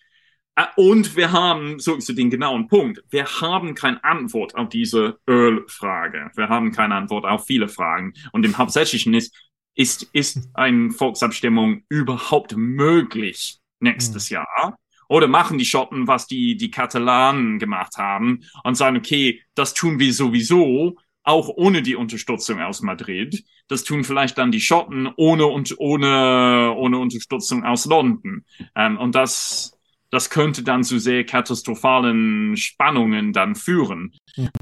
Äh, 0.56 0.66
Und 0.76 1.16
wir 1.16 1.32
haben, 1.32 1.78
so 1.78 1.96
zu 1.98 2.12
den 2.14 2.30
genauen 2.30 2.68
Punkt, 2.68 3.02
wir 3.10 3.26
haben 3.40 3.74
keine 3.74 4.02
Antwort 4.04 4.54
auf 4.54 4.68
diese 4.68 5.18
Ölfrage. 5.28 6.30
Wir 6.34 6.48
haben 6.48 6.72
keine 6.72 6.94
Antwort 6.94 7.24
auf 7.24 7.46
viele 7.46 7.68
Fragen. 7.68 8.14
Und 8.32 8.44
im 8.44 8.56
Hauptsächlichen 8.56 9.14
ist, 9.14 9.34
ist, 9.74 10.02
ist 10.12 10.48
eine 10.54 10.90
Volksabstimmung 10.90 11.84
überhaupt 11.88 12.56
möglich 12.56 13.60
nächstes 13.80 14.28
Jahr? 14.30 14.78
Oder 15.10 15.26
machen 15.26 15.58
die 15.58 15.64
Schotten, 15.64 16.06
was 16.06 16.28
die, 16.28 16.56
die 16.56 16.70
Katalanen 16.70 17.58
gemacht 17.58 17.96
haben 17.98 18.44
und 18.62 18.76
sagen, 18.76 18.96
okay, 18.96 19.42
das 19.56 19.74
tun 19.74 19.98
wir 19.98 20.14
sowieso, 20.14 20.98
auch 21.24 21.48
ohne 21.48 21.82
die 21.82 21.96
Unterstützung 21.96 22.60
aus 22.60 22.80
Madrid. 22.80 23.44
Das 23.66 23.82
tun 23.82 24.04
vielleicht 24.04 24.38
dann 24.38 24.52
die 24.52 24.60
Schotten 24.60 25.08
ohne, 25.16 25.46
und, 25.46 25.74
ohne, 25.78 26.72
ohne 26.76 26.98
Unterstützung 26.98 27.64
aus 27.64 27.86
London. 27.86 28.44
Ähm, 28.76 28.98
und 28.98 29.16
das, 29.16 29.76
das 30.10 30.30
könnte 30.30 30.62
dann 30.62 30.84
zu 30.84 31.00
sehr 31.00 31.26
katastrophalen 31.26 32.56
Spannungen 32.56 33.32
dann 33.32 33.56
führen. 33.56 34.12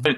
Äh, 0.03 0.15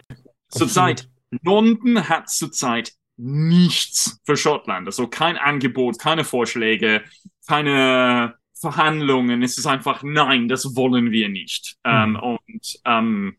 Zurzeit, 0.48 1.08
London 1.42 2.08
hat 2.08 2.30
zurzeit 2.30 2.92
nichts 3.16 4.20
für 4.24 4.36
Schottland. 4.36 4.86
Also 4.86 5.08
kein 5.08 5.36
Angebot, 5.36 5.98
keine 5.98 6.22
Vorschläge, 6.22 7.02
keine 7.48 8.39
Verhandlungen. 8.60 9.42
Es 9.42 9.58
ist 9.58 9.66
einfach, 9.66 10.02
nein, 10.02 10.48
das 10.48 10.76
wollen 10.76 11.10
wir 11.10 11.28
nicht. 11.28 11.76
Ähm, 11.84 12.16
und 12.16 12.80
ähm, 12.84 13.36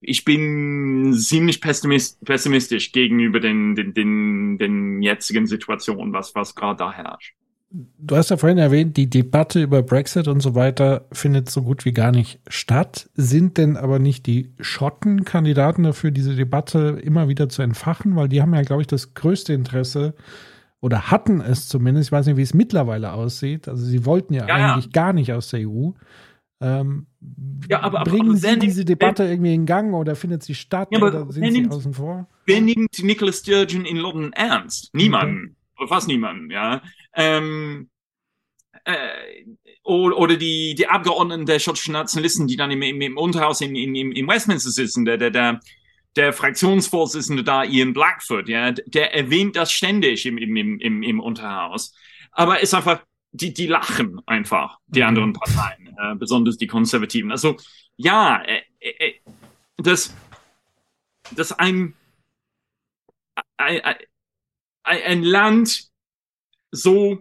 ich 0.00 0.24
bin 0.24 1.12
ziemlich 1.14 1.60
pessimist, 1.60 2.24
pessimistisch 2.24 2.92
gegenüber 2.92 3.38
den, 3.38 3.74
den, 3.74 3.92
den, 3.92 4.58
den 4.58 5.02
jetzigen 5.02 5.46
Situationen, 5.46 6.12
was, 6.12 6.34
was 6.34 6.54
gerade 6.54 6.78
da 6.78 6.92
herrscht. 6.92 7.34
Du 7.72 8.16
hast 8.16 8.30
ja 8.30 8.36
vorhin 8.36 8.58
erwähnt, 8.58 8.96
die 8.96 9.08
Debatte 9.08 9.62
über 9.62 9.82
Brexit 9.82 10.26
und 10.26 10.40
so 10.40 10.56
weiter 10.56 11.06
findet 11.12 11.48
so 11.50 11.62
gut 11.62 11.84
wie 11.84 11.92
gar 11.92 12.10
nicht 12.10 12.40
statt. 12.48 13.08
Sind 13.14 13.58
denn 13.58 13.76
aber 13.76 14.00
nicht 14.00 14.26
die 14.26 14.50
Schotten 14.58 15.24
Kandidaten 15.24 15.84
dafür, 15.84 16.10
diese 16.10 16.34
Debatte 16.34 16.98
immer 17.00 17.28
wieder 17.28 17.48
zu 17.48 17.62
entfachen? 17.62 18.16
Weil 18.16 18.28
die 18.28 18.42
haben 18.42 18.54
ja, 18.54 18.62
glaube 18.62 18.82
ich, 18.82 18.88
das 18.88 19.14
größte 19.14 19.52
Interesse 19.52 20.14
oder 20.80 21.10
hatten 21.10 21.40
es 21.40 21.68
zumindest. 21.68 22.08
Ich 22.08 22.12
weiß 22.12 22.26
nicht, 22.26 22.36
wie 22.36 22.42
es 22.42 22.54
mittlerweile 22.54 23.12
aussieht. 23.12 23.68
Also 23.68 23.84
sie 23.84 24.04
wollten 24.06 24.34
ja, 24.34 24.46
Ja, 24.48 24.58
ja. 24.58 24.72
eigentlich 24.74 24.92
gar 24.92 25.12
nicht 25.12 25.32
aus 25.32 25.50
der 25.50 25.68
EU. 25.68 25.90
Ähm, 26.62 27.06
Ja, 27.70 27.80
aber- 27.80 28.00
aber- 28.00 28.10
bringen 28.10 28.30
aber 28.30 28.36
Sie 28.38 28.58
diese 28.58 28.84
Debatte 28.84 29.24
irgendwie 29.24 29.54
in 29.54 29.64
Gang 29.66 29.94
oder 29.94 30.14
findet 30.14 30.42
sie 30.42 30.54
statt 30.54 30.88
Ja, 30.90 31.00
oder 31.00 31.30
sind 31.32 31.42
wer 31.42 31.52
sie 31.52 31.60
nimmt- 31.60 31.72
außen 31.72 31.94
vor? 31.94 32.28
Wer 32.46 32.60
nimmt 32.60 33.02
Nicola 33.02 33.32
Sturgeon 33.32 33.84
in 33.84 33.96
London 33.96 34.32
ernst? 34.34 34.92
Niemanden. 34.94 35.56
Oder 35.78 35.88
fast 35.88 36.08
niemanden, 36.08 36.50
ja. 36.50 36.82
Ähm, 37.14 37.88
äh, 38.84 38.96
oder, 39.82 40.36
die, 40.36 40.74
die 40.74 40.86
Abgeordneten 40.86 41.46
der 41.46 41.58
schottischen 41.58 41.92
Nationalisten, 41.92 42.46
die 42.46 42.56
dann 42.56 42.70
im, 42.70 42.82
im, 42.82 43.00
im 43.00 43.16
Unterhaus 43.18 43.60
in, 43.60 43.74
in, 43.74 43.94
im, 43.94 44.12
im 44.12 44.28
Westminster 44.28 44.70
sitzen, 44.70 45.04
der, 45.04 45.16
der, 45.16 45.30
der, 45.30 45.60
der 46.16 46.32
Fraktionsvorsitzende 46.32 47.44
da, 47.44 47.64
Ian 47.64 47.92
Blackfoot, 47.92 48.48
ja, 48.48 48.72
der 48.72 49.14
erwähnt 49.14 49.56
das 49.56 49.72
ständig 49.72 50.26
im, 50.26 50.38
im, 50.38 50.56
im, 50.80 51.02
im, 51.02 51.20
Unterhaus. 51.20 51.94
Aber 52.32 52.60
ist 52.60 52.74
einfach, 52.74 53.04
die, 53.32 53.54
die 53.54 53.66
lachen 53.66 54.20
einfach, 54.26 54.78
die 54.86 55.00
Mhm. 55.00 55.06
anderen 55.06 55.32
Parteien, 55.34 55.96
äh, 55.98 56.14
besonders 56.16 56.56
die 56.56 56.66
Konservativen. 56.66 57.30
Also, 57.30 57.56
ja, 57.96 58.42
äh, 58.42 58.62
äh, 58.80 59.14
das, 59.76 60.14
das 61.32 61.52
ein, 61.52 61.94
ein, 63.56 63.80
ein, 63.80 63.96
ein 64.82 65.22
Land 65.22 65.90
so 66.72 67.20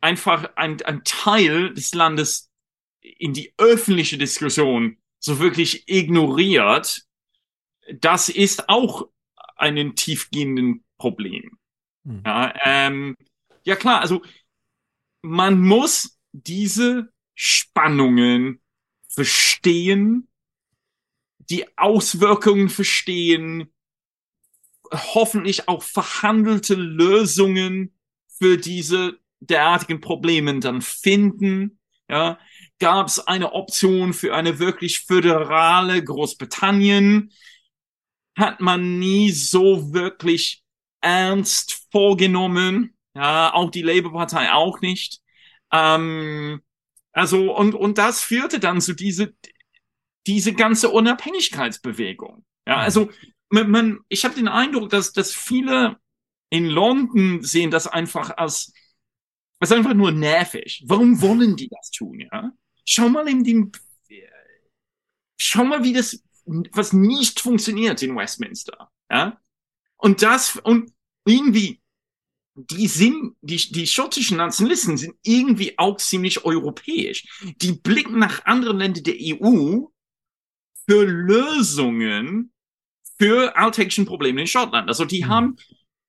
einfach 0.00 0.50
ein, 0.56 0.80
ein 0.82 1.02
Teil 1.04 1.74
des 1.74 1.94
Landes 1.94 2.50
in 3.00 3.32
die 3.32 3.52
öffentliche 3.58 4.18
Diskussion 4.18 4.98
so 5.18 5.38
wirklich 5.38 5.88
ignoriert, 5.88 7.03
das 7.92 8.28
ist 8.28 8.68
auch 8.68 9.08
ein 9.56 9.94
tiefgehenden 9.94 10.84
Problem. 10.98 11.58
Mhm. 12.04 12.22
Ja, 12.24 12.54
ähm, 12.64 13.16
ja 13.64 13.76
klar, 13.76 14.00
also 14.00 14.22
man 15.22 15.60
muss 15.60 16.18
diese 16.32 17.12
Spannungen 17.34 18.60
verstehen, 19.08 20.28
die 21.38 21.66
Auswirkungen 21.76 22.68
verstehen, 22.68 23.72
hoffentlich 24.92 25.68
auch 25.68 25.82
verhandelte 25.82 26.74
Lösungen 26.74 27.94
für 28.38 28.56
diese 28.56 29.18
derartigen 29.40 30.00
Probleme 30.00 30.58
dann 30.60 30.82
finden. 30.82 31.78
Ja, 32.08 32.38
gab 32.78 33.06
es 33.06 33.18
eine 33.18 33.52
Option 33.52 34.12
für 34.12 34.34
eine 34.34 34.58
wirklich 34.58 35.00
föderale 35.00 36.04
Großbritannien, 36.04 37.32
hat 38.36 38.60
man 38.60 38.98
nie 38.98 39.30
so 39.30 39.92
wirklich 39.92 40.62
ernst 41.00 41.86
vorgenommen. 41.90 42.96
Ja, 43.14 43.54
auch 43.54 43.70
die 43.70 43.82
Labour-Partei 43.82 44.52
auch 44.52 44.80
nicht. 44.80 45.20
Ähm, 45.72 46.62
also, 47.12 47.54
und, 47.56 47.74
und 47.74 47.98
das 47.98 48.22
führte 48.22 48.58
dann 48.58 48.80
zu 48.80 48.94
diese, 48.94 49.34
diese 50.26 50.52
ganze 50.52 50.90
Unabhängigkeitsbewegung. 50.90 52.44
Ja, 52.66 52.78
also, 52.78 53.10
man, 53.50 53.70
man 53.70 53.98
ich 54.08 54.24
habe 54.24 54.34
den 54.34 54.48
Eindruck, 54.48 54.90
dass, 54.90 55.12
dass 55.12 55.32
viele 55.32 55.96
in 56.50 56.66
London 56.66 57.42
sehen 57.42 57.70
das 57.70 57.86
einfach 57.86 58.36
als, 58.36 58.72
als 59.60 59.72
einfach 59.72 59.94
nur 59.94 60.10
nervig. 60.10 60.82
Warum 60.86 61.20
wollen 61.20 61.56
die 61.56 61.68
das 61.68 61.90
tun, 61.90 62.20
ja? 62.20 62.50
Schau 62.84 63.08
mal 63.08 63.28
in 63.28 63.44
den, 63.44 63.72
schau 65.36 65.64
mal, 65.64 65.84
wie 65.84 65.92
das, 65.92 66.22
was 66.46 66.92
nicht 66.92 67.40
funktioniert 67.40 68.02
in 68.02 68.16
Westminster, 68.16 68.90
ja? 69.10 69.40
Und 69.96 70.22
das, 70.22 70.56
und 70.56 70.92
irgendwie, 71.26 71.80
die 72.54 72.86
sind, 72.86 73.36
die, 73.40 73.56
die 73.56 73.86
schottischen 73.86 74.36
Nationalisten 74.36 74.96
sind 74.96 75.14
irgendwie 75.22 75.78
auch 75.78 75.96
ziemlich 75.96 76.44
europäisch. 76.44 77.42
Die 77.56 77.72
blicken 77.72 78.18
nach 78.18 78.44
anderen 78.44 78.78
Ländern 78.78 79.04
der 79.04 79.16
EU 79.18 79.86
für 80.86 81.04
Lösungen 81.04 82.52
für 83.18 83.56
alltäglichen 83.56 84.06
Probleme 84.06 84.42
in 84.42 84.46
Schottland. 84.46 84.88
Also 84.88 85.04
die 85.04 85.24
mhm. 85.24 85.28
haben, 85.28 85.56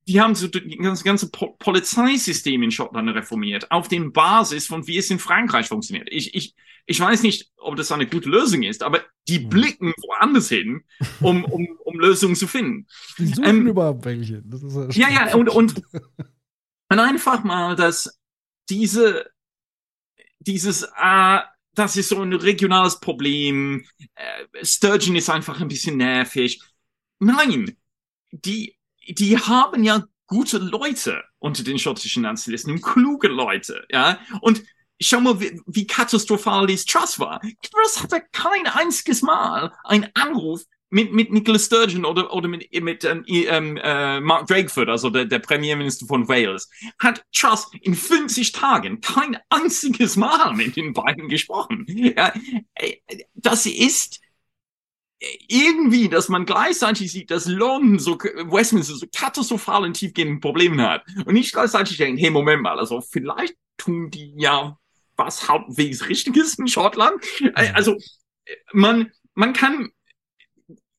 die 0.08 0.22
haben 0.22 0.36
so 0.36 0.48
das 0.48 1.04
ganze 1.04 1.30
po 1.30 1.56
Polizeisystem 1.58 2.62
in 2.62 2.72
Schottland 2.72 3.10
reformiert, 3.10 3.72
auf 3.72 3.88
den 3.88 4.14
Basis 4.14 4.68
von 4.68 4.86
wie 4.88 4.98
es 4.98 5.10
in 5.10 5.20
Frankreich 5.20 5.68
funktioniert. 5.68 6.08
Ich, 6.12 6.36
ich, 6.36 6.56
ich 6.86 7.00
weiß 7.00 7.24
nicht, 7.24 7.52
ob 7.58 7.76
das 7.76 7.92
eine 7.92 8.06
gute 8.06 8.30
Lösung 8.30 8.64
ist, 8.64 8.84
aber 8.84 9.02
die 9.28 9.40
mhm. 9.40 9.50
blicken 9.50 9.94
woanders 9.98 10.50
hin, 10.50 10.84
um, 11.22 11.44
um, 11.46 11.68
um 11.84 12.00
Lösungen 12.00 12.36
zu 12.36 12.48
finden. 12.48 12.88
Die 13.18 13.28
suchen 13.28 13.46
ähm, 13.46 13.68
überhaupt 13.68 14.06
welche. 14.06 14.44
ja, 14.92 15.10
ja, 15.10 15.36
und, 15.36 15.50
und, 15.50 15.82
und 16.90 17.00
einfach 17.00 17.44
mal, 17.44 17.76
dass 17.76 18.20
diese, 18.70 19.26
dieses, 20.40 20.88
ah, 20.96 21.46
das 21.74 21.98
ist 21.98 22.10
so 22.10 22.22
ein 22.22 22.34
regionales 22.34 23.00
Problem, 23.00 23.86
äh, 24.14 24.64
Sturgeon 24.64 25.16
ist 25.16 25.30
einfach 25.30 25.60
ein 25.60 25.68
bisschen 25.68 25.98
nervig. 25.98 26.62
Nein, 27.20 27.76
die, 28.32 28.76
die 29.08 29.38
haben 29.38 29.84
ja 29.84 30.04
gute 30.28 30.58
Leute 30.58 31.24
unter 31.40 31.64
den 31.64 31.80
schottischen 31.80 32.24
Nationalisten, 32.24 32.82
kluge 32.82 33.28
Leute, 33.28 33.86
ja, 33.90 34.20
und 34.42 34.64
schau 35.00 35.20
mal, 35.20 35.40
wie, 35.40 35.62
wie 35.68 35.88
katastrophal 35.88 36.68
Liz 36.68 36.86
Truss 36.86 37.20
war. 37.20 37.42
Truss 37.62 38.02
hatte 38.02 38.24
kein 38.32 38.66
einziges 38.68 39.22
Mal 39.22 39.72
einen 39.84 40.10
Anruf 40.14 40.64
mit, 40.90 41.12
mit 41.12 41.32
Nicola 41.32 41.60
Sturgeon 41.60 42.06
oder, 42.06 42.32
oder 42.34 42.48
mit, 42.48 42.72
mit 42.82 43.04
ähm, 43.04 43.24
ähm, 43.28 43.78
äh, 43.78 44.20
Mark 44.22 44.48
Drakeford, 44.48 44.88
also 44.88 45.10
der, 45.10 45.26
der 45.26 45.40
Premierminister 45.40 46.06
von 46.06 46.28
Wales, 46.28 46.70
hat 47.00 47.24
Truss 47.36 47.70
in 47.82 47.96
50 47.96 48.52
Tagen 48.52 49.02
kein 49.02 49.38
einziges 49.50 50.16
Mal 50.16 50.54
mit 50.54 50.76
den 50.76 50.94
beiden 50.94 51.28
gesprochen. 51.28 51.86
Ja, 51.88 52.34
äh, 52.76 52.98
das 53.34 53.66
ist 53.66 54.22
irgendwie, 55.48 56.10
dass 56.10 56.30
man 56.30 56.46
gleichzeitig 56.46 57.12
sieht, 57.12 57.32
dass 57.32 57.46
London 57.48 58.00
so, 58.00 58.18
Westminster 58.18 58.96
so 58.96 59.08
katastrophal 59.16 59.84
und 59.84 59.94
tiefgehenden 59.94 60.40
Problemen 60.40 60.82
hat 60.82 61.04
und 61.26 61.34
nicht 61.34 61.54
gleichzeitig 61.54 61.98
denken, 61.98 62.18
hey, 62.18 62.30
Moment 62.30 62.62
mal, 62.62 62.80
also 62.80 63.02
vielleicht 63.02 63.56
tun 63.78 64.10
die 64.10 64.34
ja 64.38 64.78
was 65.18 65.48
halbwegs 65.48 66.10
Richtiges 66.10 66.60
in 66.60 66.68
Schottland. 66.68 67.24
Also, 67.74 67.98
man, 68.74 69.12
man 69.34 69.54
kann 69.54 69.90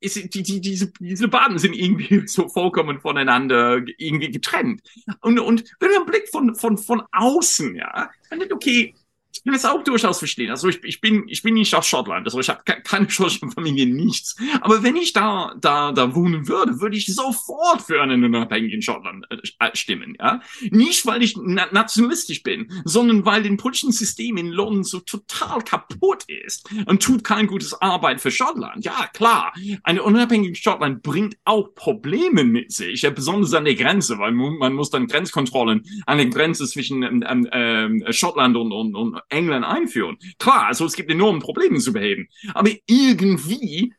ist, 0.00 0.34
die, 0.34 0.42
die, 0.42 0.60
diese, 0.60 0.92
diese 1.00 1.28
Baden 1.28 1.58
sind 1.58 1.74
irgendwie 1.74 2.22
so 2.26 2.48
vollkommen 2.48 3.00
voneinander 3.00 3.82
irgendwie 3.98 4.30
getrennt. 4.30 4.82
Und, 5.20 5.38
und 5.38 5.64
wenn 5.80 5.92
man 5.92 6.06
blickt 6.06 6.30
von, 6.30 6.54
von, 6.54 6.78
von 6.78 7.02
außen, 7.12 7.74
ja, 7.74 8.10
dann 8.30 8.38
denkt, 8.38 8.52
okay, 8.54 8.94
ich 9.36 9.44
kann 9.44 9.54
es 9.54 9.64
auch 9.64 9.82
durchaus 9.84 10.18
verstehen. 10.18 10.50
Also 10.50 10.68
ich, 10.68 10.82
ich 10.84 11.00
bin 11.00 11.24
ich 11.28 11.42
bin 11.42 11.54
nicht 11.54 11.74
aus 11.74 11.86
Schottland, 11.86 12.26
also 12.26 12.40
ich 12.40 12.48
habe 12.48 12.62
keine 12.64 13.10
schottischen 13.10 13.50
Familie, 13.50 13.86
nichts. 13.86 14.36
Aber 14.60 14.82
wenn 14.82 14.96
ich 14.96 15.12
da 15.12 15.54
da 15.60 15.92
da 15.92 16.14
wohnen 16.14 16.48
würde, 16.48 16.80
würde 16.80 16.96
ich 16.96 17.06
sofort 17.06 17.82
für 17.82 18.02
einen 18.02 18.24
unabhängigen 18.24 18.82
Schottland 18.82 19.26
äh, 19.30 19.70
stimmen, 19.74 20.16
ja. 20.18 20.40
Nicht 20.70 21.06
weil 21.06 21.22
ich 21.22 21.36
na 21.36 21.66
nationalistisch 21.70 22.42
bin, 22.42 22.70
sondern 22.84 23.24
weil 23.24 23.42
den 23.42 23.56
politischen 23.56 23.92
System 23.92 24.36
in 24.36 24.48
London 24.48 24.84
so 24.84 25.00
total 25.00 25.62
kaputt 25.62 26.24
ist 26.28 26.68
und 26.86 27.02
tut 27.02 27.24
kein 27.24 27.46
gutes 27.46 27.74
Arbeit 27.80 28.20
für 28.20 28.30
Schottland. 28.30 28.84
Ja 28.84 29.08
klar, 29.12 29.52
eine 29.82 30.02
unabhängige 30.02 30.54
Schottland 30.54 31.02
bringt 31.02 31.36
auch 31.44 31.74
Probleme 31.74 32.44
mit 32.44 32.72
sich, 32.72 33.02
ja, 33.02 33.10
besonders 33.10 33.54
an 33.54 33.64
der 33.64 33.74
Grenze, 33.74 34.18
weil 34.18 34.32
man 34.32 34.72
muss 34.72 34.90
dann 34.90 35.06
Grenzkontrollen 35.06 35.82
an 36.06 36.18
der 36.18 36.26
Grenze 36.26 36.66
zwischen 36.66 37.02
ähm, 37.02 37.48
ähm, 37.52 38.04
Schottland 38.10 38.56
und, 38.56 38.72
und, 38.72 38.94
und 38.94 39.20
England 39.28 39.64
einführen. 39.64 40.16
Klar, 40.38 40.66
also 40.66 40.84
es 40.84 40.94
gibt 40.94 41.10
enorme 41.10 41.40
Probleme 41.40 41.78
zu 41.78 41.92
beheben. 41.92 42.28
Aber 42.54 42.70
irgendwie 42.86 43.92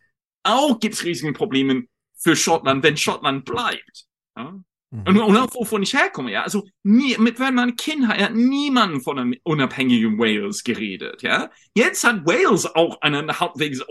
auch 0.44 0.80
gibt 0.80 0.96
es 0.96 1.04
riesige 1.04 1.34
Probleme 1.34 1.84
für 2.18 2.36
Schottland, 2.36 2.84
wenn 2.84 2.98
Schottland 2.98 3.46
bleibt. 3.46 4.06
Ja? 4.38 4.60
Mhm. 4.90 5.08
Und, 5.08 5.18
und 5.18 5.38
auch 5.38 5.54
wovon 5.54 5.84
ich 5.84 5.94
herkomme, 5.94 6.32
ja. 6.32 6.44
Also, 6.44 6.64
nie, 6.84 7.18
mit, 7.18 7.40
wenn 7.40 7.56
man 7.56 7.76
Kind 7.76 8.08
hat, 8.08 8.34
niemand 8.34 9.04
von 9.04 9.20
einem 9.20 9.36
unabhängigen 9.44 10.18
Wales 10.18 10.64
geredet, 10.64 11.22
ja. 11.24 11.50
Jetzt 11.76 12.06
hat 12.06 12.26
Wales 12.26 12.66
auch 12.74 13.02
eine 13.02 13.28
halbwegs 13.40 13.84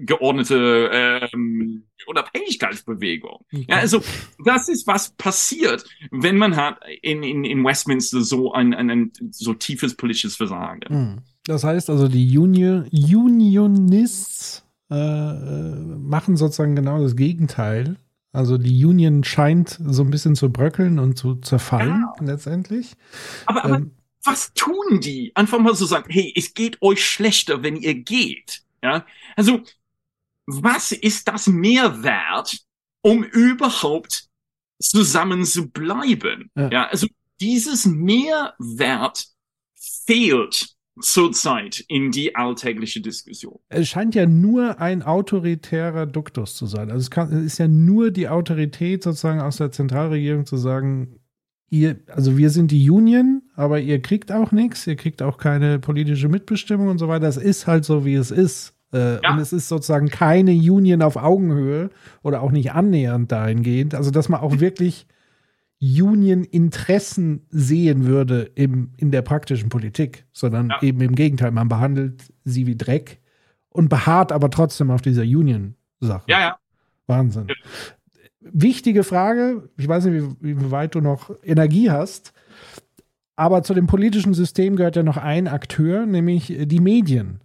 geordnete 0.00 0.90
ähm, 0.92 1.84
Unabhängigkeitsbewegung. 2.06 3.44
Okay. 3.52 3.66
Ja, 3.68 3.76
also, 3.76 4.02
das 4.44 4.68
ist, 4.68 4.86
was 4.86 5.10
passiert, 5.10 5.84
wenn 6.10 6.38
man 6.38 6.56
hat 6.56 6.80
in, 7.02 7.22
in, 7.22 7.44
in 7.44 7.62
Westminster 7.64 8.22
so 8.22 8.52
ein, 8.52 8.72
ein, 8.72 8.90
ein 8.90 9.12
so 9.30 9.52
tiefes 9.52 9.96
politisches 9.96 10.36
Versagen. 10.36 10.80
Mhm. 10.88 11.18
Das 11.44 11.64
heißt 11.64 11.90
also, 11.90 12.08
die 12.08 12.38
Union, 12.38 12.88
Unionists 12.90 14.64
äh, 14.90 14.94
äh 14.94 15.74
machen 15.98 16.36
sozusagen 16.38 16.74
genau 16.74 17.02
das 17.02 17.16
Gegenteil 17.16 17.96
also 18.32 18.58
die 18.58 18.84
Union 18.84 19.24
scheint 19.24 19.78
so 19.82 20.02
ein 20.02 20.10
bisschen 20.10 20.34
zu 20.36 20.50
bröckeln 20.50 20.98
und 20.98 21.16
zu 21.16 21.36
zerfallen 21.36 22.06
ja. 22.18 22.24
letztendlich. 22.24 22.94
Aber, 23.46 23.64
aber 23.64 23.76
ähm, 23.76 23.92
was 24.22 24.52
tun 24.52 25.00
die? 25.00 25.32
Einfach 25.34 25.58
mal 25.58 25.74
so 25.74 25.86
sagen, 25.86 26.10
hey, 26.10 26.32
es 26.36 26.54
geht 26.54 26.80
euch 26.82 27.04
schlechter, 27.04 27.62
wenn 27.62 27.76
ihr 27.76 27.94
geht. 27.94 28.62
Ja, 28.82 29.06
also 29.36 29.60
was 30.46 30.92
ist 30.92 31.28
das 31.28 31.46
Mehrwert, 31.46 32.58
um 33.02 33.22
überhaupt 33.22 34.28
zusammen 34.80 35.44
zu 35.44 35.68
bleiben? 35.68 36.50
Ja, 36.54 36.70
ja 36.70 36.86
also 36.88 37.06
dieses 37.40 37.86
Mehrwert 37.86 39.26
fehlt 39.74 40.77
zurzeit 41.00 41.84
in 41.88 42.10
die 42.10 42.34
alltägliche 42.34 43.00
Diskussion. 43.00 43.58
Es 43.68 43.88
scheint 43.88 44.14
ja 44.14 44.26
nur 44.26 44.80
ein 44.80 45.02
autoritärer 45.02 46.06
Duktus 46.06 46.54
zu 46.54 46.66
sein. 46.66 46.90
Also 46.90 47.02
es, 47.02 47.10
kann, 47.10 47.32
es 47.32 47.44
ist 47.44 47.58
ja 47.58 47.68
nur 47.68 48.10
die 48.10 48.28
Autorität 48.28 49.02
sozusagen 49.02 49.40
aus 49.40 49.56
der 49.56 49.72
Zentralregierung 49.72 50.46
zu 50.46 50.56
sagen, 50.56 51.20
ihr, 51.70 51.96
also 52.08 52.36
wir 52.36 52.50
sind 52.50 52.70
die 52.70 52.90
Union, 52.90 53.42
aber 53.54 53.80
ihr 53.80 54.00
kriegt 54.00 54.32
auch 54.32 54.52
nichts, 54.52 54.86
ihr 54.86 54.96
kriegt 54.96 55.22
auch 55.22 55.38
keine 55.38 55.78
politische 55.78 56.28
Mitbestimmung 56.28 56.88
und 56.88 56.98
so 56.98 57.08
weiter. 57.08 57.28
Es 57.28 57.36
ist 57.36 57.66
halt 57.66 57.84
so, 57.84 58.04
wie 58.04 58.14
es 58.14 58.30
ist. 58.30 58.74
Äh, 58.92 59.22
ja. 59.22 59.32
Und 59.32 59.38
es 59.38 59.52
ist 59.52 59.68
sozusagen 59.68 60.08
keine 60.08 60.52
Union 60.52 61.02
auf 61.02 61.16
Augenhöhe 61.16 61.90
oder 62.22 62.42
auch 62.42 62.50
nicht 62.50 62.72
annähernd 62.72 63.30
dahingehend. 63.30 63.94
Also, 63.94 64.10
dass 64.10 64.28
man 64.28 64.40
auch 64.40 64.60
wirklich 64.60 65.06
Union-Interessen 65.80 67.46
sehen 67.50 68.04
würde 68.06 68.50
im, 68.54 68.92
in 68.96 69.10
der 69.10 69.22
praktischen 69.22 69.68
Politik, 69.68 70.26
sondern 70.32 70.70
ja. 70.70 70.82
eben 70.82 71.00
im 71.00 71.14
Gegenteil, 71.14 71.52
man 71.52 71.68
behandelt 71.68 72.32
sie 72.44 72.66
wie 72.66 72.76
Dreck 72.76 73.20
und 73.70 73.88
beharrt 73.88 74.32
aber 74.32 74.50
trotzdem 74.50 74.90
auf 74.90 75.02
dieser 75.02 75.22
Union-Sache. 75.22 76.24
Ja, 76.26 76.40
ja. 76.40 76.58
Wahnsinn. 77.06 77.46
Ja. 77.48 77.54
Wichtige 78.40 79.04
Frage, 79.04 79.68
ich 79.76 79.86
weiß 79.86 80.06
nicht, 80.06 80.24
wie, 80.40 80.58
wie 80.58 80.70
weit 80.70 80.94
du 80.94 81.00
noch 81.00 81.30
Energie 81.42 81.90
hast, 81.90 82.32
aber 83.36 83.62
zu 83.62 83.72
dem 83.72 83.86
politischen 83.86 84.34
System 84.34 84.74
gehört 84.74 84.96
ja 84.96 85.04
noch 85.04 85.16
ein 85.16 85.46
Akteur, 85.46 86.06
nämlich 86.06 86.52
die 86.58 86.80
Medien. 86.80 87.40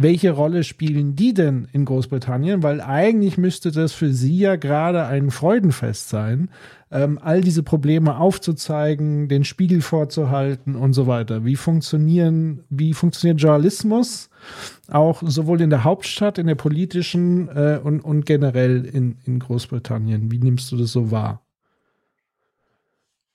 welche 0.00 0.30
Rolle 0.30 0.62
spielen 0.62 1.16
die 1.16 1.34
denn 1.34 1.66
in 1.72 1.84
Großbritannien? 1.84 2.62
Weil 2.62 2.80
eigentlich 2.80 3.36
müsste 3.36 3.72
das 3.72 3.92
für 3.92 4.12
sie 4.12 4.38
ja 4.38 4.54
gerade 4.54 5.06
ein 5.06 5.32
Freudenfest 5.32 6.08
sein, 6.08 6.50
ähm, 6.90 7.18
all 7.20 7.40
diese 7.40 7.62
Probleme 7.62 8.18
aufzuzeigen, 8.18 9.28
den 9.28 9.44
Spiegel 9.44 9.82
vorzuhalten 9.82 10.74
und 10.74 10.94
so 10.94 11.06
weiter. 11.06 11.44
Wie 11.44 11.56
funktionieren, 11.56 12.64
wie 12.70 12.94
funktioniert 12.94 13.40
Journalismus 13.40 14.30
auch 14.88 15.22
sowohl 15.24 15.60
in 15.60 15.70
der 15.70 15.84
Hauptstadt, 15.84 16.38
in 16.38 16.46
der 16.46 16.54
politischen 16.54 17.48
äh, 17.48 17.80
und, 17.82 18.00
und 18.00 18.24
generell 18.24 18.84
in, 18.84 19.18
in 19.26 19.38
Großbritannien? 19.38 20.30
Wie 20.30 20.38
nimmst 20.38 20.72
du 20.72 20.76
das 20.76 20.92
so 20.92 21.10
wahr? 21.10 21.42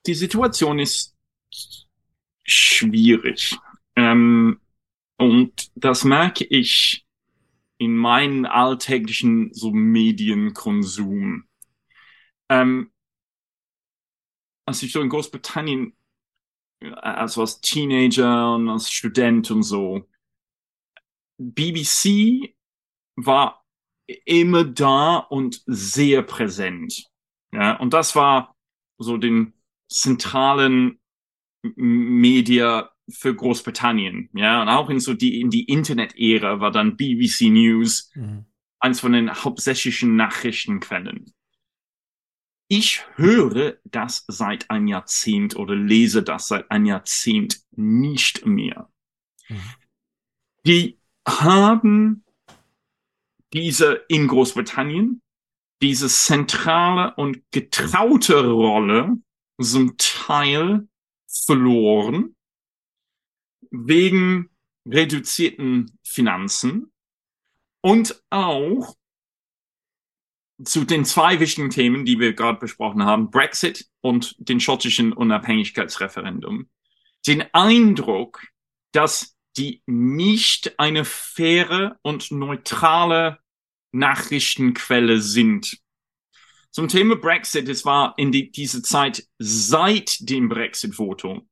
Die 0.05 0.15
Situation 0.15 0.79
ist 0.79 1.15
schwierig. 2.43 3.57
Ähm, 3.95 4.59
und 5.17 5.69
das 5.75 6.03
merke 6.03 6.43
ich 6.43 7.05
in 7.77 7.95
meinen 7.95 8.45
alltäglichen 8.45 9.53
so 9.53 9.71
Medienkonsum. 9.71 11.45
Ähm, 12.49 12.89
als 14.65 14.83
ich 14.83 14.91
so 14.91 15.01
in 15.01 15.09
Großbritannien, 15.09 15.95
also 16.95 17.41
als 17.41 17.61
Teenager 17.61 18.55
und 18.55 18.69
als 18.69 18.91
Student 18.91 19.51
und 19.51 19.63
so, 19.63 20.07
BBC 21.37 22.55
war 23.15 23.65
immer 24.25 24.63
da 24.63 25.17
und 25.17 25.61
sehr 25.65 26.23
präsent. 26.23 27.05
Ja, 27.51 27.77
und 27.77 27.93
das 27.93 28.15
war 28.15 28.55
so 28.97 29.17
den 29.17 29.53
zentralen 29.89 30.99
Media 31.75 32.91
für 33.09 33.35
Großbritannien. 33.35 34.29
Ja, 34.33 34.61
und 34.61 34.69
auch 34.69 34.89
in 34.89 34.99
so 34.99 35.13
die, 35.13 35.39
in 35.39 35.49
die 35.49 35.65
Internet-Ära 35.65 36.59
war 36.59 36.71
dann 36.71 36.97
BBC 36.97 37.49
News 37.49 38.11
mhm. 38.15 38.45
eins 38.79 38.99
von 38.99 39.11
den 39.11 39.31
hauptsächlichen 39.31 40.15
Nachrichtenquellen. 40.15 41.33
Ich 42.75 43.05
höre 43.17 43.77
das 43.83 44.25
seit 44.27 44.71
ein 44.71 44.87
Jahrzehnt 44.87 45.55
oder 45.55 45.75
lese 45.75 46.23
das 46.23 46.47
seit 46.47 46.71
ein 46.71 46.87
Jahrzehnt 46.87 47.61
nicht 47.69 48.47
mehr. 48.47 48.91
Mhm. 49.47 49.61
Die 50.65 50.99
haben 51.27 52.25
diese 53.53 54.03
in 54.07 54.27
Großbritannien 54.27 55.21
diese 55.83 56.07
zentrale 56.07 57.13
und 57.15 57.43
getraute 57.51 58.43
Rolle 58.43 59.19
zum 59.61 59.95
Teil 59.97 60.87
verloren 61.27 62.35
wegen 63.69 64.49
reduzierten 64.87 65.95
Finanzen 66.03 66.91
und 67.81 68.19
auch 68.31 68.95
zu 70.65 70.83
den 70.85 71.05
zwei 71.05 71.39
wichtigen 71.39 71.69
Themen, 71.69 72.05
die 72.05 72.19
wir 72.19 72.33
gerade 72.33 72.59
besprochen 72.59 73.03
haben, 73.03 73.31
Brexit 73.31 73.87
und 74.01 74.35
den 74.37 74.59
schottischen 74.59 75.13
Unabhängigkeitsreferendum, 75.13 76.69
den 77.27 77.43
Eindruck, 77.53 78.41
dass 78.91 79.35
die 79.57 79.81
nicht 79.85 80.79
eine 80.79 81.05
faire 81.05 81.97
und 82.01 82.31
neutrale 82.31 83.39
Nachrichtenquelle 83.91 85.19
sind. 85.19 85.79
Zum 86.71 86.87
Thema 86.87 87.15
Brexit, 87.15 87.69
es 87.69 87.85
war 87.85 88.15
in 88.17 88.31
die, 88.31 88.51
diese 88.51 88.81
Zeit 88.81 89.27
seit 89.37 90.27
dem 90.27 90.49
Brexit-Votum 90.49 91.47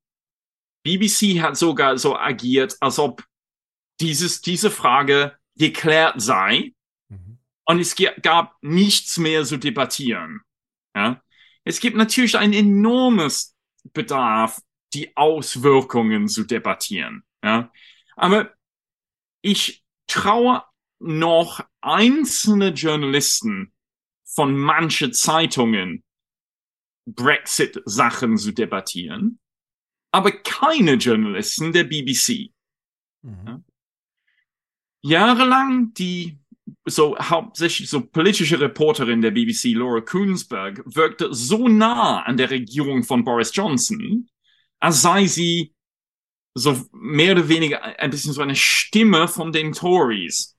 BBC 0.84 1.42
hat 1.42 1.58
sogar 1.58 1.98
so 1.98 2.18
agiert, 2.18 2.76
als 2.80 3.00
ob 3.00 3.24
dieses, 4.00 4.42
diese 4.42 4.72
Frage 4.72 5.38
geklärt 5.56 6.20
sei 6.22 6.74
mhm. 7.10 7.38
Und 7.72 7.80
es 7.80 7.96
gab 8.22 8.58
nichts 8.62 9.18
mehr 9.18 9.44
zu 9.44 9.58
debattieren. 9.58 10.42
Ja? 10.96 11.22
Es 11.64 11.80
gibt 11.80 11.98
natürlich 11.98 12.38
ein 12.38 12.54
enormes 12.54 13.56
Bedarf, 13.94 14.62
die 14.94 15.16
Auswirkungen 15.16 16.28
zu 16.28 16.44
debattieren. 16.44 17.24
Ja? 17.44 17.72
Aber 18.16 18.54
ich 19.42 19.84
traue 20.08 20.64
noch 21.00 21.66
einzelne 21.82 22.70
Journalisten 22.70 23.74
von 24.24 24.56
manche 24.56 25.12
Zeitungen 25.12 26.04
Brexit-Sachen 27.06 28.38
zu 28.38 28.52
debattieren 28.52 29.42
aber 30.12 30.32
keine 30.32 30.96
Journalisten 30.96 31.72
der 31.72 31.86
BBC. 31.86 32.52
Mhm. 33.24 33.64
Jahrelang 35.02 35.94
die 35.94 36.38
so 36.86 37.18
hauptsächlich 37.18 37.90
so 37.90 38.02
politische 38.02 38.60
Reporterin 38.60 39.22
der 39.22 39.32
BBC, 39.32 39.74
Laura 39.74 40.02
Koonsberg, 40.02 40.82
wirkte 40.86 41.34
so 41.34 41.68
nah 41.68 42.22
an 42.24 42.38
der 42.38 42.50
Regierung 42.50 43.04
von 43.04 43.24
Boris 43.24 43.52
Johnson, 43.54 44.30
als 44.80 45.02
sei 45.02 45.26
sie 45.28 45.74
so 46.54 46.86
mehr 46.92 47.34
oder 47.34 47.48
weniger 47.48 47.82
ein 48.00 48.10
bisschen 48.10 48.34
so 48.34 48.42
eine 48.42 48.56
Stimme 48.56 49.28
von 49.28 49.52
den 49.52 49.74
Tories. 49.74 50.58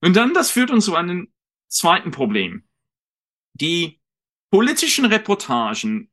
Und 0.00 0.16
dann, 0.16 0.34
das 0.34 0.50
führt 0.50 0.70
uns 0.70 0.84
zu 0.84 0.94
einem 0.94 1.32
zweiten 1.68 2.10
Problem. 2.10 2.64
Die 3.54 4.00
politischen 4.50 5.04
Reportagen 5.04 6.10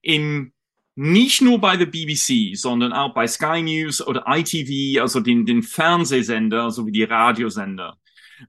in 0.00 0.52
nicht 1.00 1.42
nur 1.42 1.60
bei 1.60 1.76
der 1.76 1.86
BBC, 1.86 2.56
sondern 2.56 2.92
auch 2.92 3.14
bei 3.14 3.28
Sky 3.28 3.62
News 3.62 4.04
oder 4.04 4.24
ITV, 4.26 5.00
also 5.00 5.20
den, 5.20 5.46
den 5.46 5.62
Fernsehsender 5.62 6.72
sowie 6.72 6.90
die 6.90 7.04
Radiosender, 7.04 7.96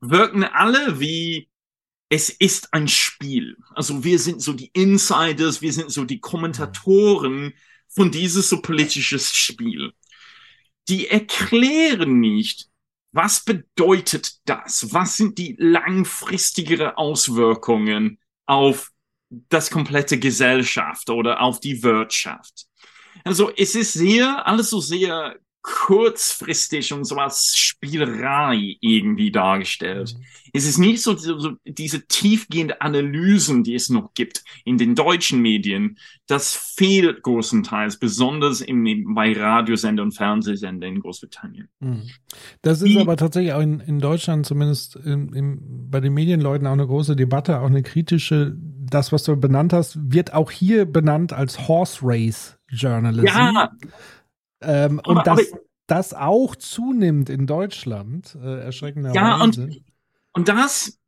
wirken 0.02 0.44
alle 0.44 1.00
wie 1.00 1.50
es 2.12 2.30
ist 2.30 2.74
ein 2.74 2.88
Spiel. 2.88 3.56
Also 3.76 4.04
wir 4.04 4.18
sind 4.18 4.42
so 4.42 4.54
die 4.54 4.72
Insiders, 4.74 5.62
wir 5.62 5.72
sind 5.72 5.92
so 5.92 6.06
die 6.06 6.20
Kommentatoren 6.20 7.54
von 7.88 8.10
dieses 8.12 8.50
so 8.50 8.62
politisches 8.62 9.36
Spiel. 9.36 9.94
Die 10.88 11.08
erklären 11.08 12.20
nicht, 12.20 12.68
was 13.12 13.44
bedeutet 13.44 14.40
das? 14.46 14.92
Was 14.92 15.18
sind 15.18 15.38
die 15.38 15.56
langfristigere 15.60 16.98
Auswirkungen 16.98 18.18
auf 18.48 18.92
das 19.30 19.70
komplette 19.70 20.20
Gesellschaft 20.20 21.10
oder 21.10 21.42
auf 21.42 21.60
die 21.60 21.84
Wirtschaft. 21.84 22.66
Also 23.24 23.52
es 23.56 23.76
ist 23.76 23.94
sehr, 23.94 24.46
alles 24.48 24.70
so 24.70 24.80
sehr 24.80 25.38
kurzfristig 25.62 26.94
und 26.94 27.04
so 27.04 27.18
als 27.18 27.58
Spielerei 27.58 28.78
irgendwie 28.80 29.32
dargestellt. 29.32 30.16
Mhm. 30.18 30.24
Es 30.54 30.66
ist 30.66 30.78
nicht 30.78 31.02
so, 31.02 31.16
so, 31.16 31.52
diese 31.66 32.08
tiefgehende 32.08 32.82
Analysen, 32.82 33.64
die 33.64 33.76
es 33.76 33.90
noch 33.90 34.14
gibt 34.14 34.44
in 34.64 34.78
den 34.78 34.96
deutschen 34.96 35.42
Medien. 35.42 35.98
Das 36.28 36.56
fehlt 36.56 37.22
großenteils, 37.24 37.98
besonders 37.98 38.62
im, 38.62 39.14
bei 39.14 39.34
Radiosender 39.34 40.04
und 40.04 40.14
Fernsehsender 40.14 40.88
in 40.88 41.02
Großbritannien. 41.02 41.68
Mhm. 41.80 42.04
Das 42.62 42.82
ist 42.82 42.88
die, 42.88 43.00
aber 43.00 43.18
tatsächlich 43.18 43.54
auch 43.54 43.62
in, 43.62 43.80
in 43.82 44.00
Deutschland 44.00 44.46
zumindest 44.46 44.96
im, 44.96 45.34
im, 45.34 45.90
bei 45.90 46.00
den 46.00 46.14
Medienleuten 46.14 46.68
auch 46.68 46.74
eine 46.74 46.88
große 46.88 47.16
Debatte, 47.16 47.60
auch 47.60 47.68
eine 47.68 47.84
kritische. 47.84 48.56
Das, 48.58 49.12
was 49.12 49.24
du 49.24 49.36
benannt 49.36 49.72
hast, 49.74 50.00
wird 50.12 50.34
auch 50.34 50.50
hier 50.50 50.86
benannt 50.86 51.32
als 51.32 51.68
Horse 51.68 52.00
Race 52.02 52.58
Journalism. 52.72 53.28
Ja. 53.28 53.72
Ähm, 54.62 55.00
aber, 55.00 55.10
und 55.10 55.28
das, 55.28 55.52
aber, 55.52 55.62
das 55.88 56.14
auch 56.14 56.56
zunimmt 56.56 57.30
in 57.30 57.48
Deutschland, 57.48 58.36
äh, 58.42 58.62
erschreckenderweise. 58.62 59.18
Ja, 59.18 59.42
und, 59.42 59.82
und 60.34 60.48
das, 60.48 61.00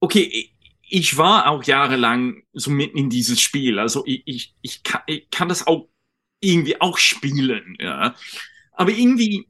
okay, 0.00 0.50
ich 0.82 1.16
war 1.16 1.48
auch 1.48 1.64
jahrelang 1.64 2.42
so 2.52 2.70
mitten 2.70 2.98
in 2.98 3.10
dieses 3.10 3.40
Spiel. 3.40 3.78
Also 3.78 4.04
ich, 4.06 4.22
ich, 4.26 4.54
ich, 4.62 4.82
kann, 4.82 5.02
ich 5.06 5.30
kann 5.30 5.48
das 5.48 5.66
auch 5.66 5.88
irgendwie 6.40 6.80
auch 6.80 6.98
spielen, 6.98 7.76
ja. 7.80 8.14
Aber 8.72 8.90
irgendwie, 8.90 9.48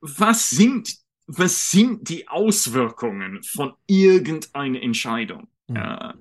was 0.00 0.50
sind, 0.50 0.94
was 1.26 1.70
sind 1.70 2.08
die 2.08 2.28
Auswirkungen 2.28 3.42
von 3.42 3.72
irgendeiner 3.86 4.80
Entscheidung? 4.80 5.48
Mhm. 5.66 5.76
Ja. 5.76 6.14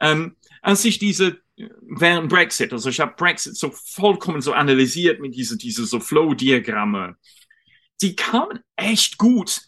Ähm, 0.00 0.36
als 0.62 0.84
ich 0.84 0.98
diese 0.98 1.43
während 1.56 2.28
Brexit. 2.28 2.72
Also 2.72 2.88
ich 2.90 3.00
habe 3.00 3.14
Brexit 3.16 3.56
so 3.56 3.70
vollkommen 3.70 4.40
so 4.40 4.52
analysiert 4.52 5.20
mit 5.20 5.34
diese, 5.34 5.56
diese 5.56 5.86
so 5.86 6.00
Flow-Diagramme. 6.00 7.16
Die 8.02 8.16
kamen 8.16 8.60
echt 8.76 9.18
gut 9.18 9.60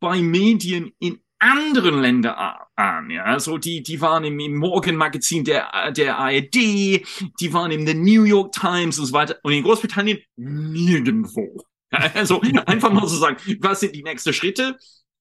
bei 0.00 0.20
Medien 0.20 0.92
in 0.98 1.20
anderen 1.38 2.00
Ländern 2.00 2.56
an. 2.76 3.10
Ja? 3.10 3.24
Also 3.24 3.58
die, 3.58 3.82
die 3.82 4.00
waren 4.00 4.24
im, 4.24 4.40
im 4.40 4.56
Morgenmagazin 4.56 5.44
der, 5.44 5.92
der 5.92 6.18
ARD, 6.18 6.54
die 6.54 7.52
waren 7.52 7.70
in 7.70 7.84
der 7.84 7.94
New 7.94 8.24
York 8.24 8.52
Times 8.52 8.98
und 8.98 9.06
so 9.06 9.12
weiter. 9.12 9.38
Und 9.42 9.52
in 9.52 9.62
Großbritannien 9.62 10.18
nirgendwo. 10.36 11.62
Also 11.90 12.40
einfach 12.66 12.92
mal 12.92 13.06
so 13.06 13.16
sagen, 13.16 13.36
was 13.60 13.80
sind 13.80 13.94
die 13.94 14.02
nächsten 14.02 14.32
Schritte? 14.32 14.76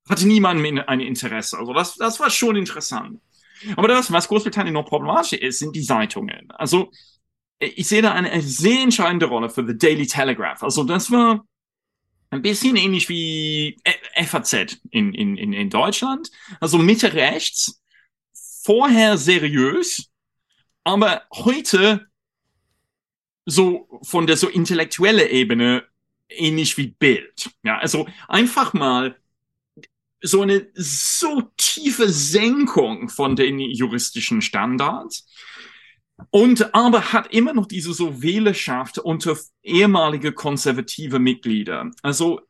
Hatte 0.09 0.27
niemand 0.27 0.59
ein 0.87 0.99
Interesse. 0.99 1.57
Also 1.59 1.71
das, 1.71 1.95
das 1.95 2.19
war 2.19 2.29
schon 2.29 2.55
interessant. 2.55 3.19
Aber 3.75 3.87
das, 3.87 4.11
was 4.11 4.27
Großbritannien 4.27 4.73
noch 4.73 4.85
problematisch 4.85 5.33
ist, 5.33 5.59
sind 5.59 5.75
die 5.75 5.83
Zeitungen. 5.83 6.51
Also, 6.51 6.91
ich 7.59 7.87
sehe 7.87 8.01
da 8.01 8.13
eine, 8.13 8.41
sehr 8.41 8.81
entscheidende 8.81 9.27
Rolle 9.27 9.49
für 9.49 9.65
The 9.65 9.77
Daily 9.77 10.07
Telegraph. 10.07 10.63
Also, 10.63 10.83
das 10.83 11.11
war 11.11 11.45
ein 12.33 12.41
bisschen 12.41 12.75
ähnlich 12.75 13.07
wie 13.09 13.77
FAZ 14.15 14.77
in, 14.89 15.13
in, 15.13 15.37
in, 15.37 15.69
Deutschland. 15.69 16.31
Also 16.59 16.77
Mitte 16.77 17.13
rechts, 17.13 17.81
vorher 18.63 19.17
seriös, 19.17 20.09
aber 20.83 21.23
heute 21.31 22.07
so 23.45 23.87
von 24.03 24.25
der 24.25 24.37
so 24.37 24.49
intellektuelle 24.49 25.29
Ebene 25.29 25.83
ähnlich 26.29 26.77
wie 26.77 26.87
Bild. 26.87 27.51
Ja, 27.63 27.77
also 27.77 28.07
einfach 28.27 28.73
mal 28.73 29.15
so 30.23 30.41
eine 30.41 30.67
so 30.73 31.43
tiefe 31.57 32.09
Senkung 32.09 33.09
von 33.09 33.35
den 33.35 33.59
juristischen 33.59 34.41
Standards 34.41 35.27
und 36.31 36.73
aber 36.73 37.11
hat 37.13 37.33
immer 37.33 37.53
noch 37.53 37.65
diese 37.65 37.93
so 37.93 38.21
Wählerschaft 38.21 38.97
unter 38.97 39.37
ehemalige 39.61 40.31
konservative 40.31 41.19
Mitglieder. 41.19 41.91
Also 42.01 42.41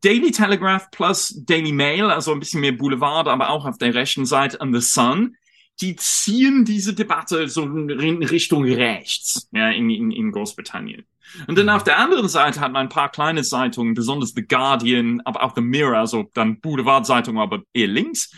Daily 0.00 0.30
Telegraph 0.30 0.90
plus 0.92 1.34
Daily 1.44 1.72
Mail, 1.72 2.04
also 2.04 2.32
ein 2.32 2.40
bisschen 2.40 2.60
mehr 2.60 2.72
Boulevard, 2.72 3.26
aber 3.26 3.50
auch 3.50 3.66
auf 3.66 3.78
der 3.78 3.94
rechten 3.94 4.26
Seite 4.26 4.60
an 4.60 4.72
The 4.72 4.80
Sun, 4.80 5.36
die 5.80 5.96
ziehen 5.96 6.64
diese 6.64 6.94
Debatte 6.94 7.48
so 7.48 7.64
in 7.64 8.22
Richtung 8.22 8.64
rechts 8.64 9.48
ja, 9.52 9.70
in, 9.70 9.90
in, 9.90 10.10
in 10.12 10.30
Großbritannien. 10.30 11.04
Und 11.46 11.56
dann 11.56 11.68
auf 11.68 11.84
der 11.84 11.98
anderen 11.98 12.28
Seite 12.28 12.60
hat 12.60 12.72
man 12.72 12.82
ein 12.82 12.88
paar 12.88 13.10
kleine 13.10 13.42
Zeitungen, 13.42 13.94
besonders 13.94 14.32
The 14.34 14.46
Guardian, 14.46 15.20
aber 15.24 15.42
auch 15.42 15.54
The 15.54 15.60
Mirror, 15.60 15.98
also 15.98 16.30
dann 16.34 16.60
Boulevard-Zeitungen, 16.60 17.40
aber 17.40 17.62
eher 17.72 17.88
links. 17.88 18.32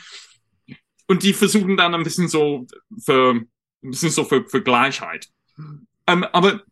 Und 1.07 1.23
die 1.23 1.33
versuchen 1.33 1.77
dann 1.77 1.95
ein 1.95 2.03
bisschen 2.03 2.29
so 2.29 2.67
für, 3.05 3.35
ein 3.35 3.51
bisschen 3.83 4.11
so 4.11 4.25
für, 4.25 4.45
für 4.47 4.63
Gleichheit. 4.63 5.29
Ähm, 6.07 6.25
aber, 6.25 6.63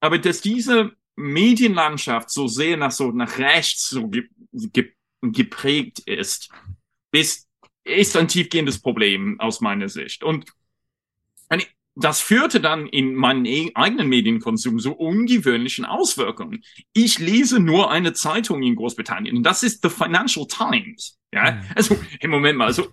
aber 0.00 0.18
dass 0.18 0.40
diese 0.40 0.92
Medienlandschaft 1.16 2.30
so 2.30 2.48
sehr 2.48 2.76
nach 2.76 2.92
so 2.92 3.10
nach 3.10 3.38
rechts 3.38 3.90
so 3.90 4.08
ge, 4.08 4.28
ge, 4.52 4.92
geprägt 5.22 6.00
ist, 6.00 6.50
ist, 7.12 7.48
ist 7.84 8.16
ein 8.16 8.28
tiefgehendes 8.28 8.80
Problem 8.80 9.38
aus 9.38 9.60
meiner 9.60 9.88
Sicht. 9.88 10.24
Und 10.24 10.46
das 12.04 12.20
führte 12.20 12.60
dann 12.60 12.86
in 12.86 13.14
meinen 13.14 13.44
e-, 13.44 13.72
eigenen 13.74 14.08
Medienkonsum 14.08 14.78
zu 14.78 14.92
ungewöhnlichen 14.92 15.84
Auswirkungen. 15.84 16.62
Ich 16.92 17.18
lese 17.18 17.60
nur 17.60 17.90
eine 17.90 18.12
Zeitung 18.12 18.62
in 18.62 18.76
Großbritannien 18.76 19.36
und 19.36 19.42
das 19.42 19.62
ist 19.62 19.82
The 19.82 19.90
Financial 19.90 20.46
Times. 20.46 21.18
Ja, 21.32 21.52
mhm. 21.52 21.60
also 21.76 21.98
im 22.20 22.30
Moment 22.30 22.58
mal, 22.58 22.66
also 22.66 22.88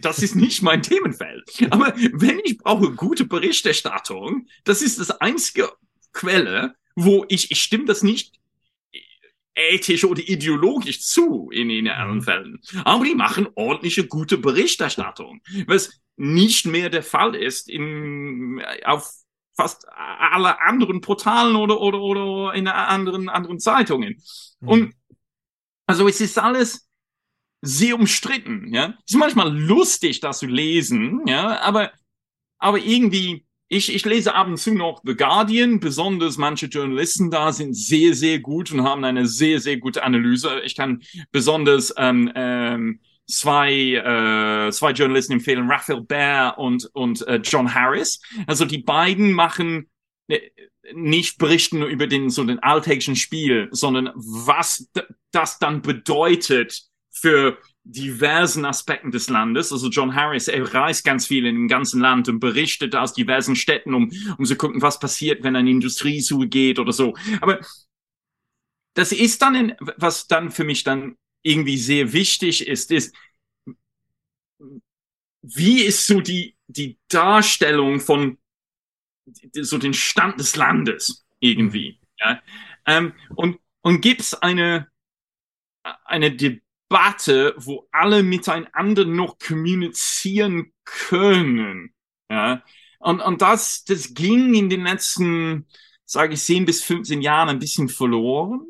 das 0.00 0.22
ist 0.22 0.36
nicht 0.36 0.62
mein 0.62 0.82
Themenfeld. 0.82 1.42
Aber 1.70 1.92
wenn 2.12 2.40
ich 2.44 2.58
brauche 2.58 2.92
gute 2.92 3.24
Berichterstattung, 3.24 4.46
das 4.64 4.82
ist 4.82 5.00
das 5.00 5.10
einzige 5.10 5.72
Quelle, 6.12 6.74
wo 6.94 7.24
ich, 7.28 7.50
ich 7.50 7.60
stimme 7.60 7.86
das 7.86 8.02
nicht 8.02 8.39
ethisch 9.54 10.04
oder 10.04 10.22
ideologisch 10.22 11.02
zu 11.02 11.50
in, 11.50 11.70
in 11.70 11.88
allen 11.88 12.16
mhm. 12.16 12.22
Fällen. 12.22 12.60
Aber 12.84 13.04
die 13.04 13.14
machen 13.14 13.48
ordentliche, 13.54 14.06
gute 14.06 14.38
Berichterstattung. 14.38 15.40
Was 15.66 16.00
nicht 16.16 16.66
mehr 16.66 16.90
der 16.90 17.02
Fall 17.02 17.34
ist 17.34 17.68
in, 17.68 18.62
auf 18.84 19.10
fast 19.56 19.86
alle 19.88 20.60
anderen 20.60 21.00
Portalen 21.00 21.56
oder, 21.56 21.80
oder, 21.80 22.00
oder 22.00 22.54
in 22.54 22.68
anderen, 22.68 23.28
anderen 23.28 23.58
Zeitungen. 23.58 24.22
Mhm. 24.60 24.68
Und 24.68 24.94
also 25.86 26.08
es 26.08 26.20
ist 26.20 26.38
alles 26.38 26.88
sehr 27.62 27.94
umstritten, 27.94 28.72
ja. 28.72 28.94
Es 29.04 29.12
ist 29.12 29.18
manchmal 29.18 29.54
lustig, 29.54 30.20
das 30.20 30.38
zu 30.38 30.46
lesen, 30.46 31.26
ja, 31.26 31.60
aber, 31.60 31.92
aber 32.58 32.78
irgendwie 32.78 33.44
ich, 33.72 33.94
ich 33.94 34.04
lese 34.04 34.34
ab 34.34 34.48
und 34.48 34.56
zu 34.56 34.74
noch 34.74 35.00
The 35.04 35.14
Guardian, 35.14 35.78
besonders 35.78 36.36
manche 36.36 36.66
Journalisten 36.66 37.30
da 37.30 37.52
sind 37.52 37.74
sehr, 37.74 38.14
sehr 38.14 38.40
gut 38.40 38.72
und 38.72 38.82
haben 38.82 39.04
eine 39.04 39.26
sehr, 39.26 39.60
sehr 39.60 39.76
gute 39.76 40.02
Analyse. 40.02 40.60
Ich 40.64 40.74
kann 40.74 41.04
besonders 41.30 41.94
ähm, 41.96 42.32
ähm, 42.34 43.00
zwei, 43.28 43.72
äh, 43.72 44.72
zwei 44.72 44.90
Journalisten 44.90 45.34
empfehlen, 45.34 45.70
Raphael 45.70 46.00
Baer 46.00 46.58
und, 46.58 46.90
und 46.94 47.24
äh, 47.28 47.36
John 47.36 47.72
Harris. 47.72 48.20
Also 48.48 48.64
die 48.64 48.78
beiden 48.78 49.30
machen 49.32 49.88
äh, 50.26 50.40
nicht 50.92 51.38
berichten 51.38 51.80
über 51.82 52.08
den 52.08 52.28
so 52.28 52.42
den 52.42 52.58
alltäglichen 52.58 53.14
Spiel, 53.14 53.68
sondern 53.70 54.10
was 54.16 54.90
das 55.30 55.60
dann 55.60 55.80
bedeutet 55.80 56.82
für 57.12 57.56
diversen 57.84 58.64
Aspekten 58.64 59.10
des 59.10 59.28
Landes. 59.28 59.72
Also 59.72 59.88
John 59.88 60.14
Harris, 60.14 60.48
er 60.48 60.74
reist 60.74 61.04
ganz 61.04 61.26
viel 61.26 61.46
in 61.46 61.54
dem 61.54 61.68
ganzen 61.68 62.00
Land 62.00 62.28
und 62.28 62.40
berichtet 62.40 62.94
aus 62.94 63.14
diversen 63.14 63.56
Städten, 63.56 63.94
um, 63.94 64.12
um 64.38 64.44
zu 64.44 64.56
gucken, 64.56 64.82
was 64.82 65.00
passiert, 65.00 65.42
wenn 65.42 65.56
eine 65.56 65.70
Industrie 65.70 66.20
zugeht 66.20 66.78
oder 66.78 66.92
so. 66.92 67.14
Aber 67.40 67.60
das 68.94 69.12
ist 69.12 69.40
dann, 69.42 69.54
in, 69.54 69.76
was 69.96 70.26
dann 70.26 70.50
für 70.50 70.64
mich 70.64 70.84
dann 70.84 71.16
irgendwie 71.42 71.78
sehr 71.78 72.12
wichtig 72.12 72.66
ist, 72.66 72.90
ist, 72.90 73.14
wie 75.42 75.82
ist 75.82 76.06
so 76.06 76.20
die, 76.20 76.56
die 76.66 76.98
Darstellung 77.08 78.00
von 78.00 78.36
so 79.54 79.78
den 79.78 79.94
Stand 79.94 80.38
des 80.38 80.56
Landes 80.56 81.24
irgendwie. 81.38 81.98
Ja? 82.18 82.42
Ähm, 82.84 83.14
und 83.34 83.58
und 83.82 84.00
gibt 84.00 84.20
es 84.20 84.34
eine, 84.34 84.88
eine 86.04 86.30
Debatte, 86.32 86.62
Debatte, 86.90 87.54
wo 87.56 87.88
alle 87.92 88.22
miteinander 88.22 89.04
noch 89.04 89.38
kommunizieren 89.38 90.72
können. 90.84 91.94
Ja? 92.28 92.62
Und, 92.98 93.20
und 93.20 93.42
das, 93.42 93.84
das 93.84 94.12
ging 94.12 94.54
in 94.54 94.68
den 94.68 94.82
letzten, 94.82 95.66
sage 96.04 96.34
ich, 96.34 96.40
10 96.42 96.64
bis 96.66 96.82
15 96.82 97.22
Jahren 97.22 97.48
ein 97.48 97.58
bisschen 97.58 97.88
verloren. 97.88 98.66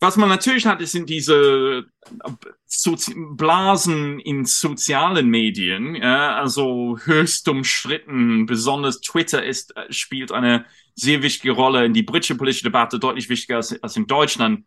Was 0.00 0.16
man 0.16 0.28
natürlich 0.28 0.66
hat, 0.66 0.86
sind 0.86 1.08
diese 1.08 1.86
Sozi 2.66 3.14
Blasen 3.16 4.20
in 4.20 4.44
sozialen 4.44 5.28
Medien, 5.30 5.94
ja, 5.94 6.36
also 6.36 6.98
höchst 7.02 7.48
umstritten. 7.48 8.44
Besonders 8.44 9.00
Twitter 9.00 9.42
ist, 9.42 9.72
spielt 9.88 10.32
eine 10.32 10.66
sehr 10.94 11.22
wichtige 11.22 11.52
Rolle 11.52 11.86
in 11.86 11.94
die 11.94 12.02
britische 12.02 12.34
politische 12.34 12.64
Debatte, 12.64 12.98
deutlich 12.98 13.30
wichtiger 13.30 13.56
als, 13.56 13.82
als 13.82 13.96
in 13.96 14.06
Deutschland, 14.06 14.66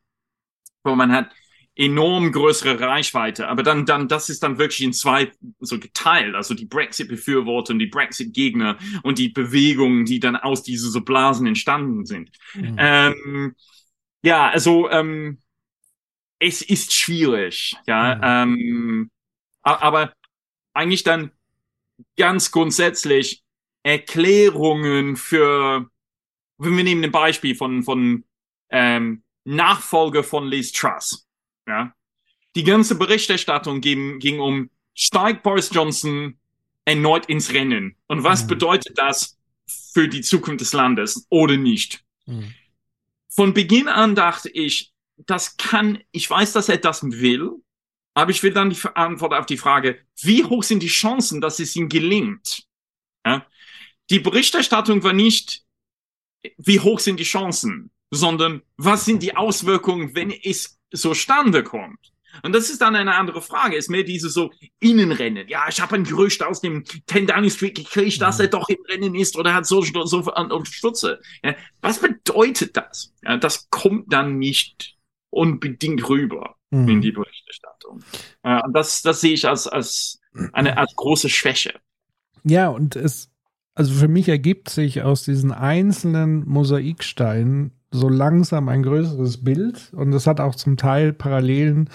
wo 0.84 0.96
man 0.96 1.12
hat 1.12 1.30
enorm 1.76 2.32
größere 2.32 2.80
Reichweite. 2.80 3.48
Aber 3.48 3.64
dann, 3.64 3.86
dann, 3.86 4.08
das 4.08 4.30
ist 4.30 4.44
dann 4.44 4.58
wirklich 4.58 4.82
in 4.82 4.94
zwei 4.94 5.32
so 5.60 5.80
geteilt. 5.80 6.36
Also 6.36 6.54
die 6.54 6.66
Brexit-Befürworter 6.66 7.74
und 7.74 7.80
die 7.80 7.88
Brexit-Gegner 7.88 8.78
und 9.04 9.18
die 9.18 9.30
Bewegungen, 9.30 10.06
die 10.06 10.20
dann 10.20 10.36
aus 10.36 10.64
diesen 10.64 10.91
so 10.91 11.02
Blasen 11.02 11.48
entstanden 11.48 12.06
sind. 12.06 12.32
Mhm. 12.54 12.76
Ähm, 12.78 13.56
ja, 14.22 14.50
also 14.50 14.90
ähm, 14.90 15.41
es 16.40 16.62
ist 16.62 16.94
schwierig, 16.94 17.76
ja. 17.88 18.16
Mhm. 18.16 18.58
Ähm, 18.58 19.12
aber 19.62 20.14
eigentlich 20.74 21.04
dann 21.04 21.32
ganz 22.18 22.52
grundsätzlich 22.52 23.44
Erklärungen 23.84 25.16
für, 25.16 25.90
wenn 26.58 26.78
wir 26.78 26.84
nehmen 26.84 27.04
ein 27.04 27.12
Beispiel 27.12 27.56
von, 27.56 27.84
von 27.84 28.24
ähm, 28.70 29.24
Nachfolger 29.46 30.24
von 30.24 30.48
Liz 30.48 30.72
Truss. 30.72 31.29
Ja? 31.70 31.94
Die 32.56 32.64
ganze 32.64 32.96
Berichterstattung 32.96 33.80
ging, 33.80 34.20
ging 34.20 34.40
um, 34.40 34.70
steigt 34.94 35.44
Boris 35.44 35.70
Johnson 35.72 36.38
erneut 36.84 37.28
ins 37.28 37.54
Rennen? 37.54 37.96
Und 38.08 38.24
was 38.24 38.44
mhm. 38.44 38.48
bedeutet 38.48 38.98
das 38.98 39.38
für 39.94 40.08
die 40.08 40.22
Zukunft 40.22 40.62
des 40.62 40.74
Landes 40.74 41.28
oder 41.30 41.56
nicht? 41.56 42.04
Mhm. 42.26 42.54
Von 43.30 43.54
Beginn 43.54 43.88
an 43.88 44.16
dachte 44.16 44.50
ich, 44.50 44.91
das 45.18 45.58
kann, 45.58 46.00
ich 46.12 46.30
weiß, 46.30 46.54
dass 46.54 46.70
er 46.70 46.78
das 46.78 47.04
will, 47.04 47.52
aber 48.16 48.32
ich 48.32 48.41
will 48.41 48.52
dann 48.52 48.72
die 48.72 48.80
Antwort 48.96 49.34
auf 49.34 49.46
die 49.46 49.58
Frage, 49.58 50.00
wie 50.22 50.44
hoch 50.44 50.64
sind 50.64 50.82
die 50.82 50.88
Chancen, 50.88 51.40
dass 51.40 51.60
es 51.60 51.76
ihm 51.76 51.88
gelingt? 51.88 52.64
Ja? 53.26 53.46
Die 54.10 54.20
Berichterstattung 54.20 55.04
war 55.04 55.14
nicht, 55.14 55.64
wie 56.58 56.80
hoch 56.80 57.00
sind 57.00 57.20
die 57.20 57.26
Chancen, 57.26 57.91
sondern 58.12 58.64
was 58.78 59.06
sind 59.06 59.22
die 59.22 59.36
Auswirkungen, 59.36 60.16
wenn 60.16 60.32
es 60.32 60.79
zustande 60.91 61.64
kommt. 61.64 62.11
Und 62.44 62.53
das 62.53 62.70
ist 62.70 62.82
dann 62.82 62.95
eine 62.95 63.16
andere 63.16 63.41
Frage. 63.41 63.76
Ist 63.76 63.90
mehr 63.90 64.03
diese 64.03 64.30
so 64.30 64.52
Innenrennen. 64.80 65.48
Ja, 65.48 65.66
ich 65.68 65.82
habe 65.82 65.95
ein 65.95 66.03
Gerücht 66.03 66.44
aus 66.44 66.61
dem 66.61 66.84
10 67.07 67.28
Downing 67.28 67.49
Street 67.49 67.76
gekriegt, 67.76 68.22
dass 68.22 68.38
mhm. 68.38 68.45
er 68.45 68.48
doch 68.49 68.70
im 68.70 68.78
Rennen 68.88 69.16
ist 69.16 69.36
oder 69.36 69.53
hat 69.53 69.66
so, 69.66 69.82
so 69.82 70.20
Unterstützer. 70.20 71.20
Ja, 71.44 71.56
was 71.82 71.99
bedeutet 71.99 72.78
das? 72.78 73.14
Ja, 73.24 73.38
das 73.38 73.70
kommt 73.70 74.14
dann 74.14 74.38
nicht 74.38 74.95
unbedingt 75.32 76.07
rüber 76.07 76.56
mhm. 76.70 76.88
in 76.88 77.02
die 77.02 77.11
Berichterstattung. 77.11 78.03
Ja, 78.44 78.64
und 78.66 78.74
das, 78.74 79.02
das 79.02 79.22
sehe 79.22 79.34
ich 79.34 79.48
als, 79.48 79.68
als 79.68 80.20
eine 80.53 80.78
als 80.78 80.95
große 80.95 81.30
Schwäche. 81.30 81.74
Ja, 82.44 82.70
und 82.70 82.95
es, 82.95 83.32
also 83.76 83.94
für 83.94 84.07
mich 84.07 84.30
ergibt 84.30 84.70
sich 84.70 85.02
aus 85.02 85.24
diesen 85.24 85.52
einzelnen 85.52 86.48
Mosaiksteinen 86.48 87.79
so 87.91 88.07
langsam 88.07 88.70
ein 88.70 88.84
größeres 88.84 89.44
Bild 89.44 89.91
und 89.94 90.11
das 90.11 90.28
hat 90.28 90.40
auch 90.40 90.56
zum 90.56 90.78
Teil 90.78 91.11
Parallelen 91.11 91.90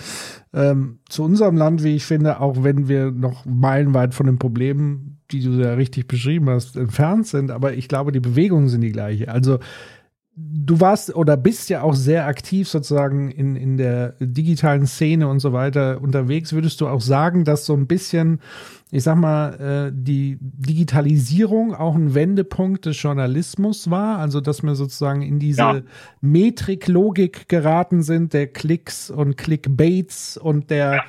ähm, 0.52 0.98
zu 1.08 1.22
unserem 1.22 1.56
Land, 1.56 1.84
wie 1.84 1.94
ich 1.94 2.04
finde, 2.04 2.40
auch 2.40 2.64
wenn 2.64 2.88
wir 2.88 3.10
noch 3.10 3.44
meilenweit 3.44 4.14
von 4.14 4.26
den 4.26 4.38
Problemen, 4.38 5.20
die 5.30 5.40
du 5.40 5.50
ja 5.52 5.74
richtig 5.74 6.08
beschrieben 6.08 6.50
hast, 6.50 6.76
entfernt 6.76 7.26
sind, 7.26 7.50
aber 7.50 7.74
ich 7.74 7.88
glaube, 7.88 8.12
die 8.12 8.20
Bewegungen 8.20 8.68
sind 8.68 8.80
die 8.80 8.92
gleiche. 8.92 9.28
Also 9.28 9.58
du 10.36 10.80
warst 10.80 11.14
oder 11.14 11.36
bist 11.36 11.70
ja 11.70 11.82
auch 11.82 11.94
sehr 11.94 12.26
aktiv 12.26 12.68
sozusagen 12.68 13.30
in, 13.30 13.56
in 13.56 13.76
der 13.76 14.16
digitalen 14.20 14.86
Szene 14.86 15.28
und 15.28 15.40
so 15.40 15.52
weiter 15.52 16.00
unterwegs. 16.00 16.52
Würdest 16.52 16.80
du 16.80 16.88
auch 16.88 17.00
sagen, 17.00 17.44
dass 17.44 17.66
so 17.66 17.74
ein 17.74 17.86
bisschen, 17.86 18.40
ich 18.94 19.02
sag 19.02 19.16
mal, 19.16 19.88
äh, 19.88 19.92
die 19.92 20.38
Digitalisierung 20.40 21.74
auch 21.74 21.96
ein 21.96 22.14
Wendepunkt 22.14 22.86
des 22.86 23.02
Journalismus 23.02 23.90
war? 23.90 24.18
Also, 24.18 24.40
dass 24.40 24.62
wir 24.62 24.76
sozusagen 24.76 25.22
in 25.22 25.40
diese 25.40 25.60
ja. 25.60 25.80
Metriklogik 26.20 27.48
geraten 27.48 28.04
sind, 28.04 28.32
der 28.32 28.46
Klicks 28.46 29.10
und 29.10 29.36
Clickbaits 29.36 30.36
und 30.36 30.70
der 30.70 30.94
ja 30.94 31.02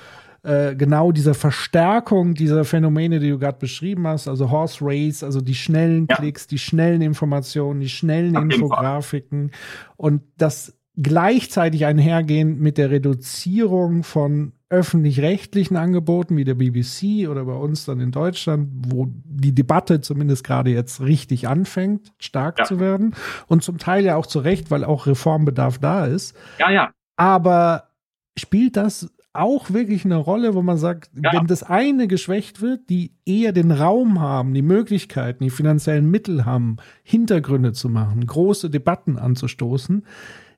äh, 0.70 0.76
genau 0.76 1.12
diese 1.12 1.34
Verstärkung 1.34 2.34
dieser 2.36 2.66
Phänomene, 2.66 3.20
die 3.20 3.30
du 3.30 3.40
gerade 3.40 3.58
beschrieben 3.58 4.06
hast, 4.08 4.28
also 4.28 4.52
Horse 4.52 4.80
Race, 4.82 5.24
also 5.24 5.42
die 5.42 5.56
schnellen 5.56 6.06
ja. 6.10 6.16
Klicks, 6.16 6.46
die 6.46 6.60
schnellen 6.60 7.02
Informationen, 7.02 7.80
die 7.80 7.90
schnellen 7.90 8.36
Infografiken 8.36 9.52
und 9.98 10.22
das 10.38 10.78
gleichzeitig 10.98 11.86
einhergehen 11.86 12.60
mit 12.60 12.78
der 12.78 12.90
Reduzierung 12.90 14.04
von 14.04 14.54
öffentlich-rechtlichen 14.70 15.78
Angeboten 15.78 16.38
wie 16.38 16.44
der 16.44 16.56
BBC 16.56 17.30
oder 17.30 17.46
bei 17.46 17.54
uns 17.54 17.86
dann 17.86 18.00
in 18.00 18.12
Deutschland, 18.12 18.70
wo 18.88 19.08
die 19.10 19.54
Debatte 19.54 20.02
zumindest 20.02 20.44
gerade 20.44 20.72
jetzt 20.72 21.02
richtig 21.02 21.48
anfängt, 21.48 22.14
stark 22.18 22.60
ja. 22.60 22.66
zu 22.66 22.80
werden 22.80 23.16
und 23.48 23.64
zum 23.64 23.78
Teil 23.78 24.04
ja 24.04 24.16
auch 24.16 24.26
zu 24.26 24.40
Recht, 24.40 24.72
weil 24.72 24.84
auch 24.84 25.06
Reformbedarf 25.06 25.78
da 25.78 26.06
ist. 26.06 26.36
Ja, 26.60 26.72
ja. 26.72 26.92
Aber 27.16 27.90
spielt 28.38 28.76
das 28.76 29.12
auch 29.34 29.72
wirklich 29.72 30.06
eine 30.06 30.16
Rolle, 30.16 30.56
wo 30.56 30.62
man 30.62 30.78
sagt, 30.78 31.12
ja. 31.14 31.34
wenn 31.34 31.46
das 31.46 31.62
eine 31.62 32.08
geschwächt 32.08 32.62
wird, 32.62 32.90
die 32.90 33.14
eher 33.26 33.52
den 33.52 33.72
Raum 33.72 34.22
haben, 34.22 34.54
die 34.54 34.62
Möglichkeiten, 34.62 35.44
die 35.44 35.50
finanziellen 35.50 36.10
Mittel 36.10 36.46
haben, 36.46 36.78
Hintergründe 37.04 37.74
zu 37.74 37.90
machen, 37.90 38.26
große 38.26 38.70
Debatten 38.70 39.18
anzustoßen, 39.18 40.06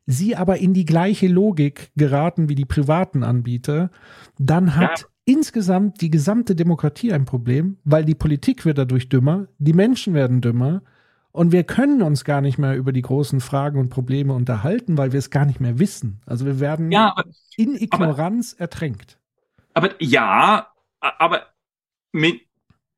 sie 0.08 0.36
aber 0.36 0.58
in 0.58 0.74
die 0.74 0.86
gleiche 0.86 1.28
Logik 1.28 1.92
geraten 1.96 2.50
wie 2.50 2.56
die 2.56 2.66
privaten 2.66 3.24
Anbieter, 3.24 3.92
dann 4.40 4.76
hat 4.76 5.02
ja. 5.02 5.08
insgesamt 5.26 6.02
die 6.02 6.10
gesamte 6.10 6.56
Demokratie 6.56 7.14
ein 7.14 7.26
Problem, 7.26 7.78
weil 7.84 8.06
die 8.06 8.16
Politik 8.16 8.66
wird 8.66 8.80
dadurch 8.80 9.10
dümmer, 9.10 9.48
die 9.60 9.74
Menschen 9.74 10.14
werden 10.14 10.42
dümmer 10.42 10.82
und 11.38 11.52
wir 11.52 11.66
können 11.66 12.02
uns 12.02 12.24
gar 12.24 12.42
nicht 12.42 12.58
mehr 12.58 12.76
über 12.76 12.92
die 12.92 13.04
großen 13.04 13.42
Fragen 13.42 13.80
und 13.80 13.90
Probleme 13.90 14.34
unterhalten, 14.34 14.98
weil 14.98 15.12
wir 15.12 15.20
es 15.20 15.30
gar 15.30 15.46
nicht 15.46 15.60
mehr 15.60 15.78
wissen. 15.78 16.22
Also 16.26 16.46
wir 16.46 16.60
werden 16.60 16.90
ja, 16.90 17.14
aber, 17.16 17.26
in 17.58 17.76
Ignoranz 17.76 18.54
aber, 18.54 18.62
ertränkt. 18.62 19.20
Aber 19.76 19.92
ja, 20.00 20.72
aber 21.00 21.46
mit, 22.12 22.42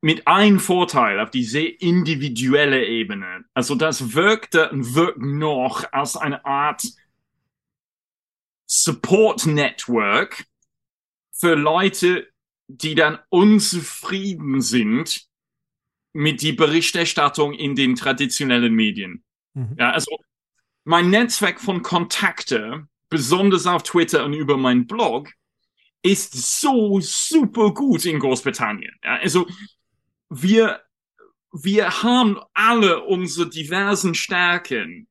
mit 0.00 0.26
einem 0.26 0.60
Vorteil 0.60 1.20
auf 1.20 1.30
diese 1.30 1.60
individuelle 1.60 2.86
Ebene. 2.86 3.44
Also 3.52 3.74
das 3.74 4.14
wirkte 4.14 4.70
und 4.70 4.94
wirkt 4.94 5.20
noch 5.20 5.84
als 5.92 6.16
eine 6.16 6.44
Art 6.46 6.82
Support 8.72 9.46
Network 9.46 10.44
für 11.32 11.56
Leute, 11.56 12.28
die 12.68 12.94
dann 12.94 13.18
unzufrieden 13.28 14.60
sind 14.60 15.26
mit 16.12 16.40
die 16.40 16.52
Berichterstattung 16.52 17.52
in 17.52 17.74
den 17.74 17.96
traditionellen 17.96 18.72
Medien. 18.72 19.24
Mhm. 19.54 19.74
Ja, 19.76 19.90
also 19.90 20.16
mein 20.84 21.10
Netzwerk 21.10 21.60
von 21.60 21.82
Kontakte, 21.82 22.86
besonders 23.08 23.66
auf 23.66 23.82
Twitter 23.82 24.24
und 24.24 24.34
über 24.34 24.56
meinen 24.56 24.86
Blog, 24.86 25.32
ist 26.02 26.60
so 26.60 27.00
super 27.00 27.74
gut 27.74 28.04
in 28.04 28.20
Großbritannien. 28.20 28.94
Ja, 29.02 29.16
also 29.16 29.48
wir, 30.28 30.80
wir 31.52 32.04
haben 32.04 32.38
alle 32.54 33.02
unsere 33.02 33.50
diversen 33.50 34.14
Stärken 34.14 35.08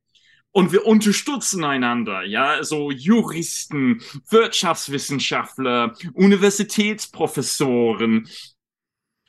und 0.52 0.72
wir 0.72 0.86
unterstützen 0.86 1.62
einander, 1.64 2.24
ja, 2.24 2.46
also 2.46 2.90
Juristen, 2.90 4.02
Wirtschaftswissenschaftler, 4.28 5.94
Universitätsprofessoren, 6.14 8.28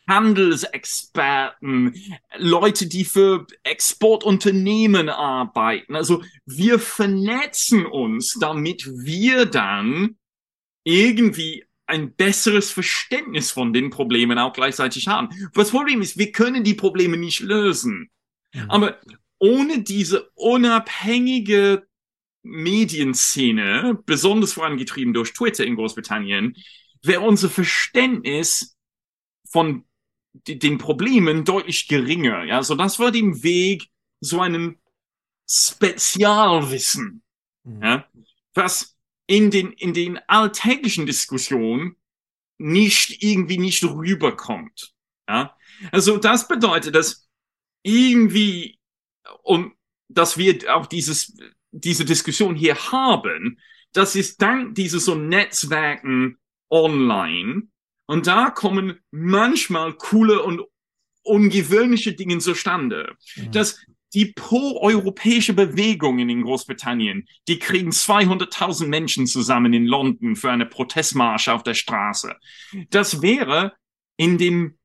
Handelsexperten, 0.07 1.93
Leute, 2.37 2.87
die 2.87 3.05
für 3.05 3.45
Exportunternehmen 3.63 5.09
arbeiten. 5.09 5.95
Also 5.95 6.23
wir 6.45 6.79
vernetzen 6.79 7.85
uns, 7.85 8.37
damit 8.39 8.87
wir 8.87 9.45
dann 9.45 10.17
irgendwie 10.83 11.65
ein 11.85 12.15
besseres 12.15 12.71
Verständnis 12.71 13.51
von 13.51 13.73
den 13.73 13.89
Problemen 13.89 14.39
auch 14.39 14.53
gleichzeitig 14.53 15.07
haben. 15.07 15.29
Das 15.53 15.71
Problem 15.71 16.01
ist, 16.01 16.17
wir 16.17 16.31
können 16.31 16.63
die 16.63 16.73
Probleme 16.73 17.17
nicht 17.17 17.41
lösen. 17.41 18.09
Mhm. 18.53 18.71
Aber 18.71 18.97
ohne 19.41 19.81
diese 19.81 20.29
unabhängige 20.35 21.87
Medienszene, 22.43 23.99
besonders 24.05 24.53
vorangetrieben 24.53 25.13
durch 25.13 25.33
Twitter 25.33 25.65
in 25.65 25.75
Großbritannien, 25.75 26.55
wäre 27.01 27.21
unser 27.21 27.49
Verständnis 27.49 28.77
von 29.49 29.85
den 30.33 30.77
Problemen 30.77 31.43
deutlich 31.43 31.87
geringer. 31.87 32.43
Ja, 32.43 32.61
so 32.61 32.75
das 32.75 32.99
war 32.99 33.11
dem 33.11 33.41
Weg 33.41 33.89
so 34.19 34.39
einem 34.39 34.77
Spezialwissen, 35.49 37.23
mhm. 37.63 37.83
ja, 37.83 38.07
was 38.53 38.95
in 39.25 39.49
den, 39.49 39.71
in 39.71 39.93
den 39.93 40.19
alltäglichen 40.27 41.07
Diskussionen 41.07 41.95
nicht 42.59 43.23
irgendwie 43.23 43.57
nicht 43.57 43.83
rüberkommt. 43.83 44.93
Ja, 45.27 45.57
also 45.91 46.17
das 46.17 46.47
bedeutet, 46.47 46.93
dass 46.93 47.27
irgendwie 47.81 48.79
und 49.43 49.73
dass 50.07 50.37
wir 50.37 50.75
auch 50.75 50.87
dieses, 50.87 51.37
diese 51.71 52.05
Diskussion 52.05 52.55
hier 52.55 52.75
haben, 52.91 53.59
das 53.93 54.15
ist 54.15 54.41
dank 54.41 54.75
dieser 54.75 54.99
so 54.99 55.15
Netzwerken 55.15 56.37
online, 56.69 57.63
und 58.11 58.27
da 58.27 58.49
kommen 58.49 58.99
manchmal 59.11 59.93
coole 59.93 60.43
und 60.43 60.63
ungewöhnliche 61.23 62.11
Dinge 62.11 62.39
zustande. 62.39 63.15
Mhm. 63.37 63.51
Dass 63.53 63.79
die 64.13 64.33
pro-europäische 64.33 65.53
Bewegungen 65.53 66.27
in 66.27 66.41
Großbritannien, 66.41 67.25
die 67.47 67.57
kriegen 67.57 67.91
200.000 67.91 68.87
Menschen 68.87 69.27
zusammen 69.27 69.71
in 69.71 69.85
London 69.85 70.35
für 70.35 70.51
eine 70.51 70.65
Protestmarsch 70.65 71.47
auf 71.47 71.63
der 71.63 71.73
Straße. 71.73 72.35
Das 72.89 73.21
wäre 73.21 73.75
in 74.17 74.37
den 74.37 74.77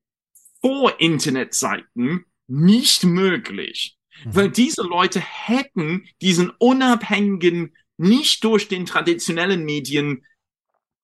Vor-Internet-Seiten 0.60 2.26
nicht 2.46 3.02
möglich, 3.02 3.95
mhm. 4.24 4.34
weil 4.34 4.51
diese 4.51 4.82
Leute 4.82 5.20
hätten 5.20 6.09
diesen 6.20 6.51
unabhängigen, 6.51 7.76
nicht 7.98 8.44
durch 8.44 8.68
den 8.68 8.86
traditionellen 8.86 9.64
Medien 9.64 10.26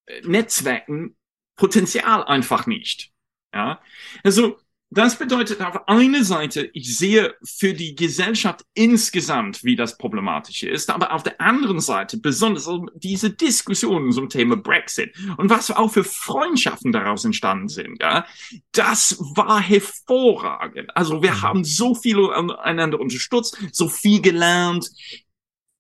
äh, 0.07 0.21
Netzwerken 0.23 1.17
Potenzial 1.57 2.25
einfach 2.25 2.67
nicht. 2.67 3.13
Ja, 3.55 3.81
also 4.25 4.59
das 4.95 5.19
bedeutet 5.19 5.61
auf 5.63 5.89
einer 5.89 6.23
Seite, 6.23 6.69
ich 6.75 6.97
sehe 6.97 7.35
für 7.43 7.73
die 7.73 7.95
Gesellschaft 7.95 8.65
insgesamt, 8.75 9.65
wie 9.65 9.75
das 9.75 9.97
problematisch 9.97 10.63
ist, 10.63 10.91
aber 10.91 11.13
auf 11.13 11.23
der 11.23 11.41
anderen 11.41 11.81
Seite 11.81 12.19
besonders 12.19 12.69
diese 12.95 13.31
Diskussionen 13.31 14.13
zum 14.13 14.29
Thema 14.29 14.57
Brexit 14.57 15.15
und 15.39 15.49
was 15.49 15.71
auch 15.71 15.89
für 15.89 16.05
Freundschaften 16.05 16.93
daraus 16.93 17.25
entstanden 17.25 17.69
sind, 17.69 18.03
ja, 18.03 18.27
das 18.73 19.17
war 19.19 19.61
hervorragend. 19.61 20.95
Also 20.95 21.23
wir 21.23 21.41
haben 21.41 21.65
so 21.65 21.95
viel 21.95 22.31
einander 22.31 23.01
unterstützt, 23.01 23.59
so 23.73 23.89
viel 23.89 24.21
gelernt, 24.21 24.91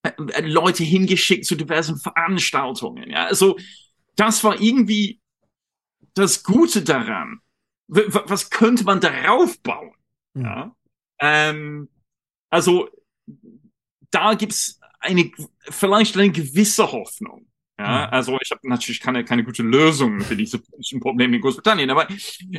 äh, 0.02 0.40
Leute 0.40 0.84
hingeschickt 0.84 1.44
zu 1.44 1.54
diversen 1.54 1.98
Veranstaltungen, 1.98 3.10
ja, 3.10 3.26
also 3.26 3.58
das 4.16 4.42
war 4.42 4.60
irgendwie 4.60 5.20
das 6.14 6.42
Gute 6.42 6.82
daran? 6.82 7.40
Was 7.88 8.50
könnte 8.50 8.84
man 8.84 9.00
darauf 9.00 9.60
bauen? 9.62 9.94
Mhm. 10.34 10.44
Ja? 10.44 10.76
Ähm, 11.20 11.88
also 12.50 12.88
da 14.10 14.34
gibt's 14.34 14.80
eine 15.00 15.30
vielleicht 15.68 16.16
eine 16.16 16.30
gewisse 16.30 16.90
Hoffnung. 16.90 17.46
Ja, 17.78 18.06
mhm. 18.06 18.12
also 18.12 18.38
ich 18.40 18.50
habe 18.50 18.68
natürlich 18.68 19.00
keine, 19.00 19.24
keine 19.24 19.44
gute 19.44 19.62
Lösung 19.62 20.20
für 20.20 20.36
diese 20.36 20.60
Probleme 21.00 21.36
in 21.36 21.42
Großbritannien. 21.42 21.90
Aber 21.90 22.06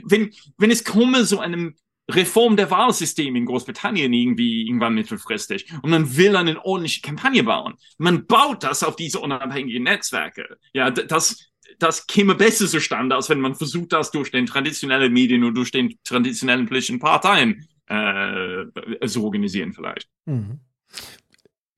wenn, 0.05 0.33
wenn 0.57 0.71
es 0.71 0.83
komme 0.83 1.23
so 1.23 1.39
einem 1.39 1.75
Reform 2.09 2.57
der 2.57 2.69
Wahlsysteme 2.69 3.37
in 3.37 3.45
Großbritannien 3.45 4.11
irgendwie 4.11 4.65
irgendwann 4.67 4.95
mittelfristig 4.95 5.71
und 5.81 5.89
man 5.89 6.17
will 6.17 6.35
eine 6.35 6.63
ordentliche 6.65 7.01
Kampagne 7.01 7.43
bauen, 7.43 7.75
man 7.97 8.25
baut 8.25 8.63
das 8.63 8.83
auf 8.83 8.97
diese 8.97 9.19
unabhängigen 9.19 9.83
Netzwerke. 9.83 10.57
Ja, 10.73 10.91
das, 10.91 11.52
das 11.79 12.07
käme 12.07 12.35
besser 12.35 12.67
zustande, 12.67 13.15
als 13.15 13.29
wenn 13.29 13.39
man 13.39 13.55
versucht, 13.55 13.93
das 13.93 14.11
durch 14.11 14.31
den 14.31 14.45
traditionellen 14.45 15.11
Medien 15.11 15.43
und 15.43 15.55
durch 15.55 15.71
den 15.71 15.95
traditionellen 16.03 16.65
politischen 16.65 16.99
Parteien 16.99 17.67
äh, 17.87 18.65
zu 19.07 19.23
organisieren 19.23 19.73
vielleicht. 19.73 20.07
Mhm. 20.25 20.59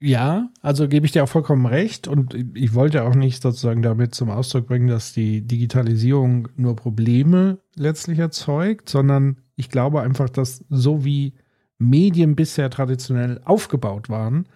Ja, 0.02 0.50
also 0.62 0.88
gebe 0.88 1.06
ich 1.06 1.14
dir 1.14 1.24
auch 1.24 1.30
vollkommen 1.30 1.66
recht 1.66 2.08
und 2.08 2.36
ich 2.54 2.74
wollte 2.74 3.04
auch 3.04 3.16
nicht 3.16 3.42
sozusagen 3.42 3.82
damit 3.82 4.14
zum 4.14 4.30
Ausdruck 4.30 4.68
bringen, 4.68 4.88
dass 4.88 5.14
die 5.14 5.42
Digitalisierung 5.42 6.50
nur 6.58 6.76
Probleme 6.76 7.60
letztlich 7.76 8.20
erzeugt, 8.20 8.90
sondern 8.90 9.38
ich 9.56 9.70
glaube 9.70 10.02
einfach, 10.02 10.30
dass 10.30 10.66
so 10.70 11.06
wie 11.06 11.34
Medien 11.78 12.36
bisher 12.36 12.70
traditionell 12.70 13.42
aufgebaut 13.46 14.10
waren, 14.10 14.48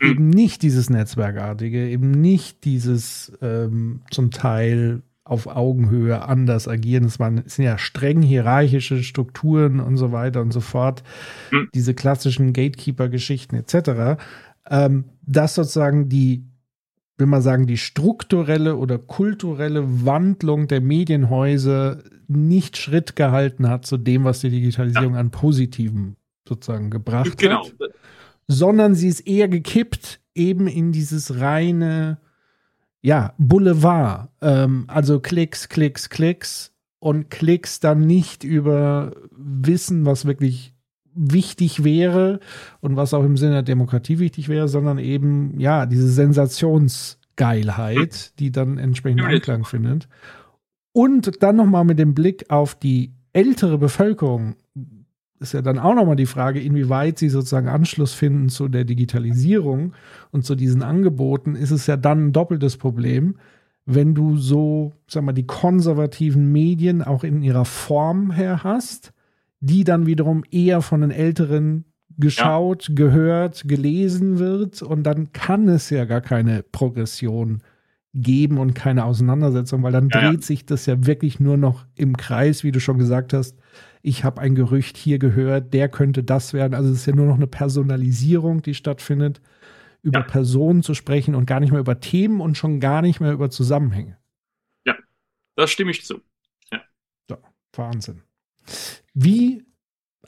mhm. 0.00 0.10
eben 0.10 0.30
nicht 0.30 0.62
dieses 0.62 0.90
Netzwerkartige, 0.90 1.88
eben 1.88 2.10
nicht 2.10 2.64
dieses 2.64 3.32
ähm, 3.40 4.02
zum 4.10 4.30
Teil 4.30 5.02
auf 5.24 5.46
Augenhöhe 5.46 6.22
anders 6.22 6.66
agieren. 6.66 7.04
Es 7.04 7.20
waren, 7.20 7.42
sind 7.46 7.64
ja 7.64 7.78
streng 7.78 8.22
hierarchische 8.22 9.02
Strukturen 9.02 9.80
und 9.80 9.96
so 9.96 10.12
weiter 10.12 10.40
und 10.40 10.52
so 10.52 10.60
fort. 10.60 11.02
Mhm. 11.50 11.68
Diese 11.74 11.94
klassischen 11.94 12.52
Gatekeeper-Geschichten 12.52 13.56
etc. 13.56 14.20
Ähm, 14.68 15.04
dass 15.22 15.54
sozusagen 15.54 16.08
die, 16.08 16.44
will 17.18 17.28
man 17.28 17.42
sagen, 17.42 17.66
die 17.66 17.76
strukturelle 17.76 18.76
oder 18.76 18.98
kulturelle 18.98 20.04
Wandlung 20.04 20.66
der 20.66 20.80
Medienhäuser 20.80 22.02
nicht 22.26 22.76
Schritt 22.76 23.14
gehalten 23.14 23.68
hat 23.68 23.86
zu 23.86 23.98
dem, 23.98 24.24
was 24.24 24.40
die 24.40 24.50
Digitalisierung 24.50 25.14
ja. 25.14 25.20
an 25.20 25.30
Positiven 25.30 26.16
sozusagen 26.48 26.90
gebracht 26.90 27.38
genau. 27.38 27.64
hat. 27.64 27.72
Sondern 28.48 28.94
sie 28.94 29.08
ist 29.08 29.20
eher 29.20 29.48
gekippt 29.48 30.20
eben 30.34 30.66
in 30.66 30.92
dieses 30.92 31.40
reine 31.40 32.18
ja, 33.02 33.34
Boulevard. 33.36 34.30
Ähm, 34.40 34.84
also 34.86 35.20
Klicks, 35.20 35.68
Klicks, 35.68 36.08
Klicks 36.08 36.72
und 37.00 37.28
Klicks 37.30 37.80
dann 37.80 38.06
nicht 38.06 38.44
über 38.44 39.12
Wissen, 39.32 40.06
was 40.06 40.24
wirklich 40.24 40.72
wichtig 41.14 41.84
wäre 41.84 42.40
und 42.80 42.96
was 42.96 43.12
auch 43.12 43.24
im 43.24 43.36
Sinne 43.36 43.52
der 43.54 43.64
Demokratie 43.64 44.18
wichtig 44.18 44.48
wäre, 44.48 44.66
sondern 44.68 44.96
eben, 44.98 45.60
ja, 45.60 45.84
diese 45.84 46.08
Sensationsgeilheit, 46.08 48.38
die 48.38 48.50
dann 48.50 48.78
entsprechend 48.78 49.20
Anklang 49.20 49.66
findet. 49.66 50.08
Und 50.92 51.42
dann 51.42 51.56
nochmal 51.56 51.84
mit 51.84 51.98
dem 51.98 52.14
Blick 52.14 52.48
auf 52.50 52.74
die 52.74 53.12
ältere 53.34 53.76
Bevölkerung 53.78 54.56
ist 55.42 55.52
ja 55.52 55.62
dann 55.62 55.78
auch 55.78 55.94
nochmal 55.94 56.16
die 56.16 56.26
Frage, 56.26 56.60
inwieweit 56.60 57.18
sie 57.18 57.28
sozusagen 57.28 57.68
Anschluss 57.68 58.14
finden 58.14 58.48
zu 58.48 58.68
der 58.68 58.84
Digitalisierung 58.84 59.92
und 60.30 60.44
zu 60.44 60.54
diesen 60.54 60.82
Angeboten, 60.82 61.54
ist 61.54 61.70
es 61.70 61.86
ja 61.86 61.96
dann 61.96 62.26
ein 62.26 62.32
doppeltes 62.32 62.76
Problem, 62.76 63.36
wenn 63.84 64.14
du 64.14 64.36
so, 64.36 64.92
sag 65.08 65.24
mal, 65.24 65.32
die 65.32 65.46
konservativen 65.46 66.52
Medien 66.52 67.02
auch 67.02 67.24
in 67.24 67.42
ihrer 67.42 67.64
Form 67.64 68.30
her 68.30 68.62
hast, 68.62 69.12
die 69.60 69.84
dann 69.84 70.06
wiederum 70.06 70.44
eher 70.50 70.82
von 70.82 71.00
den 71.00 71.10
Älteren 71.10 71.84
geschaut, 72.18 72.88
ja. 72.88 72.94
gehört, 72.94 73.64
gelesen 73.66 74.38
wird 74.38 74.82
und 74.82 75.02
dann 75.02 75.32
kann 75.32 75.68
es 75.68 75.90
ja 75.90 76.04
gar 76.04 76.20
keine 76.20 76.62
Progression 76.62 77.62
geben 78.14 78.58
und 78.58 78.74
keine 78.74 79.04
Auseinandersetzung, 79.04 79.82
weil 79.82 79.92
dann 79.92 80.08
ja, 80.12 80.20
dreht 80.20 80.40
ja. 80.40 80.46
sich 80.46 80.66
das 80.66 80.86
ja 80.86 81.06
wirklich 81.06 81.40
nur 81.40 81.56
noch 81.56 81.86
im 81.96 82.16
Kreis, 82.16 82.64
wie 82.64 82.72
du 82.72 82.80
schon 82.80 82.98
gesagt 82.98 83.32
hast, 83.32 83.56
ich 84.02 84.24
habe 84.24 84.40
ein 84.40 84.54
Gerücht 84.54 84.96
hier 84.96 85.18
gehört, 85.18 85.72
der 85.72 85.88
könnte 85.88 86.24
das 86.24 86.52
werden. 86.52 86.74
Also 86.74 86.90
es 86.90 86.98
ist 86.98 87.06
ja 87.06 87.14
nur 87.14 87.26
noch 87.26 87.36
eine 87.36 87.46
Personalisierung, 87.46 88.60
die 88.62 88.74
stattfindet, 88.74 89.40
über 90.02 90.20
ja. 90.20 90.24
Personen 90.24 90.82
zu 90.82 90.94
sprechen 90.94 91.36
und 91.36 91.46
gar 91.46 91.60
nicht 91.60 91.70
mehr 91.70 91.80
über 91.80 92.00
Themen 92.00 92.40
und 92.40 92.58
schon 92.58 92.80
gar 92.80 93.02
nicht 93.02 93.20
mehr 93.20 93.32
über 93.32 93.50
Zusammenhänge. 93.50 94.18
Ja, 94.84 94.96
das 95.54 95.70
stimme 95.70 95.92
ich 95.92 96.04
zu. 96.04 96.20
Ja. 96.72 96.82
So, 97.28 97.38
Wahnsinn. 97.74 98.22
Wie 99.14 99.64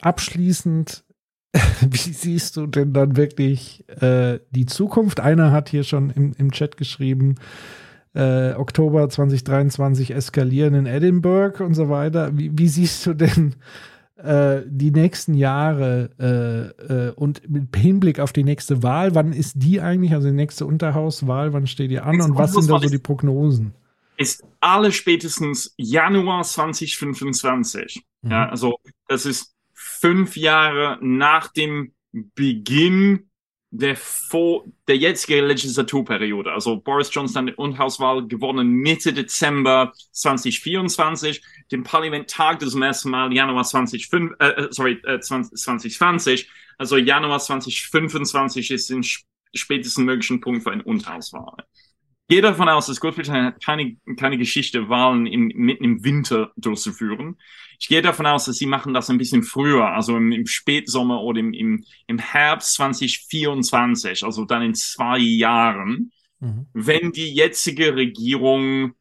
abschließend, 0.00 1.04
wie 1.80 1.96
siehst 1.96 2.56
du 2.56 2.68
denn 2.68 2.92
dann 2.92 3.16
wirklich 3.16 3.88
äh, 4.00 4.38
die 4.50 4.66
Zukunft? 4.66 5.18
Einer 5.18 5.50
hat 5.50 5.68
hier 5.68 5.82
schon 5.82 6.10
im, 6.10 6.32
im 6.38 6.52
Chat 6.52 6.76
geschrieben, 6.76 7.34
äh, 8.14 8.54
Oktober 8.54 9.08
2023 9.08 10.12
eskalieren 10.12 10.74
in 10.74 10.86
Edinburgh 10.86 11.62
und 11.64 11.74
so 11.74 11.88
weiter. 11.88 12.36
Wie, 12.36 12.50
wie 12.56 12.68
siehst 12.68 13.04
du 13.06 13.14
denn 13.14 13.56
äh, 14.16 14.62
die 14.66 14.90
nächsten 14.90 15.34
Jahre 15.34 16.10
äh, 16.18 17.08
äh, 17.08 17.12
und 17.12 17.48
mit 17.50 17.74
Hinblick 17.76 18.20
auf 18.20 18.32
die 18.32 18.44
nächste 18.44 18.82
Wahl? 18.82 19.14
Wann 19.14 19.32
ist 19.32 19.54
die 19.56 19.80
eigentlich, 19.80 20.12
also 20.12 20.28
die 20.28 20.34
nächste 20.34 20.66
Unterhauswahl? 20.66 21.52
Wann 21.52 21.66
steht 21.66 21.90
die 21.90 22.00
an 22.00 22.20
und 22.20 22.36
was 22.36 22.52
sind 22.52 22.70
da 22.70 22.78
so 22.78 22.88
die 22.88 22.98
Prognosen? 22.98 23.74
Ist 24.16 24.44
alle 24.60 24.92
spätestens 24.92 25.74
Januar 25.76 26.44
2025. 26.44 28.02
Mhm. 28.22 28.30
Ja, 28.30 28.48
also 28.48 28.78
das 29.08 29.26
ist 29.26 29.54
fünf 29.72 30.36
Jahre 30.36 30.98
nach 31.02 31.48
dem 31.48 31.92
Beginn 32.12 33.28
der, 33.76 33.96
vor, 33.96 34.64
der 34.86 34.96
jetzige 34.96 35.44
Legislaturperiode. 35.44 36.52
Also 36.52 36.76
Boris 36.76 37.10
Johnson 37.12 37.42
hat 37.42 37.54
die 37.54 37.56
Unterhauswahl 37.56 38.26
gewonnen 38.26 38.68
Mitte 38.68 39.12
Dezember 39.12 39.92
2024. 40.12 41.42
Dem 41.72 41.82
Parlament 41.82 42.30
tagt 42.30 42.62
zum 42.62 42.82
ersten 42.82 43.10
Mal 43.10 43.32
Januar 43.32 43.64
20, 43.64 44.12
äh, 44.12 44.46
äh, 44.46 44.68
sorry, 44.70 45.00
äh, 45.04 45.18
20, 45.18 45.58
2020. 45.58 46.48
Also 46.78 46.96
Januar 46.96 47.40
2025 47.40 48.70
ist 48.70 48.90
den 48.90 49.04
spätesten 49.54 50.04
möglichen 50.04 50.40
Punkt 50.40 50.62
für 50.62 50.70
eine 50.70 50.84
Unterhauswahl 50.84 51.64
gehe 52.28 52.42
davon 52.42 52.68
aus, 52.68 52.86
dass 52.86 53.00
Großbritannien 53.00 53.54
keine, 53.62 53.96
keine 54.16 54.38
Geschichte, 54.38 54.88
Wahlen 54.88 55.26
im, 55.26 55.48
mitten 55.54 55.84
im 55.84 56.04
Winter 56.04 56.52
durchzuführen. 56.56 57.36
Ich 57.78 57.88
gehe 57.88 58.02
davon 58.02 58.26
aus, 58.26 58.44
dass 58.44 58.56
sie 58.56 58.66
machen 58.66 58.94
das 58.94 59.10
ein 59.10 59.18
bisschen 59.18 59.42
früher, 59.42 59.86
also 59.92 60.16
im, 60.16 60.32
im 60.32 60.46
Spätsommer 60.46 61.20
oder 61.22 61.40
im, 61.40 61.52
im, 61.52 61.84
im 62.06 62.18
Herbst 62.18 62.74
2024, 62.74 64.24
also 64.24 64.44
dann 64.44 64.62
in 64.62 64.74
zwei 64.74 65.18
Jahren, 65.18 66.12
mhm. 66.40 66.66
wenn 66.72 67.12
die 67.12 67.32
jetzige 67.32 67.94
Regierung 67.94 68.92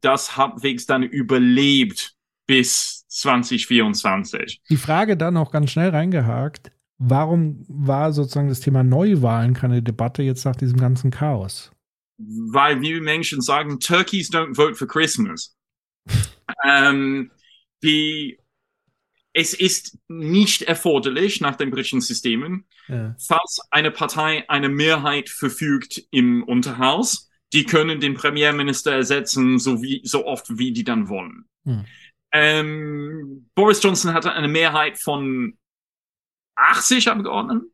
das 0.00 0.36
halbwegs 0.36 0.86
dann 0.86 1.02
überlebt 1.02 2.14
bis 2.46 3.04
2024. 3.08 4.60
Die 4.68 4.76
Frage 4.76 5.16
dann 5.16 5.34
noch 5.34 5.50
ganz 5.50 5.70
schnell 5.70 5.90
reingehakt. 5.90 6.70
Warum 6.98 7.64
war 7.68 8.12
sozusagen 8.12 8.48
das 8.48 8.60
Thema 8.60 8.82
Neuwahlen 8.82 9.52
keine 9.52 9.82
Debatte 9.82 10.22
jetzt 10.22 10.44
nach 10.44 10.56
diesem 10.56 10.78
ganzen 10.78 11.10
Chaos? 11.10 11.70
weil 12.18 12.80
wir 12.80 13.00
Menschen 13.02 13.40
sagen, 13.40 13.78
Turkeys 13.80 14.30
don't 14.30 14.54
vote 14.54 14.74
for 14.74 14.86
Christmas. 14.86 15.54
ähm, 16.64 17.30
die, 17.82 18.38
es 19.32 19.54
ist 19.54 19.98
nicht 20.08 20.62
erforderlich 20.62 21.40
nach 21.40 21.56
den 21.56 21.70
britischen 21.70 22.00
Systemen, 22.00 22.66
ja. 22.88 23.14
falls 23.18 23.60
eine 23.70 23.90
Partei 23.90 24.48
eine 24.48 24.68
Mehrheit 24.68 25.28
verfügt 25.28 26.06
im 26.10 26.42
Unterhaus, 26.42 27.30
die 27.52 27.64
können 27.64 28.00
den 28.00 28.14
Premierminister 28.14 28.92
ersetzen, 28.92 29.58
so, 29.58 29.82
wie, 29.82 30.00
so 30.04 30.26
oft 30.26 30.58
wie 30.58 30.72
die 30.72 30.84
dann 30.84 31.08
wollen. 31.08 31.44
Hm. 31.64 31.84
Ähm, 32.32 33.50
Boris 33.54 33.82
Johnson 33.82 34.12
hatte 34.12 34.32
eine 34.32 34.48
Mehrheit 34.48 34.98
von 34.98 35.56
80 36.56 37.08
Abgeordneten 37.08 37.70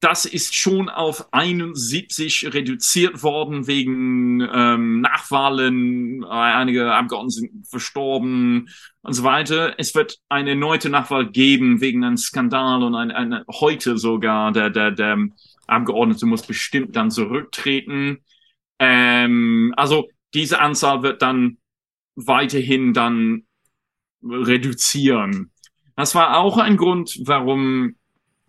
das 0.00 0.24
ist 0.24 0.54
schon 0.54 0.88
auf 0.88 1.30
71 1.32 2.54
reduziert 2.54 3.22
worden 3.22 3.66
wegen 3.66 4.40
ähm, 4.40 5.02
Nachwahlen. 5.02 6.24
Einige 6.24 6.92
Abgeordnete 6.92 7.34
sind 7.34 7.66
verstorben 7.66 8.70
und 9.02 9.12
so 9.12 9.24
weiter. 9.24 9.74
Es 9.78 9.94
wird 9.94 10.18
eine 10.30 10.50
erneute 10.50 10.88
Nachwahl 10.88 11.30
geben 11.30 11.82
wegen 11.82 12.02
einem 12.02 12.16
Skandal 12.16 12.82
und 12.82 12.94
ein, 12.94 13.10
eine, 13.10 13.44
heute 13.50 13.98
sogar 13.98 14.52
der, 14.52 14.70
der, 14.70 14.90
der 14.90 15.18
Abgeordnete 15.66 16.24
muss 16.24 16.46
bestimmt 16.46 16.96
dann 16.96 17.10
zurücktreten. 17.10 18.24
Ähm, 18.78 19.74
also 19.76 20.08
diese 20.32 20.60
Anzahl 20.60 21.02
wird 21.02 21.20
dann 21.20 21.58
weiterhin 22.16 22.94
dann 22.94 23.42
reduzieren. 24.22 25.52
Das 25.94 26.14
war 26.14 26.38
auch 26.38 26.56
ein 26.56 26.78
Grund, 26.78 27.20
warum 27.24 27.96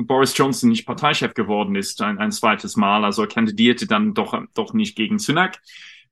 Boris 0.06 0.38
Johnson 0.38 0.70
nicht 0.70 0.86
Parteichef 0.86 1.34
geworden 1.34 1.76
ist, 1.76 2.02
ein, 2.02 2.20
ein 2.20 2.32
zweites 2.32 2.76
Mal, 2.76 3.06
also 3.06 3.24
er 3.24 3.28
kandidierte 3.28 3.88
dann 3.88 4.14
doch, 4.14 4.40
doch 4.54 4.74
nicht 4.74 4.96
gegen 4.96 5.18
Sunak, 5.20 5.60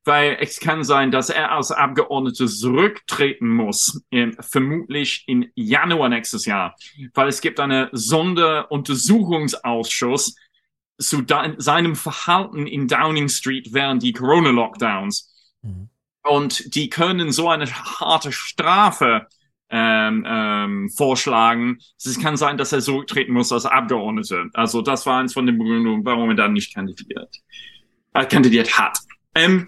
weil 0.04 0.36
es 0.40 0.60
kann 0.60 0.84
sein, 0.84 1.10
dass 1.10 1.30
er 1.30 1.52
als 1.52 1.70
Abgeordneter 1.70 2.46
zurücktreten 2.46 3.48
muss, 3.48 4.02
in, 4.10 4.36
vermutlich 4.40 5.24
im 5.26 5.46
Januar 5.54 6.08
nächstes 6.08 6.46
Jahr, 6.46 6.74
weil 7.14 7.28
es 7.28 7.40
gibt 7.40 7.60
einen 7.60 7.88
Sonderuntersuchungsausschuss 7.92 10.34
zu 10.98 11.24
seinem 11.56 11.96
Verhalten 11.96 12.66
in 12.66 12.88
Downing 12.88 13.28
Street 13.28 13.72
während 13.72 14.02
die 14.02 14.12
Corona-Lockdowns. 14.12 15.32
Mhm. 15.62 15.88
Und 16.22 16.74
die 16.74 16.90
können 16.90 17.32
so 17.32 17.48
eine 17.48 17.64
harte 17.66 18.32
Strafe 18.32 19.26
ähm, 19.70 20.24
ähm, 20.26 20.90
vorschlagen. 20.90 21.78
Es 21.96 22.20
kann 22.20 22.36
sein, 22.36 22.58
dass 22.58 22.72
er 22.72 22.80
zurücktreten 22.80 23.32
muss 23.32 23.52
als 23.52 23.66
Abgeordneter. 23.66 24.46
Also 24.52 24.82
das 24.82 25.06
war 25.06 25.20
eins 25.20 25.32
von 25.32 25.46
den 25.46 25.58
Begründungen, 25.58 26.04
warum 26.04 26.30
er 26.30 26.36
dann 26.36 26.52
nicht 26.52 26.74
kandidiert, 26.74 27.36
äh, 28.14 28.24
kandidiert 28.24 28.78
hat. 28.78 28.98
Ähm, 29.34 29.66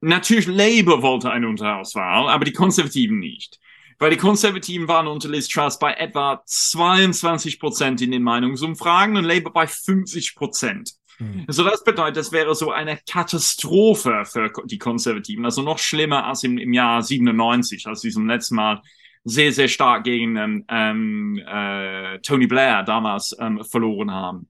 natürlich 0.00 0.46
Labour 0.46 1.02
wollte 1.02 1.30
eine 1.30 1.48
Unterhauswahl, 1.48 2.28
aber 2.28 2.44
die 2.44 2.52
Konservativen 2.52 3.18
nicht. 3.18 3.58
Weil 3.98 4.10
die 4.10 4.16
Konservativen 4.16 4.86
waren 4.86 5.08
unter 5.08 5.28
Liz 5.28 5.48
Truss 5.48 5.78
bei 5.78 5.94
etwa 5.94 6.40
22 6.44 7.58
Prozent 7.58 8.00
in 8.00 8.12
den 8.12 8.22
Meinungsumfragen 8.22 9.16
und 9.16 9.24
Labour 9.24 9.52
bei 9.52 9.66
50 9.66 10.36
Prozent. 10.36 10.92
Mhm. 11.18 11.44
Also 11.46 11.64
das 11.64 11.84
bedeutet, 11.84 12.16
das 12.16 12.32
wäre 12.32 12.54
so 12.54 12.70
eine 12.70 12.98
Katastrophe 13.08 14.24
für 14.24 14.50
die 14.66 14.78
Konservativen. 14.78 15.44
Also 15.44 15.62
noch 15.62 15.78
schlimmer 15.78 16.26
als 16.26 16.44
im, 16.44 16.58
im 16.58 16.72
Jahr 16.72 17.02
97, 17.02 17.86
als 17.86 18.00
sie 18.00 18.10
zum 18.10 18.28
letzten 18.28 18.56
Mal 18.56 18.82
sehr, 19.24 19.52
sehr 19.52 19.68
stark 19.68 20.04
gegen 20.04 20.36
ähm, 20.36 20.64
ähm, 20.68 21.42
äh, 21.46 22.18
Tony 22.20 22.46
Blair 22.46 22.82
damals 22.82 23.36
ähm, 23.38 23.62
verloren 23.64 24.10
haben. 24.10 24.48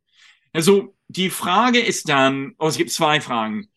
Also 0.52 0.94
die 1.08 1.30
Frage 1.30 1.80
ist 1.80 2.08
dann, 2.08 2.54
oh, 2.58 2.68
es 2.68 2.76
gibt 2.76 2.90
zwei 2.90 3.20
Fragen. 3.20 3.68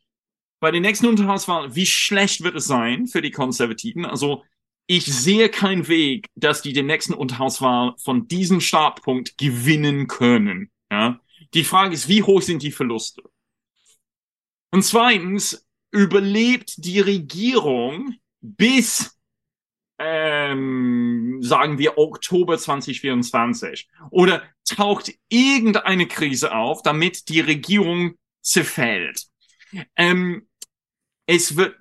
Bei 0.60 0.70
den 0.72 0.84
nächsten 0.84 1.08
Unterhauswahlen, 1.08 1.76
wie 1.76 1.86
schlecht 1.86 2.44
wird 2.44 2.56
es 2.56 2.66
sein 2.66 3.08
für 3.08 3.22
die 3.22 3.32
Konservativen? 3.32 4.06
Also 4.06 4.44
ich 4.86 5.06
sehe 5.06 5.50
keinen 5.50 5.88
Weg, 5.88 6.28
dass 6.36 6.62
die 6.62 6.74
den 6.74 6.86
nächsten 6.86 7.14
Unterhauswahl 7.14 7.94
von 7.98 8.28
diesem 8.28 8.60
Startpunkt 8.60 9.38
gewinnen 9.38 10.08
können. 10.08 10.70
Ja? 10.92 11.20
Die 11.54 11.64
Frage 11.64 11.94
ist, 11.94 12.08
wie 12.08 12.24
hoch 12.24 12.42
sind 12.42 12.62
die 12.64 12.72
Verluste? 12.72 13.24
Und 14.72 14.84
zweitens, 14.84 15.68
überlebt 15.92 16.74
die 16.78 17.02
Regierung 17.02 18.16
bis, 18.40 19.20
ähm, 20.00 21.40
sagen 21.42 21.78
wir, 21.78 21.98
Oktober 21.98 22.58
2024? 22.58 23.90
Oder 24.10 24.44
taucht 24.66 25.14
irgendeine 25.30 26.08
Krise 26.08 26.56
auf, 26.56 26.82
damit 26.82 27.28
die 27.28 27.42
Regierung 27.42 28.16
zerfällt? 28.42 29.28
Ähm, 29.96 30.48
es 31.26 31.56
wird 31.58 31.78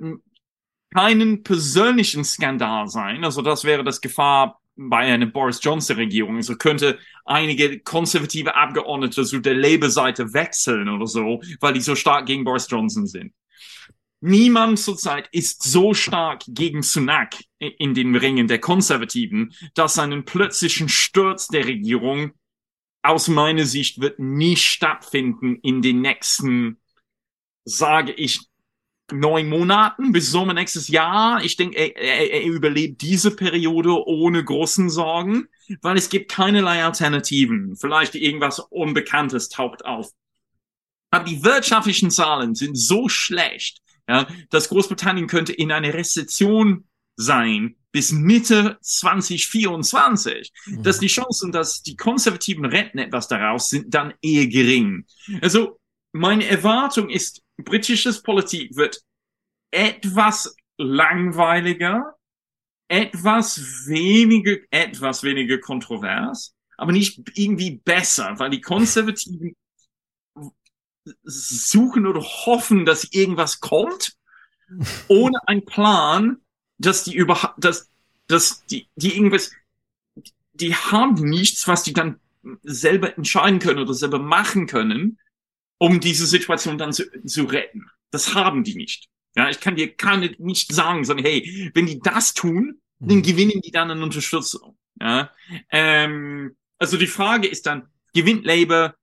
keinen 0.92 1.44
persönlichen 1.44 2.24
Skandal 2.24 2.89
sein. 2.89 3.24
Also 3.24 3.42
das 3.42 3.65
wäre 3.65 3.84
das 3.84 4.00
Gefahr 4.00 4.59
bei 4.76 5.12
einer 5.12 5.26
Boris 5.26 5.60
Johnson 5.62 5.97
Regierung. 5.97 6.36
Also 6.36 6.57
könnte 6.57 6.99
einige 7.24 7.81
konservative 7.81 8.55
Abgeordnete 8.55 9.24
zu 9.24 9.40
der 9.40 9.55
Labour-Seite 9.55 10.32
wechseln 10.32 10.89
oder 10.89 11.07
so, 11.07 11.42
weil 11.60 11.74
die 11.74 11.81
so 11.81 11.94
stark 11.94 12.26
gegen 12.26 12.44
Boris 12.44 12.68
Johnson 12.70 13.07
sind. 13.07 13.32
Niemand 14.23 14.78
zurzeit 14.78 15.28
ist 15.32 15.62
so 15.62 15.94
stark 15.94 16.42
gegen 16.47 16.82
Sunak 16.82 17.36
in 17.58 17.94
den 17.94 18.15
Ringen 18.15 18.49
der 18.49 18.58
Konservativen, 18.58 19.55
dass 19.74 19.99
einen 19.99 20.26
plötzlichen 20.26 20.90
Sturz 20.90 21.49
der 21.49 21.66
Regierung 21.66 22.32
aus 23.02 23.28
meiner 23.28 23.65
Sicht 23.65 24.00
wird 24.00 24.18
nie 24.18 24.57
stattfinden 24.57 25.57
in 25.62 25.81
den 25.81 26.02
nächsten, 26.02 26.78
sage 27.65 28.12
ich, 28.12 28.49
neun 29.12 29.48
Monaten 29.48 30.12
bis 30.12 30.30
Sommer 30.30 30.55
nächstes 30.55 30.89
Jahr. 30.89 31.42
Ich 31.44 31.56
denke, 31.56 31.76
er, 31.76 31.97
er, 31.97 32.32
er 32.32 32.44
überlebt 32.44 33.02
diese 33.02 33.30
Periode 33.30 34.06
ohne 34.06 34.44
großen 34.44 34.90
Sorgen, 34.90 35.48
weil 35.82 35.97
es 35.97 36.08
gibt 36.08 36.30
keinerlei 36.30 36.84
Alternativen. 36.84 37.76
Vielleicht 37.76 38.14
irgendwas 38.14 38.58
Unbekanntes 38.58 39.48
taucht 39.48 39.84
auf. 39.84 40.10
Aber 41.10 41.24
die 41.24 41.42
wirtschaftlichen 41.42 42.10
Zahlen 42.10 42.55
sind 42.55 42.76
so 42.76 43.08
schlecht, 43.08 43.78
ja, 44.08 44.26
dass 44.50 44.68
Großbritannien 44.68 45.26
könnte 45.26 45.52
in 45.52 45.72
eine 45.72 45.92
Rezession 45.94 46.84
sein 47.16 47.76
bis 47.92 48.12
Mitte 48.12 48.78
2024, 48.80 50.52
mhm. 50.66 50.82
dass 50.82 51.00
die 51.00 51.08
Chancen, 51.08 51.52
dass 51.52 51.82
die 51.82 51.97
Konservativen 51.97 52.64
retten 52.64 52.98
etwas 52.98 53.28
daraus, 53.28 53.68
sind 53.68 53.92
dann 53.92 54.14
eher 54.22 54.47
gering. 54.47 55.06
Also 55.40 55.80
meine 56.12 56.47
Erwartung 56.47 57.08
ist, 57.08 57.42
britisches 57.64 58.22
Politik 58.22 58.76
wird 58.76 59.02
etwas 59.70 60.55
langweiliger, 60.78 62.16
etwas 62.89 63.86
weniger, 63.86 64.56
etwas 64.70 65.22
weniger 65.22 65.58
kontrovers, 65.58 66.55
aber 66.76 66.92
nicht 66.92 67.20
irgendwie 67.34 67.80
besser, 67.84 68.39
weil 68.39 68.50
die 68.50 68.60
Konservativen 68.60 69.55
suchen 71.22 72.06
oder 72.06 72.20
hoffen, 72.20 72.84
dass 72.84 73.05
irgendwas 73.12 73.60
kommt, 73.60 74.16
ohne 75.08 75.39
einen 75.47 75.64
Plan, 75.64 76.40
dass 76.78 77.05
die 77.05 77.14
überhaupt, 77.14 77.62
dass, 77.62 77.90
dass 78.26 78.64
die, 78.66 78.89
die 78.97 79.14
irgendwas, 79.14 79.52
die 80.55 80.74
haben 80.74 81.14
nichts, 81.14 81.68
was 81.68 81.82
die 81.82 81.92
dann 81.92 82.20
selber 82.62 83.16
entscheiden 83.16 83.58
können 83.58 83.80
oder 83.80 83.94
selber 83.94 84.18
machen 84.18 84.66
können, 84.66 85.18
um 85.81 85.99
diese 85.99 86.26
Situation 86.26 86.76
dann 86.76 86.92
zu, 86.92 87.05
zu 87.25 87.44
retten. 87.44 87.86
Das 88.10 88.34
haben 88.34 88.65
die 88.65 88.75
nicht. 88.75 89.09
Ja, 89.34 89.49
ich 89.49 89.60
kann 89.60 89.76
dir 89.76 89.94
keine 89.94 90.34
nicht 90.39 90.73
sagen, 90.73 91.05
sondern 91.05 91.25
hey, 91.25 91.70
wenn 91.75 91.86
die 91.86 92.00
das 92.00 92.34
tun, 92.34 92.81
dann 92.99 93.18
mhm. 93.18 93.23
gewinnen 93.23 93.60
die 93.65 93.70
dann 93.70 93.91
eine 93.91 94.02
Unterstützung. 94.02 94.76
Ja, 95.00 95.31
ähm, 95.70 96.55
also 96.78 96.99
die 96.99 97.07
Frage 97.07 97.49
ist 97.49 97.67
dann, 97.67 97.89
gewinnt 98.12 98.44
Labour 98.44 98.94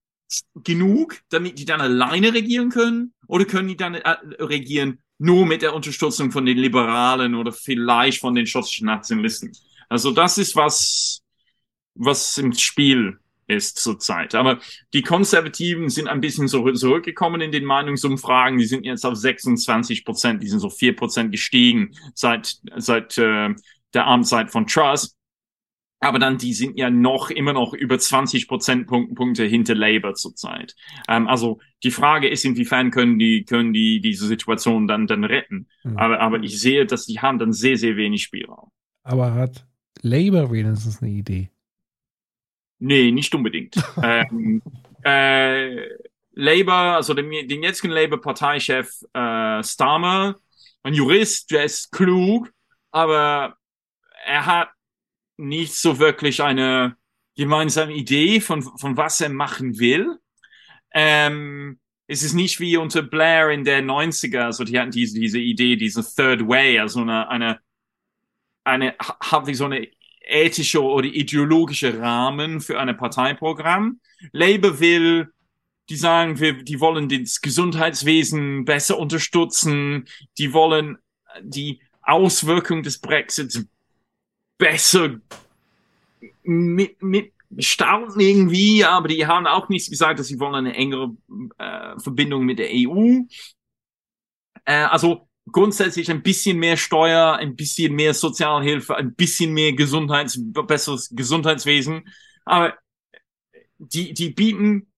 genug, 0.55 1.19
damit 1.29 1.57
die 1.57 1.65
dann 1.65 1.81
alleine 1.81 2.33
regieren 2.33 2.69
können, 2.69 3.13
oder 3.27 3.45
können 3.45 3.69
die 3.69 3.77
dann 3.77 3.95
äh, 3.95 4.15
regieren 4.39 4.99
nur 5.17 5.47
mit 5.47 5.63
der 5.63 5.73
Unterstützung 5.73 6.31
von 6.31 6.45
den 6.45 6.57
Liberalen 6.57 7.33
oder 7.33 7.51
vielleicht 7.51 8.19
von 8.19 8.35
den 8.35 8.45
schottischen 8.45 8.85
Nationalisten? 8.85 9.51
Also 9.89 10.11
das 10.11 10.37
ist 10.37 10.55
was, 10.55 11.21
was 11.95 12.37
im 12.37 12.53
Spiel 12.53 13.17
ist 13.47 13.77
zurzeit. 13.79 14.35
Aber 14.35 14.59
die 14.93 15.01
Konservativen 15.01 15.89
sind 15.89 16.07
ein 16.07 16.21
bisschen 16.21 16.47
so 16.47 16.69
zurückgekommen 16.71 17.41
in 17.41 17.51
den 17.51 17.65
Meinungsumfragen. 17.65 18.59
Die 18.59 18.65
sind 18.65 18.85
jetzt 18.85 19.05
auf 19.05 19.15
26 19.15 20.05
Prozent, 20.05 20.43
die 20.43 20.49
sind 20.49 20.59
so 20.59 20.69
vier 20.69 20.95
Prozent 20.95 21.31
gestiegen 21.31 21.91
seit, 22.13 22.57
seit 22.75 23.17
äh, 23.17 23.53
der 23.93 24.07
Amtszeit 24.07 24.51
von 24.51 24.67
Truss. 24.67 25.15
Aber 25.99 26.19
dann, 26.19 26.37
die 26.37 26.53
sind 26.53 26.77
ja 26.77 26.91
noch 26.91 27.31
immer 27.31 27.53
noch 27.53 27.73
über 27.73 27.97
20 27.97 28.47
Prozentpunkte 28.47 29.45
hinter 29.45 29.73
Labour 29.73 30.13
zurzeit. 30.13 30.75
Ähm, 31.07 31.27
also 31.27 31.59
die 31.83 31.91
Frage 31.91 32.27
ist, 32.27 32.45
inwiefern 32.45 32.91
können 32.91 33.17
die, 33.17 33.45
können 33.45 33.73
die 33.73 33.99
diese 33.99 34.27
Situation 34.27 34.87
dann, 34.87 35.07
dann 35.07 35.23
retten. 35.23 35.67
Mhm. 35.83 35.97
Aber, 35.97 36.19
aber 36.19 36.43
ich 36.43 36.59
sehe, 36.61 36.85
dass 36.85 37.07
die 37.07 37.19
haben 37.19 37.39
dann 37.39 37.51
sehr, 37.51 37.77
sehr 37.77 37.95
wenig 37.95 38.21
Spielraum. 38.21 38.69
Aber 39.03 39.33
hat 39.33 39.65
Labour 40.01 40.51
wenigstens 40.51 41.01
eine 41.01 41.11
Idee? 41.11 41.49
Nee, 42.79 43.11
nicht 43.11 43.33
unbedingt. 43.33 43.75
ähm, 44.03 44.61
äh, 45.03 45.87
Labour, 46.33 46.73
also 46.73 47.13
den, 47.13 47.29
den 47.47 47.63
jetzigen 47.63 47.91
Labour-Parteichef 47.91 48.89
äh, 49.13 49.63
Starmer, 49.63 50.35
ein 50.83 50.93
Jurist, 50.93 51.51
der 51.51 51.65
ist 51.65 51.91
klug, 51.91 52.51
aber 52.91 53.57
er 54.25 54.45
hat 54.45 54.69
nicht 55.37 55.75
so 55.75 55.99
wirklich 55.99 56.41
eine 56.41 56.95
gemeinsame 57.35 57.93
Idee 57.93 58.39
von, 58.41 58.61
von 58.61 58.97
was 58.97 59.21
er 59.21 59.29
machen 59.29 59.79
will. 59.79 60.17
Ähm, 60.93 61.79
es 62.07 62.23
ist 62.23 62.33
nicht 62.33 62.59
wie 62.59 62.77
unter 62.77 63.01
Blair 63.01 63.49
in 63.51 63.63
der 63.63 63.81
90er, 63.83 64.45
also 64.45 64.63
die 64.63 64.79
hatten 64.79 64.91
diese, 64.91 65.19
diese 65.19 65.39
Idee, 65.39 65.75
diese 65.75 66.03
Third 66.03 66.47
Way, 66.47 66.79
also 66.79 67.01
eine, 67.01 67.29
eine, 67.29 67.59
eine, 68.63 68.95
wie 69.45 69.53
so 69.53 69.65
eine 69.65 69.87
ethische 70.27 70.83
oder 70.83 71.07
ideologische 71.07 71.99
Rahmen 71.99 72.61
für 72.61 72.79
ein 72.79 72.95
Parteiprogramm. 72.97 73.99
Labour 74.31 74.79
will, 74.79 75.31
die 75.89 75.95
sagen, 75.95 76.39
wir, 76.39 76.63
die 76.63 76.79
wollen 76.79 77.09
das 77.09 77.41
Gesundheitswesen 77.41 78.65
besser 78.65 78.97
unterstützen, 78.97 80.05
die 80.37 80.53
wollen 80.53 80.97
die 81.41 81.81
Auswirkungen 82.01 82.83
des 82.83 82.99
Brexits 82.99 83.65
besser 84.57 85.19
mit, 86.43 87.01
mit 87.01 87.33
starten 87.59 88.19
irgendwie, 88.19 88.83
aber 88.83 89.07
die 89.07 89.25
haben 89.25 89.47
auch 89.47 89.69
nicht 89.69 89.89
gesagt, 89.89 90.19
dass 90.19 90.27
sie 90.27 90.39
wollen 90.39 90.55
eine 90.55 90.75
engere 90.75 91.15
äh, 91.57 91.99
Verbindung 91.99 92.45
mit 92.45 92.59
der 92.59 92.69
EU. 92.71 93.21
Äh, 94.65 94.73
also 94.73 95.26
grundsätzlich 95.51 96.11
ein 96.11 96.23
bisschen 96.23 96.57
mehr 96.57 96.77
Steuer, 96.77 97.35
ein 97.35 97.55
bisschen 97.55 97.93
mehr 97.93 98.13
Sozialhilfe, 98.13 98.95
ein 98.95 99.15
bisschen 99.15 99.53
mehr 99.53 99.73
Gesundheits, 99.73 100.39
besseres 100.39 101.09
Gesundheitswesen. 101.11 102.09
Aber 102.45 102.77
die, 103.77 104.13
die 104.13 104.29
bieten, 104.29 104.91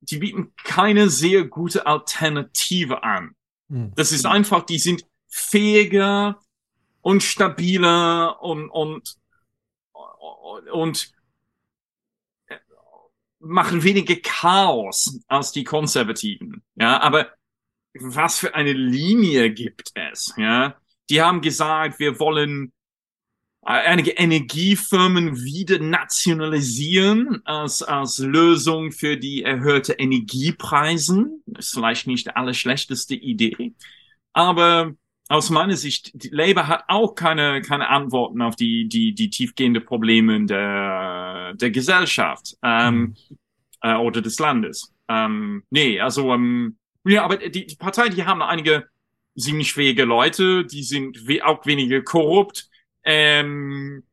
die 0.00 0.18
bieten 0.18 0.52
keine 0.64 1.08
sehr 1.08 1.44
gute 1.44 1.86
Alternative 1.86 3.02
an. 3.02 3.34
Hm. 3.68 3.92
Das 3.94 4.12
ist 4.12 4.26
einfach, 4.26 4.64
die 4.64 4.78
sind 4.78 5.06
fähiger 5.28 6.40
und 7.00 7.22
stabiler 7.22 8.42
und, 8.42 8.68
und, 8.68 9.16
und 10.72 11.12
machen 13.38 13.82
weniger 13.82 14.16
Chaos 14.16 15.18
als 15.26 15.52
die 15.52 15.64
Konservativen. 15.64 16.62
Ja, 16.76 17.00
aber 17.00 17.32
was 17.98 18.38
für 18.38 18.54
eine 18.54 18.72
Linie 18.72 19.50
gibt 19.50 19.90
es? 19.94 20.32
Ja, 20.36 20.76
die 21.10 21.20
haben 21.20 21.40
gesagt, 21.40 21.98
wir 21.98 22.18
wollen 22.18 22.72
äh, 23.64 23.70
einige 23.70 24.12
Energiefirmen 24.12 25.42
wieder 25.44 25.78
nationalisieren 25.78 27.42
als, 27.44 27.82
als 27.82 28.18
Lösung 28.18 28.92
für 28.92 29.16
die 29.16 29.42
erhöhte 29.42 29.92
Energiepreisen. 29.94 31.42
Das 31.46 31.66
ist 31.66 31.74
vielleicht 31.74 32.06
nicht 32.06 32.26
die 32.26 32.36
allerschlechteste 32.36 33.14
Idee. 33.14 33.74
Aber 34.32 34.92
aus 35.28 35.50
meiner 35.50 35.76
Sicht, 35.76 36.12
Labour 36.30 36.66
hat 36.66 36.84
auch 36.88 37.14
keine, 37.14 37.62
keine 37.62 37.88
Antworten 37.88 38.42
auf 38.42 38.56
die, 38.56 38.88
die, 38.88 39.14
die 39.14 39.30
tiefgehende 39.30 39.80
Probleme 39.80 40.44
der, 40.44 41.54
der 41.54 41.70
Gesellschaft 41.70 42.56
ähm, 42.62 42.98
mhm. 42.98 43.16
äh, 43.82 43.96
oder 43.96 44.20
des 44.20 44.38
Landes. 44.38 44.92
Ähm, 45.08 45.62
nee, 45.70 46.00
also 46.00 46.34
ähm, 46.34 46.78
ja, 47.04 47.24
aber 47.24 47.36
die, 47.36 47.66
die 47.66 47.76
Partei, 47.76 48.08
die 48.08 48.24
haben 48.24 48.42
einige 48.42 48.86
ziemlich 49.36 49.72
fähige 49.72 50.04
Leute, 50.04 50.64
die 50.64 50.82
sind 50.82 51.26
we 51.26 51.44
auch 51.44 51.64
weniger 51.66 52.02
korrupt, 52.02 52.68
ähm, 53.04 54.04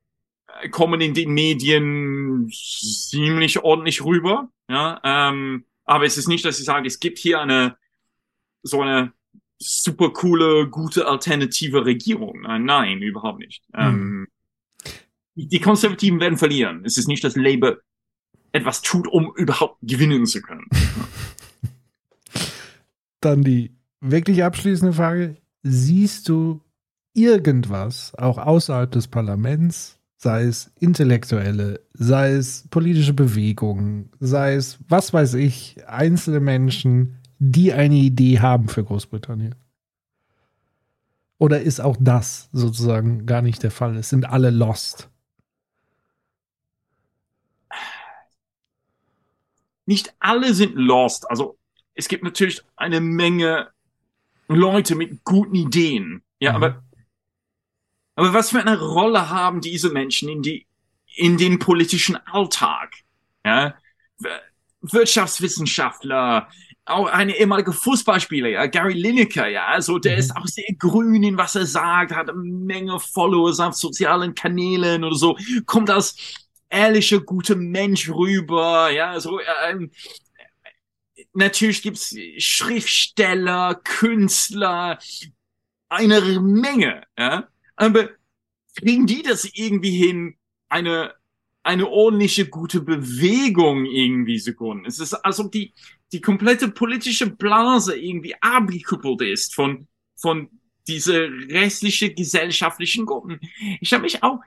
kommen 0.72 1.01
in 1.01 1.14
den 1.14 1.32
Medien 1.32 2.50
ziemlich 2.51 3.59
ordentlich 3.59 4.03
rüber. 4.03 4.50
Ja, 4.69 5.00
ähm, 5.03 5.66
Aber 5.85 6.06
es 6.06 6.18
ist 6.18 6.27
nicht, 6.27 6.45
dass 6.45 6.59
ich 6.59 6.66
sage, 6.66 6.88
es 6.88 7.00
gibt 7.00 7.18
hier 7.18 7.42
eine 7.42 7.77
so 8.61 8.82
eine 8.82 9.14
super 9.58 10.11
coole, 10.11 10.68
gute 10.69 11.08
alternative 11.08 11.85
Regierung. 11.85 12.42
Nein, 12.42 12.66
nein, 12.66 13.01
überhaupt 13.01 13.40
nicht. 13.40 13.64
Hm. 13.74 13.85
Ähm, 13.85 14.27
die 15.35 15.59
Konservativen 15.59 16.19
werden 16.19 16.38
verlieren. 16.38 16.84
Es 16.85 16.98
ist 16.98 17.08
nicht, 17.08 17.24
dass 17.24 17.35
Labour 17.35 17.77
etwas 18.51 18.82
tut, 18.82 19.08
um 19.08 19.34
überhaupt 19.35 19.77
gewinnen 19.82 20.26
zu 20.26 20.42
können. 20.42 20.68
Dann 23.22 23.43
die 23.43 23.75
wirklich 24.01 24.43
abschließende 24.43 24.93
Frage. 24.93 25.38
Siehst 25.64 26.30
du 26.30 26.61
irgendwas, 27.14 28.14
auch 28.15 28.38
außerhalb 28.38 28.91
des 28.91 29.07
Parlaments, 29.07 29.99
sei 30.17 30.43
es 30.43 30.72
Intellektuelle, 30.80 31.81
sei 31.93 32.31
es 32.31 32.67
politische 32.69 33.14
Bewegungen, 33.14 34.09
sei 34.19 34.56
es, 34.56 34.80
was 34.88 35.14
weiß 35.14 35.33
ich, 35.35 35.77
einzelne 35.88 36.39
Menschen, 36.39 37.17
die 37.39 37.73
eine 37.73 37.95
Idee 37.95 38.39
haben 38.39 38.67
für 38.67 38.83
Großbritannien? 38.83 39.56
Oder 41.38 41.61
ist 41.61 41.80
auch 41.80 41.95
das 41.99 42.49
sozusagen 42.51 43.25
gar 43.25 43.41
nicht 43.41 43.64
der 43.64 43.72
Fall? 43.72 43.95
Es 43.95 44.09
sind 44.09 44.25
alle 44.30 44.49
lost. 44.49 45.09
Nicht 49.85 50.14
alle 50.19 50.53
sind 50.53 50.75
lost. 50.75 51.30
Also 51.31 51.58
es 52.00 52.08
gibt 52.08 52.24
natürlich 52.24 52.61
eine 52.78 53.02
Menge 53.02 53.69
Leute 54.48 54.95
mit 54.95 55.24
guten 55.26 55.56
Ideen. 55.56 56.24
Ja, 56.40 56.52
Mhm. 56.52 56.56
aber, 56.58 56.84
aber 58.16 58.34
was 58.34 58.52
für 58.52 58.60
eine 58.60 58.80
Rolle 58.80 59.30
haben 59.30 59.61
diese 59.61 59.90
Menschen 59.90 60.30
in 60.30 60.42
die, 60.42 60.66
in 61.16 61.38
den 61.38 61.60
politischen 61.60 62.16
Alltag? 62.28 62.94
Ja, 63.45 63.76
Wirtschaftswissenschaftler, 64.82 66.48
auch 66.86 67.08
eine 67.08 67.36
ehemalige 67.38 67.74
Fußballspieler, 67.74 68.50
ja, 68.50 68.66
Gary 68.68 68.94
Lineker, 68.94 69.48
ja, 69.48 69.68
also 69.68 70.00
der 70.00 70.14
Mhm. 70.14 70.19
ist 70.19 70.36
auch 70.36 70.48
sehr 70.48 70.74
grün 70.78 71.24
in 71.24 71.38
was 71.38 71.56
er 71.56 71.66
sagt, 71.66 72.14
hat 72.16 72.30
eine 72.30 72.40
Menge 72.40 73.00
Followers 73.00 73.60
auf 73.60 73.76
sozialen 73.76 74.34
Kanälen 74.34 75.03
oder 75.03 75.16
so, 75.16 75.38
kommt 75.66 75.90
als 75.90 76.16
ehrlicher, 76.69 77.19
guter 77.19 77.56
Mensch 77.56 78.10
rüber, 78.10 78.90
ja, 78.92 79.19
so, 79.19 79.40
ähm, 79.68 79.92
natürlich 81.33 81.82
gibt's 81.82 82.16
Schriftsteller, 82.38 83.75
Künstler, 83.83 84.99
eine 85.90 86.22
Menge, 86.40 87.03
ja, 87.17 87.48
aber 87.75 88.09
kriegen 88.77 89.08
die 89.08 89.24
das 89.24 89.45
irgendwie 89.53 89.91
hin, 89.91 90.35
eine 90.69 91.14
eine 91.64 91.88
ordentliche, 91.88 92.48
gute 92.48 92.82
Bewegung 92.82 93.85
irgendwie 93.85 94.40
zu 94.40 94.53
gründen. 94.53 94.85
Es 94.85 94.99
ist, 94.99 95.14
als 95.14 95.40
ob 95.40 95.51
die, 95.51 95.74
die 96.11 96.22
komplette 96.22 96.69
politische 96.69 97.30
Blase 97.30 97.98
irgendwie 97.98 98.35
abgekuppelt 98.41 99.22
ist 99.22 99.53
von, 99.53 99.88
von 100.16 100.49
diese 100.88 101.30
restliche 101.49 102.14
gesellschaftlichen 102.14 103.06
Gruppen. 103.06 103.40
Ich 103.82 103.93
habe 103.93 104.03
mich 104.03 104.24
auch 104.24 104.40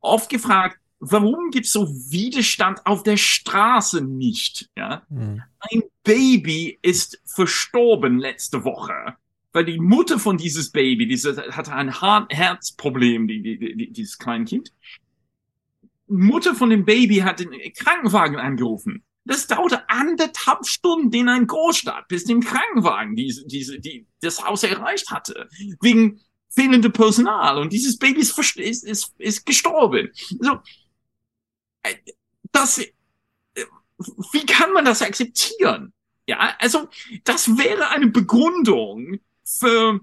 oft 0.00 0.28
gefragt, 0.28 0.78
warum 1.00 1.50
gibt 1.50 1.66
es 1.66 1.72
so 1.72 1.88
Widerstand 1.88 2.84
auf 2.86 3.02
der 3.02 3.16
Straße 3.16 4.00
nicht? 4.00 4.68
Ja? 4.76 5.02
Hm. 5.08 5.42
Ein 5.60 5.82
Baby 6.02 6.78
ist 6.82 7.20
verstorben 7.24 8.18
letzte 8.18 8.64
Woche, 8.64 9.16
weil 9.52 9.64
die 9.64 9.78
Mutter 9.78 10.18
von 10.18 10.36
dieses 10.36 10.70
Baby, 10.70 11.06
diese, 11.06 11.36
hatte 11.50 11.72
ein 11.72 12.00
Herzproblem, 12.28 13.28
die, 13.28 13.42
die, 13.42 13.58
die, 13.58 13.92
dieses 13.92 14.18
kleine 14.18 14.44
Kind. 14.44 14.72
Mutter 16.06 16.54
von 16.54 16.70
dem 16.70 16.84
Baby 16.84 17.16
hat 17.16 17.40
den 17.40 17.52
Krankenwagen 17.76 18.36
angerufen. 18.36 19.04
Das 19.24 19.46
dauerte 19.46 19.88
anderthalb 19.90 20.66
Stunden 20.66 21.12
in 21.12 21.28
einer 21.28 21.44
Großstadt, 21.44 22.08
bis 22.08 22.24
den 22.24 22.40
Krankenwagen 22.40 23.14
diese, 23.14 23.46
diese, 23.46 23.78
die, 23.78 24.06
das 24.22 24.42
Haus 24.42 24.62
erreicht 24.62 25.10
hatte. 25.10 25.48
Wegen 25.82 26.20
fehlendem 26.48 26.92
Personal. 26.92 27.58
Und 27.58 27.72
dieses 27.72 27.98
Baby 27.98 28.20
ist, 28.20 28.38
ist, 28.56 28.84
ist, 28.84 29.14
ist 29.18 29.44
gestorben. 29.44 30.08
So, 30.40 30.60
das, 32.52 32.78
äh, 32.78 32.88
wie 34.32 34.46
kann 34.46 34.72
man 34.72 34.84
das 34.84 35.02
akzeptieren? 35.02 35.92
Ja, 36.26 36.54
also, 36.58 36.88
das 37.24 37.56
wäre 37.56 37.88
eine 37.88 38.08
Begründung 38.08 39.18
für 39.44 40.00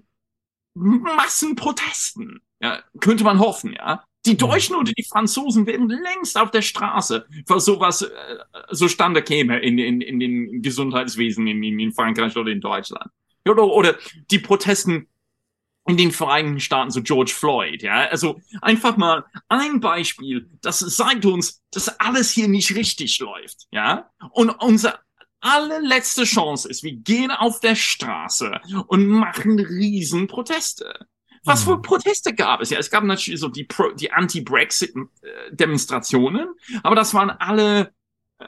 Massenprotesten. 0.73 2.41
Ja, 2.61 2.83
könnte 2.99 3.23
man 3.23 3.39
hoffen, 3.39 3.73
ja. 3.73 4.03
Die 4.25 4.37
Deutschen 4.37 4.75
oder 4.75 4.91
die 4.91 5.03
Franzosen 5.03 5.67
wären 5.67 5.87
längst 5.87 6.35
auf 6.35 6.49
der 6.49 6.63
Straße, 6.63 7.27
falls 7.45 7.65
sowas 7.65 8.01
äh, 8.01 8.09
so 8.71 8.87
Stande 8.87 9.21
käme 9.21 9.59
in, 9.59 9.77
in, 9.77 10.01
in 10.01 10.19
den 10.19 10.63
Gesundheitswesen 10.63 11.45
in, 11.45 11.61
in, 11.61 11.79
in 11.79 11.91
Frankreich 11.91 12.35
oder 12.35 12.51
in 12.51 12.59
Deutschland. 12.59 13.11
Oder, 13.47 13.65
oder 13.65 13.95
die 14.31 14.39
Protesten 14.39 15.07
in 15.87 15.97
den 15.97 16.11
Vereinigten 16.11 16.59
Staaten, 16.59 16.91
so 16.91 17.01
George 17.01 17.31
Floyd, 17.31 17.81
ja. 17.83 18.07
Also 18.07 18.41
einfach 18.61 18.97
mal 18.97 19.23
ein 19.49 19.79
Beispiel, 19.79 20.49
das 20.61 20.79
zeigt 20.79 21.25
uns, 21.25 21.61
dass 21.71 21.99
alles 21.99 22.31
hier 22.31 22.47
nicht 22.47 22.75
richtig 22.75 23.19
läuft, 23.19 23.67
ja. 23.71 24.09
Und 24.31 24.49
unser 24.49 24.99
allerletzte 25.41 26.23
Chance 26.23 26.67
ist, 26.67 26.81
wir 26.83 26.93
gehen 26.93 27.29
auf 27.31 27.59
der 27.59 27.75
Straße 27.75 28.59
und 28.87 29.05
machen 29.07 29.59
riesen 29.59 30.25
Proteste. 30.27 31.07
Was 31.43 31.63
für 31.63 31.79
Proteste 31.79 32.33
gab 32.33 32.61
es? 32.61 32.71
Ja, 32.71 32.79
es 32.79 32.89
gab 32.89 33.03
natürlich 33.03 33.39
so 33.39 33.49
die, 33.49 33.65
Pro, 33.65 33.91
die 33.91 34.11
Anti-Brexit-Demonstrationen, 34.11 36.47
aber 36.81 36.95
das 36.95 37.13
waren 37.13 37.29
alle 37.29 37.93
äh, 38.39 38.47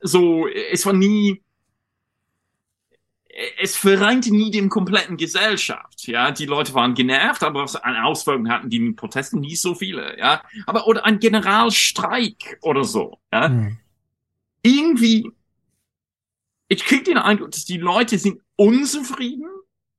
so, 0.00 0.46
es 0.46 0.86
war 0.86 0.92
nie, 0.92 1.42
es 3.58 3.76
vereinte 3.76 4.30
nie 4.34 4.50
den 4.50 4.68
kompletten 4.68 5.16
Gesellschaft. 5.16 6.06
Ja, 6.06 6.30
die 6.30 6.46
Leute 6.46 6.74
waren 6.74 6.94
genervt, 6.94 7.42
aber 7.42 7.62
was 7.62 7.76
an 7.76 7.96
Auswirkungen 7.96 8.50
hatten 8.50 8.70
die 8.70 8.92
Protesten 8.92 9.40
nie 9.40 9.56
so 9.56 9.74
viele. 9.74 10.18
Ja, 10.18 10.42
aber 10.66 10.86
oder 10.86 11.04
ein 11.04 11.20
Generalstreik 11.20 12.58
oder 12.62 12.84
so. 12.84 13.18
Ja, 13.32 13.48
Hm. 13.48 13.78
irgendwie, 14.62 15.30
ich 16.68 16.84
kriege 16.84 17.04
den 17.04 17.18
Eindruck, 17.18 17.52
dass 17.52 17.64
die 17.64 17.78
Leute 17.78 18.18
sind 18.18 18.40
unzufrieden, 18.56 19.48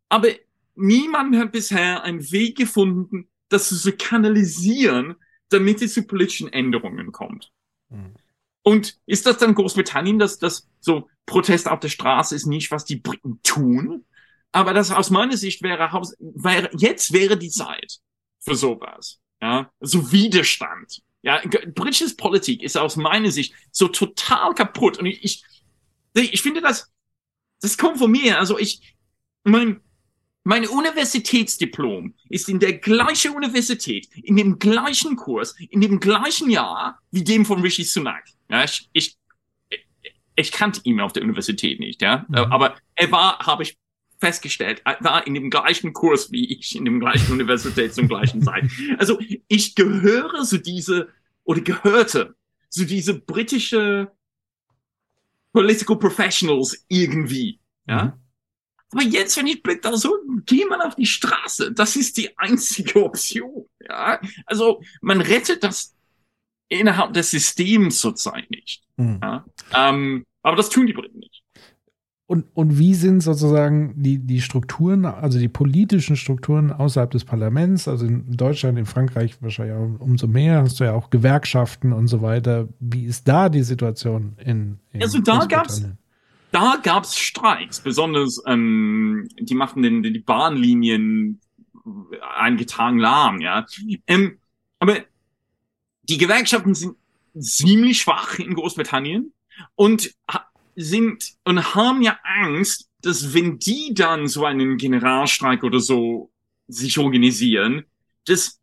aber 0.10 0.30
niemand 0.76 1.36
hat 1.38 1.52
bisher 1.52 2.04
einen 2.04 2.32
Weg 2.32 2.58
gefunden, 2.58 3.30
das 3.48 3.70
zu 3.70 3.94
kanalisieren, 3.94 5.16
damit 5.50 5.82
es 5.82 5.94
zu 5.94 6.04
politischen 6.04 6.52
Änderungen 6.52 7.12
kommt. 7.12 7.52
Hm. 7.90 8.14
Und 8.64 8.98
ist 9.06 9.26
das 9.26 9.38
dann 9.38 9.56
Großbritannien, 9.56 10.20
dass 10.20 10.38
das 10.38 10.68
so 10.80 11.10
Protest 11.26 11.68
auf 11.68 11.80
der 11.80 11.90
Straße 11.90 12.36
ist 12.36 12.46
nicht, 12.46 12.72
was 12.72 12.86
die 12.86 12.98
Briten 12.98 13.40
tun? 13.44 14.06
Aber 14.52 14.74
das 14.74 14.92
aus 14.92 15.10
meiner 15.10 15.38
Sicht 15.38 15.62
wäre, 15.62 15.92
wäre 16.20 16.70
jetzt 16.78 17.14
wäre 17.14 17.38
die 17.38 17.50
Zeit 17.50 18.00
für 18.40 18.56
sowas. 18.56 19.20
Ja, 19.42 19.72
so 19.80 20.12
Widerstand. 20.12 21.02
Ja, 21.22 21.42
britische 21.76 22.16
Politik 22.16 22.64
ist 22.64 22.78
aus 22.78 22.96
meiner 22.96 23.32
Sicht 23.32 23.54
so 23.72 23.88
total 23.88 24.54
kaputt. 24.54 24.98
Und 24.98 25.06
ich, 25.06 25.24
ich, 25.24 25.44
ich 26.34 26.42
finde 26.42 26.62
das, 26.62 26.92
das 27.62 27.78
kommt 27.78 27.98
von 27.98 28.12
mir. 28.12 28.40
Also 28.40 28.58
ich, 28.58 28.96
mein, 29.44 29.82
mein 30.44 30.68
Universitätsdiplom 30.68 32.14
ist 32.30 32.50
in 32.50 32.60
der 32.60 32.74
gleichen 32.74 33.36
Universität, 33.36 34.08
in 34.16 34.36
dem 34.36 34.58
gleichen 34.58 35.16
Kurs, 35.16 35.56
in 35.70 35.82
dem 35.82 36.00
gleichen 36.00 36.50
Jahr 36.50 37.00
wie 37.12 37.24
dem 37.24 37.46
von 37.46 37.62
Rishi 37.62 37.84
Sunak. 37.84 38.24
Ja, 38.50 38.64
ich, 38.64 38.90
ich, 38.94 39.18
ich 40.36 40.52
kannte 40.52 40.82
ihn 40.84 41.00
auf 41.02 41.14
der 41.14 41.24
Universität 41.24 41.80
nicht, 41.80 42.02
ja, 42.02 42.26
Mhm. 42.30 42.36
aber 42.36 42.78
er 42.96 43.12
war, 43.12 43.40
habe 43.40 43.64
ich 43.64 43.78
festgestellt, 44.20 44.82
er 44.86 44.98
war 45.02 45.28
in 45.28 45.34
dem 45.34 45.50
gleichen 45.50 45.94
Kurs 45.94 46.32
wie 46.32 46.52
ich, 46.54 46.76
in 46.76 46.86
dem 46.86 47.00
gleichen 47.00 47.32
Universität 47.32 47.94
zum 47.94 48.08
gleichen 48.08 48.42
Zeit. 48.42 48.70
Also 48.98 49.20
ich 49.48 49.76
gehöre 49.76 50.44
zu 50.44 50.58
diese, 50.58 51.10
oder 51.44 51.62
gehörte 51.62 52.36
zu 52.70 52.86
diese 52.86 53.14
britische 53.20 54.12
Political 55.54 55.98
Professionals 55.98 56.86
irgendwie, 56.88 57.60
ja. 57.88 58.06
Mhm. 58.06 58.14
Aber 58.92 59.04
jetzt, 59.04 59.38
wenn 59.38 59.48
ich 59.48 59.62
blick 59.62 59.82
da 59.82 59.96
so, 59.96 60.16
geh 60.46 60.66
mal 60.66 60.82
auf 60.82 60.96
die 60.96 61.06
Straße. 61.06 61.72
Das 61.74 61.96
ist 61.96 62.18
die 62.18 62.38
einzige 62.38 63.04
Option. 63.04 63.66
Ja, 63.88 64.20
also 64.46 64.82
man 65.02 65.22
rettet 65.22 65.64
das 65.64 65.96
innerhalb 66.70 67.14
des 67.14 67.32
Systems 67.32 68.00
zurzeit 68.00 68.50
nicht. 68.50 68.84
Hm. 68.98 69.20
Ja? 69.22 69.46
Ähm, 69.76 70.26
aber 70.42 70.56
das 70.58 70.70
tun 70.70 70.88
die 70.88 70.94
Briten 70.94 71.20
nicht. 71.20 71.44
Und, 72.26 72.46
und 72.54 72.78
wie 72.78 72.94
sind 72.94 73.22
sozusagen 73.22 73.96
die, 73.98 74.20
die 74.20 74.40
Strukturen, 74.42 75.06
also 75.06 75.40
die 75.40 75.48
politischen 75.48 76.16
Strukturen 76.16 76.72
außerhalb 76.72 77.10
des 77.10 77.26
Parlaments, 77.26 77.88
also 77.88 78.06
in 78.06 78.38
Deutschland, 78.38 78.78
in 78.78 78.86
Frankreich 78.86 79.42
wahrscheinlich 79.42 79.76
auch 79.76 80.00
umso 80.00 80.28
mehr, 80.28 80.62
hast 80.62 80.80
du 80.80 80.84
ja 80.84 80.94
auch 80.94 81.10
Gewerkschaften 81.10 81.92
und 81.92 82.08
so 82.08 82.22
weiter. 82.22 82.68
Wie 82.80 83.06
ist 83.06 83.28
da 83.28 83.50
die 83.50 83.64
Situation 83.64 84.36
in, 84.38 84.78
in 84.94 85.02
Also 85.02 85.20
da 85.20 85.46
gab's- 85.46 85.82
Großbritannien? 85.82 85.98
Da 86.52 86.78
gab's 86.82 87.18
Streiks, 87.18 87.80
besonders 87.80 88.42
ähm, 88.48 89.28
die 89.40 89.56
machten 89.56 89.82
den, 89.82 90.02
die 90.02 90.20
Bahnlinien 90.20 91.40
einige 92.36 92.66
Tage 92.66 93.00
lahm, 93.00 93.42
ja. 93.42 93.66
Ähm, 94.08 94.40
aber 94.80 94.98
die 96.04 96.18
Gewerkschaften 96.18 96.74
sind 96.74 96.96
ziemlich 97.38 98.02
schwach 98.02 98.40
in 98.40 98.56
Großbritannien 98.56 99.34
und 99.76 100.16
sind 100.76 101.34
und 101.44 101.76
haben 101.76 102.02
ja 102.02 102.18
Angst, 102.24 102.90
dass 103.02 103.34
wenn 103.34 103.60
die 103.60 103.94
dann 103.94 104.28
so 104.28 104.46
einen 104.46 104.78
Generalstreik 104.78 105.64
oder 105.64 105.80
so 105.80 106.32
sich 106.68 106.98
organisieren, 106.98 107.86
dass 108.26 108.60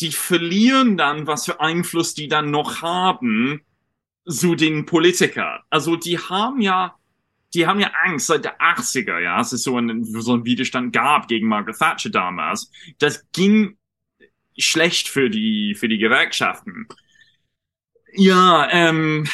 die 0.00 0.12
verlieren 0.12 0.96
dann, 0.96 1.26
was 1.26 1.44
für 1.44 1.60
Einfluss 1.60 2.14
die 2.14 2.28
dann 2.28 2.50
noch 2.50 2.82
haben, 2.82 3.62
zu 4.26 4.54
den 4.54 4.86
Politikern. 4.86 5.60
Also 5.68 5.96
die 5.96 6.18
haben 6.18 6.60
ja, 6.60 6.96
die 7.54 7.66
haben 7.66 7.80
ja 7.80 7.90
Angst 8.04 8.26
seit 8.26 8.44
der 8.44 8.60
80er, 8.60 9.18
ja, 9.18 9.40
es 9.40 9.52
ist 9.52 9.64
so 9.64 9.76
ein, 9.76 10.04
so 10.04 10.34
ein 10.34 10.44
Widerstand 10.44 10.92
gab 10.92 11.28
gegen 11.28 11.48
Margaret 11.48 11.78
Thatcher 11.78 12.10
damals. 12.10 12.70
Das 12.98 13.26
ging 13.32 13.76
schlecht 14.58 15.08
für 15.08 15.28
die, 15.28 15.74
für 15.74 15.88
die 15.88 15.98
Gewerkschaften. 15.98 16.86
Ja, 18.14 18.68
ähm, 18.70 19.26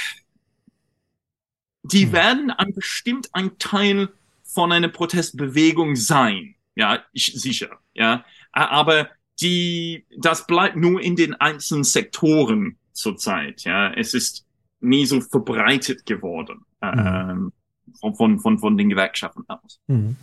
die 1.82 2.12
werden 2.12 2.50
ein, 2.50 2.74
bestimmt 2.74 3.28
ein 3.32 3.58
Teil 3.58 4.08
von 4.44 4.72
einer 4.72 4.88
Protestbewegung 4.88 5.96
sein. 5.96 6.54
Ja, 6.74 7.04
ich, 7.12 7.32
sicher. 7.34 7.78
Ja, 7.94 8.24
aber 8.52 9.10
die, 9.40 10.06
das 10.16 10.46
bleibt 10.46 10.76
nur 10.76 11.00
in 11.00 11.16
den 11.16 11.34
einzelnen 11.34 11.84
Sektoren 11.84 12.78
zurzeit. 12.92 13.62
Ja, 13.62 13.92
es 13.92 14.14
ist 14.14 14.46
nie 14.80 15.06
so 15.06 15.20
verbreitet 15.20 16.06
geworden 16.06 16.64
mhm. 16.80 16.98
ähm, 16.98 17.52
von, 18.00 18.38
von, 18.38 18.58
von 18.58 18.76
den 18.76 18.88
Gewerkschaften 18.88 19.44
aus. 19.48 19.80
Mhm. 19.86 20.16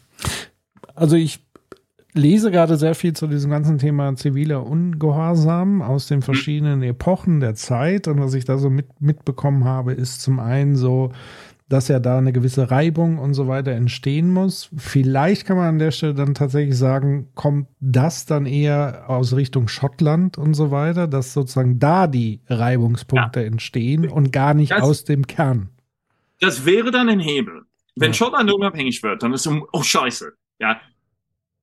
Also 0.96 1.16
ich 1.16 1.46
lese 2.14 2.50
gerade 2.50 2.78
sehr 2.78 2.96
viel 2.96 3.14
zu 3.14 3.28
diesem 3.28 3.52
ganzen 3.52 3.78
Thema 3.78 4.16
ziviler 4.16 4.66
Ungehorsam 4.66 5.82
aus 5.82 6.08
den 6.08 6.22
verschiedenen 6.22 6.82
Epochen 6.82 7.42
der 7.42 7.56
Zeit. 7.56 8.08
Und 8.08 8.20
was 8.20 8.34
ich 8.34 8.46
da 8.46 8.58
so 8.58 8.70
mit, 8.70 9.02
mitbekommen 9.02 9.66
habe, 9.66 9.94
ist 9.94 10.22
zum 10.22 10.40
einen 10.40 10.76
so, 10.78 11.12
dass 11.68 11.88
ja 11.88 12.00
da 12.00 12.18
eine 12.18 12.32
gewisse 12.32 12.70
Reibung 12.72 13.18
und 13.18 13.34
so 13.34 13.48
weiter 13.48 13.72
entstehen 13.72 14.32
muss. 14.32 14.70
Vielleicht 14.78 15.46
kann 15.46 15.58
man 15.58 15.68
an 15.68 15.80
der 15.80 15.92
Stelle 15.92 16.14
dann 16.14 16.36
tatsächlich 16.36 16.78
sagen, 16.78 17.28
kommt 17.34 17.68
das 17.80 18.26
dann 18.26 18.46
eher 18.46 19.06
aus 19.10 19.36
Richtung 19.36 19.68
Schottland 19.68 20.38
und 20.38 20.54
so 20.54 20.72
weiter, 20.72 21.08
dass 21.08 21.34
sozusagen 21.34 21.80
da 21.80 22.08
die 22.08 22.42
Reibungspunkte 22.48 23.42
ja. 23.42 23.48
entstehen 23.48 24.08
und 24.08 24.32
gar 24.32 24.54
nicht 24.54 24.72
das, 24.72 24.84
aus 24.84 25.04
dem 25.04 25.28
Kern. 25.28 25.70
Das 26.40 26.66
wäre 26.66 26.92
dann 26.92 27.10
ein 27.10 27.20
Hebel. 27.20 27.64
Wenn 27.96 28.12
ja. 28.12 28.14
Schottland 28.14 28.52
unabhängig 28.52 29.02
wird, 29.04 29.24
dann 29.24 29.34
ist 29.34 29.44
so, 29.44 29.68
oh 29.72 29.84
Scheiße, 29.84 30.34
ja, 30.60 30.82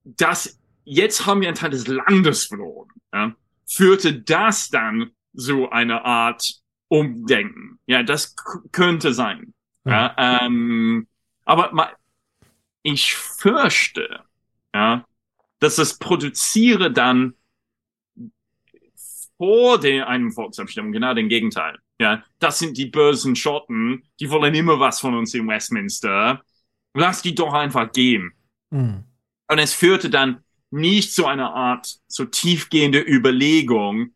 das, 0.05 0.59
jetzt 0.84 1.26
haben 1.26 1.41
wir 1.41 1.49
einen 1.49 1.57
Teil 1.57 1.70
des 1.70 1.86
Landes 1.86 2.47
verloren, 2.47 2.89
ja, 3.12 3.34
führte 3.67 4.20
das 4.20 4.70
dann 4.70 5.10
so 5.34 5.70
eine 5.70 6.05
Art 6.05 6.42
Umdenken. 6.89 7.78
Ja, 7.86 8.02
das 8.02 8.34
könnte 8.70 9.15
sein. 9.15 9.55
Ja, 9.84 10.15
ähm, 10.18 11.07
aber 11.44 11.97
ich 12.83 13.15
fürchte, 13.15 14.20
ja, 14.75 15.05
dass 15.59 15.76
das 15.76 15.99
Produziere 15.99 16.92
dann 16.92 17.34
vor 19.43 19.81
der 19.81 20.07
einem 20.07 20.31
Volksabstimmung 20.31 20.93
genau 20.93 21.15
den 21.15 21.29
Gegenteil. 21.29 21.77
Ja, 21.99 22.23
das 22.39 22.61
sind 22.61 22.79
die 22.79 22.87
bösen 22.87 23.35
Schotten, 23.35 24.05
die 24.21 24.31
wollen 24.31 24.55
immer 24.55 24.79
was 24.79 25.01
von 25.01 25.17
uns 25.17 25.35
in 25.35 25.49
Westminster. 25.49 26.45
Lass 26.95 27.23
die 27.23 27.35
doch 27.35 27.53
einfach 27.53 27.91
gehen. 27.91 28.35
Mhm. 28.71 29.03
Und 29.49 29.59
es 29.59 29.75
führte 29.75 30.11
dann 30.11 30.45
nicht 30.71 31.12
zu 31.12 31.27
einer 31.27 31.53
Art 31.55 31.93
so 32.07 32.25
tiefgehende 32.25 33.01
Überlegung. 33.01 34.15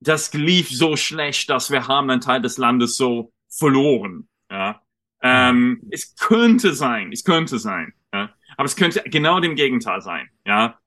Das 0.00 0.34
lief 0.34 0.68
so 0.68 0.96
schlecht, 0.96 1.48
dass 1.48 1.70
wir 1.70 1.88
haben 1.88 2.10
einen 2.10 2.20
Teil 2.20 2.42
des 2.42 2.58
Landes 2.58 2.98
so 2.98 3.32
verloren. 3.48 4.28
Ja, 4.50 4.82
ähm, 5.22 5.80
es 5.90 6.14
könnte 6.16 6.74
sein, 6.74 7.10
es 7.10 7.24
könnte 7.24 7.58
sein, 7.58 7.94
ja? 8.12 8.34
aber 8.58 8.66
es 8.66 8.76
könnte 8.76 9.02
genau 9.06 9.40
dem 9.40 9.54
Gegenteil 9.54 10.02
sein. 10.02 10.28
Ja, 10.44 10.78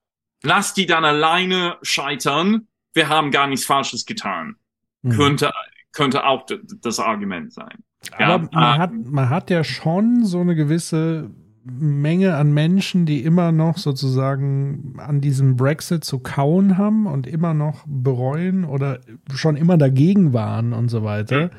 lass 0.44 0.76
die 0.76 0.86
dann 0.86 1.04
alleine 1.04 1.80
scheitern. 1.82 2.68
Wir 2.96 3.10
haben 3.10 3.30
gar 3.30 3.46
nichts 3.46 3.66
Falsches 3.66 4.06
getan. 4.06 4.56
Mhm. 5.04 5.12
Könnte 5.12 5.54
könnte 5.92 6.26
auch 6.26 6.46
das 6.82 7.00
Argument 7.00 7.54
sein. 7.54 7.84
Aber 8.12 8.22
ja, 8.22 8.38
man, 8.38 8.50
äh, 8.52 8.80
hat, 8.80 8.92
man 8.94 9.30
hat 9.30 9.50
ja 9.50 9.64
schon 9.64 10.26
so 10.26 10.42
eine 10.42 10.54
gewisse 10.54 11.32
Menge 11.64 12.36
an 12.36 12.54
Menschen, 12.54 13.06
die 13.06 13.24
immer 13.24 13.54
noch 13.54 13.78
sozusagen 13.78 15.00
an 15.00 15.22
diesem 15.22 15.56
Brexit 15.56 16.04
zu 16.04 16.20
kauen 16.20 16.78
haben 16.78 17.08
und 17.08 17.28
immer 17.28 17.54
noch 17.54 17.86
bereuen 17.88 18.66
oder 18.66 19.00
schon 19.34 19.56
immer 19.56 19.78
dagegen 19.78 20.34
waren 20.34 20.74
und 20.74 20.90
so 20.90 21.04
weiter. 21.04 21.46
Mhm 21.46 21.52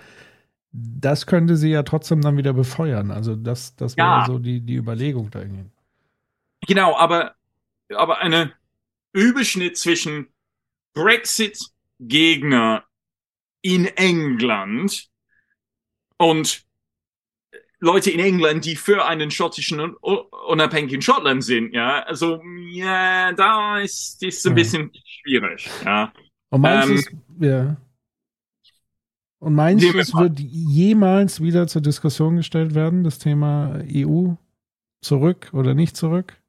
das 0.78 1.26
könnte 1.26 1.56
sie 1.56 1.70
ja 1.70 1.82
trotzdem 1.82 2.20
dann 2.20 2.36
wieder 2.36 2.52
befeuern. 2.52 3.10
Also 3.10 3.34
das, 3.34 3.76
das 3.76 3.96
wäre 3.96 4.06
ja. 4.06 4.24
so 4.26 4.38
die, 4.38 4.60
die 4.60 4.74
Überlegung 4.74 5.30
da 5.30 5.40
irgendwie. 5.40 5.70
Genau, 6.66 6.96
aber, 6.96 7.34
aber 7.94 8.18
eine 8.18 8.52
Überschnitt 9.12 9.78
zwischen 9.78 10.28
Brexit-Gegner 10.96 12.84
in 13.60 13.84
England 13.84 15.08
und 16.16 16.64
Leute 17.78 18.10
in 18.10 18.20
England, 18.20 18.64
die 18.64 18.74
für 18.74 19.04
einen 19.04 19.30
schottischen 19.30 19.94
unabhängigen 20.48 21.02
Schottland 21.02 21.44
sind, 21.44 21.74
ja, 21.74 22.02
also 22.04 22.40
ja, 22.70 23.32
da 23.34 23.78
ist 23.80 24.22
es 24.22 24.46
ein 24.46 24.54
bisschen 24.54 24.90
schwierig, 25.04 25.68
ja. 25.84 26.10
Und 26.48 26.62
meinst 26.62 27.12
ähm, 27.12 27.22
ja. 27.38 27.76
Und 29.38 29.54
meinst 29.54 29.84
du, 29.84 29.98
es 29.98 30.14
wird 30.14 30.40
jemals 30.40 31.42
wieder 31.42 31.66
zur 31.66 31.82
Diskussion 31.82 32.36
gestellt 32.36 32.74
werden, 32.74 33.04
das 33.04 33.18
Thema 33.18 33.82
EU 33.84 34.32
zurück 35.02 35.50
oder 35.52 35.74
nicht 35.74 35.94
zurück? 35.96 36.40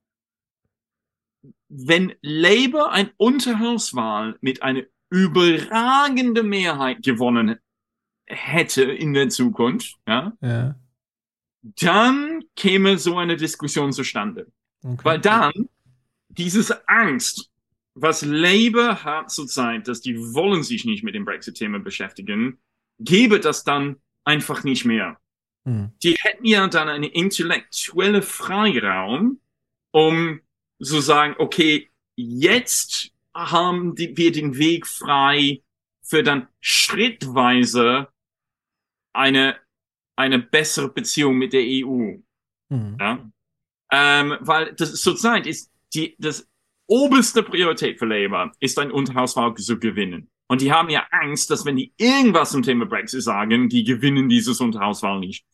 Wenn 1.70 2.14
Labour 2.22 2.92
ein 2.92 3.12
Unterhauswahl 3.18 4.38
mit 4.42 4.64
einer 4.64 4.84
überragenden 5.10 6.48
Mehrheit 6.48 7.04
gewonnen 7.04 7.58
hätte 8.26 8.84
in 8.84 9.14
der 9.14 9.30
Zukunft, 9.30 9.96
ja, 10.08 10.34
ja. 10.42 10.76
dann 11.62 12.44
käme 12.56 12.98
so 12.98 13.18
eine 13.18 13.38
Diskussion 13.38 13.94
zustande. 13.94 14.48
Okay. 14.84 15.04
Weil 15.04 15.20
dann 15.20 15.70
dieses 16.30 16.72
Angst, 16.88 17.50
was 17.96 18.22
Labour 18.22 19.04
hat 19.04 19.32
zurzeit, 19.32 19.88
dass 19.88 20.02
die 20.02 20.18
wollen 20.34 20.64
sich 20.64 20.86
nicht 20.86 21.04
mit 21.04 21.16
dem 21.16 21.26
Brexit-Thema 21.26 21.80
beschäftigen, 21.80 22.60
gäbe 23.00 23.40
das 23.40 23.64
dann 23.64 23.98
einfach 24.24 24.64
nicht 24.64 24.86
mehr. 24.86 25.18
Mhm. 25.64 25.92
Die 26.04 26.16
hätten 26.20 26.46
ja 26.46 26.68
dann 26.68 26.90
eine 26.90 27.08
intellektuelle 27.08 28.22
Freiraum, 28.22 29.40
um 29.92 30.42
zu 30.82 31.02
sagen, 31.02 31.36
okay, 31.38 31.90
jetzt 32.16 33.12
haben 33.34 33.96
die, 33.96 34.16
wir 34.18 34.32
den 34.32 34.58
Weg 34.58 34.88
frei 34.88 35.62
für 36.02 36.24
dann 36.24 36.48
schrittweise 36.62 38.08
eine, 39.14 39.58
eine 40.16 40.40
bessere 40.40 40.90
Beziehung 40.90 41.38
mit 41.38 41.54
der 41.54 41.64
EU. 41.64 42.18
Mhm. 42.70 42.98
Ja? 43.00 43.30
Ähm, 43.92 44.38
weil 44.42 44.74
das 44.74 44.94
zurzeit 44.96 45.48
ist 45.48 45.72
die, 45.94 46.16
das 46.20 46.48
oberste 46.88 47.44
Priorität 47.44 48.00
für 48.00 48.06
Labour 48.06 48.52
ist 48.60 48.80
ein 48.80 48.92
Unterhauswahl 48.92 49.54
zu 49.56 49.80
gewinnen. 49.80 50.30
Und 50.48 50.62
die 50.62 50.72
haben 50.72 50.90
ja 50.90 51.06
Angst, 51.12 51.50
dass 51.50 51.66
wenn 51.66 51.76
die 51.76 51.94
irgendwas 51.98 52.52
zum 52.52 52.64
Thema 52.64 52.86
Brexit 52.86 53.22
sagen, 53.22 53.70
die 53.70 53.84
gewinnen 53.84 54.30
dieses 54.30 54.62
Unterhauswahl 54.62 55.20
nicht. 55.20 55.46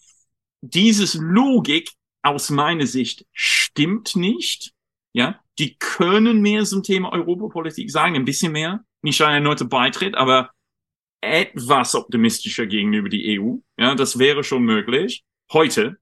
Dieses 0.62 1.16
Logik 1.16 1.92
aus 2.22 2.50
meiner 2.52 2.86
Sicht 2.86 3.26
stimmt 3.32 4.16
nicht. 4.16 4.73
Ja, 5.14 5.40
die 5.60 5.78
können 5.78 6.42
mehr 6.42 6.64
zum 6.66 6.84
Thema 6.84 7.14
Europapolitik 7.14 7.92
sagen, 7.92 8.16
ein 8.16 8.26
bisschen 8.26 8.52
mehr. 8.52 8.84
Nicht 9.02 9.22
ein 9.22 9.36
erneuter 9.36 9.66
Beitritt, 9.66 10.16
aber 10.16 10.52
etwas 11.22 11.96
optimistischer 11.96 12.66
gegenüber 12.66 13.10
die 13.10 13.40
EU. 13.40 13.58
Ja, 13.78 13.96
das 13.96 14.20
wäre 14.20 14.44
schon 14.44 14.64
möglich. 14.64 15.24
Heute. 15.52 15.98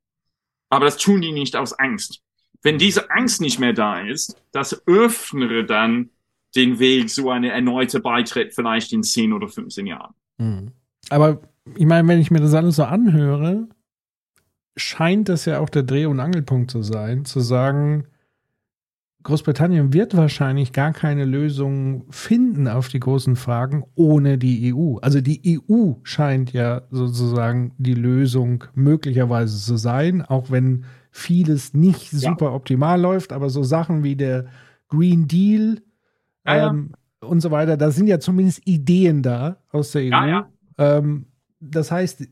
Aber 0.70 0.86
das 0.86 0.98
tun 0.98 1.22
die 1.22 1.32
nicht 1.32 1.56
aus 1.56 1.74
Angst. 1.74 2.22
Wenn 2.62 2.78
diese 2.78 3.10
Angst 3.12 3.42
nicht 3.42 3.60
mehr 3.60 3.74
da 3.74 4.00
ist, 4.00 4.42
das 4.52 4.82
öffne 4.88 5.66
dann 5.66 6.10
den 6.56 6.80
Weg 6.80 7.10
so 7.10 7.30
eine 7.30 7.52
erneute 7.52 8.00
Beitritt 8.00 8.54
vielleicht 8.54 8.94
in 8.94 9.04
10 9.04 9.34
oder 9.34 9.48
15 9.48 9.88
Jahren. 9.88 10.14
Mhm. 10.38 10.72
Aber 11.10 11.42
ich 11.76 11.86
meine, 11.86 12.08
wenn 12.08 12.20
ich 12.20 12.32
mir 12.32 12.40
das 12.40 12.54
alles 12.54 12.78
so 12.78 12.84
anhöre, 12.84 13.68
scheint 14.76 15.30
das 15.30 15.46
ja 15.46 15.60
auch 15.60 15.70
der 15.70 15.84
Dreh- 15.84 16.06
und 16.06 16.20
Angelpunkt 16.20 16.72
zu 16.72 16.82
sein, 16.82 17.26
zu 17.26 17.40
sagen, 17.40 18.08
Großbritannien 19.24 19.94
wird 19.94 20.18
wahrscheinlich 20.18 20.74
gar 20.74 20.94
keine 20.94 21.26
Lösung 21.26 22.06
finden 22.10 22.68
auf 22.68 22.88
die 22.88 23.00
großen 23.00 23.36
Fragen 23.36 23.84
ohne 23.96 24.38
die 24.38 24.74
EU. 24.74 24.98
Also 24.98 25.22
die 25.22 25.62
EU 25.70 25.94
scheint 26.04 26.54
ja 26.54 26.82
sozusagen 26.90 27.74
die 27.78 27.94
Lösung 27.94 28.64
möglicherweise 28.74 29.58
zu 29.58 29.78
sein, 29.78 30.22
auch 30.22 30.50
wenn 30.50 30.86
vieles 31.12 31.74
nicht 31.74 32.10
super 32.10 32.46
ja. 32.46 32.54
optimal 32.54 33.00
läuft, 33.00 33.34
aber 33.34 33.50
so 33.50 33.64
Sachen 33.64 34.04
wie 34.04 34.16
der 34.16 34.46
Green 34.88 35.28
Deal, 35.28 35.82
ja, 36.46 36.70
ähm, 36.70 36.94
ja. 37.22 37.28
und 37.28 37.42
so 37.42 37.52
weiter. 37.52 37.78
Da 37.78 37.92
sind 37.92 38.08
ja 38.08 38.20
zumindest 38.20 38.66
Ideen 38.66 39.22
da 39.22 39.58
aus 39.72 39.92
der 39.92 40.04
EU. 40.04 40.42
Ähm, 40.78 41.26
das 41.60 41.92
heißt, 41.92 42.28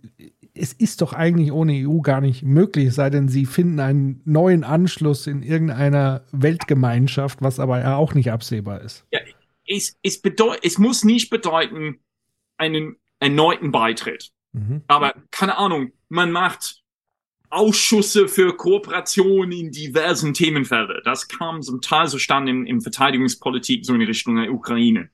es 0.60 0.74
ist 0.74 1.02
doch 1.02 1.14
eigentlich 1.14 1.52
ohne 1.52 1.88
EU 1.88 2.02
gar 2.02 2.22
nicht 2.22 2.44
möglich, 2.44 2.94
sei 2.94 3.10
denn 3.10 3.30
sie 3.30 3.46
finden 3.46 3.80
einen 3.80 4.22
neuen 4.26 4.64
Anschluss 4.64 5.26
in 5.26 5.42
irgendeiner 5.42 6.26
Weltgemeinschaft, 6.32 7.42
was 7.42 7.60
aber 7.60 7.80
ja 7.80 7.96
auch 7.96 8.14
nicht 8.14 8.32
absehbar 8.32 8.82
ist. 8.82 9.06
Ja, 9.12 9.20
es, 9.66 9.98
es, 10.04 10.22
bedeut, 10.22 10.60
es 10.64 10.78
muss 10.78 11.04
nicht 11.04 11.30
bedeuten 11.30 12.00
einen 12.58 12.98
erneuten 13.20 13.72
Beitritt. 13.72 14.32
Mhm. 14.52 14.84
Aber 14.88 15.14
keine 15.32 15.58
Ahnung, 15.58 15.94
man 16.10 16.32
macht 16.32 16.82
Ausschüsse 17.50 18.28
für 18.28 18.56
Kooperation 18.56 19.52
in 19.52 19.72
diversen 19.72 20.34
Themenfelder. 20.34 21.02
Das 21.04 21.28
kam 21.28 21.62
zum 21.62 21.82
Teil 21.82 22.08
zustande 22.08 22.52
in, 22.52 22.68
in 22.68 22.82
Verteidigungspolitik, 22.82 23.86
so 23.86 23.94
in 23.94 24.02
Richtung 24.02 24.36
der 24.36 24.52
Ukraine. 24.52 25.10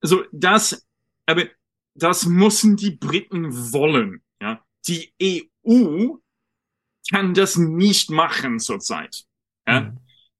Also 0.00 0.24
das, 0.30 0.86
aber 1.26 1.44
das 1.94 2.26
müssen 2.26 2.76
die 2.76 2.92
Briten 2.92 3.72
wollen. 3.72 4.22
Die 4.88 5.12
EU 5.22 6.16
kann 7.10 7.34
das 7.34 7.56
nicht 7.56 8.10
machen 8.10 8.58
zurzeit. 8.58 9.24
Ja? 9.66 9.80
Mhm. 9.80 9.98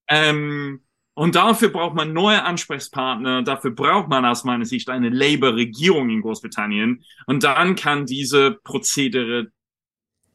Ähm, 0.08 0.84
und 1.14 1.34
dafür 1.34 1.70
braucht 1.70 1.96
man 1.96 2.12
neue 2.12 2.44
Ansprechpartner, 2.44 3.42
dafür 3.42 3.72
braucht 3.72 4.08
man 4.08 4.24
aus 4.24 4.44
meiner 4.44 4.64
Sicht 4.64 4.88
eine 4.88 5.08
Labour-Regierung 5.08 6.10
in 6.10 6.22
Großbritannien. 6.22 7.04
Und 7.26 7.42
dann 7.42 7.74
kann 7.74 8.06
diese 8.06 8.52
Prozedere 8.62 9.50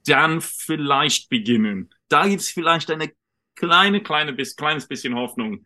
dann 0.06 0.42
vielleicht 0.42 1.30
beginnen. 1.30 1.90
Da 2.10 2.28
gibt 2.28 2.42
es 2.42 2.50
vielleicht 2.50 2.92
eine 2.92 3.14
kleine, 3.56 4.02
kleine, 4.02 4.34
bis, 4.34 4.56
kleines 4.56 4.88
bisschen 4.88 5.16
Hoffnung 5.16 5.66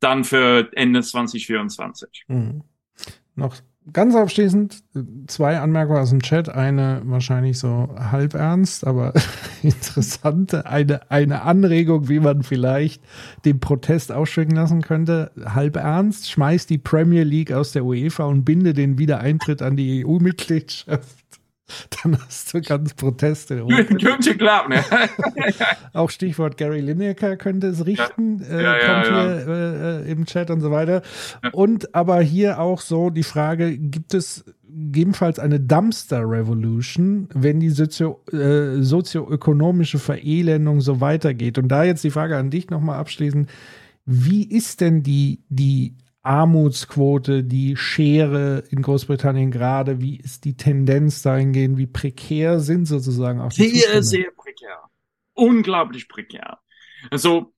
dann 0.00 0.24
für 0.24 0.68
Ende 0.72 1.02
2024. 1.02 2.24
Mhm. 2.26 2.64
Noch 3.36 3.56
ganz 3.92 4.14
abschließend 4.14 4.82
zwei 5.26 5.58
Anmerkungen 5.58 6.00
aus 6.00 6.10
dem 6.10 6.22
Chat. 6.22 6.48
Eine 6.48 7.02
wahrscheinlich 7.04 7.58
so 7.58 7.88
halb 7.98 8.34
ernst, 8.34 8.86
aber 8.86 9.12
interessante. 9.62 10.66
Eine, 10.66 11.10
eine 11.10 11.42
Anregung, 11.42 12.08
wie 12.08 12.20
man 12.20 12.42
vielleicht 12.42 13.02
den 13.44 13.60
Protest 13.60 14.12
ausschwingen 14.12 14.56
lassen 14.56 14.82
könnte. 14.82 15.32
Halb 15.44 15.76
ernst, 15.76 16.30
schmeißt 16.30 16.68
die 16.70 16.78
Premier 16.78 17.24
League 17.24 17.52
aus 17.52 17.72
der 17.72 17.84
UEFA 17.84 18.24
und 18.24 18.44
binde 18.44 18.74
den 18.74 18.98
Wiedereintritt 18.98 19.62
an 19.62 19.76
die 19.76 20.04
EU-Mitgliedschaft. 20.04 21.19
Dann 22.02 22.18
hast 22.24 22.54
du 22.54 22.60
ganz 22.60 22.94
Proteste. 22.94 23.64
Könnte 24.00 24.36
klappen, 24.36 24.74
ne? 24.74 24.84
Auch 25.92 26.10
Stichwort 26.10 26.56
Gary 26.56 26.80
Lineker 26.80 27.36
könnte 27.36 27.68
es 27.68 27.86
richten, 27.86 28.42
ja. 28.42 28.58
Äh, 28.58 28.62
ja, 28.62 28.78
kommt 28.78 29.06
ja, 29.06 29.22
hier 29.22 29.48
äh, 29.48 30.08
äh, 30.08 30.10
im 30.10 30.26
Chat 30.26 30.50
und 30.50 30.60
so 30.60 30.70
weiter. 30.70 31.02
Und 31.52 31.94
aber 31.94 32.20
hier 32.20 32.60
auch 32.60 32.80
so 32.80 33.10
die 33.10 33.22
Frage, 33.22 33.76
gibt 33.76 34.14
es 34.14 34.44
gegebenenfalls 34.68 35.38
eine 35.38 35.60
Dumpster 35.60 36.20
Revolution, 36.20 37.28
wenn 37.34 37.60
die 37.60 37.70
sozio, 37.70 38.20
äh, 38.32 38.82
sozioökonomische 38.82 39.98
Verelendung 39.98 40.80
so 40.80 41.00
weitergeht? 41.00 41.58
Und 41.58 41.68
da 41.68 41.84
jetzt 41.84 42.04
die 42.04 42.10
Frage 42.10 42.36
an 42.36 42.50
dich 42.50 42.70
nochmal 42.70 42.98
abschließend. 42.98 43.50
Wie 44.06 44.44
ist 44.44 44.80
denn 44.80 45.02
die, 45.02 45.40
die 45.48 45.94
Armutsquote, 46.22 47.44
die 47.44 47.76
Schere 47.76 48.64
in 48.70 48.82
Großbritannien 48.82 49.50
gerade, 49.50 50.00
wie 50.00 50.16
ist 50.16 50.44
die 50.44 50.56
Tendenz 50.56 51.22
dahingehend, 51.22 51.78
wie 51.78 51.86
prekär 51.86 52.60
sind 52.60 52.86
sozusagen 52.86 53.40
auch 53.40 53.52
die 53.52 53.68
Sehr, 53.68 54.02
sehr 54.02 54.30
prekär. 54.36 54.78
Unglaublich 55.34 56.08
prekär. 56.08 56.58
Also 57.10 57.54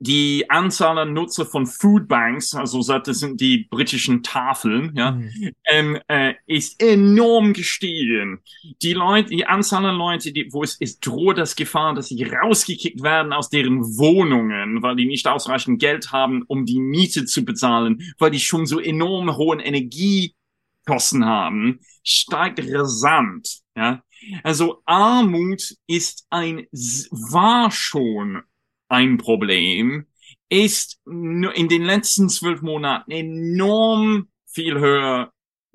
die 0.00 0.48
Anzahl 0.50 0.98
an 0.98 1.14
Nutzer 1.14 1.46
von 1.46 1.66
Foodbanks, 1.66 2.54
also 2.54 2.82
das 2.82 3.18
sind 3.18 3.40
die 3.40 3.66
britischen 3.70 4.22
Tafeln, 4.22 4.92
ja, 4.94 5.12
mhm. 5.12 5.52
ähm, 5.64 5.98
äh, 6.08 6.34
ist 6.46 6.82
enorm 6.82 7.54
gestiegen. 7.54 8.40
Die 8.82 8.92
Leute, 8.92 9.30
die 9.30 9.46
Anzahl 9.46 9.86
an 9.86 9.96
Leute, 9.96 10.32
die, 10.32 10.52
wo 10.52 10.62
es, 10.62 10.76
es 10.80 11.00
droht 11.00 11.38
das 11.38 11.56
Gefahr, 11.56 11.94
dass 11.94 12.08
sie 12.08 12.22
rausgekickt 12.22 13.02
werden 13.02 13.32
aus 13.32 13.48
deren 13.48 13.80
Wohnungen, 13.96 14.82
weil 14.82 14.96
die 14.96 15.06
nicht 15.06 15.26
ausreichend 15.26 15.80
Geld 15.80 16.12
haben, 16.12 16.42
um 16.46 16.66
die 16.66 16.80
Miete 16.80 17.24
zu 17.24 17.44
bezahlen, 17.44 18.02
weil 18.18 18.30
die 18.30 18.40
schon 18.40 18.66
so 18.66 18.80
enorm 18.80 19.36
hohen 19.36 19.60
Energiekosten 19.60 21.24
haben, 21.24 21.80
steigt 22.04 22.60
rasant, 22.72 23.60
ja. 23.74 24.02
Also 24.42 24.82
Armut 24.84 25.76
ist 25.86 26.26
ein, 26.28 26.66
war 26.72 27.70
schon 27.70 28.42
ein 28.88 29.18
Problem, 29.18 30.06
ist 30.48 31.00
in 31.06 31.68
den 31.68 31.84
letzten 31.84 32.28
zwölf 32.28 32.62
Monaten 32.62 33.10
enorm 33.10 34.28
viel 34.46 34.78
höher 34.78 35.32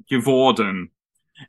geworden. 0.09 0.92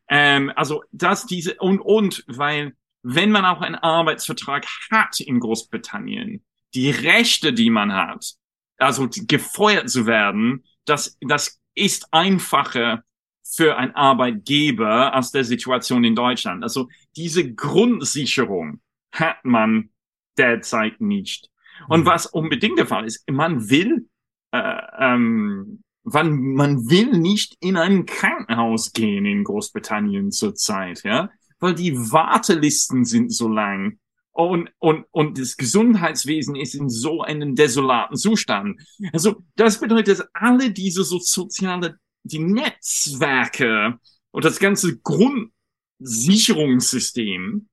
Ähm, 0.08 0.52
also 0.56 0.82
dass 0.92 1.26
diese 1.26 1.54
und 1.54 1.80
und 1.80 2.24
weil 2.26 2.74
wenn 3.02 3.30
man 3.30 3.44
auch 3.44 3.60
einen 3.60 3.74
Arbeitsvertrag 3.74 4.66
hat 4.90 5.20
in 5.20 5.40
Großbritannien, 5.40 6.42
die 6.74 6.90
Rechte, 6.90 7.52
die 7.52 7.70
man 7.70 7.92
hat, 7.92 8.34
also 8.78 9.08
gefeuert 9.10 9.90
zu 9.90 10.06
werden, 10.06 10.64
das 10.84 11.16
das 11.20 11.60
ist 11.74 12.08
einfacher 12.12 13.04
für 13.42 13.76
einen 13.76 13.94
Arbeitgeber 13.94 15.12
als 15.12 15.30
der 15.30 15.44
Situation 15.44 16.04
in 16.04 16.14
Deutschland. 16.14 16.62
Also 16.62 16.88
diese 17.16 17.54
Grundsicherung 17.54 18.80
hat 19.12 19.44
man 19.44 19.90
derzeit 20.36 21.00
nicht. 21.00 21.50
Und 21.88 22.00
mhm. 22.00 22.06
was 22.06 22.26
unbedingt 22.26 22.78
der 22.78 22.86
Fall 22.86 23.06
ist, 23.06 23.24
man 23.30 23.70
will, 23.70 24.08
äh, 24.52 24.80
ähm, 24.98 25.82
man, 26.04 26.54
man 26.54 26.90
will 26.90 27.18
nicht 27.18 27.56
in 27.60 27.76
ein 27.76 28.06
Krankenhaus 28.06 28.92
gehen 28.92 29.26
in 29.26 29.44
Großbritannien 29.44 30.32
zurzeit, 30.32 31.02
ja, 31.04 31.30
weil 31.60 31.74
die 31.74 31.96
Wartelisten 31.96 33.04
sind 33.04 33.32
so 33.32 33.48
lang 33.48 33.98
und, 34.34 34.70
und, 34.78 35.06
und 35.12 35.38
das 35.38 35.56
Gesundheitswesen 35.56 36.56
ist 36.56 36.74
in 36.74 36.90
so 36.90 37.22
einem 37.22 37.54
desolaten 37.54 38.16
Zustand. 38.16 38.82
Also 39.12 39.44
das 39.54 39.78
bedeutet, 39.78 40.18
dass 40.18 40.26
alle 40.34 40.72
diese 40.72 41.04
so 41.04 41.20
soziale, 41.20 42.00
die 42.24 42.40
Netzwerke 42.40 44.00
und 44.32 44.44
das 44.44 44.58
ganze 44.58 44.98
Grundsicherungssystem 44.98 47.68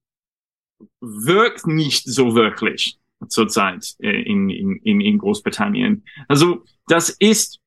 wirkt 0.99 1.65
nicht 1.65 2.05
so 2.05 2.35
wirklich 2.35 2.99
zurzeit 3.27 3.95
äh, 3.99 4.21
in, 4.21 4.49
in, 4.49 5.01
in 5.01 5.17
Großbritannien. 5.17 6.05
Also 6.27 6.63
das 6.87 7.09
ist 7.09 7.59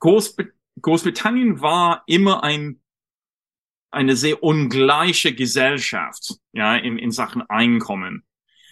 Großb 0.00 0.42
Großbritannien 0.80 1.60
war 1.60 2.02
immer 2.06 2.42
ein 2.42 2.80
eine 3.90 4.16
sehr 4.16 4.42
ungleiche 4.42 5.34
Gesellschaft, 5.34 6.34
ja, 6.52 6.76
in, 6.76 6.98
in 6.98 7.12
Sachen 7.12 7.42
Einkommen. 7.42 8.24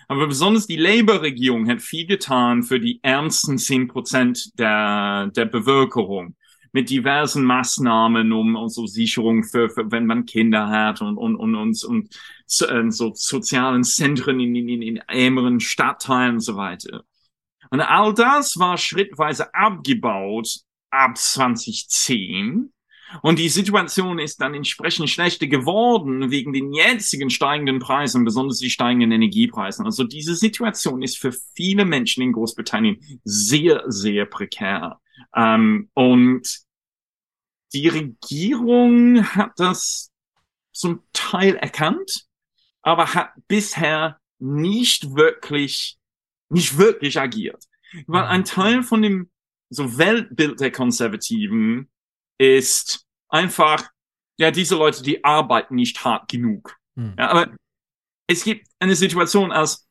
Aber 0.09 0.27
besonders 0.27 0.67
die 0.67 0.77
Labour-Regierung 0.77 1.69
hat 1.69 1.81
viel 1.81 2.07
getan 2.07 2.65
für 2.65 2.81
die 2.81 2.99
ärmsten 3.03 3.57
zehn 3.57 3.89
Prozent 3.89 4.59
der, 4.59 5.29
der 5.29 5.45
Bevölkerung 5.45 6.37
mit 6.73 6.91
diversen 6.91 7.45
Maßnahmen 7.45 8.33
um, 8.33 8.57
um 8.57 8.69
so 8.69 8.87
Sicherung 8.87 9.45
für, 9.45 9.69
für 9.69 9.91
wenn 9.93 10.07
man 10.07 10.25
Kinder 10.25 10.69
hat 10.69 11.03
und 11.03 11.19
und 11.19 11.37
und 11.37 11.55
und, 11.55 11.85
und 11.85 12.09
äh, 12.69 12.91
so 12.91 13.13
sozialen 13.15 13.85
Zentren 13.85 14.41
in, 14.41 14.57
in, 14.57 14.83
in 14.83 14.97
ärmeren 14.97 15.61
Stadtteilen 15.61 16.35
und 16.35 16.41
so 16.41 16.57
weiter. 16.57 17.05
Und 17.71 17.81
all 17.81 18.15
das 18.15 18.59
war 18.59 18.77
schrittweise 18.77 19.55
abgebaut 19.55 20.61
ab 20.91 21.17
2010. 21.17 22.73
Und 23.21 23.39
die 23.39 23.51
Situation 23.51 24.19
ist 24.19 24.41
dann 24.41 24.55
entsprechend 24.55 25.11
schlechter 25.11 25.47
geworden 25.47 26.31
wegen 26.31 26.55
den 26.55 26.73
jetzigen 26.73 27.29
steigenden 27.29 27.79
Preisen, 27.79 28.25
besonders 28.25 28.59
die 28.59 28.71
steigenden 28.71 29.13
Energiepreisen. 29.13 29.85
Also 29.85 30.05
diese 30.05 30.35
Situation 30.35 31.03
ist 31.03 31.19
für 31.19 31.33
viele 31.55 31.85
Menschen 31.85 32.23
in 32.23 32.33
Großbritannien 32.33 32.99
sehr, 33.25 33.85
sehr 33.87 34.25
prekär. 34.25 34.99
Ähm, 35.35 35.91
und 35.95 36.63
die 37.73 37.89
Regierung 37.89 39.25
hat 39.35 39.53
das 39.57 40.11
zum 40.73 41.03
Teil 41.13 41.57
erkannt, 41.57 42.27
aber 42.83 43.15
hat 43.15 43.33
bisher 43.49 44.19
nicht 44.39 45.15
wirklich, 45.15 45.99
nicht 46.49 46.77
wirklich 46.79 47.19
agiert. 47.19 47.65
Weil 48.07 48.25
ein 48.25 48.45
Teil 48.45 48.83
von 48.83 49.03
dem 49.03 49.31
so 49.71 49.97
Weltbild 49.99 50.61
der 50.61 50.71
Konservativen 50.71 51.91
ist 52.39 53.07
einfach, 53.29 53.89
ja, 54.39 54.51
diese 54.51 54.77
Leute, 54.77 55.03
die 55.03 55.25
arbeiten 55.25 55.77
nicht 55.77 56.05
hart 56.05 56.29
genug. 56.29 56.77
Mhm. 56.95 57.15
Ja, 57.19 57.29
aber 57.29 57.55
es 58.27 58.45
gibt 58.45 58.67
eine 58.79 58.97
Situation 58.97 59.53
als 59.53 59.87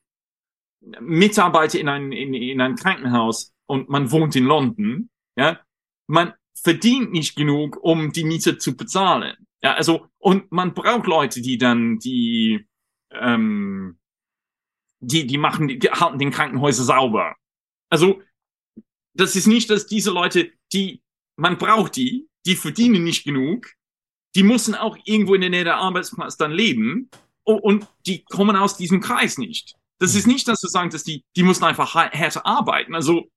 Mitarbeiter 1.00 1.80
in 1.80 1.90
ein, 1.90 2.12
in, 2.12 2.34
in 2.34 2.62
ein 2.62 2.76
Krankenhaus 2.76 3.54
und 3.68 3.90
man 3.90 4.12
wohnt 4.12 4.36
in 4.36 4.46
London, 4.46 5.10
ja, 5.36 5.60
man 6.08 6.34
verdient 6.54 7.12
nicht 7.12 7.36
genug, 7.36 7.78
um 7.82 8.12
die 8.12 8.24
Miete 8.24 8.58
zu 8.58 8.76
bezahlen. 8.76 9.36
Ja, 9.64 9.76
also, 9.76 10.08
und 10.18 10.52
man 10.52 10.74
braucht 10.74 11.08
Leute, 11.08 11.42
die 11.42 11.58
dann 11.58 12.00
die, 12.00 12.68
ähm, 13.12 14.00
die, 15.00 15.28
die 15.28 15.38
machen, 15.38 15.68
die 15.68 15.80
halten 15.80 16.20
den 16.20 16.32
Krankenhäuser 16.32 16.84
sauber. 16.84 17.36
Also, 17.90 18.22
das 19.14 19.36
ist 19.36 19.48
nicht, 19.48 19.70
dass 19.70 19.88
diese 19.88 20.12
Leute, 20.12 20.52
die, 20.74 21.02
man 21.36 21.58
braucht 21.58 21.96
die, 21.96 22.28
die 22.46 22.56
verdienen 22.56 23.04
nicht 23.04 23.24
genug, 23.24 23.74
die 24.36 24.44
müssen 24.44 24.76
auch 24.76 24.98
irgendwo 25.04 25.36
in 25.36 25.42
der 25.42 25.50
Nähe 25.50 25.64
der 25.64 25.78
Arbeitsplatz 25.78 26.38
dann 26.38 26.52
leben 26.52 27.10
und 27.44 27.88
die 28.06 28.24
kommen 28.24 28.56
aus 28.56 28.78
diesem 28.78 29.02
Kreis 29.02 29.38
nicht. 29.38 29.76
Das 30.00 30.16
ist 30.16 30.26
nicht, 30.26 30.48
dass 30.48 30.62
du 30.62 30.68
sagst, 30.68 30.94
dass 30.94 31.04
die, 31.04 31.24
die 31.36 31.44
müssen 31.44 31.66
einfach 31.66 31.94
härter 31.96 32.46
arbeiten. 32.46 32.96
Also, 32.96 33.30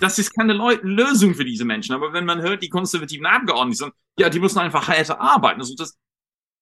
das 0.00 0.18
ist 0.18 0.34
keine 0.34 0.52
Leu 0.52 0.76
Lösung 0.82 1.34
für 1.34 1.44
diese 1.44 1.64
Menschen. 1.64 1.94
Aber 1.94 2.12
wenn 2.12 2.24
man 2.24 2.42
hört, 2.42 2.62
die 2.62 2.68
konservativen 2.68 3.26
Abgeordneten 3.26 3.76
sagen, 3.76 3.92
ja, 4.18 4.28
die 4.28 4.40
müssen 4.40 4.58
einfach 4.58 4.88
härter 4.88 5.20
arbeiten. 5.20 5.60
Also, 5.60 5.74
das, 5.76 5.96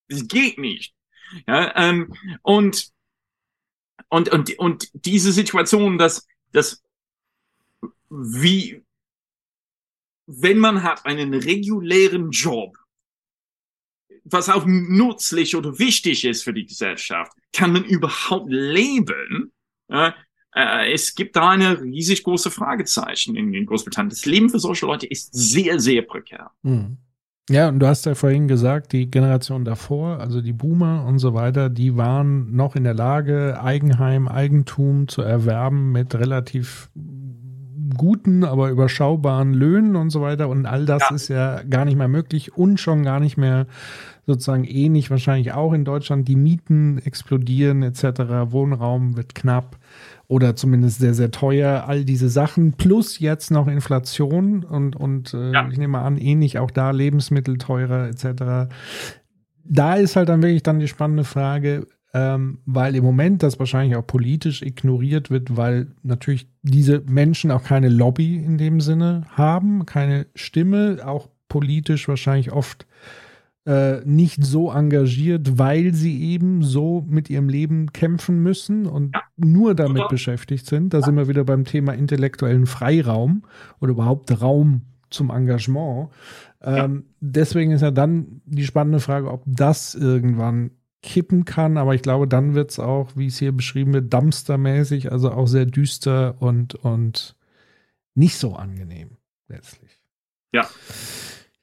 das 0.09 0.27
geht 0.29 0.59
nicht. 0.59 0.95
Ja, 1.47 1.75
ähm, 1.77 2.15
und, 2.43 2.91
und, 4.09 4.29
und, 4.29 4.59
und 4.59 4.91
diese 4.93 5.33
Situation, 5.33 5.99
dass, 5.99 6.27
dass, 6.53 6.83
wie, 8.11 8.85
wenn 10.27 10.59
man 10.59 10.83
hat 10.83 11.05
einen 11.07 11.35
regulären 11.35 12.31
Job, 12.31 12.77
was 14.25 14.49
auch 14.49 14.65
nützlich 14.67 15.57
oder 15.57 15.79
wichtig 15.79 16.25
ist 16.25 16.43
für 16.43 16.53
die 16.53 16.67
Gesellschaft, 16.67 17.33
kann 17.53 17.73
man 17.73 17.85
überhaupt 17.85 18.51
leben? 18.51 19.53
Äh, 19.89 20.13
äh, 20.57 20.93
es 20.93 21.15
gibt 21.15 21.37
da 21.37 21.51
eine 21.51 21.81
riesig 21.83 22.25
große 22.25 22.51
Fragezeichen 22.51 23.37
in, 23.37 23.53
in, 23.53 23.67
Großbritannien. 23.67 24.11
Das 24.11 24.25
Leben 24.25 24.49
für 24.49 24.59
solche 24.59 24.87
Leute 24.87 25.07
ist 25.07 25.35
sehr, 25.35 25.79
sehr 25.79 26.03
prekär. 26.03 26.51
Mhm. 26.63 26.97
Ja, 27.49 27.69
und 27.69 27.79
du 27.79 27.87
hast 27.87 28.07
ja 28.07 28.17
vorhin 28.17 28.49
gesagt, 28.49 28.93
die 28.93 29.09
Generation 29.09 29.65
davor, 29.65 30.19
also 30.19 30.41
die 30.41 30.55
Boomer 30.55 31.05
und 31.07 31.21
so 31.21 31.33
weiter, 31.33 31.69
die 31.69 31.97
waren 31.97 32.57
noch 32.57 32.75
in 32.75 32.83
der 32.83 32.95
Lage, 32.95 33.61
Eigenheim, 33.63 34.27
Eigentum 34.27 35.07
zu 35.07 35.23
erwerben 35.23 35.93
mit 35.93 36.15
relativ 36.17 36.91
guten, 37.97 38.43
aber 38.43 38.71
überschaubaren 38.71 39.55
Löhnen 39.55 39.95
und 39.95 40.11
so 40.11 40.23
weiter. 40.23 40.49
Und 40.49 40.67
all 40.67 40.87
das 40.87 41.03
ja. 41.09 41.15
ist 41.15 41.29
ja 41.29 41.63
gar 41.63 41.85
nicht 41.85 41.97
mehr 41.97 42.09
möglich 42.09 42.57
und 42.57 42.81
schon 42.81 43.05
gar 43.05 43.21
nicht 43.21 43.37
mehr 43.37 43.67
sozusagen 44.27 44.65
ähnlich 44.65 45.11
wahrscheinlich 45.11 45.53
auch 45.53 45.73
in 45.73 45.85
Deutschland. 45.85 46.27
Die 46.27 46.35
Mieten 46.35 46.99
explodieren 46.99 47.83
etc. 47.83 48.51
Wohnraum 48.51 49.17
wird 49.17 49.37
knapp 49.37 49.77
oder 50.29 50.57
zumindest 50.57 50.99
sehr, 50.99 51.15
sehr 51.15 51.31
teuer. 51.31 51.85
All 51.87 52.05
diese 52.05 52.29
Sachen 52.29 52.73
plus 52.73 53.19
jetzt 53.19 53.51
noch 53.51 53.69
Inflation 53.69 54.65
und, 54.65 54.97
und 54.97 55.35
äh, 55.35 55.53
ja. 55.53 55.69
ich 55.69 55.79
nehme 55.79 55.99
an, 55.99 56.17
ähnlich 56.17 56.59
auch 56.59 56.71
da 56.71 56.91
Lebensmittel 56.91 57.59
teurer 57.59 58.09
etc. 58.09 58.73
Da 59.65 59.95
ist 59.95 60.17
halt 60.17 60.29
dann 60.29 60.43
wirklich 60.43 60.63
dann 60.63 60.81
die 60.81 60.89
spannende 60.89 61.25
Frage, 61.25 61.87
ähm, 62.15 62.59
weil 62.67 62.97
im 62.97 63.05
Moment 63.05 63.43
das 63.43 63.59
wahrscheinlich 63.59 63.97
auch 63.97 64.07
politisch 64.07 64.63
ignoriert 64.63 65.31
wird, 65.31 65.57
weil 65.57 65.89
natürlich 66.03 66.49
diese 66.63 67.03
Menschen 67.07 67.51
auch 67.51 67.63
keine 67.63 67.89
Lobby 67.89 68.37
in 68.37 68.59
dem 68.59 68.81
Sinne 68.81 69.25
haben, 69.31 69.87
keine 69.87 70.27
Stimme, 70.35 70.99
auch 71.05 71.29
politisch 71.49 72.09
wahrscheinlich 72.09 72.53
oft 72.53 72.87
äh, 73.67 74.01
nicht 74.05 74.45
so 74.45 74.71
engagiert, 74.71 75.59
weil 75.59 75.93
sie 75.93 76.23
eben 76.23 76.63
so 76.63 77.05
mit 77.09 77.29
ihrem 77.29 77.49
Leben 77.49 77.93
kämpfen 77.93 78.43
müssen 78.43 78.87
und 78.87 79.15
ja. 79.15 79.23
nur 79.37 79.75
damit 79.75 80.03
ja. 80.03 80.09
beschäftigt 80.09 80.67
sind. 80.67 80.95
Da 80.95 80.99
ja. 80.99 81.05
sind 81.05 81.17
wir 81.17 81.29
wieder 81.29 81.45
beim 81.45 81.65
Thema 81.65 81.93
intellektuellen 81.93 82.67
Freiraum 82.67 83.43
oder 83.81 83.91
überhaupt 83.91 84.41
Raum 84.41 84.83
zum 85.11 85.31
Engagement. 85.31 86.11
Ähm, 86.63 87.07
deswegen 87.21 87.73
ist 87.73 87.83
ja 87.83 87.91
dann 87.91 88.41
die 88.45 88.65
spannende 88.65 89.01
Frage, 89.01 89.31
ob 89.31 89.43
das 89.47 89.95
irgendwann 89.95 90.71
kippen 91.03 91.45
kann, 91.45 91.77
aber 91.77 91.95
ich 91.95 92.03
glaube, 92.03 92.27
dann 92.27 92.55
wird 92.55 92.71
es 92.71 92.79
auch, 92.79 93.11
wie 93.17 93.27
es 93.27 93.39
hier 93.39 93.53
beschrieben 93.53 93.93
wird, 93.93 94.13
dumpstermäßig, 94.13 95.13
also 95.13 95.31
auch 95.31 95.47
sehr 95.47 95.67
düster 95.67 96.41
und, 96.41 96.75
und 96.77 97.37
nicht 98.15 98.37
so 98.39 98.55
angenehm 98.55 99.17
letztlich. 99.49 100.03
Ja. 100.53 100.69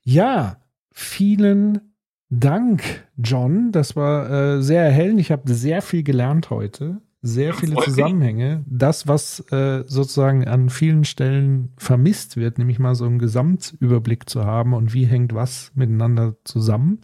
Ja, 0.04 0.58
vielen 0.92 1.93
Dank, 2.40 3.06
John. 3.18 3.72
Das 3.72 3.96
war 3.96 4.30
äh, 4.30 4.62
sehr 4.62 4.84
erhellend. 4.84 5.20
Ich 5.20 5.32
habe 5.32 5.54
sehr 5.54 5.82
viel 5.82 6.04
gelernt 6.04 6.50
heute. 6.50 7.02
Sehr 7.22 7.54
viele 7.54 7.78
Zusammenhänge. 7.78 8.66
Das, 8.68 9.08
was 9.08 9.40
äh, 9.52 9.84
sozusagen 9.88 10.46
an 10.46 10.70
vielen 10.70 11.06
Stellen 11.06 11.72
vermisst 11.78 12.36
wird, 12.36 12.58
nämlich 12.58 12.80
mal 12.80 12.96
so 12.96 13.06
einen 13.06 13.18
Gesamtüberblick 13.18 14.30
zu 14.30 14.46
haben 14.46 14.74
und 14.74 14.94
wie 14.94 15.06
hängt 15.06 15.34
was 15.34 15.72
miteinander 15.74 16.36
zusammen. 16.44 17.00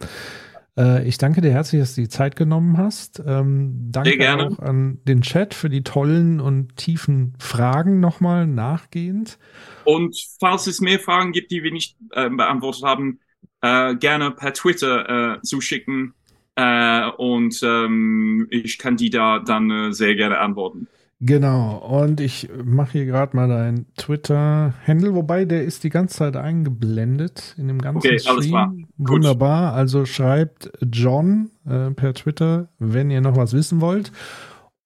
Äh, 0.76 1.08
ich 1.08 1.16
danke 1.16 1.40
dir 1.40 1.52
herzlich, 1.52 1.80
dass 1.80 1.94
du 1.94 2.02
die 2.02 2.08
Zeit 2.08 2.36
genommen 2.36 2.76
hast. 2.76 3.22
Ähm, 3.26 3.88
danke 3.90 4.46
auch 4.46 4.58
an 4.58 4.98
den 5.04 5.22
Chat 5.22 5.54
für 5.54 5.70
die 5.70 5.84
tollen 5.84 6.40
und 6.40 6.76
tiefen 6.76 7.34
Fragen 7.38 8.00
nochmal 8.00 8.46
nachgehend. 8.46 9.38
Und 9.84 10.16
falls 10.38 10.66
es 10.66 10.80
mehr 10.80 10.98
Fragen 10.98 11.32
gibt, 11.32 11.50
die 11.50 11.62
wir 11.62 11.72
nicht 11.72 11.96
äh, 12.10 12.28
beantwortet 12.28 12.82
haben, 12.82 13.20
äh, 13.62 13.94
gerne 13.96 14.30
per 14.30 14.52
Twitter 14.52 15.36
äh, 15.36 15.42
zuschicken 15.42 16.14
äh, 16.56 17.08
und 17.16 17.60
ähm, 17.62 18.46
ich 18.50 18.78
kann 18.78 18.96
die 18.96 19.10
da 19.10 19.38
dann 19.38 19.70
äh, 19.70 19.92
sehr 19.92 20.14
gerne 20.14 20.38
antworten. 20.38 20.88
Genau, 21.22 21.76
und 21.76 22.18
ich 22.18 22.48
mache 22.64 22.92
hier 22.92 23.04
gerade 23.04 23.36
mal 23.36 23.46
deinen 23.46 23.92
Twitter-Handle, 23.96 25.14
wobei 25.14 25.44
der 25.44 25.64
ist 25.64 25.84
die 25.84 25.90
ganze 25.90 26.16
Zeit 26.16 26.34
eingeblendet 26.34 27.54
in 27.58 27.68
dem 27.68 27.78
ganzen 27.78 27.98
okay, 27.98 28.18
Stream. 28.18 28.34
Alles 28.34 28.48
klar. 28.48 28.74
Wunderbar, 28.96 29.74
also 29.74 30.06
schreibt 30.06 30.72
John 30.90 31.50
äh, 31.66 31.90
per 31.90 32.14
Twitter, 32.14 32.68
wenn 32.78 33.10
ihr 33.10 33.20
noch 33.20 33.36
was 33.36 33.52
wissen 33.52 33.82
wollt. 33.82 34.12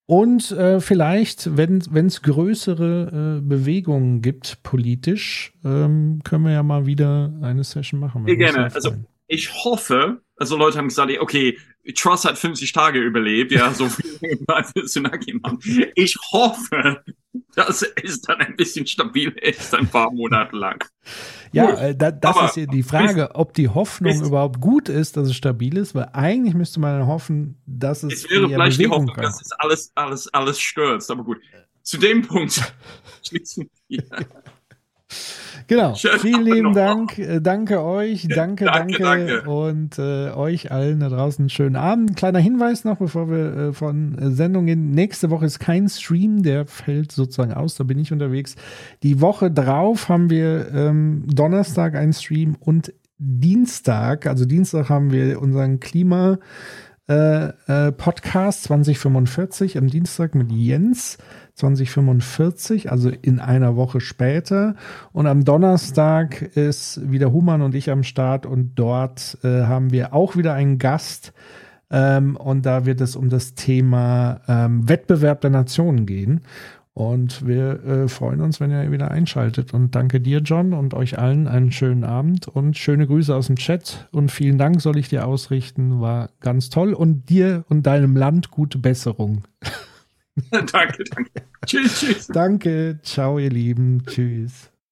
Und 0.06 0.50
äh, 0.52 0.80
vielleicht, 0.80 1.56
wenn 1.56 1.78
es 1.78 2.22
größere 2.22 3.38
äh, 3.38 3.40
Bewegungen 3.40 4.20
gibt 4.20 4.62
politisch, 4.62 5.54
ähm, 5.64 6.20
können 6.24 6.44
wir 6.44 6.52
ja 6.52 6.62
mal 6.62 6.84
wieder 6.84 7.32
eine 7.40 7.64
Session 7.64 8.00
machen. 8.00 8.26
Sehr 8.26 8.36
gerne. 8.36 8.64
Also 8.74 8.92
ich 9.26 9.64
hoffe, 9.64 10.20
also 10.36 10.56
Leute 10.58 10.76
haben 10.78 10.88
gesagt, 10.88 11.10
okay, 11.20 11.56
Truss 11.92 12.24
hat 12.24 12.38
50 12.38 12.72
Tage 12.72 12.98
überlebt, 12.98 13.52
ja, 13.52 13.72
so 13.74 13.88
viel 13.88 14.18
Tsunami 14.86 15.34
machen. 15.42 15.58
Ich 15.94 16.16
hoffe, 16.32 17.02
dass 17.54 17.82
es 18.02 18.22
dann 18.22 18.38
ein 18.40 18.56
bisschen 18.56 18.86
stabil 18.86 19.30
ist, 19.30 19.74
ein 19.74 19.86
paar 19.88 20.10
Monate 20.10 20.56
lang. 20.56 20.84
Ja, 21.52 21.74
äh, 21.74 21.94
da, 21.94 22.10
das 22.10 22.36
Aber 22.36 22.46
ist 22.46 22.56
ja 22.56 22.66
die 22.66 22.82
Frage, 22.82 23.34
ob 23.34 23.52
die 23.54 23.68
Hoffnung 23.68 24.12
ist, 24.12 24.26
überhaupt 24.26 24.60
gut 24.60 24.88
ist, 24.88 25.16
dass 25.16 25.28
es 25.28 25.36
stabil 25.36 25.76
ist, 25.76 25.94
weil 25.94 26.08
eigentlich 26.12 26.54
müsste 26.54 26.80
man 26.80 27.06
hoffen, 27.06 27.60
dass 27.66 28.02
es. 28.02 28.24
Es 28.24 28.30
wäre 28.30 28.48
vielleicht 28.48 28.80
die 28.80 28.88
Hoffnung, 28.88 29.14
kann. 29.14 29.24
dass 29.24 29.40
es 29.42 29.52
alles, 29.52 29.92
alles, 29.94 30.32
alles 30.32 30.58
stürzt. 30.58 31.10
Aber 31.10 31.22
gut, 31.22 31.38
zu 31.82 31.98
dem 31.98 32.22
Punkt 32.22 32.60
wir. 33.88 34.04
Genau. 35.66 35.94
Schönen 35.94 36.20
Vielen 36.20 36.44
lieben 36.44 36.62
noch. 36.62 36.74
Dank. 36.74 37.18
Äh, 37.18 37.40
danke 37.40 37.82
euch. 37.82 38.26
Danke, 38.28 38.66
danke. 38.66 38.98
danke. 38.98 39.26
danke. 39.26 39.50
Und 39.50 39.98
äh, 39.98 40.30
euch 40.30 40.70
allen 40.70 41.00
da 41.00 41.08
draußen 41.08 41.44
einen 41.44 41.50
schönen 41.50 41.76
Abend. 41.76 42.16
Kleiner 42.16 42.38
Hinweis 42.38 42.84
noch, 42.84 42.98
bevor 42.98 43.30
wir 43.30 43.56
äh, 43.56 43.72
von 43.72 44.18
äh, 44.18 44.30
Sendung 44.30 44.66
gehen. 44.66 44.90
Nächste 44.90 45.30
Woche 45.30 45.46
ist 45.46 45.58
kein 45.58 45.88
Stream, 45.88 46.42
der 46.42 46.66
fällt 46.66 47.12
sozusagen 47.12 47.52
aus. 47.52 47.76
Da 47.76 47.84
bin 47.84 47.98
ich 47.98 48.12
unterwegs. 48.12 48.56
Die 49.02 49.20
Woche 49.20 49.50
drauf 49.50 50.08
haben 50.08 50.30
wir 50.30 50.72
ähm, 50.72 51.24
Donnerstag 51.26 51.94
einen 51.94 52.12
Stream 52.12 52.56
und 52.60 52.92
Dienstag, 53.18 54.26
also 54.26 54.44
Dienstag 54.44 54.88
haben 54.88 55.12
wir 55.12 55.40
unseren 55.40 55.78
Klima 55.78 56.38
äh, 57.06 57.92
Podcast 57.92 58.64
2045 58.64 59.78
am 59.78 59.88
Dienstag 59.88 60.34
mit 60.34 60.50
Jens. 60.50 61.18
2045, 61.54 62.90
also 62.90 63.10
in 63.10 63.38
einer 63.38 63.76
Woche 63.76 64.00
später. 64.00 64.74
Und 65.12 65.26
am 65.26 65.44
Donnerstag 65.44 66.42
ist 66.42 67.00
wieder 67.10 67.32
Human 67.32 67.62
und 67.62 67.74
ich 67.74 67.90
am 67.90 68.02
Start 68.02 68.44
und 68.44 68.74
dort 68.74 69.38
äh, 69.44 69.62
haben 69.62 69.92
wir 69.92 70.14
auch 70.14 70.36
wieder 70.36 70.54
einen 70.54 70.78
Gast. 70.78 71.32
Ähm, 71.90 72.36
und 72.36 72.66
da 72.66 72.86
wird 72.86 73.00
es 73.00 73.14
um 73.14 73.28
das 73.28 73.54
Thema 73.54 74.40
ähm, 74.48 74.88
Wettbewerb 74.88 75.40
der 75.42 75.50
Nationen 75.50 76.06
gehen. 76.06 76.40
Und 76.92 77.44
wir 77.44 77.84
äh, 77.84 78.08
freuen 78.08 78.40
uns, 78.40 78.60
wenn 78.60 78.70
ihr 78.70 78.90
wieder 78.92 79.10
einschaltet. 79.10 79.74
Und 79.74 79.96
danke 79.96 80.20
dir, 80.20 80.38
John, 80.38 80.72
und 80.72 80.94
euch 80.94 81.18
allen 81.18 81.48
einen 81.48 81.72
schönen 81.72 82.04
Abend 82.04 82.46
und 82.46 82.76
schöne 82.76 83.08
Grüße 83.08 83.34
aus 83.34 83.48
dem 83.48 83.56
Chat. 83.56 84.08
Und 84.12 84.30
vielen 84.30 84.58
Dank 84.58 84.80
soll 84.80 84.96
ich 84.96 85.08
dir 85.08 85.26
ausrichten. 85.26 86.00
War 86.00 86.30
ganz 86.40 86.70
toll. 86.70 86.94
Und 86.94 87.28
dir 87.30 87.64
und 87.68 87.84
deinem 87.84 88.16
Land 88.16 88.50
gute 88.52 88.78
Besserung. 88.78 89.42
danke, 90.50 91.04
danke. 91.04 91.30
tschüss, 91.66 92.00
tschüss. 92.00 92.26
Danke. 92.26 92.98
Ciao, 93.02 93.38
ihr 93.38 93.50
Lieben. 93.50 94.04
Tschüss. 94.06 94.70